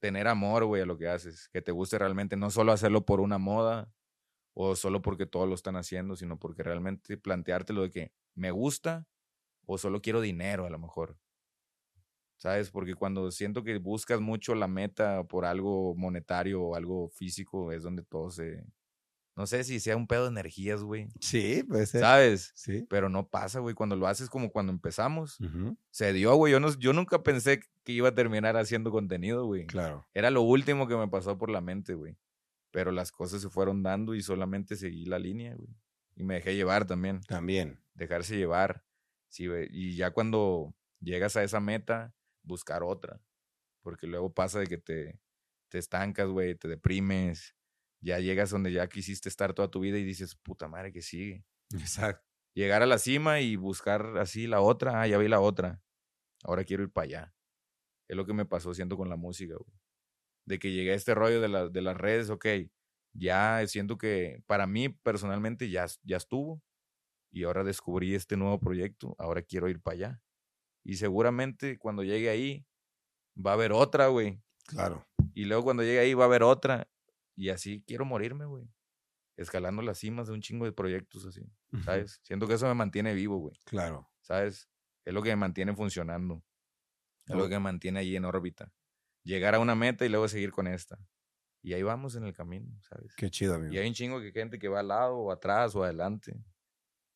tener 0.00 0.28
amor, 0.28 0.64
güey, 0.64 0.82
a 0.82 0.86
lo 0.86 0.96
que 0.96 1.08
haces, 1.08 1.48
que 1.48 1.62
te 1.62 1.72
guste 1.72 1.98
realmente, 1.98 2.36
no 2.36 2.50
solo 2.50 2.72
hacerlo 2.72 3.04
por 3.04 3.20
una 3.20 3.38
moda 3.38 3.92
o 4.54 4.76
solo 4.76 5.02
porque 5.02 5.26
todos 5.26 5.48
lo 5.48 5.54
están 5.54 5.76
haciendo, 5.76 6.16
sino 6.16 6.38
porque 6.38 6.62
realmente 6.62 7.16
planteártelo 7.16 7.82
de 7.82 7.90
que 7.90 8.12
me 8.34 8.50
gusta 8.50 9.06
o 9.68 9.76
solo 9.76 10.00
quiero 10.00 10.22
dinero 10.22 10.64
a 10.64 10.70
lo 10.70 10.78
mejor. 10.78 11.16
¿Sabes? 12.38 12.70
Porque 12.70 12.94
cuando 12.94 13.30
siento 13.30 13.62
que 13.62 13.78
buscas 13.78 14.20
mucho 14.20 14.54
la 14.54 14.66
meta 14.66 15.24
por 15.24 15.44
algo 15.44 15.94
monetario 15.94 16.62
o 16.62 16.74
algo 16.74 17.10
físico, 17.10 17.70
es 17.72 17.82
donde 17.82 18.02
todo 18.02 18.30
se... 18.30 18.64
No 19.36 19.46
sé 19.46 19.62
si 19.64 19.78
sea 19.78 19.96
un 19.96 20.06
pedo 20.06 20.24
de 20.24 20.30
energías, 20.30 20.82
güey. 20.82 21.08
Sí, 21.20 21.62
puede 21.64 21.86
ser. 21.86 22.00
¿Sabes? 22.00 22.52
Sí. 22.54 22.86
Pero 22.88 23.08
no 23.08 23.28
pasa, 23.28 23.60
güey. 23.60 23.74
Cuando 23.74 23.94
lo 23.94 24.06
haces 24.06 24.30
como 24.30 24.50
cuando 24.50 24.72
empezamos, 24.72 25.38
Ujú, 25.40 25.76
se 25.90 26.12
dio, 26.12 26.34
güey. 26.34 26.52
Yo, 26.52 26.60
no, 26.60 26.76
yo 26.76 26.92
nunca 26.92 27.22
pensé 27.22 27.60
que 27.84 27.92
iba 27.92 28.08
a 28.08 28.14
terminar 28.14 28.56
haciendo 28.56 28.90
contenido, 28.90 29.44
güey. 29.44 29.66
Claro. 29.66 30.08
Era 30.14 30.30
lo 30.30 30.42
último 30.42 30.88
que 30.88 30.96
me 30.96 31.08
pasó 31.08 31.38
por 31.38 31.50
la 31.50 31.60
mente, 31.60 31.94
güey. 31.94 32.16
Pero 32.70 32.90
las 32.90 33.12
cosas 33.12 33.42
se 33.42 33.50
fueron 33.50 33.82
dando 33.82 34.14
y 34.14 34.22
solamente 34.22 34.76
seguí 34.76 35.04
la 35.04 35.18
línea, 35.18 35.54
güey. 35.54 35.70
Y 36.16 36.24
me 36.24 36.34
dejé 36.34 36.56
llevar 36.56 36.86
también. 36.86 37.20
También. 37.28 37.80
Dejarse 37.94 38.36
llevar. 38.36 38.82
Sí, 39.28 39.46
güey. 39.46 39.68
Y 39.70 39.96
ya 39.96 40.10
cuando 40.12 40.74
llegas 41.00 41.36
a 41.36 41.42
esa 41.44 41.60
meta, 41.60 42.14
buscar 42.42 42.82
otra. 42.82 43.20
Porque 43.82 44.06
luego 44.06 44.32
pasa 44.34 44.60
de 44.60 44.66
que 44.66 44.78
te, 44.78 45.20
te 45.70 45.78
estancas, 45.78 46.28
güey, 46.28 46.54
te 46.56 46.68
deprimes. 46.68 47.56
Ya 48.00 48.20
llegas 48.20 48.50
donde 48.50 48.72
ya 48.72 48.88
quisiste 48.88 49.28
estar 49.28 49.54
toda 49.54 49.70
tu 49.70 49.80
vida 49.80 49.98
y 49.98 50.04
dices, 50.04 50.36
puta 50.36 50.68
madre, 50.68 50.92
que 50.92 51.02
sigue 51.02 51.44
Exacto. 51.72 52.24
llegar 52.54 52.82
a 52.82 52.86
la 52.86 52.98
cima 52.98 53.40
y 53.40 53.56
buscar 53.56 54.18
así 54.18 54.46
la 54.46 54.60
otra, 54.60 55.00
ah, 55.02 55.06
ya 55.06 55.18
vi 55.18 55.28
la 55.28 55.40
otra, 55.40 55.82
ahora 56.44 56.64
quiero 56.64 56.82
ir 56.84 56.92
para 56.92 57.04
allá. 57.06 57.34
Es 58.08 58.16
lo 58.16 58.26
que 58.26 58.34
me 58.34 58.46
pasó 58.46 58.74
siento 58.74 58.96
con 58.96 59.08
la 59.08 59.16
música, 59.16 59.54
güey. 59.56 59.78
De 60.46 60.58
que 60.58 60.72
llegué 60.72 60.92
a 60.92 60.96
este 60.96 61.14
rollo 61.14 61.40
de, 61.40 61.48
la- 61.48 61.68
de 61.68 61.82
las 61.82 61.96
redes, 61.96 62.30
ok, 62.30 62.46
ya 63.14 63.66
siento 63.66 63.98
que 63.98 64.42
para 64.46 64.66
mí 64.66 64.88
personalmente 64.90 65.70
ya, 65.70 65.86
ya 66.02 66.16
estuvo. 66.18 66.62
Y 67.30 67.44
ahora 67.44 67.64
descubrí 67.64 68.14
este 68.14 68.36
nuevo 68.36 68.58
proyecto, 68.58 69.14
ahora 69.18 69.42
quiero 69.42 69.68
ir 69.68 69.80
para 69.80 69.94
allá. 69.94 70.22
Y 70.84 70.96
seguramente 70.96 71.78
cuando 71.78 72.02
llegue 72.02 72.30
ahí 72.30 72.66
va 73.36 73.52
a 73.52 73.54
haber 73.54 73.72
otra, 73.72 74.08
güey. 74.08 74.42
Claro. 74.66 75.06
Y 75.34 75.44
luego 75.44 75.64
cuando 75.64 75.82
llegue 75.82 75.98
ahí 75.98 76.14
va 76.14 76.24
a 76.24 76.26
haber 76.26 76.42
otra. 76.42 76.88
Y 77.36 77.50
así 77.50 77.84
quiero 77.86 78.04
morirme, 78.04 78.46
güey. 78.46 78.68
Escalando 79.36 79.82
las 79.82 79.98
cimas 79.98 80.26
de 80.26 80.32
un 80.32 80.40
chingo 80.40 80.64
de 80.64 80.72
proyectos 80.72 81.24
así, 81.24 81.42
Ujú. 81.72 81.82
¿sabes? 81.84 82.20
Siento 82.24 82.48
que 82.48 82.54
eso 82.54 82.66
me 82.66 82.74
mantiene 82.74 83.14
vivo, 83.14 83.38
güey. 83.38 83.54
Claro. 83.64 84.10
¿sabes? 84.28 84.68
Es 85.04 85.14
lo 85.14 85.22
que 85.22 85.30
me 85.30 85.36
mantiene 85.36 85.74
funcionando. 85.74 86.44
Es 87.26 87.34
lo 87.34 87.44
que 87.44 87.54
me 87.54 87.60
mantiene 87.60 88.00
ahí 88.00 88.16
en 88.16 88.24
órbita. 88.24 88.72
Llegar 89.22 89.54
a 89.54 89.58
una 89.58 89.74
meta 89.74 90.04
y 90.04 90.08
luego 90.08 90.28
seguir 90.28 90.50
con 90.50 90.66
esta. 90.66 90.98
Y 91.62 91.72
ahí 91.74 91.82
vamos 91.82 92.14
en 92.14 92.24
el 92.24 92.32
camino, 92.32 92.78
¿sabes? 92.82 93.14
Qué 93.16 93.30
chido, 93.30 93.54
amigo. 93.54 93.72
Y 93.72 93.78
hay 93.78 93.88
un 93.88 93.94
chingo 93.94 94.20
de 94.20 94.32
gente 94.32 94.58
que 94.58 94.68
va 94.68 94.80
al 94.80 94.88
lado, 94.88 95.16
o 95.16 95.32
atrás, 95.32 95.74
o 95.74 95.82
adelante. 95.82 96.42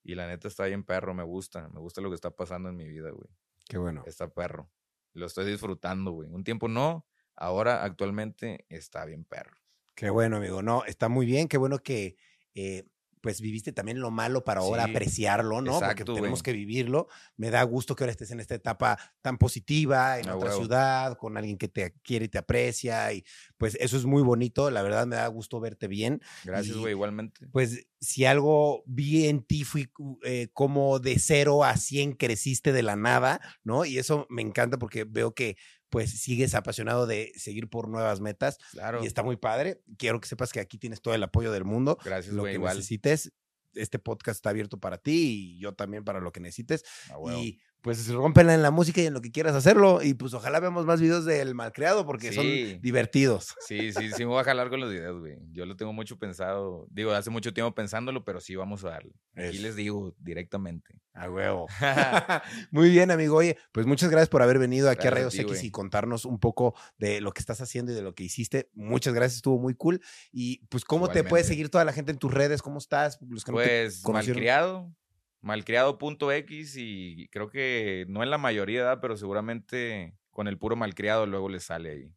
Y 0.03 0.15
la 0.15 0.27
neta 0.27 0.49
está 0.49 0.65
bien 0.67 0.85
perro, 0.85 1.15
me 1.15 1.23
gusta. 1.23 1.69
Me 1.69 1.81
gusta 1.81 2.01
lo 2.01 2.09
que 2.09 2.17
está 2.17 2.31
pasando 2.31 2.69
en 2.69 2.77
mi 2.77 2.89
vida, 2.89 3.11
güey. 3.11 3.29
Qué 3.69 3.79
bueno. 3.79 4.03
Está 4.07 4.29
perro. 4.29 4.71
Lo 5.15 5.27
estoy 5.27 5.45
disfrutando, 5.45 6.13
güey. 6.13 6.31
Un 6.31 6.45
tiempo 6.45 6.69
no, 6.69 7.07
ahora 7.37 7.85
actualmente 7.85 8.67
está 8.69 9.05
bien 9.05 9.25
perro. 9.25 9.57
Qué 9.95 10.11
bueno, 10.11 10.39
amigo. 10.39 10.63
No, 10.63 10.85
está 10.85 11.09
muy 11.09 11.27
bien. 11.27 11.49
Qué 11.49 11.59
bueno 11.59 11.79
que 11.79 12.17
eh, 12.55 12.85
pues 13.23 13.41
viviste 13.41 13.73
también 13.73 14.01
lo 14.01 14.11
malo 14.11 14.45
para 14.45 14.61
ahora 14.61 14.85
Sí, 14.85 14.91
apreciarlo, 14.91 15.63
¿no? 15.63 15.73
Porque 15.79 15.85
exacto, 15.93 16.15
tenemos 16.15 16.41
güey. 16.41 16.43
que 16.43 16.53
vivirlo. 16.53 17.09
Me 17.37 17.51
da 17.51 17.63
gusto 17.63 17.95
que 17.97 18.05
ahora 18.05 18.11
estés 18.13 18.33
en 18.33 18.41
esta 18.41 18.55
etapa 18.55 18.99
tan 19.23 19.39
positiva, 19.39 20.19
en 20.19 20.29
otra 20.29 20.53
ciudad, 20.53 21.17
con 21.17 21.37
alguien 21.37 21.57
que 21.57 21.69
te 21.69 21.95
quiere 22.03 22.27
y 22.27 22.29
te 22.29 22.39
aprecia. 22.39 23.13
Y 23.13 23.25
pues 23.57 23.77
eso 23.81 23.97
es 23.97 24.05
muy 24.05 24.23
bonito. 24.23 24.71
La 24.71 24.83
verdad 24.83 25.07
me 25.07 25.17
da 25.17 25.27
gusto 25.29 25.61
verte 25.61 25.87
bien. 25.89 26.21
Gracias, 26.45 26.77
güey, 26.77 26.93
igualmente. 26.93 27.47
Pues 27.53 27.87
si 28.01 28.25
algo 28.25 28.83
vi 28.87 29.29
en 29.29 29.45
ti 29.45 29.65
fui 29.65 29.89
eh, 30.25 30.49
como 30.53 30.99
de 30.99 31.19
cero 31.21 31.63
a 31.65 31.77
100 31.77 32.15
creciste 32.15 32.73
de 32.73 32.83
la 32.83 32.97
nada, 32.97 33.41
¿no? 33.63 33.85
Y 33.85 33.99
eso 33.99 34.27
me 34.29 34.43
encanta 34.43 34.79
porque 34.79 35.05
veo 35.05 35.33
que 35.35 35.57
pues 35.93 36.11
sigues 36.11 36.55
apasionado 36.55 37.07
de 37.07 37.33
seguir 37.37 37.69
por 37.69 37.87
nuevas 37.87 38.21
metas 38.21 38.57
Claro. 38.71 39.05
y 39.05 39.07
está 39.07 39.23
muy 39.23 39.37
padre. 39.37 39.83
Quiero 39.99 40.21
que 40.23 40.27
sepas 40.27 40.51
que 40.51 40.59
aquí 40.59 40.79
tienes 40.79 41.03
todo 41.03 41.15
el 41.15 41.23
apoyo 41.23 41.53
del 41.53 41.65
mundo. 41.67 41.99
Gracias, 42.03 42.35
lo 42.35 42.45
que 42.45 42.55
igual. 42.55 42.79
necesites. 42.79 43.31
Este 43.75 43.99
podcast 43.99 44.39
está 44.39 44.49
abierto 44.51 44.81
para 44.81 44.97
ti 44.97 45.57
y 45.57 45.59
yo 45.59 45.75
también 45.75 46.03
para 46.03 46.19
lo 46.21 46.33
que 46.33 46.41
necesites. 46.41 46.83
A 47.11 47.19
huevo. 47.19 47.39
Y 47.39 47.61
pues 47.83 48.09
rómpela 48.09 48.55
en 48.55 48.63
la 48.63 48.71
música 48.71 49.01
y 49.01 49.07
en 49.07 49.13
lo 49.13 49.21
que 49.21 49.33
quieras 49.33 49.57
hacerlo. 49.57 50.03
Y 50.03 50.15
pues 50.15 50.33
ojalá 50.35 50.61
veamos 50.61 50.87
más 50.87 51.01
videos 51.01 51.25
del 51.25 51.55
malcriado 51.55 52.07
porque 52.07 52.33
son 52.33 52.47
divertidos. 52.81 53.55
Sí, 53.67 53.93
sí, 53.93 54.13
sí 54.13 54.25
me 54.25 54.31
voy 54.31 54.41
a 54.41 54.45
jalar 54.45 54.71
con 54.71 54.81
los 54.81 54.91
videos, 54.91 55.19
güey. 55.19 55.39
Yo 55.51 55.67
lo 55.67 55.77
tengo 55.77 55.93
mucho 55.93 56.17
pensado. 56.17 56.87
Digo, 56.91 57.11
hace 57.13 57.31
mucho 57.31 57.53
tiempo 57.53 57.75
pensándolo, 57.75 58.25
pero 58.25 58.41
sí 58.41 58.55
vamos 58.55 58.85
a 58.85 58.91
darle. 58.91 59.13
Aquí 59.35 59.57
Eso. 59.57 59.63
les 59.63 59.75
digo 59.77 60.15
directamente. 60.21 61.01
A 61.13 61.29
huevo. 61.29 61.67
Muy 62.71 62.89
bien, 62.89 63.11
amigo. 63.11 63.37
Oye, 63.37 63.59
pues 63.73 63.85
muchas 63.85 64.11
gracias 64.11 64.29
por 64.29 64.43
haber 64.43 64.61
venido 64.61 64.89
aquí 64.89 65.09
a 65.09 65.11
Gracias 65.11 65.13
a 65.13 65.29
Rayos 65.29 65.33
ti, 65.35 65.41
X 65.41 65.65
y 65.65 65.71
contarnos 65.73 66.25
un 66.25 66.39
poco 66.39 66.75
de 66.99 67.21
lo 67.21 67.33
que 67.33 67.41
estás 67.41 67.61
haciendo 67.61 67.91
y 67.91 67.97
de 67.97 68.03
lo 68.03 68.15
que 68.15 68.23
hiciste. 68.23 68.71
Muchas 68.75 69.13
gracias, 69.13 69.37
estuvo 69.37 69.59
muy 69.59 69.75
cool. 69.75 70.01
Y 70.31 70.65
pues, 70.67 70.85
¿cómo 70.85 71.09
te 71.09 71.25
puede 71.25 71.43
seguir 71.43 71.69
toda 71.69 71.85
la 71.85 71.93
gente 71.93 72.13
en 72.13 72.19
tus 72.19 72.33
redes? 72.33 72.63
¿Cómo 72.63 72.79
estás? 72.79 73.19
Los 73.29 73.45
que 73.45 73.51
no 73.51 73.59
te 73.59 73.83
Pues 73.83 74.09
malcriado, 74.09 74.95
malcriado.x 75.43 76.77
y 76.79 77.29
creo 77.31 77.49
que 77.51 78.05
no 78.09 78.23
en 78.23 78.31
la 78.31 78.39
mayoría, 78.39 78.81
¿verdad? 78.85 78.99
pero 79.01 79.17
seguramente 79.17 80.17
con 80.31 80.49
el 80.49 80.59
puro 80.59 80.77
malcriado 80.77 81.27
luego 81.27 81.49
les 81.49 81.65
sale 81.65 81.91
ahí. 81.91 82.15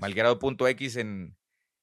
Malcriado.x 0.00 0.96
en, 0.96 1.36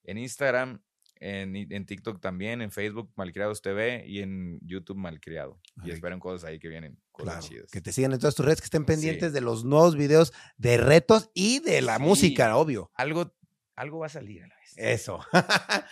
en 0.03 0.17
Instagram, 0.17 0.81
en, 1.21 1.55
en 1.55 1.85
TikTok 1.85 2.19
también, 2.21 2.61
en 2.61 2.71
Facebook 2.71 3.11
Malcriados 3.15 3.61
TV 3.61 4.05
y 4.07 4.19
en 4.21 4.59
YouTube 4.61 4.97
Malcriado. 4.97 5.59
Y 5.83 5.89
Ay. 5.89 5.91
esperen 5.91 6.19
cosas 6.19 6.49
ahí 6.49 6.59
que 6.59 6.67
vienen, 6.69 6.97
cosas 7.11 7.35
Claro, 7.35 7.47
chidas. 7.47 7.71
que 7.71 7.81
te 7.81 7.91
sigan 7.91 8.13
en 8.13 8.19
todas 8.19 8.35
tus 8.35 8.45
redes, 8.45 8.61
que 8.61 8.65
estén 8.65 8.85
pendientes 8.85 9.29
Sí. 9.29 9.33
de 9.33 9.41
los 9.41 9.65
nuevos 9.65 9.95
videos 9.95 10.33
de 10.57 10.77
retos 10.77 11.29
y 11.33 11.59
de 11.59 11.81
la 11.81 11.97
Sí. 11.97 12.03
música, 12.03 12.55
obvio. 12.55 12.91
Algo, 12.95 13.33
algo 13.75 13.99
va 13.99 14.05
a 14.05 14.09
salir 14.09 14.43
a 14.43 14.47
la 14.47 14.55
vez. 14.55 14.73
Eso. 14.77 15.19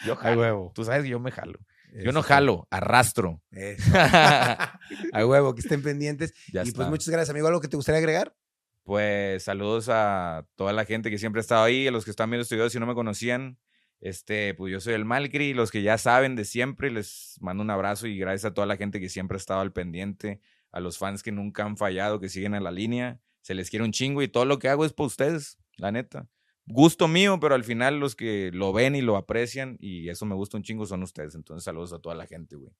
Yo 0.05 0.15
jalo. 0.17 0.39
huevo. 0.41 0.71
Tú 0.75 0.83
sabes 0.85 1.03
que 1.03 1.09
yo 1.09 1.19
me 1.19 1.31
jalo. 1.31 1.59
Yo 2.03 2.11
no 2.11 2.21
está- 2.21 2.35
jalo, 2.35 2.67
arrastro. 2.71 3.41
Eso. 3.51 3.91
A 5.13 5.25
huevo, 5.25 5.53
que 5.55 5.61
estén 5.61 5.81
pendientes. 5.81 6.33
y 6.47 6.71
pues 6.71 6.87
muchas 6.89 7.09
gracias, 7.09 7.29
amigo. 7.31 7.47
¿Algo 7.47 7.61
que 7.61 7.67
te 7.67 7.75
gustaría 7.77 7.99
agregar? 7.99 8.35
Pues 8.83 9.43
saludos 9.43 9.89
a 9.89 10.45
toda 10.55 10.71
la 10.73 10.85
gente 10.85 11.09
que 11.09 11.17
siempre 11.17 11.39
ha 11.39 11.41
estado 11.41 11.63
ahí, 11.63 11.87
a 11.87 11.91
los 11.91 12.05
que 12.05 12.11
están 12.11 12.29
viendo 12.29 12.43
este 12.43 12.55
video 12.55 12.69
si 12.69 12.79
no 12.79 12.85
me 12.85 12.93
conocían. 12.95 13.57
Este, 13.99 14.53
pues 14.53 14.71
yo 14.71 14.79
soy 14.79 14.93
el 14.93 15.05
Malcri, 15.05 15.53
los 15.53 15.71
que 15.71 15.81
ya 15.81 15.97
saben 15.97 16.35
de 16.35 16.45
siempre, 16.45 16.91
les 16.91 17.35
mando 17.41 17.63
un 17.63 17.69
abrazo 17.71 18.07
y 18.07 18.17
gracias 18.17 18.45
a 18.45 18.53
toda 18.53 18.67
la 18.67 18.77
gente 18.77 18.99
que 18.99 19.09
siempre 19.09 19.35
ha 19.35 19.39
estado 19.39 19.59
al 19.61 19.73
pendiente, 19.73 20.39
a 20.71 20.79
los 20.79 20.97
fans 20.99 21.23
que 21.23 21.31
nunca 21.31 21.63
han 21.65 21.77
fallado, 21.77 22.19
que 22.19 22.29
siguen 22.29 22.53
a 22.53 22.59
la 22.59 22.71
línea. 22.71 23.19
Se 23.41 23.55
les 23.55 23.69
quiere 23.69 23.83
un 23.83 23.91
chingo 23.91 24.21
y 24.21 24.27
todo 24.27 24.45
lo 24.45 24.59
que 24.59 24.69
hago 24.69 24.85
es 24.85 24.93
por 24.93 25.07
ustedes, 25.07 25.57
la 25.77 25.91
neta. 25.91 26.27
Gusto 26.69 27.07
mío, 27.07 27.39
pero 27.39 27.55
al 27.55 27.63
final 27.63 27.97
los 27.97 28.15
que 28.15 28.51
lo 28.53 28.73
ven 28.73 28.95
y 28.95 29.01
lo 29.01 29.15
aprecian 29.15 29.77
y 29.79 30.09
eso 30.09 30.25
me 30.25 30.35
gusta 30.35 30.57
un 30.57 30.63
chingo 30.63 30.85
son 30.85 31.01
ustedes. 31.01 31.33
Entonces 31.33 31.63
saludos 31.63 31.93
a 31.93 31.99
toda 31.99 32.13
la 32.13 32.27
gente, 32.27 32.57
güey. 32.57 32.73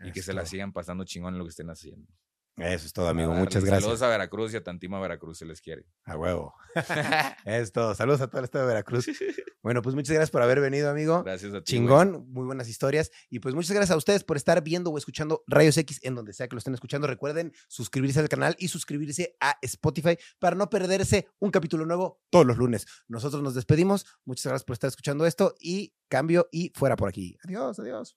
Y 0.00 0.12
que 0.12 0.22
se 0.22 0.32
la 0.32 0.44
sigan 0.44 0.72
pasando 0.72 1.04
chingón 1.04 1.34
en 1.34 1.38
lo 1.38 1.44
que 1.44 1.50
estén 1.50 1.70
haciendo. 1.70 2.12
Eso 2.58 2.86
es 2.86 2.92
todo, 2.92 3.08
amigo. 3.08 3.32
Muchas 3.32 3.64
gracias. 3.64 3.84
Saludos 3.84 4.02
a 4.02 4.08
Veracruz 4.08 4.52
y 4.52 4.56
a 4.56 4.64
Tantima 4.64 5.00
Veracruz, 5.00 5.38
se 5.38 5.44
les 5.46 5.60
quiere. 5.60 5.86
A 6.04 6.16
huevo. 6.16 6.54
Es 7.44 7.72
todo. 7.72 7.94
Saludos 7.94 8.20
a 8.20 8.28
todo 8.28 8.38
el 8.40 8.44
estado 8.44 8.66
de 8.66 8.68
Veracruz. 8.74 9.06
Bueno, 9.60 9.82
pues 9.82 9.96
muchas 9.96 10.14
gracias 10.14 10.30
por 10.30 10.40
haber 10.40 10.60
venido, 10.60 10.88
amigo. 10.88 11.24
Gracias 11.24 11.52
a 11.52 11.60
ti. 11.60 11.76
güey. 11.76 11.88
Chingón, 11.88 12.26
muy 12.30 12.46
buenas 12.46 12.68
historias. 12.68 13.10
Y 13.28 13.40
pues 13.40 13.56
muchas 13.56 13.72
gracias 13.72 13.90
a 13.90 13.96
ustedes 13.98 14.22
por 14.22 14.36
estar 14.36 14.62
viendo 14.62 14.90
o 14.90 14.96
escuchando 14.96 15.42
Rayos 15.48 15.76
X 15.76 15.98
en 16.04 16.14
donde 16.14 16.32
sea 16.32 16.46
que 16.48 16.54
lo 16.54 16.58
estén 16.58 16.74
escuchando. 16.74 17.06
Recuerden 17.08 17.52
suscribirse 17.66 18.20
al 18.20 18.28
canal 18.28 18.54
y 18.58 18.68
suscribirse 18.68 19.36
a 19.40 19.58
Spotify 19.60 20.16
para 20.38 20.54
no 20.54 20.70
perderse 20.70 21.26
un 21.40 21.50
capítulo 21.50 21.84
nuevo 21.86 22.22
todos 22.30 22.46
los 22.46 22.56
lunes. 22.56 22.86
Nosotros 23.08 23.42
nos 23.42 23.54
despedimos. 23.54 24.06
Muchas 24.24 24.44
gracias 24.44 24.64
por 24.64 24.74
estar 24.74 24.88
escuchando 24.88 25.26
esto 25.26 25.54
y 25.60 25.92
cambio 26.08 26.48
y 26.52 26.72
fuera 26.74 26.94
por 26.96 27.08
aquí. 27.08 27.36
Adiós, 27.44 27.80
adiós. 27.80 28.16